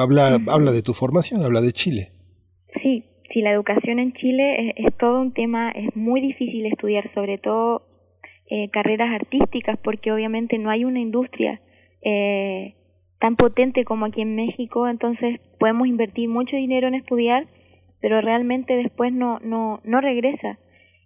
habla, 0.00 0.38
habla 0.46 0.70
de 0.70 0.82
tu 0.82 0.92
formación, 0.92 1.42
habla 1.42 1.60
de 1.62 1.72
Chile. 1.72 2.12
Sí, 2.80 3.06
sí, 3.32 3.40
la 3.40 3.50
educación 3.50 3.98
en 3.98 4.12
Chile 4.12 4.68
es, 4.68 4.86
es 4.86 4.96
todo 4.98 5.20
un 5.20 5.32
tema, 5.32 5.72
es 5.72 5.96
muy 5.96 6.20
difícil 6.20 6.64
estudiar, 6.66 7.12
sobre 7.12 7.38
todo 7.38 7.88
carreras 8.70 9.20
artísticas, 9.20 9.76
porque 9.82 10.12
obviamente 10.12 10.58
no 10.58 10.70
hay 10.70 10.84
una 10.84 11.00
industria. 11.00 11.60
Eh, 12.02 12.75
tan 13.18 13.36
potente 13.36 13.84
como 13.84 14.06
aquí 14.06 14.22
en 14.22 14.36
México, 14.36 14.88
entonces 14.88 15.40
podemos 15.58 15.86
invertir 15.88 16.28
mucho 16.28 16.56
dinero 16.56 16.88
en 16.88 16.94
estudiar, 16.94 17.46
pero 18.00 18.20
realmente 18.20 18.76
después 18.76 19.12
no, 19.12 19.38
no, 19.40 19.80
no 19.84 20.00
regresa. 20.00 20.58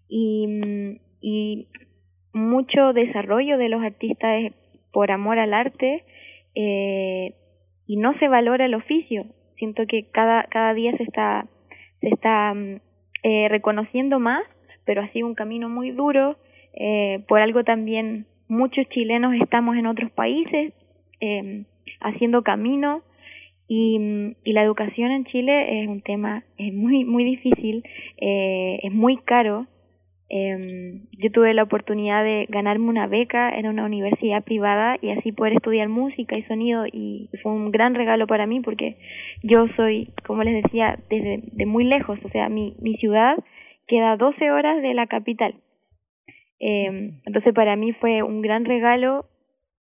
Y, 0.09 0.99
y 1.21 1.69
mucho 2.33 2.93
desarrollo 2.93 3.59
de 3.59 3.69
los 3.69 3.83
artistas 3.83 4.45
es 4.45 4.53
por 4.93 5.11
amor 5.11 5.39
al 5.39 5.55
arte 5.55 6.05
eh, 6.55 7.35
y 7.87 7.97
no 7.97 8.19
se 8.19 8.29
valora 8.29 8.67
el 8.67 8.75
oficio. 8.75 9.27
Siento 9.57 9.87
que 9.87 10.11
cada, 10.11 10.45
cada 10.45 10.75
día 10.75 10.97
se 10.97 11.05
está, 11.05 11.47
se 12.01 12.09
está 12.09 12.55
eh, 13.23 13.49
reconociendo 13.49 14.19
más, 14.19 14.43
pero 14.85 15.03
ha 15.03 15.13
sido 15.13 15.27
un 15.27 15.35
camino 15.35 15.69
muy 15.69 15.91
duro. 15.91 16.37
Eh, 16.73 17.25
por 17.29 17.41
algo 17.41 17.65
también 17.65 18.27
muchos 18.49 18.89
chilenos 18.89 19.35
estamos 19.41 19.77
en 19.77 19.87
otros 19.87 20.11
países. 20.13 20.73
Eh, 21.21 21.65
haciendo 22.01 22.43
camino. 22.43 23.03
Y, 23.69 24.35
y, 24.43 24.53
la 24.53 24.65
educación 24.65 25.13
en 25.13 25.25
Chile 25.27 25.83
es 25.83 25.89
un 25.89 26.01
tema 26.01 26.43
es 26.59 26.75
muy 26.75 27.05
muy 27.05 27.23
difícil 27.23 27.85
eh, 28.17 28.81
es 28.83 28.93
muy 28.93 29.17
caro. 29.19 29.67
Eh, 30.33 31.01
yo 31.19 31.33
tuve 31.33 31.55
la 31.55 31.65
oportunidad 31.65 32.23
de 32.23 32.47
ganarme 32.49 32.89
una 32.89 33.09
beca 33.09 33.51
en 33.51 33.67
una 33.67 33.85
universidad 33.85 34.45
privada 34.45 34.97
y 35.03 35.11
así 35.11 35.33
poder 35.33 35.55
estudiar 35.55 35.89
música 35.89 36.37
y 36.37 36.43
sonido 36.43 36.87
y 36.87 37.29
fue 37.43 37.51
un 37.51 37.73
gran 37.73 37.97
regalo 37.97 38.29
para 38.29 38.47
mí 38.47 38.61
porque 38.61 38.97
yo 39.43 39.67
soy 39.75 40.09
como 40.25 40.45
les 40.45 40.63
decía 40.63 41.01
desde 41.11 41.43
de 41.51 41.67
muy 41.67 41.83
lejos 41.83 42.21
o 42.25 42.29
sea 42.29 42.49
mi 42.49 42.77
mi 42.81 42.97
ciudad 42.99 43.37
queda 43.89 44.17
12 44.17 44.53
horas 44.53 44.81
de 44.83 44.95
la 44.95 45.09
capital. 45.09 45.55
Eh, 46.61 47.13
entonces 47.25 47.53
para 47.53 47.75
mí 47.75 47.93
fue 47.95 48.23
un 48.23 48.41
gran 48.41 48.65
regalo 48.65 49.27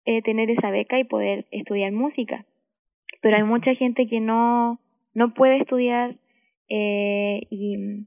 eh, 0.07 0.21
tener 0.21 0.49
esa 0.49 0.71
beca 0.71 0.97
y 0.97 1.03
poder 1.03 1.45
estudiar 1.51 1.91
música. 1.91 2.45
Pero 3.21 3.35
hay 3.35 3.43
mucha 3.43 3.75
gente 3.75 4.07
que 4.07 4.21
no, 4.21 4.79
no 5.13 5.33
puede 5.33 5.57
estudiar 5.57 6.15
eh, 6.69 7.41
y, 7.49 8.05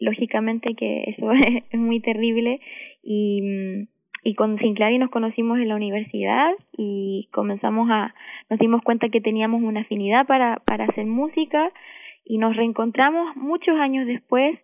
lógicamente 0.00 0.74
que 0.76 1.02
eso 1.08 1.32
es, 1.72 1.80
muy 1.80 1.98
terrible 1.98 2.60
y, 3.02 3.88
y 4.22 4.34
con 4.34 4.56
Sinclair 4.58 5.00
nos 5.00 5.10
conocimos 5.10 5.58
en 5.58 5.68
la 5.68 5.74
universidad 5.74 6.52
y 6.78 7.28
comenzamos 7.32 7.90
a, 7.90 8.14
nos 8.48 8.60
dimos 8.60 8.80
cuenta 8.82 9.08
que 9.08 9.20
teníamos 9.20 9.62
una 9.62 9.80
afinidad 9.80 10.24
para, 10.28 10.62
para 10.64 10.84
hacer 10.84 11.06
música 11.06 11.72
y 12.24 12.38
nos 12.38 12.54
reencontramos 12.54 13.34
muchos 13.34 13.74
años 13.80 14.06
después 14.06 14.60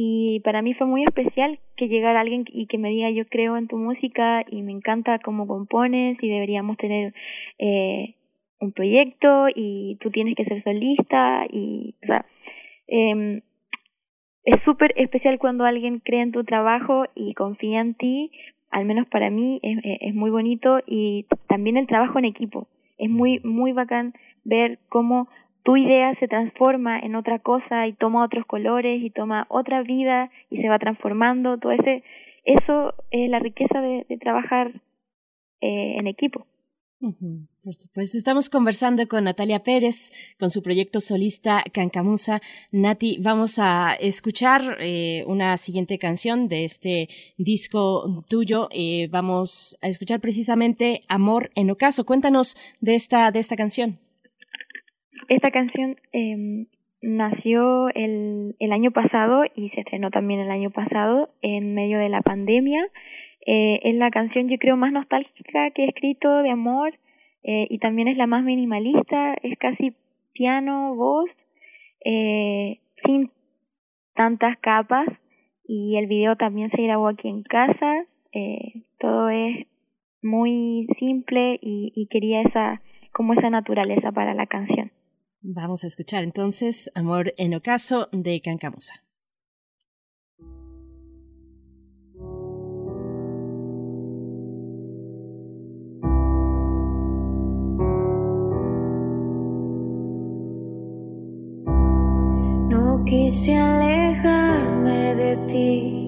y 0.00 0.38
para 0.44 0.62
mí 0.62 0.74
fue 0.74 0.86
muy 0.86 1.02
especial 1.02 1.58
que 1.76 1.88
llegara 1.88 2.20
alguien 2.20 2.44
y 2.46 2.66
que 2.66 2.78
me 2.78 2.90
diga 2.90 3.10
yo 3.10 3.26
creo 3.26 3.56
en 3.56 3.66
tu 3.66 3.78
música 3.78 4.44
y 4.48 4.62
me 4.62 4.70
encanta 4.70 5.18
cómo 5.18 5.48
compones 5.48 6.16
y 6.22 6.28
deberíamos 6.28 6.76
tener 6.76 7.12
eh, 7.58 8.14
un 8.60 8.70
proyecto 8.70 9.46
y 9.52 9.96
tú 10.00 10.12
tienes 10.12 10.36
que 10.36 10.44
ser 10.44 10.62
solista 10.62 11.46
y 11.50 11.96
o 12.04 12.06
sea 12.06 12.26
eh, 12.86 13.42
es 14.44 14.62
súper 14.64 14.94
especial 14.94 15.36
cuando 15.40 15.64
alguien 15.64 15.98
cree 15.98 16.22
en 16.22 16.30
tu 16.30 16.44
trabajo 16.44 17.06
y 17.16 17.34
confía 17.34 17.80
en 17.80 17.94
ti 17.94 18.30
al 18.70 18.84
menos 18.84 19.08
para 19.08 19.30
mí 19.30 19.58
es, 19.64 19.80
es 19.82 20.14
muy 20.14 20.30
bonito 20.30 20.78
y 20.86 21.26
también 21.48 21.76
el 21.76 21.88
trabajo 21.88 22.20
en 22.20 22.26
equipo. 22.26 22.68
Es 22.98 23.10
muy 23.10 23.40
muy 23.40 23.72
bacán 23.72 24.14
ver 24.44 24.78
cómo 24.88 25.28
tu 25.68 25.76
idea 25.76 26.14
se 26.18 26.28
transforma 26.28 26.98
en 26.98 27.14
otra 27.14 27.40
cosa 27.40 27.86
y 27.86 27.92
toma 27.92 28.24
otros 28.24 28.46
colores 28.46 29.02
y 29.02 29.10
toma 29.10 29.46
otra 29.50 29.82
vida 29.82 30.30
y 30.48 30.62
se 30.62 30.68
va 30.70 30.78
transformando, 30.78 31.58
todo 31.58 31.72
ese, 31.72 32.02
eso 32.44 32.94
es 33.10 33.28
la 33.28 33.38
riqueza 33.38 33.78
de, 33.82 34.06
trabajar 34.18 34.68
eh, 35.60 35.96
en 35.98 36.06
equipo. 36.06 36.46
Por 37.62 37.74
supuesto, 37.74 38.16
estamos 38.16 38.48
conversando 38.48 39.06
con 39.08 39.24
Natalia 39.24 39.62
Pérez, 39.62 40.10
con 40.40 40.48
su 40.48 40.62
proyecto 40.62 41.00
solista 41.00 41.62
Cancamusa. 41.70 42.40
Nati, 42.72 43.18
vamos 43.20 43.58
a 43.58 43.92
escuchar 44.00 44.78
eh, 44.80 45.22
una 45.26 45.58
siguiente 45.58 45.98
canción 45.98 46.48
de 46.48 46.64
este 46.64 47.10
disco 47.36 48.24
tuyo. 48.26 48.70
Eh, 48.72 49.08
vamos 49.10 49.76
a 49.82 49.88
escuchar 49.88 50.20
precisamente 50.20 51.02
Amor 51.08 51.50
en 51.54 51.70
Ocaso. 51.70 52.06
Cuéntanos 52.06 52.56
de 52.80 52.94
esta, 52.94 53.30
de 53.32 53.40
esta 53.40 53.54
canción. 53.54 53.98
Esta 55.28 55.50
canción 55.50 55.96
eh, 56.12 56.66
nació 57.02 57.90
el, 57.90 58.56
el 58.58 58.72
año 58.72 58.90
pasado 58.90 59.44
y 59.54 59.68
se 59.70 59.80
estrenó 59.80 60.10
también 60.10 60.40
el 60.40 60.50
año 60.50 60.70
pasado 60.70 61.28
en 61.42 61.74
medio 61.74 61.98
de 61.98 62.08
la 62.08 62.22
pandemia. 62.22 62.82
Eh, 63.46 63.80
es 63.82 63.94
la 63.94 64.10
canción 64.10 64.48
yo 64.48 64.56
creo 64.58 64.76
más 64.76 64.92
nostálgica 64.92 65.70
que 65.70 65.84
he 65.84 65.88
escrito 65.88 66.42
de 66.42 66.50
amor 66.50 66.94
eh, 67.42 67.66
y 67.70 67.78
también 67.78 68.08
es 68.08 68.16
la 68.16 68.26
más 68.26 68.42
minimalista, 68.42 69.34
es 69.42 69.58
casi 69.58 69.94
piano, 70.32 70.94
voz, 70.94 71.30
eh, 72.04 72.78
sin 73.04 73.30
tantas 74.14 74.58
capas 74.58 75.08
y 75.66 75.96
el 75.96 76.06
video 76.06 76.36
también 76.36 76.70
se 76.70 76.82
grabó 76.82 77.08
aquí 77.08 77.28
en 77.28 77.42
casa, 77.42 78.06
eh, 78.32 78.82
todo 78.98 79.28
es 79.28 79.66
muy 80.22 80.88
simple 80.98 81.58
y, 81.60 81.92
y 81.94 82.06
quería 82.06 82.42
esa 82.42 82.80
como 83.12 83.34
esa 83.34 83.50
naturaleza 83.50 84.10
para 84.12 84.34
la 84.34 84.46
canción. 84.46 84.90
Vamos 85.40 85.84
a 85.84 85.86
escuchar 85.86 86.24
entonces 86.24 86.90
Amor 86.96 87.32
en 87.36 87.54
Ocaso 87.54 88.08
de 88.10 88.40
Cancamusa. 88.40 89.04
No 102.68 103.04
quise 103.04 103.56
alejarme 103.56 105.14
de 105.14 105.36
ti. 105.46 106.04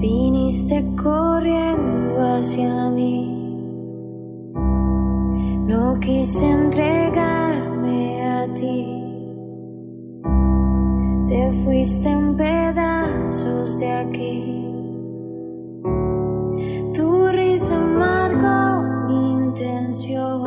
Viniste 0.00 0.84
corriendo 0.96 2.20
hacia 2.20 2.90
mí. 2.90 3.37
No 5.68 6.00
quise 6.00 6.46
entregarme 6.46 8.26
a 8.26 8.54
ti. 8.54 9.04
Te 11.26 11.52
fuiste 11.62 12.08
en 12.08 12.34
pedazos 12.34 13.78
de 13.78 13.92
aquí. 13.92 14.64
Tu 16.94 17.28
risa 17.32 17.78
marcó 17.78 18.82
mi 19.08 19.44
intención. 19.44 20.40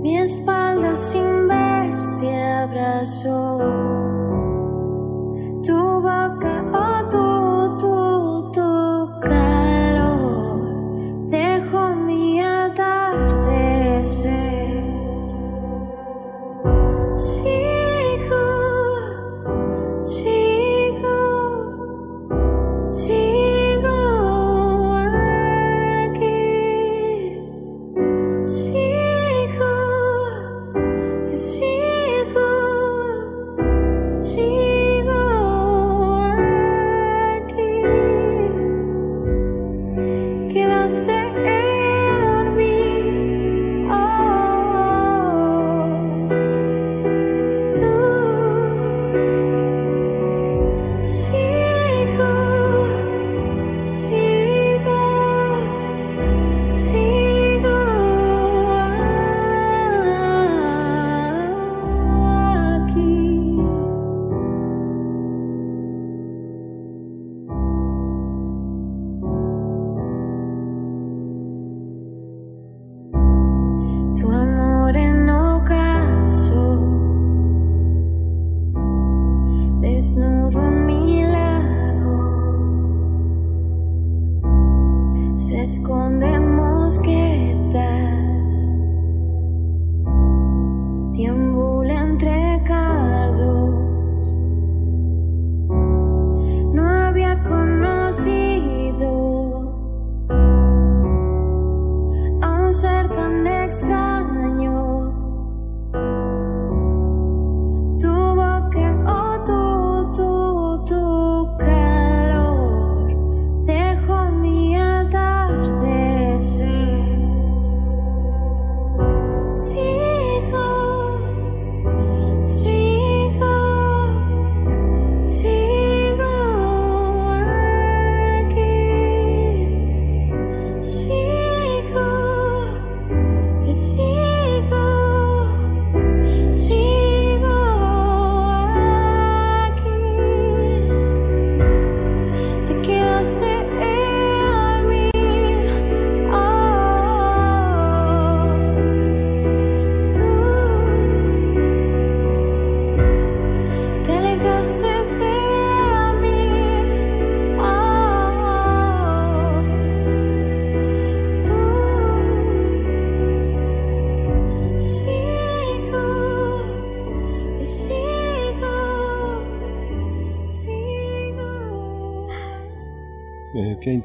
Mi 0.00 0.18
espalda 0.18 0.94
sin 0.94 1.48
verte 1.48 2.40
abrazó. 2.40 3.87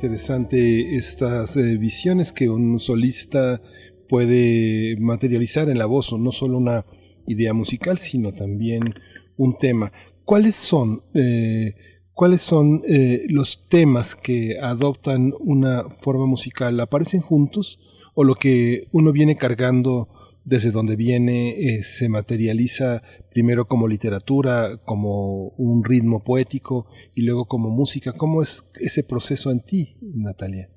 Interesante 0.03 0.97
estas 0.97 1.55
eh, 1.55 1.77
visiones 1.77 2.33
que 2.33 2.49
un 2.49 2.77
solista 2.77 3.61
puede 4.09 4.97
materializar 4.99 5.69
en 5.69 5.77
la 5.77 5.85
voz, 5.85 6.11
no 6.19 6.33
solo 6.33 6.57
una 6.57 6.85
idea 7.25 7.53
musical, 7.53 7.97
sino 7.97 8.33
también 8.33 8.95
un 9.37 9.57
tema. 9.57 9.93
¿Cuáles 10.25 10.55
son, 10.55 11.03
eh, 11.13 11.75
cuáles 12.13 12.41
son 12.41 12.81
eh, 12.85 13.27
los 13.29 13.69
temas 13.69 14.13
que 14.15 14.59
adoptan 14.59 15.33
una 15.39 15.85
forma 16.01 16.25
musical? 16.25 16.77
¿Aparecen 16.81 17.21
juntos 17.21 17.79
o 18.13 18.25
lo 18.25 18.35
que 18.35 18.89
uno 18.91 19.13
viene 19.13 19.37
cargando 19.37 20.09
desde 20.43 20.71
donde 20.71 20.97
viene 20.97 21.81
se 21.83 22.09
materializa 22.09 23.03
primero 23.33 23.65
como 23.65 23.87
literatura, 23.87 24.77
como 24.85 25.49
un 25.57 25.83
ritmo 25.83 26.23
poético 26.23 26.87
y 27.15 27.25
luego 27.25 27.45
como 27.45 27.69
música? 27.69 28.13
¿Cómo 28.15 28.41
es 28.41 28.69
ese 28.79 29.03
proceso 29.03 29.51
en 29.51 29.61
ti, 29.61 29.95
Natalia? 30.15 30.69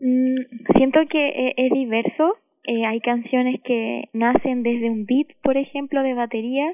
Mm, 0.00 0.74
siento 0.76 1.00
que 1.08 1.28
eh, 1.28 1.54
es 1.56 1.72
diverso. 1.72 2.34
Eh, 2.64 2.84
hay 2.86 3.00
canciones 3.00 3.60
que 3.64 4.08
nacen 4.12 4.62
desde 4.62 4.90
un 4.90 5.04
beat, 5.04 5.28
por 5.42 5.56
ejemplo, 5.56 6.02
de 6.02 6.14
batería. 6.14 6.72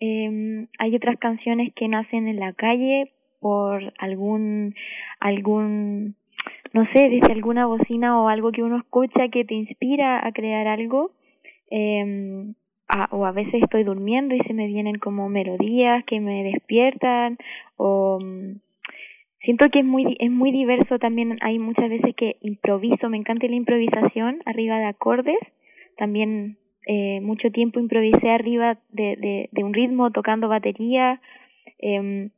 Em, 0.00 0.68
hay 0.78 0.96
otras 0.96 1.18
canciones 1.18 1.72
que 1.74 1.88
nacen 1.88 2.28
en 2.28 2.40
la 2.40 2.52
calle 2.54 3.12
por 3.40 3.92
algún, 3.98 4.74
algún, 5.20 6.16
no 6.72 6.86
sé, 6.92 7.08
desde 7.08 7.32
alguna 7.32 7.66
bocina 7.66 8.20
o 8.20 8.28
algo 8.28 8.52
que 8.52 8.62
uno 8.62 8.78
escucha 8.78 9.28
que 9.30 9.44
te 9.44 9.54
inspira 9.54 10.26
a 10.26 10.32
crear 10.32 10.66
algo. 10.66 11.12
Em, 11.70 12.54
o 13.10 13.26
a 13.26 13.32
veces 13.32 13.62
estoy 13.62 13.84
durmiendo 13.84 14.34
y 14.34 14.40
se 14.40 14.52
me 14.52 14.66
vienen 14.66 14.98
como 14.98 15.28
melodías 15.28 16.04
que 16.04 16.20
me 16.20 16.44
despiertan 16.44 17.38
o 17.76 18.18
mm, 18.22 18.58
siento 19.40 19.68
que 19.70 19.80
es 19.80 19.84
muy 19.84 20.16
es 20.18 20.30
muy 20.30 20.52
diverso 20.52 20.98
también. 20.98 21.38
Hay 21.40 21.58
muchas 21.58 21.88
veces 21.88 22.14
que 22.16 22.36
improviso 22.40 23.08
me 23.08 23.16
encanta 23.16 23.46
la 23.46 23.56
improvisación 23.56 24.40
arriba 24.44 24.78
de 24.78 24.86
acordes. 24.86 25.38
También 25.96 26.58
eh, 26.86 27.20
mucho 27.20 27.50
tiempo 27.50 27.80
improvisé 27.80 28.30
arriba 28.30 28.78
de, 28.90 29.48
de, 29.50 29.64
un 29.64 29.72
ritmo 29.72 30.10
tocando 30.10 30.48
batería 30.48 31.20
em, 31.78 32.30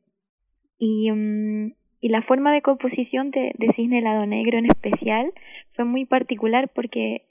y 0.78 1.10
mm, 1.10 1.72
y 2.00 2.08
la 2.10 2.20
forma 2.20 2.52
de 2.52 2.60
composición 2.60 3.30
de 3.30 3.54
Cisne 3.74 4.02
Lado 4.02 4.26
Negro 4.26 4.58
en 4.58 4.66
especial 4.66 5.32
fue 5.72 5.86
muy 5.86 6.04
particular 6.04 6.68
porque 6.68 7.22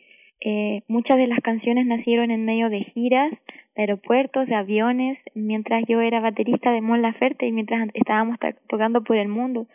eh, 0.46 0.82
muchas 0.90 1.16
de 1.16 1.28
las 1.28 1.40
canciones 1.40 1.86
nacieron 1.86 2.30
en 2.30 2.44
medio 2.44 2.70
de 2.70 2.84
giras, 2.84 3.32
de 3.76 3.82
aeropuertos, 3.82 4.46
de 4.48 4.56
aviones, 4.56 5.18
mientras 5.36 5.86
yo 5.88 6.02
era 6.02 6.20
baterista 6.20 6.72
de 6.74 6.82
Mon 6.82 7.02
Laferte 7.02 7.48
y 7.48 7.54
mientras 7.54 7.88
estábamos 7.94 8.38
tocando 8.68 9.04
por 9.06 9.16
el 9.16 9.30
mundo. 9.30 9.68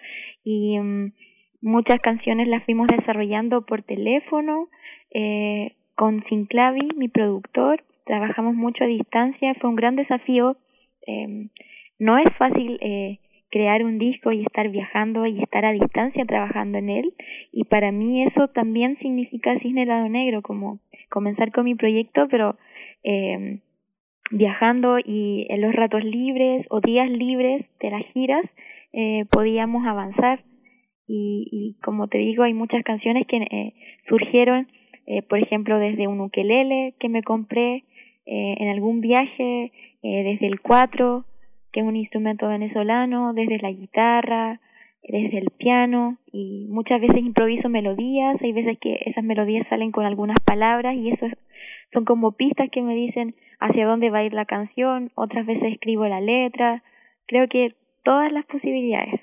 Y 0.45 0.79
mm, 0.79 1.13
muchas 1.63 2.01
canciones 2.01 2.49
las 2.49 2.65
fuimos 2.65 2.87
desarrollando 2.89 3.65
por 3.65 3.83
teléfono, 3.83 4.69
eh, 5.11 5.73
con 5.95 6.23
Sinclavi, 6.29 6.91
mi 6.97 7.09
productor, 7.09 7.83
trabajamos 8.05 8.55
mucho 8.55 8.85
a 8.85 8.89
distancia, 8.89 9.55
fue 9.55 9.71
un 9.71 9.77
gran 9.77 9.97
desafío. 9.97 10.59
Eh, 11.07 11.49
no 11.99 12.19
es 12.19 12.31
fácil 12.37 12.79
eh, 12.83 13.21
crear 13.51 13.85
un 13.85 13.99
disco 13.99 14.33
y 14.33 14.43
estar 14.43 14.69
viajando 14.69 15.27
y 15.27 15.43
estar 15.43 15.65
a 15.65 15.73
distancia 15.73 16.25
trabajando 16.25 16.79
en 16.79 16.91
él. 16.91 17.15
Y 17.53 17.65
para 17.65 17.93
mí 17.93 18.25
eso 18.25 18.49
también 18.49 18.99
significa 18.99 19.59
Cisne 19.61 19.87
Lado 19.87 20.09
Negro, 20.09 20.43
como 20.43 20.81
comenzar 21.11 21.53
con 21.53 21.65
mi 21.65 21.75
proyecto, 21.75 22.29
pero 22.31 22.57
eh, 23.05 23.61
viajando 24.31 24.99
y 24.99 25.47
en 25.49 25.61
los 25.63 25.75
ratos 25.75 26.05
libres 26.05 26.67
o 26.71 26.81
días 26.81 27.11
libres 27.11 27.65
de 27.81 27.91
las 27.91 28.05
giras 28.13 28.45
eh, 28.93 29.25
podíamos 29.31 29.87
avanzar. 29.87 30.45
Y, 31.07 31.49
y 31.51 31.81
como 31.83 32.09
te 32.09 32.19
digo, 32.19 32.43
hay 32.43 32.53
muchas 32.53 32.85
canciones 32.85 33.27
que 33.27 33.37
eh, 33.39 33.73
surgieron, 34.09 34.69
eh, 35.07 35.23
por 35.23 35.39
ejemplo, 35.39 35.79
desde 35.79 36.07
un 36.07 36.21
ukelele 36.21 36.95
que 37.01 37.09
me 37.09 37.23
compré 37.23 37.85
eh, 38.27 38.57
en 38.59 38.69
algún 38.69 39.01
viaje, 39.01 39.73
eh, 40.03 40.23
desde 40.23 40.47
el 40.47 40.61
cuatro, 40.61 41.25
que 41.73 41.81
es 41.81 41.87
un 41.87 41.97
instrumento 41.97 42.49
venezolano, 42.49 43.33
desde 43.33 43.59
la 43.59 43.71
guitarra, 43.71 44.61
desde 45.03 45.39
el 45.39 45.51
piano 45.51 46.19
y 46.33 46.67
muchas 46.69 47.01
veces 47.01 47.19
improviso 47.19 47.69
melodías, 47.69 48.41
hay 48.43 48.53
veces 48.53 48.79
que 48.79 48.99
esas 49.07 49.25
melodías 49.25 49.67
salen 49.69 49.93
con 49.93 50.05
algunas 50.05 50.39
palabras 50.41 50.97
y 50.97 51.11
eso 51.11 51.27
son 51.93 52.05
como 52.05 52.33
pistas 52.33 52.69
que 52.71 52.83
me 52.83 52.95
dicen 52.95 53.35
hacia 53.61 53.87
dónde 53.87 54.11
va 54.11 54.19
a 54.19 54.25
ir 54.25 54.35
la 54.35 54.45
canción, 54.45 55.11
otras 55.15 55.47
veces 55.47 55.73
escribo 55.73 56.07
la 56.07 56.21
letra, 56.21 56.83
creo 57.27 57.49
que 57.49 57.75
todas 58.05 58.33
las 58.33 58.45
posibilidades. 58.47 59.21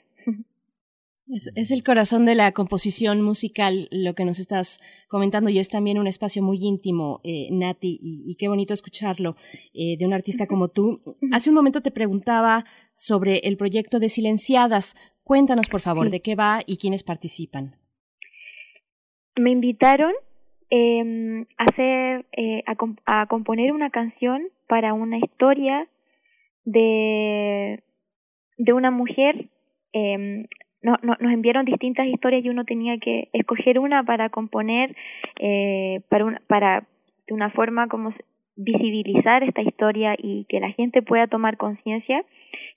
Es, 1.28 1.50
es, 1.56 1.72
el 1.72 1.84
corazón 1.84 2.26
de 2.26 2.36
la 2.36 2.52
composición 2.52 3.22
musical 3.22 3.88
lo 3.90 4.14
que 4.14 4.26
nos 4.26 4.40
estás 4.40 4.80
comentando 5.08 5.50
y 5.50 5.58
es 5.58 5.70
también 5.70 5.98
un 5.98 6.06
espacio 6.06 6.44
muy 6.44 6.60
íntimo, 6.62 7.20
eh, 7.24 7.48
Nati, 7.52 7.98
y, 8.00 8.24
y, 8.30 8.36
qué 8.36 8.48
bonito 8.48 8.74
escucharlo 8.74 9.36
eh, 9.74 9.98
de 9.98 10.06
un 10.06 10.14
artista 10.14 10.46
como 10.46 10.68
tú. 10.68 11.02
Hace 11.32 11.50
un 11.50 11.56
momento 11.56 11.82
te 11.82 11.90
preguntaba 11.90 12.66
sobre 12.94 13.40
el 13.40 13.58
proyecto 13.58 14.00
de 14.00 14.10
Silenciadas. 14.10 14.96
Cuéntanos, 15.24 15.68
por 15.68 15.82
favor, 15.82 16.12
de 16.12 16.22
qué 16.22 16.36
va 16.36 16.62
y 16.66 16.78
quiénes 16.78 17.04
participan. 17.04 17.76
Me 19.36 19.50
invitaron 19.50 20.14
eh, 20.70 21.46
a 21.58 21.64
hacer, 21.64 22.28
eh, 22.38 22.62
a, 22.68 22.76
comp 22.76 23.00
a 23.06 23.26
componer 23.26 23.72
una 23.72 23.90
canción 23.90 24.44
para 24.68 24.94
una 24.94 25.18
historia 25.18 25.88
de 26.66 27.82
de 28.58 28.74
una 28.74 28.92
mujer 28.92 29.50
eh, 29.94 30.48
no, 30.86 30.98
no, 31.02 31.18
nos 31.20 31.34
enviaron 31.34 31.66
distintas 31.66 32.06
historias 32.06 32.46
y 32.46 32.50
uno 32.50 32.64
tenía 32.64 33.00
que 33.00 33.30
escoger 33.34 33.80
una 33.80 34.04
para 34.04 34.30
componer 34.30 34.96
eh, 35.40 36.02
para 36.10 36.26
una, 36.26 36.42
para 36.48 36.88
de 37.28 37.34
una 37.34 37.50
forma 37.50 37.88
como 37.88 38.14
visibilizar 38.56 39.44
esta 39.44 39.64
historia 39.64 40.16
y 40.16 40.46
que 40.48 40.60
la 40.60 40.70
gente 40.72 41.02
pueda 41.02 41.26
tomar 41.26 41.58
conciencia 41.58 42.24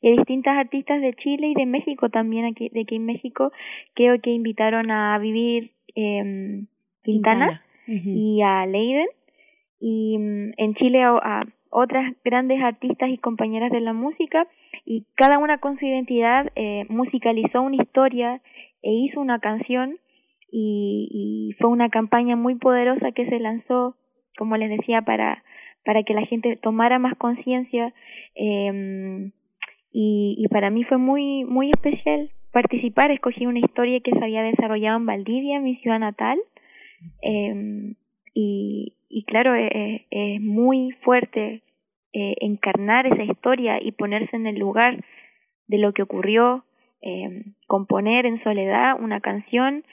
y 0.00 0.08
hay 0.08 0.16
distintas 0.16 0.56
artistas 0.56 1.02
de 1.02 1.12
Chile 1.14 1.48
y 1.48 1.54
de 1.54 1.66
México 1.66 2.08
también 2.08 2.46
aquí 2.46 2.70
de 2.70 2.80
aquí 2.80 2.96
en 2.96 3.04
México 3.04 3.52
creo 3.94 4.18
que 4.22 4.30
invitaron 4.30 4.90
a 4.90 5.18
vivir 5.18 5.72
eh, 5.94 6.64
Quintana, 7.04 7.04
Quintana. 7.04 7.62
Uh 7.86 7.92
-huh. 7.92 8.14
y 8.16 8.42
a 8.42 8.66
Leiden 8.66 9.08
y 9.80 10.16
um, 10.16 10.52
en 10.56 10.74
Chile 10.74 11.02
a, 11.02 11.10
a 11.10 11.44
otras 11.70 12.14
grandes 12.24 12.62
artistas 12.62 13.10
y 13.10 13.18
compañeras 13.18 13.70
de 13.70 13.80
la 13.80 13.92
música 13.92 14.46
y 14.84 15.04
cada 15.14 15.38
una 15.38 15.58
con 15.58 15.78
su 15.78 15.86
identidad 15.86 16.50
eh, 16.56 16.86
musicalizó 16.88 17.62
una 17.62 17.82
historia 17.82 18.40
e 18.82 18.92
hizo 18.92 19.20
una 19.20 19.38
canción 19.38 19.98
y, 20.50 21.08
y, 21.10 21.52
fue 21.60 21.68
una 21.68 21.90
campaña 21.90 22.36
muy 22.36 22.54
poderosa 22.54 23.12
que 23.12 23.28
se 23.28 23.38
lanzó 23.38 23.96
como 24.38 24.56
les 24.56 24.70
decía 24.70 25.02
para 25.02 25.42
para 25.84 26.02
que 26.04 26.14
la 26.14 26.24
gente 26.26 26.56
tomara 26.56 26.98
más 26.98 27.16
conciencia 27.16 27.92
eh, 28.34 29.30
y, 29.92 30.36
y 30.38 30.48
para 30.48 30.70
mí 30.70 30.84
fue 30.84 30.98
muy 30.98 31.44
muy 31.44 31.70
especial 31.70 32.30
participar. 32.52 33.10
Escogí 33.10 33.46
una 33.46 33.60
historia 33.60 34.00
que 34.00 34.12
se 34.12 34.22
había 34.22 34.42
desarrollado 34.42 34.98
en 34.98 35.06
Valdivia 35.06 35.60
mi 35.60 35.76
ciudad 35.76 35.98
natal 35.98 36.38
eh, 37.22 37.94
y, 38.34 38.94
y 39.08 39.24
claro, 39.24 39.54
es, 39.54 40.02
es 40.10 40.40
muy 40.40 40.92
fuerte 41.02 41.62
eh, 42.12 42.34
encarnar 42.40 43.06
esa 43.06 43.22
historia 43.22 43.82
y 43.82 43.92
ponerse 43.92 44.36
en 44.36 44.46
el 44.46 44.58
lugar 44.58 45.04
de 45.66 45.78
lo 45.78 45.92
que 45.92 46.02
ocurrió, 46.02 46.64
componer 47.68 48.26
en 48.26 48.42
soledad 48.42 49.00
una 49.00 49.20
canción 49.20 49.84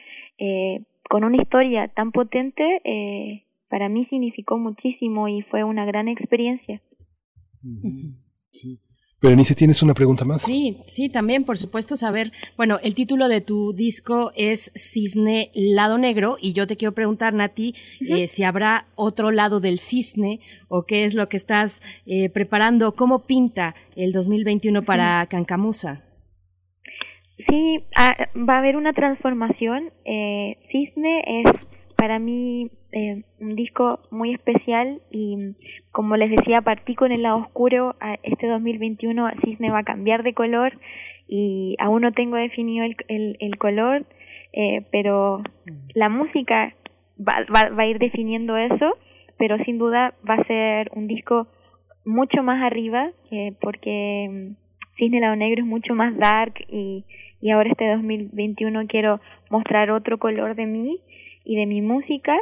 con 1.07 1.23
una 1.23 1.37
historia 1.37 1.87
tan 1.89 2.11
potente, 2.11 3.43
para 3.69 3.89
mí 3.89 4.05
significó 4.05 4.57
muchísimo 4.57 5.27
y 5.27 5.43
fue 5.43 5.63
una 5.63 5.85
gran 5.85 6.07
experiencia. 6.07 6.81
Sí. 8.51 8.79
Berenice, 9.25 9.55
¿tienes 9.55 9.81
una 9.81 9.95
pregunta 9.95 10.23
más? 10.23 10.43
Sí, 10.43 10.77
sí, 10.85 11.09
también, 11.09 11.45
por 11.45 11.57
supuesto, 11.57 11.95
saber, 11.95 12.31
bueno, 12.57 12.79
el 12.83 12.93
título 12.93 13.27
de 13.27 13.41
tu 13.41 13.73
disco 13.73 14.31
es 14.35 14.71
Cisne 14.75 15.49
Lado 15.55 15.97
Negro 15.97 16.37
y 16.39 16.53
yo 16.53 16.67
te 16.67 16.77
quiero 16.77 16.93
preguntar, 16.93 17.33
Nati, 17.33 17.73
uh 18.01 18.03
-huh. 18.03 18.17
eh, 18.19 18.27
si 18.27 18.43
habrá 18.43 18.85
otro 18.93 19.31
lado 19.31 19.59
del 19.59 19.79
cisne 19.79 20.41
o 20.67 20.83
qué 20.83 21.05
es 21.05 21.15
lo 21.15 21.27
que 21.27 21.37
estás 21.37 21.81
eh, 22.05 22.29
preparando, 22.29 22.93
cómo 22.93 23.23
pinta 23.25 23.73
el 23.95 24.11
2021 24.11 24.83
para 24.83 25.21
uh 25.21 25.25
-huh. 25.25 25.27
Cancamusa. 25.27 26.03
Sí, 27.49 27.83
ah, 27.95 28.15
va 28.37 28.53
a 28.53 28.59
haber 28.59 28.77
una 28.77 28.93
transformación. 28.93 29.91
Eh, 30.05 30.57
cisne 30.71 31.41
es 31.41 31.51
para 31.95 32.19
mí 32.19 32.69
eh, 32.95 33.23
un 33.41 33.55
disco 33.57 33.99
muy 34.09 34.31
especial 34.31 35.01
y 35.11 35.53
como 35.91 36.15
les 36.15 36.31
decía 36.31 36.61
partí 36.61 36.95
con 36.95 37.11
el 37.11 37.23
lado 37.23 37.39
oscuro 37.39 37.93
este 38.23 38.47
2021 38.47 39.31
Cisne 39.43 39.69
va 39.69 39.79
a 39.79 39.83
cambiar 39.83 40.23
de 40.23 40.33
color 40.33 40.79
y 41.27 41.75
aún 41.77 42.03
no 42.03 42.13
tengo 42.13 42.37
definido 42.37 42.85
el, 42.85 42.95
el, 43.09 43.35
el 43.41 43.57
color 43.57 44.05
eh, 44.53 44.85
pero 44.93 45.43
la 45.93 46.07
música 46.07 46.73
va, 47.19 47.45
va, 47.53 47.69
va 47.69 47.83
a 47.83 47.87
ir 47.87 47.99
definiendo 47.99 48.55
eso 48.55 48.97
pero 49.37 49.57
sin 49.65 49.77
duda 49.77 50.13
va 50.27 50.35
a 50.35 50.45
ser 50.45 50.89
un 50.93 51.07
disco 51.07 51.47
mucho 52.05 52.43
más 52.43 52.63
arriba 52.63 53.11
eh, 53.29 53.51
porque 53.59 54.53
Cisne 54.97 55.19
Lado 55.19 55.35
Negro 55.35 55.63
es 55.63 55.67
mucho 55.67 55.95
más 55.95 56.15
dark 56.17 56.53
y, 56.69 57.03
y 57.41 57.51
ahora 57.51 57.71
este 57.71 57.91
2021 57.91 58.87
quiero 58.87 59.19
mostrar 59.49 59.91
otro 59.91 60.17
color 60.17 60.55
de 60.55 60.65
mí 60.65 61.01
y 61.43 61.57
de 61.57 61.65
mi 61.65 61.81
música 61.81 62.37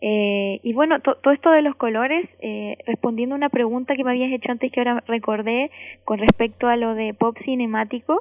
eh, 0.00 0.60
y 0.62 0.72
bueno, 0.74 1.00
to, 1.00 1.16
todo 1.16 1.34
esto 1.34 1.50
de 1.50 1.62
los 1.62 1.74
colores, 1.74 2.28
eh, 2.40 2.78
respondiendo 2.86 3.34
a 3.34 3.38
una 3.38 3.48
pregunta 3.48 3.96
que 3.96 4.04
me 4.04 4.10
habías 4.10 4.30
hecho 4.30 4.52
antes 4.52 4.70
que 4.70 4.80
ahora 4.80 5.02
recordé 5.08 5.72
con 6.04 6.18
respecto 6.18 6.68
a 6.68 6.76
lo 6.76 6.94
de 6.94 7.14
pop 7.14 7.36
cinemático, 7.44 8.20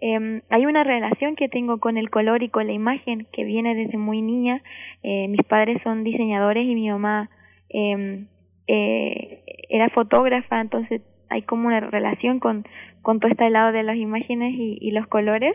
eh, 0.00 0.42
hay 0.50 0.66
una 0.66 0.84
relación 0.84 1.34
que 1.34 1.48
tengo 1.48 1.78
con 1.78 1.96
el 1.96 2.10
color 2.10 2.42
y 2.42 2.50
con 2.50 2.66
la 2.66 2.74
imagen 2.74 3.26
que 3.32 3.44
viene 3.44 3.74
desde 3.74 3.96
muy 3.96 4.20
niña. 4.20 4.62
Eh, 5.02 5.28
mis 5.28 5.42
padres 5.42 5.80
son 5.82 6.04
diseñadores 6.04 6.66
y 6.66 6.74
mi 6.74 6.90
mamá 6.90 7.30
eh, 7.70 8.24
eh, 8.66 9.42
era 9.70 9.88
fotógrafa, 9.90 10.60
entonces 10.60 11.00
hay 11.30 11.42
como 11.42 11.68
una 11.68 11.80
relación 11.80 12.40
con, 12.40 12.64
con 13.00 13.20
todo 13.20 13.30
este 13.30 13.48
lado 13.48 13.72
de 13.72 13.82
las 13.84 13.96
imágenes 13.96 14.52
y, 14.54 14.76
y 14.80 14.90
los 14.90 15.06
colores. 15.06 15.54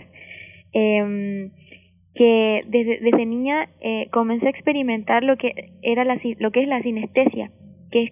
Eh, 0.74 1.52
que 2.14 2.64
desde, 2.68 3.00
desde 3.00 3.26
niña 3.26 3.70
eh, 3.80 4.10
comencé 4.12 4.48
a 4.48 4.52
experimentar 4.52 5.24
lo 5.24 5.38
que 5.38 5.72
era 5.82 6.04
la, 6.04 6.20
lo 6.40 6.52
que 6.52 6.62
es 6.62 6.68
la 6.68 6.82
sinestesia, 6.82 7.52
que 7.92 8.04
es 8.04 8.12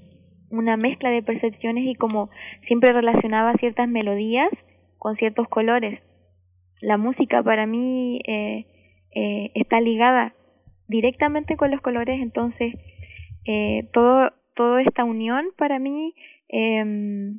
una 0.49 0.77
mezcla 0.77 1.09
de 1.09 1.21
percepciones 1.21 1.85
y 1.85 1.95
como 1.95 2.29
siempre 2.67 2.91
relacionaba 2.91 3.53
ciertas 3.55 3.87
melodías 3.87 4.49
con 4.97 5.15
ciertos 5.17 5.47
colores. 5.47 6.01
La 6.81 6.97
música 6.97 7.43
para 7.43 7.65
mí 7.65 8.21
eh, 8.25 8.65
eh, 9.13 9.51
está 9.55 9.81
ligada 9.81 10.33
directamente 10.87 11.57
con 11.57 11.71
los 11.71 11.81
colores, 11.81 12.19
entonces 12.21 12.73
eh, 13.45 13.87
todo 13.93 14.31
toda 14.55 14.81
esta 14.81 15.05
unión 15.05 15.51
para 15.57 15.79
mí 15.79 16.13
eh, 16.49 17.31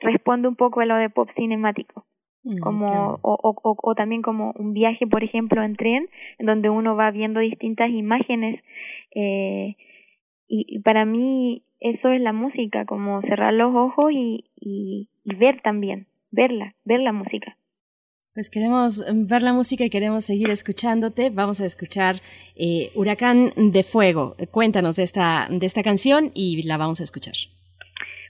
responde 0.00 0.48
un 0.48 0.56
poco 0.56 0.80
a 0.80 0.86
lo 0.86 0.96
de 0.96 1.10
pop 1.10 1.28
cinemático 1.36 2.07
como 2.60 3.18
o, 3.22 3.38
o, 3.42 3.76
o, 3.82 3.94
también 3.94 4.22
como 4.22 4.52
un 4.56 4.72
viaje 4.72 5.06
por 5.06 5.22
ejemplo 5.22 5.62
en 5.62 5.76
tren 5.76 6.08
en 6.38 6.46
donde 6.46 6.70
uno 6.70 6.96
va 6.96 7.10
viendo 7.10 7.40
distintas 7.40 7.90
imágenes 7.90 8.62
eh, 9.14 9.76
y, 10.48 10.64
y, 10.66 10.78
para 10.80 11.04
mí 11.04 11.62
eso 11.80 12.08
es 12.08 12.20
la 12.20 12.32
música 12.32 12.86
como 12.86 13.20
cerrar 13.22 13.52
los 13.52 13.74
ojos 13.74 14.12
y, 14.12 14.44
y, 14.56 15.08
y 15.24 15.34
ver 15.36 15.60
también 15.60 16.06
verla 16.30 16.74
ver 16.84 17.00
la 17.00 17.12
música 17.12 17.56
pues 18.34 18.50
queremos 18.50 19.04
ver 19.12 19.42
la 19.42 19.52
música 19.52 19.84
y 19.84 19.90
queremos 19.90 20.24
seguir 20.24 20.48
escuchándote. 20.50 21.30
Vamos 21.30 21.60
a 21.60 21.66
escuchar 21.66 22.20
eh, 22.54 22.92
Huracán 22.94 23.52
de 23.56 23.82
Fuego. 23.82 24.36
Cuéntanos 24.52 24.94
de 24.94 25.02
esta, 25.02 25.48
de 25.50 25.66
esta 25.66 25.82
canción 25.82 26.30
y 26.34 26.62
la 26.62 26.76
vamos 26.76 27.00
a 27.00 27.02
escuchar. 27.02 27.34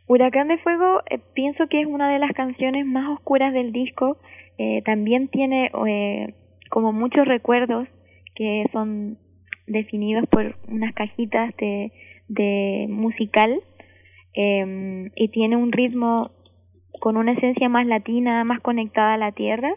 Huracán 0.08 0.48
de 0.48 0.56
Fuego 0.58 1.02
eh, 1.10 1.18
pienso 1.34 1.68
que 1.68 1.82
es 1.82 1.86
una 1.86 2.10
de 2.10 2.18
las 2.18 2.32
canciones 2.32 2.86
más 2.86 3.10
oscuras 3.10 3.52
del 3.52 3.72
disco. 3.72 4.16
Eh, 4.56 4.82
también 4.82 5.28
tiene 5.28 5.70
eh, 5.86 6.34
como 6.70 6.92
muchos 6.92 7.28
recuerdos 7.28 7.86
que 8.34 8.64
son 8.72 9.18
definidos 9.66 10.26
por 10.30 10.56
unas 10.66 10.94
cajitas 10.94 11.54
de, 11.58 11.92
de 12.28 12.86
musical 12.88 13.60
em, 14.32 15.10
y 15.14 15.28
tiene 15.28 15.56
un 15.56 15.72
ritmo 15.72 16.30
con 17.00 17.18
una 17.18 17.32
esencia 17.32 17.68
más 17.68 17.86
latina, 17.86 18.42
más 18.44 18.60
conectada 18.60 19.14
a 19.14 19.18
la 19.18 19.32
tierra 19.32 19.74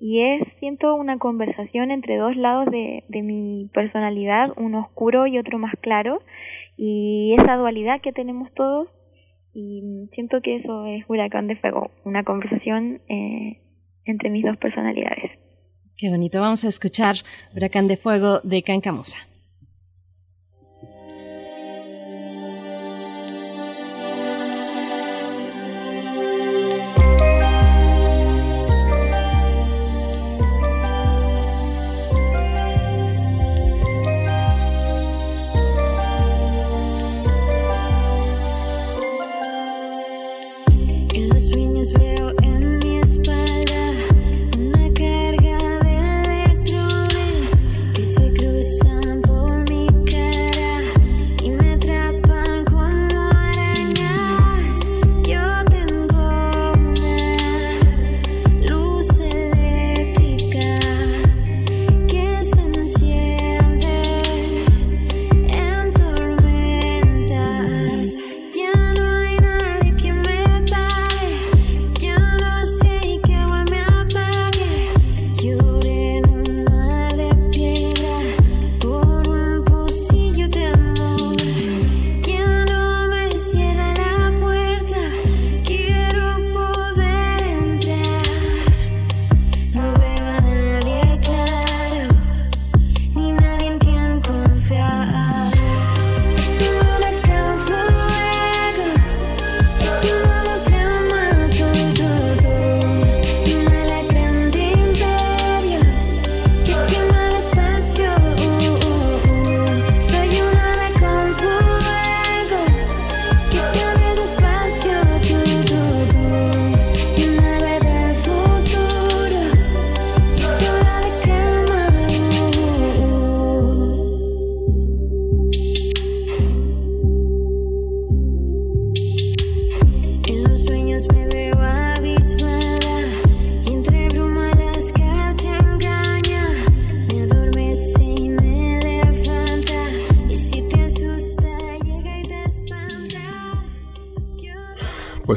y 0.00 0.22
es, 0.22 0.42
siento, 0.60 0.94
una 0.94 1.18
conversación 1.18 1.90
entre 1.90 2.16
dos 2.16 2.36
lados 2.36 2.70
de, 2.70 3.04
de 3.08 3.22
mi 3.22 3.68
personalidad, 3.74 4.50
uno 4.56 4.80
oscuro 4.80 5.26
y 5.26 5.38
otro 5.38 5.58
más 5.58 5.74
claro 5.82 6.22
y 6.78 7.34
esa 7.38 7.56
dualidad 7.56 8.00
que 8.00 8.12
tenemos 8.12 8.50
todos 8.54 8.88
y 9.58 10.08
siento 10.14 10.40
que 10.40 10.56
eso 10.56 10.86
es 10.86 11.04
Huracán 11.08 11.48
de 11.48 11.56
Fuego, 11.56 11.90
una 12.04 12.22
conversación 12.22 13.00
eh, 13.08 13.60
entre 14.04 14.30
mis 14.30 14.44
dos 14.44 14.56
personalidades. 14.56 15.32
Qué 15.96 16.08
bonito. 16.10 16.40
Vamos 16.40 16.64
a 16.64 16.68
escuchar 16.68 17.16
Huracán 17.56 17.88
de 17.88 17.96
Fuego 17.96 18.40
de 18.44 18.62
Cancamusa. 18.62 19.18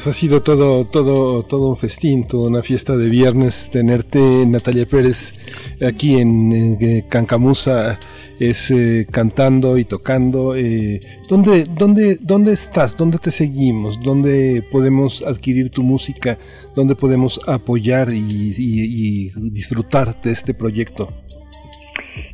Pues 0.04 0.16
ha 0.16 0.20
sido 0.20 0.42
todo, 0.42 0.84
todo, 0.86 1.44
todo 1.44 1.68
un 1.68 1.78
festín, 1.78 2.24
toda 2.26 2.50
una 2.50 2.64
fiesta 2.64 2.98
de 2.98 3.08
viernes. 3.08 3.70
Tenerte, 3.72 4.20
Natalia 4.48 4.88
Pérez, 4.88 5.36
aquí 5.80 6.16
en 6.18 6.52
eh, 6.82 7.06
Cancamusa, 7.08 8.00
es 8.40 8.72
eh, 8.72 9.06
cantando 9.12 9.78
y 9.78 9.86
tocando. 9.86 10.56
Eh, 10.56 11.02
¿dónde, 11.30 11.66
dónde, 11.66 12.18
¿Dónde 12.20 12.52
estás? 12.54 12.98
¿Dónde 12.98 13.20
te 13.20 13.30
seguimos? 13.30 14.02
¿Dónde 14.02 14.64
podemos 14.72 15.22
adquirir 15.22 15.70
tu 15.70 15.84
música? 15.84 16.40
¿Dónde 16.76 16.96
podemos 16.96 17.40
apoyar 17.46 18.12
y, 18.12 18.18
y- 18.58 19.32
y 19.36 19.50
disfrutar 19.52 20.20
de 20.24 20.32
este 20.32 20.56
proyecto? 20.56 21.14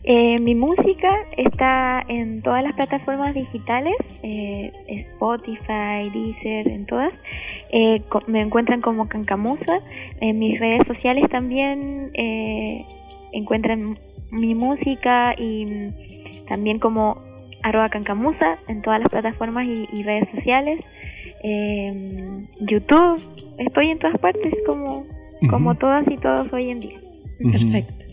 Eh, 0.04 0.40
mi 0.40 0.56
música 0.56 1.14
está 1.36 2.04
en 2.08 2.42
todas 2.42 2.64
las 2.64 2.74
plataformas 2.76 3.34
digitales, 3.36 3.96
eh, 4.24 4.72
Spotify, 4.88 6.10
Deezer, 6.14 6.68
en 6.68 6.86
todas. 6.86 7.14
Eh, 7.72 8.02
co- 8.10 8.24
me 8.28 8.42
encuentran 8.42 8.82
como 8.82 9.08
Cancamusa. 9.08 9.80
En 10.22 10.40
mis 10.40 10.60
redes 10.60 10.86
sociales 10.88 11.28
también 11.30 12.12
eh, 12.14 12.86
encuentran 13.34 13.98
mi 14.32 14.56
música 14.56 15.36
y 15.38 15.90
también 16.48 16.80
como 16.80 17.18
arroba 17.64 17.90
Cancamusa 17.90 18.58
en 18.68 18.82
todas 18.82 19.00
las 19.02 19.10
plataformas 19.10 19.66
y, 19.66 19.88
y 19.92 20.04
redes 20.04 20.28
sociales. 20.34 20.80
Eh, 21.44 22.40
YouTube, 22.62 23.22
estoy 23.58 23.90
en 23.92 24.00
todas 24.00 24.18
partes 24.20 24.54
como, 24.66 25.06
como 25.50 25.76
todas 25.76 26.06
y 26.10 26.18
todos 26.18 26.52
hoy 26.54 26.70
en 26.70 26.80
día. 26.80 27.00
Perfecto. 27.52 28.06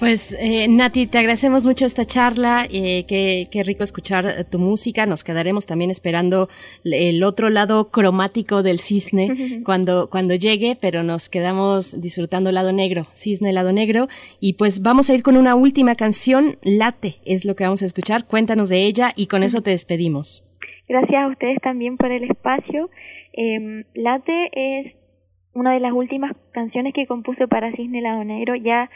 Pues 0.00 0.34
eh, 0.40 0.66
Nati, 0.66 1.06
te 1.06 1.18
agradecemos 1.18 1.66
mucho 1.66 1.84
esta 1.84 2.06
charla, 2.06 2.64
eh, 2.72 3.04
qué, 3.06 3.48
qué 3.52 3.62
rico 3.62 3.84
escuchar 3.84 4.24
eh, 4.24 4.44
tu 4.50 4.58
música, 4.58 5.04
nos 5.04 5.22
quedaremos 5.24 5.66
también 5.66 5.90
esperando 5.90 6.48
el 6.84 7.22
otro 7.22 7.50
lado 7.50 7.90
cromático 7.90 8.62
del 8.62 8.78
cisne 8.78 9.60
cuando, 9.62 10.08
cuando 10.08 10.34
llegue, 10.34 10.74
pero 10.80 11.02
nos 11.02 11.28
quedamos 11.28 12.00
disfrutando 12.00 12.48
el 12.48 12.54
lado 12.54 12.72
negro, 12.72 13.08
cisne, 13.12 13.52
lado 13.52 13.72
negro, 13.72 14.08
y 14.40 14.54
pues 14.54 14.80
vamos 14.82 15.10
a 15.10 15.14
ir 15.14 15.22
con 15.22 15.36
una 15.36 15.54
última 15.54 15.94
canción, 15.96 16.56
Late, 16.62 17.16
es 17.26 17.44
lo 17.44 17.54
que 17.54 17.64
vamos 17.64 17.82
a 17.82 17.86
escuchar, 17.86 18.26
cuéntanos 18.26 18.70
de 18.70 18.86
ella 18.86 19.12
y 19.14 19.26
con 19.26 19.42
eso 19.42 19.60
te 19.60 19.68
despedimos. 19.68 20.46
Gracias 20.88 21.20
a 21.20 21.28
ustedes 21.28 21.58
también 21.60 21.98
por 21.98 22.10
el 22.10 22.24
espacio. 22.24 22.88
Eh, 23.34 23.84
Late 23.92 24.48
es 24.54 24.94
una 25.52 25.74
de 25.74 25.80
las 25.80 25.92
últimas 25.92 26.32
canciones 26.52 26.94
que 26.94 27.06
compuse 27.06 27.48
para 27.48 27.70
Cisne 27.72 28.00
Lado 28.00 28.24
Negro, 28.24 28.54
ya 28.54 28.88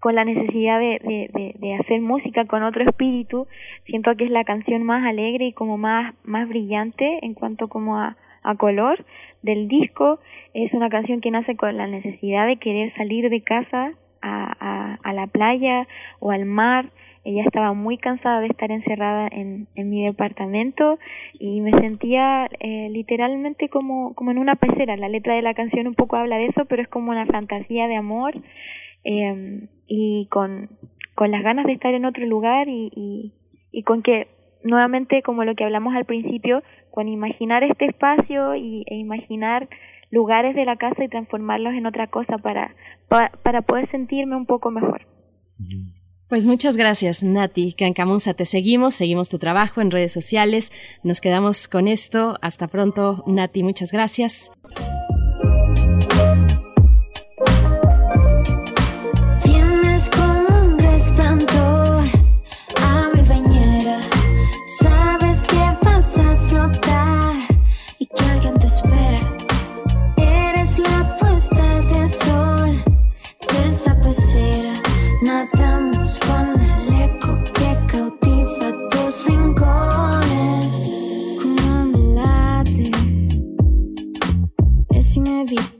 con 0.00 0.14
la 0.14 0.24
necesidad 0.24 0.78
de, 0.78 1.00
de, 1.02 1.30
de, 1.32 1.54
de 1.58 1.74
hacer 1.74 2.00
música 2.00 2.44
con 2.44 2.62
otro 2.62 2.84
espíritu. 2.84 3.46
Siento 3.86 4.14
que 4.16 4.24
es 4.24 4.30
la 4.30 4.44
canción 4.44 4.82
más 4.84 5.04
alegre 5.04 5.46
y 5.46 5.52
como 5.52 5.76
más, 5.76 6.14
más 6.24 6.48
brillante 6.48 7.18
en 7.22 7.34
cuanto 7.34 7.68
como 7.68 7.98
a, 7.98 8.16
a 8.42 8.54
color 8.54 9.04
del 9.42 9.68
disco. 9.68 10.20
Es 10.54 10.72
una 10.72 10.88
canción 10.88 11.20
que 11.20 11.30
nace 11.30 11.56
con 11.56 11.76
la 11.76 11.86
necesidad 11.86 12.46
de 12.46 12.56
querer 12.56 12.94
salir 12.94 13.28
de 13.28 13.40
casa 13.42 13.92
a, 14.22 14.56
a, 14.60 14.98
a 15.02 15.12
la 15.12 15.26
playa 15.26 15.86
o 16.20 16.30
al 16.30 16.44
mar. 16.44 16.90
Ella 17.24 17.42
estaba 17.44 17.74
muy 17.74 17.98
cansada 17.98 18.40
de 18.40 18.46
estar 18.46 18.70
encerrada 18.70 19.28
en, 19.30 19.66
en 19.74 19.90
mi 19.90 20.06
departamento 20.06 20.98
y 21.38 21.60
me 21.60 21.72
sentía 21.72 22.48
eh, 22.60 22.88
literalmente 22.90 23.68
como, 23.68 24.14
como 24.14 24.30
en 24.30 24.38
una 24.38 24.54
pecera. 24.54 24.96
La 24.96 25.08
letra 25.08 25.34
de 25.34 25.42
la 25.42 25.52
canción 25.52 25.88
un 25.88 25.94
poco 25.94 26.16
habla 26.16 26.38
de 26.38 26.46
eso, 26.46 26.64
pero 26.66 26.80
es 26.80 26.88
como 26.88 27.10
una 27.10 27.26
fantasía 27.26 27.86
de 27.86 27.96
amor 27.96 28.34
eh, 29.04 29.66
y 29.88 30.26
con, 30.30 30.70
con 31.14 31.32
las 31.32 31.42
ganas 31.42 31.66
de 31.66 31.72
estar 31.72 31.92
en 31.94 32.04
otro 32.04 32.24
lugar 32.26 32.68
y, 32.68 32.92
y, 32.94 33.32
y 33.72 33.82
con 33.82 34.02
que 34.02 34.28
nuevamente 34.62 35.22
como 35.22 35.44
lo 35.44 35.54
que 35.54 35.64
hablamos 35.64 35.94
al 35.94 36.04
principio, 36.04 36.62
con 36.90 37.08
imaginar 37.08 37.64
este 37.64 37.86
espacio 37.86 38.54
y, 38.54 38.84
e 38.86 38.96
imaginar 38.96 39.68
lugares 40.10 40.54
de 40.54 40.64
la 40.64 40.76
casa 40.76 41.04
y 41.04 41.08
transformarlos 41.08 41.74
en 41.74 41.86
otra 41.86 42.06
cosa 42.06 42.38
para, 42.38 42.74
para, 43.08 43.30
para 43.42 43.62
poder 43.62 43.90
sentirme 43.90 44.36
un 44.36 44.46
poco 44.46 44.70
mejor. 44.70 45.06
Pues 46.28 46.46
muchas 46.46 46.76
gracias, 46.76 47.22
Nati 47.22 47.72
Cancamunza. 47.72 48.34
Te 48.34 48.44
seguimos, 48.44 48.94
seguimos 48.94 49.28
tu 49.28 49.38
trabajo 49.38 49.80
en 49.80 49.90
redes 49.90 50.12
sociales. 50.12 50.70
Nos 51.02 51.20
quedamos 51.20 51.68
con 51.68 51.88
esto. 51.88 52.36
Hasta 52.42 52.68
pronto, 52.68 53.24
Nati. 53.26 53.62
Muchas 53.62 53.92
gracias. 53.92 54.50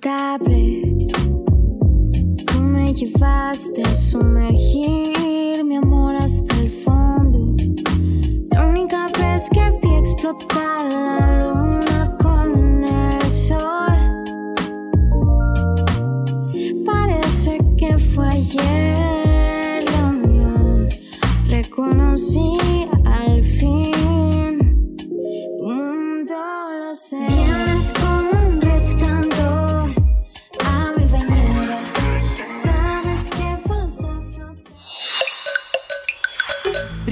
Tú 0.01 0.13
me 2.61 2.95
llevaste 2.95 3.83
a 3.83 3.95
sumergir 3.95 5.65
mi 5.65 5.75
amor 5.75 6.15
hasta 6.15 6.57
el 6.59 6.71
fondo. 6.71 7.57
La 8.53 8.67
única 8.67 9.07
vez 9.19 9.49
que 9.51 9.61
vi 9.83 9.95
explotar 9.97 10.93
la 10.93 11.43
luna 11.43 12.17
con 12.23 12.85
el 12.85 13.23
sol. 13.23 14.23
Parece 16.87 17.59
que 17.77 17.99
fue 17.99 18.29
ayer 18.29 19.85
la 19.85 20.05
unión. 20.07 20.89
Reconocí 21.49 22.57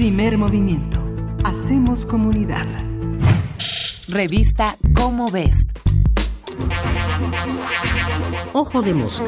Primer 0.07 0.37
movimiento. 0.37 1.03
Hacemos 1.43 2.05
comunidad. 2.05 2.65
Revista 4.07 4.77
Cómo 4.93 5.29
ves. 5.29 5.67
Ojo 8.53 8.81
de 8.81 8.93
mosca. 8.93 9.25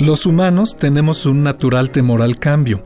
Los 0.00 0.26
humanos 0.26 0.76
tenemos 0.76 1.24
un 1.24 1.44
natural 1.44 1.92
temor 1.92 2.22
al 2.22 2.40
cambio. 2.40 2.84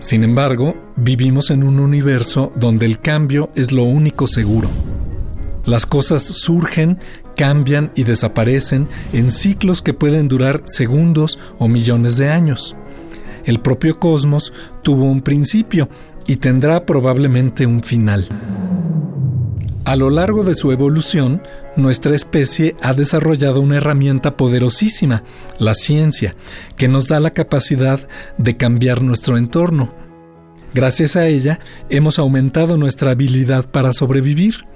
Sin 0.00 0.24
embargo, 0.24 0.74
vivimos 0.96 1.52
en 1.52 1.62
un 1.62 1.78
universo 1.78 2.52
donde 2.56 2.86
el 2.86 2.98
cambio 2.98 3.50
es 3.54 3.70
lo 3.70 3.84
único 3.84 4.26
seguro. 4.26 4.68
Las 5.66 5.86
cosas 5.86 6.24
surgen, 6.24 6.98
cambian 7.36 7.92
y 7.94 8.02
desaparecen 8.02 8.88
en 9.12 9.30
ciclos 9.30 9.82
que 9.82 9.94
pueden 9.94 10.28
durar 10.28 10.62
segundos 10.66 11.38
o 11.58 11.68
millones 11.68 12.16
de 12.16 12.30
años. 12.30 12.76
El 13.44 13.60
propio 13.60 14.00
cosmos 14.00 14.52
tuvo 14.82 15.04
un 15.04 15.20
principio 15.20 15.88
y 16.26 16.36
tendrá 16.36 16.84
probablemente 16.84 17.66
un 17.66 17.82
final. 17.82 18.26
A 19.84 19.94
lo 19.94 20.10
largo 20.10 20.42
de 20.42 20.56
su 20.56 20.72
evolución, 20.72 21.40
nuestra 21.76 22.16
especie 22.16 22.74
ha 22.82 22.92
desarrollado 22.92 23.60
una 23.60 23.76
herramienta 23.76 24.36
poderosísima, 24.36 25.22
la 25.60 25.74
ciencia, 25.74 26.34
que 26.76 26.88
nos 26.88 27.06
da 27.06 27.20
la 27.20 27.30
capacidad 27.30 28.00
de 28.36 28.56
cambiar 28.56 29.02
nuestro 29.02 29.38
entorno. 29.38 29.94
Gracias 30.74 31.14
a 31.14 31.28
ella, 31.28 31.60
hemos 31.88 32.18
aumentado 32.18 32.76
nuestra 32.76 33.12
habilidad 33.12 33.70
para 33.70 33.92
sobrevivir, 33.92 34.66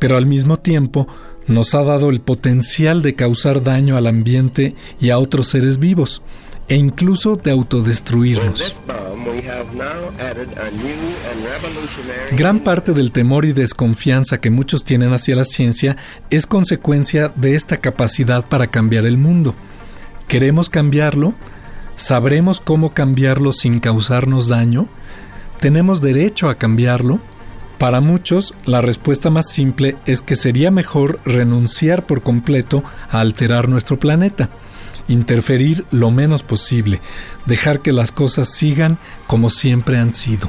pero 0.00 0.16
al 0.16 0.26
mismo 0.26 0.58
tiempo 0.58 1.06
nos 1.46 1.74
ha 1.74 1.82
dado 1.82 2.10
el 2.10 2.20
potencial 2.20 3.02
de 3.02 3.14
causar 3.14 3.62
daño 3.62 3.96
al 3.96 4.06
ambiente 4.06 4.74
y 5.00 5.10
a 5.10 5.18
otros 5.18 5.48
seres 5.48 5.78
vivos, 5.78 6.22
e 6.68 6.76
incluso 6.76 7.36
de 7.36 7.50
autodestruirnos. 7.50 8.80
Gran 12.36 12.60
parte 12.60 12.92
del 12.92 13.12
temor 13.12 13.44
y 13.44 13.52
desconfianza 13.52 14.40
que 14.40 14.50
muchos 14.50 14.84
tienen 14.84 15.12
hacia 15.12 15.36
la 15.36 15.44
ciencia 15.44 15.96
es 16.30 16.46
consecuencia 16.46 17.32
de 17.34 17.54
esta 17.54 17.78
capacidad 17.78 18.48
para 18.48 18.68
cambiar 18.68 19.04
el 19.06 19.18
mundo. 19.18 19.54
¿Queremos 20.28 20.68
cambiarlo? 20.68 21.34
¿Sabremos 21.96 22.60
cómo 22.60 22.94
cambiarlo 22.94 23.52
sin 23.52 23.80
causarnos 23.80 24.48
daño? 24.48 24.88
¿Tenemos 25.60 26.00
derecho 26.00 26.48
a 26.48 26.56
cambiarlo? 26.56 27.20
Para 27.82 28.00
muchos, 28.00 28.54
la 28.64 28.80
respuesta 28.80 29.28
más 29.28 29.50
simple 29.50 29.96
es 30.06 30.22
que 30.22 30.36
sería 30.36 30.70
mejor 30.70 31.18
renunciar 31.24 32.06
por 32.06 32.22
completo 32.22 32.84
a 33.10 33.18
alterar 33.18 33.68
nuestro 33.68 33.98
planeta 33.98 34.50
interferir 35.08 35.84
lo 35.90 36.12
menos 36.12 36.44
posible, 36.44 37.00
dejar 37.44 37.80
que 37.80 37.90
las 37.90 38.12
cosas 38.12 38.54
sigan 38.54 39.00
como 39.26 39.50
siempre 39.50 39.98
han 39.98 40.14
sido. 40.14 40.48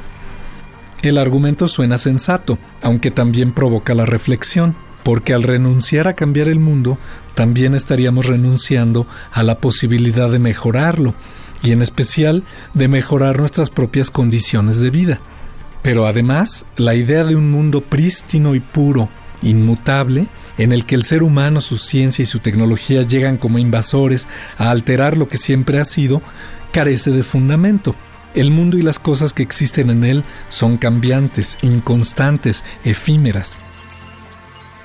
El 1.02 1.18
argumento 1.18 1.66
suena 1.66 1.98
sensato, 1.98 2.56
aunque 2.82 3.10
también 3.10 3.50
provoca 3.50 3.96
la 3.96 4.06
reflexión, 4.06 4.76
porque 5.02 5.34
al 5.34 5.42
renunciar 5.42 6.06
a 6.06 6.14
cambiar 6.14 6.46
el 6.46 6.60
mundo, 6.60 6.98
también 7.34 7.74
estaríamos 7.74 8.26
renunciando 8.26 9.08
a 9.32 9.42
la 9.42 9.58
posibilidad 9.58 10.30
de 10.30 10.38
mejorarlo, 10.38 11.16
y 11.64 11.72
en 11.72 11.82
especial 11.82 12.44
de 12.74 12.86
mejorar 12.86 13.40
nuestras 13.40 13.70
propias 13.70 14.12
condiciones 14.12 14.78
de 14.78 14.90
vida. 14.90 15.20
Pero 15.84 16.06
además, 16.06 16.64
la 16.78 16.94
idea 16.94 17.24
de 17.24 17.36
un 17.36 17.50
mundo 17.50 17.82
prístino 17.82 18.54
y 18.54 18.60
puro, 18.60 19.10
inmutable, 19.42 20.28
en 20.56 20.72
el 20.72 20.86
que 20.86 20.94
el 20.94 21.04
ser 21.04 21.22
humano, 21.22 21.60
su 21.60 21.76
ciencia 21.76 22.22
y 22.22 22.26
su 22.26 22.38
tecnología 22.38 23.02
llegan 23.02 23.36
como 23.36 23.58
invasores 23.58 24.26
a 24.56 24.70
alterar 24.70 25.18
lo 25.18 25.28
que 25.28 25.36
siempre 25.36 25.78
ha 25.78 25.84
sido, 25.84 26.22
carece 26.72 27.10
de 27.10 27.22
fundamento. 27.22 27.94
El 28.34 28.50
mundo 28.50 28.78
y 28.78 28.82
las 28.82 28.98
cosas 28.98 29.34
que 29.34 29.42
existen 29.42 29.90
en 29.90 30.04
él 30.04 30.24
son 30.48 30.78
cambiantes, 30.78 31.58
inconstantes, 31.60 32.64
efímeras. 32.86 33.58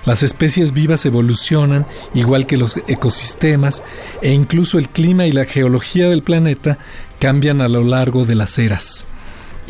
Las 0.04 0.22
especies 0.22 0.74
vivas 0.74 1.06
evolucionan 1.06 1.86
igual 2.14 2.46
que 2.46 2.58
los 2.58 2.76
ecosistemas 2.88 3.84
e 4.22 4.34
incluso 4.34 4.78
el 4.78 4.90
clima 4.90 5.28
y 5.28 5.32
la 5.32 5.46
geología 5.46 6.10
del 6.10 6.24
planeta 6.24 6.78
cambian 7.22 7.62
a 7.62 7.70
lo 7.70 7.86
largo 7.86 8.26
de 8.26 8.36
las 8.36 8.60
eras. 8.60 9.08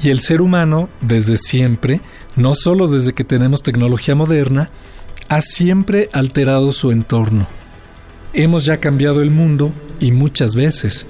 Y 0.01 0.09
el 0.09 0.21
ser 0.21 0.41
humano, 0.41 0.89
desde 1.01 1.37
siempre, 1.37 2.01
no 2.35 2.55
solo 2.55 2.87
desde 2.87 3.13
que 3.13 3.25
tenemos 3.25 3.63
tecnología 3.63 4.15
moderna, 4.15 4.69
ha 5.27 5.41
siempre 5.41 6.09
alterado 6.13 6.71
su 6.71 6.91
entorno. 6.91 7.47
Hemos 8.33 8.65
ya 8.65 8.77
cambiado 8.77 9.21
el 9.21 9.31
mundo 9.31 9.73
y 9.99 10.11
muchas 10.11 10.55
veces. 10.55 11.05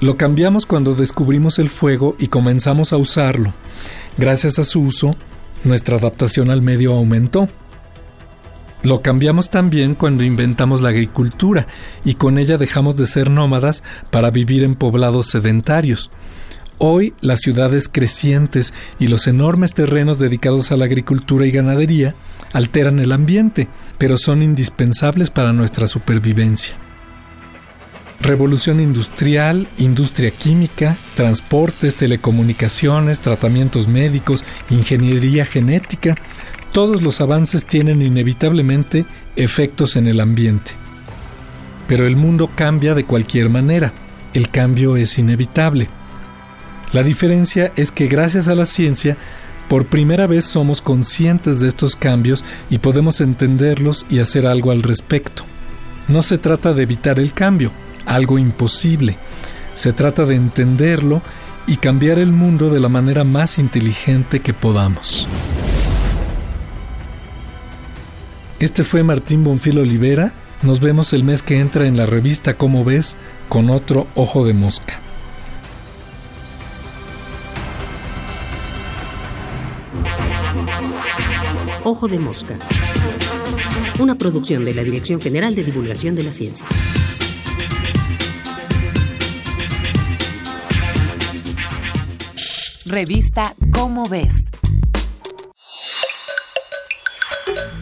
Lo 0.00 0.16
cambiamos 0.16 0.64
cuando 0.64 0.94
descubrimos 0.94 1.58
el 1.58 1.68
fuego 1.68 2.14
y 2.18 2.28
comenzamos 2.28 2.92
a 2.92 2.96
usarlo. 2.96 3.52
Gracias 4.16 4.58
a 4.58 4.64
su 4.64 4.82
uso, 4.82 5.16
nuestra 5.64 5.98
adaptación 5.98 6.50
al 6.50 6.62
medio 6.62 6.94
aumentó. 6.94 7.48
Lo 8.82 9.02
cambiamos 9.02 9.50
también 9.50 9.94
cuando 9.94 10.24
inventamos 10.24 10.80
la 10.80 10.88
agricultura 10.88 11.66
y 12.04 12.14
con 12.14 12.38
ella 12.38 12.56
dejamos 12.56 12.96
de 12.96 13.06
ser 13.06 13.30
nómadas 13.30 13.82
para 14.10 14.30
vivir 14.30 14.64
en 14.64 14.74
poblados 14.74 15.26
sedentarios. 15.26 16.10
Hoy 16.82 17.12
las 17.20 17.40
ciudades 17.40 17.90
crecientes 17.92 18.72
y 18.98 19.08
los 19.08 19.26
enormes 19.26 19.74
terrenos 19.74 20.18
dedicados 20.18 20.72
a 20.72 20.78
la 20.78 20.86
agricultura 20.86 21.44
y 21.44 21.50
ganadería 21.50 22.14
alteran 22.54 23.00
el 23.00 23.12
ambiente, 23.12 23.68
pero 23.98 24.16
son 24.16 24.42
indispensables 24.42 25.28
para 25.28 25.52
nuestra 25.52 25.86
supervivencia. 25.86 26.74
Revolución 28.22 28.80
industrial, 28.80 29.68
industria 29.76 30.30
química, 30.30 30.96
transportes, 31.16 31.96
telecomunicaciones, 31.96 33.20
tratamientos 33.20 33.86
médicos, 33.86 34.42
ingeniería 34.70 35.44
genética, 35.44 36.14
todos 36.72 37.02
los 37.02 37.20
avances 37.20 37.66
tienen 37.66 38.00
inevitablemente 38.00 39.04
efectos 39.36 39.96
en 39.96 40.06
el 40.06 40.18
ambiente. 40.18 40.72
Pero 41.86 42.06
el 42.06 42.16
mundo 42.16 42.50
cambia 42.54 42.94
de 42.94 43.04
cualquier 43.04 43.50
manera, 43.50 43.92
el 44.32 44.48
cambio 44.48 44.96
es 44.96 45.18
inevitable. 45.18 45.90
La 46.92 47.02
diferencia 47.04 47.72
es 47.76 47.92
que 47.92 48.08
gracias 48.08 48.48
a 48.48 48.54
la 48.54 48.66
ciencia, 48.66 49.16
por 49.68 49.86
primera 49.86 50.26
vez 50.26 50.44
somos 50.44 50.82
conscientes 50.82 51.60
de 51.60 51.68
estos 51.68 51.94
cambios 51.94 52.44
y 52.68 52.78
podemos 52.78 53.20
entenderlos 53.20 54.04
y 54.10 54.18
hacer 54.18 54.46
algo 54.46 54.72
al 54.72 54.82
respecto. 54.82 55.44
No 56.08 56.22
se 56.22 56.38
trata 56.38 56.74
de 56.74 56.82
evitar 56.82 57.20
el 57.20 57.32
cambio, 57.32 57.70
algo 58.06 58.38
imposible. 58.38 59.16
Se 59.74 59.92
trata 59.92 60.24
de 60.26 60.34
entenderlo 60.34 61.22
y 61.68 61.76
cambiar 61.76 62.18
el 62.18 62.32
mundo 62.32 62.68
de 62.68 62.80
la 62.80 62.88
manera 62.88 63.22
más 63.22 63.58
inteligente 63.58 64.40
que 64.40 64.52
podamos. 64.52 65.28
Este 68.58 68.82
fue 68.82 69.04
Martín 69.04 69.44
Bonfil 69.44 69.78
Olivera. 69.78 70.32
Nos 70.62 70.80
vemos 70.80 71.12
el 71.12 71.22
mes 71.22 71.44
que 71.44 71.60
entra 71.60 71.86
en 71.86 71.96
la 71.96 72.06
revista 72.06 72.54
Cómo 72.54 72.84
ves 72.84 73.16
con 73.48 73.70
otro 73.70 74.08
ojo 74.16 74.44
de 74.44 74.54
mosca. 74.54 74.98
Ojo 81.92 82.06
de 82.06 82.20
Mosca. 82.20 82.56
Una 83.98 84.14
producción 84.14 84.64
de 84.64 84.72
la 84.74 84.84
Dirección 84.84 85.20
General 85.20 85.56
de 85.56 85.64
Divulgación 85.64 86.14
de 86.14 86.22
la 86.22 86.32
Ciencia. 86.32 86.64
Revista 92.86 93.56
Cómo 93.72 94.08
ves. 94.08 94.44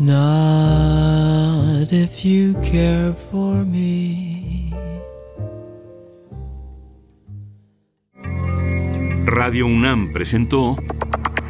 Not 0.00 1.92
if 1.92 2.24
you 2.24 2.54
care 2.64 3.14
for 3.30 3.64
me. 3.64 4.74
Radio 9.24 9.66
UNAM 9.66 10.12
presentó 10.12 10.74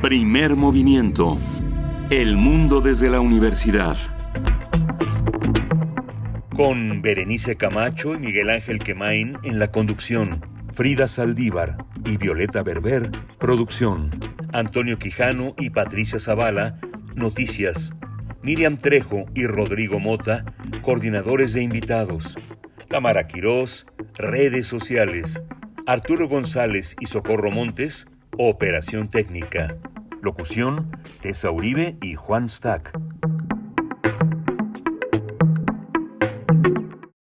Primer 0.03 0.57
Movimiento. 0.57 1.56
El 2.09 2.37
mundo 2.37 2.81
desde 2.81 3.11
la 3.11 3.19
universidad. 3.19 3.97
Con 6.55 7.03
Berenice 7.03 7.57
Camacho 7.57 8.15
y 8.15 8.19
Miguel 8.19 8.51
Ángel 8.51 8.79
Quemain 8.79 9.37
en 9.43 9.59
la 9.59 9.73
conducción, 9.73 10.41
Frida 10.73 11.09
Saldívar 11.09 11.77
y 12.05 12.17
Violeta 12.17 12.63
Berber, 12.63 13.11
producción, 13.41 14.11
Antonio 14.53 15.01
Quijano 15.01 15.57
y 15.59 15.71
Patricia 15.71 16.21
Zavala, 16.21 16.79
noticias, 17.17 17.91
Miriam 18.41 18.79
Trejo 18.79 19.27
y 19.35 19.49
Rodrigo 19.49 19.99
Mota, 19.99 20.45
coordinadores 20.83 21.55
de 21.55 21.63
invitados, 21.63 22.37
Tamara 22.89 23.27
Quirós, 23.27 23.85
redes 24.15 24.69
sociales, 24.69 25.43
Arturo 25.89 26.29
González 26.29 26.95
y 27.01 27.07
Socorro 27.07 27.51
Montes, 27.51 28.07
operación 28.39 29.09
técnica. 29.09 29.77
Locución, 30.27 30.91
Tessa 31.21 31.53
Uribe 31.53 31.99
y 32.03 32.17
Juan 32.17 32.49
Stack. 32.49 32.99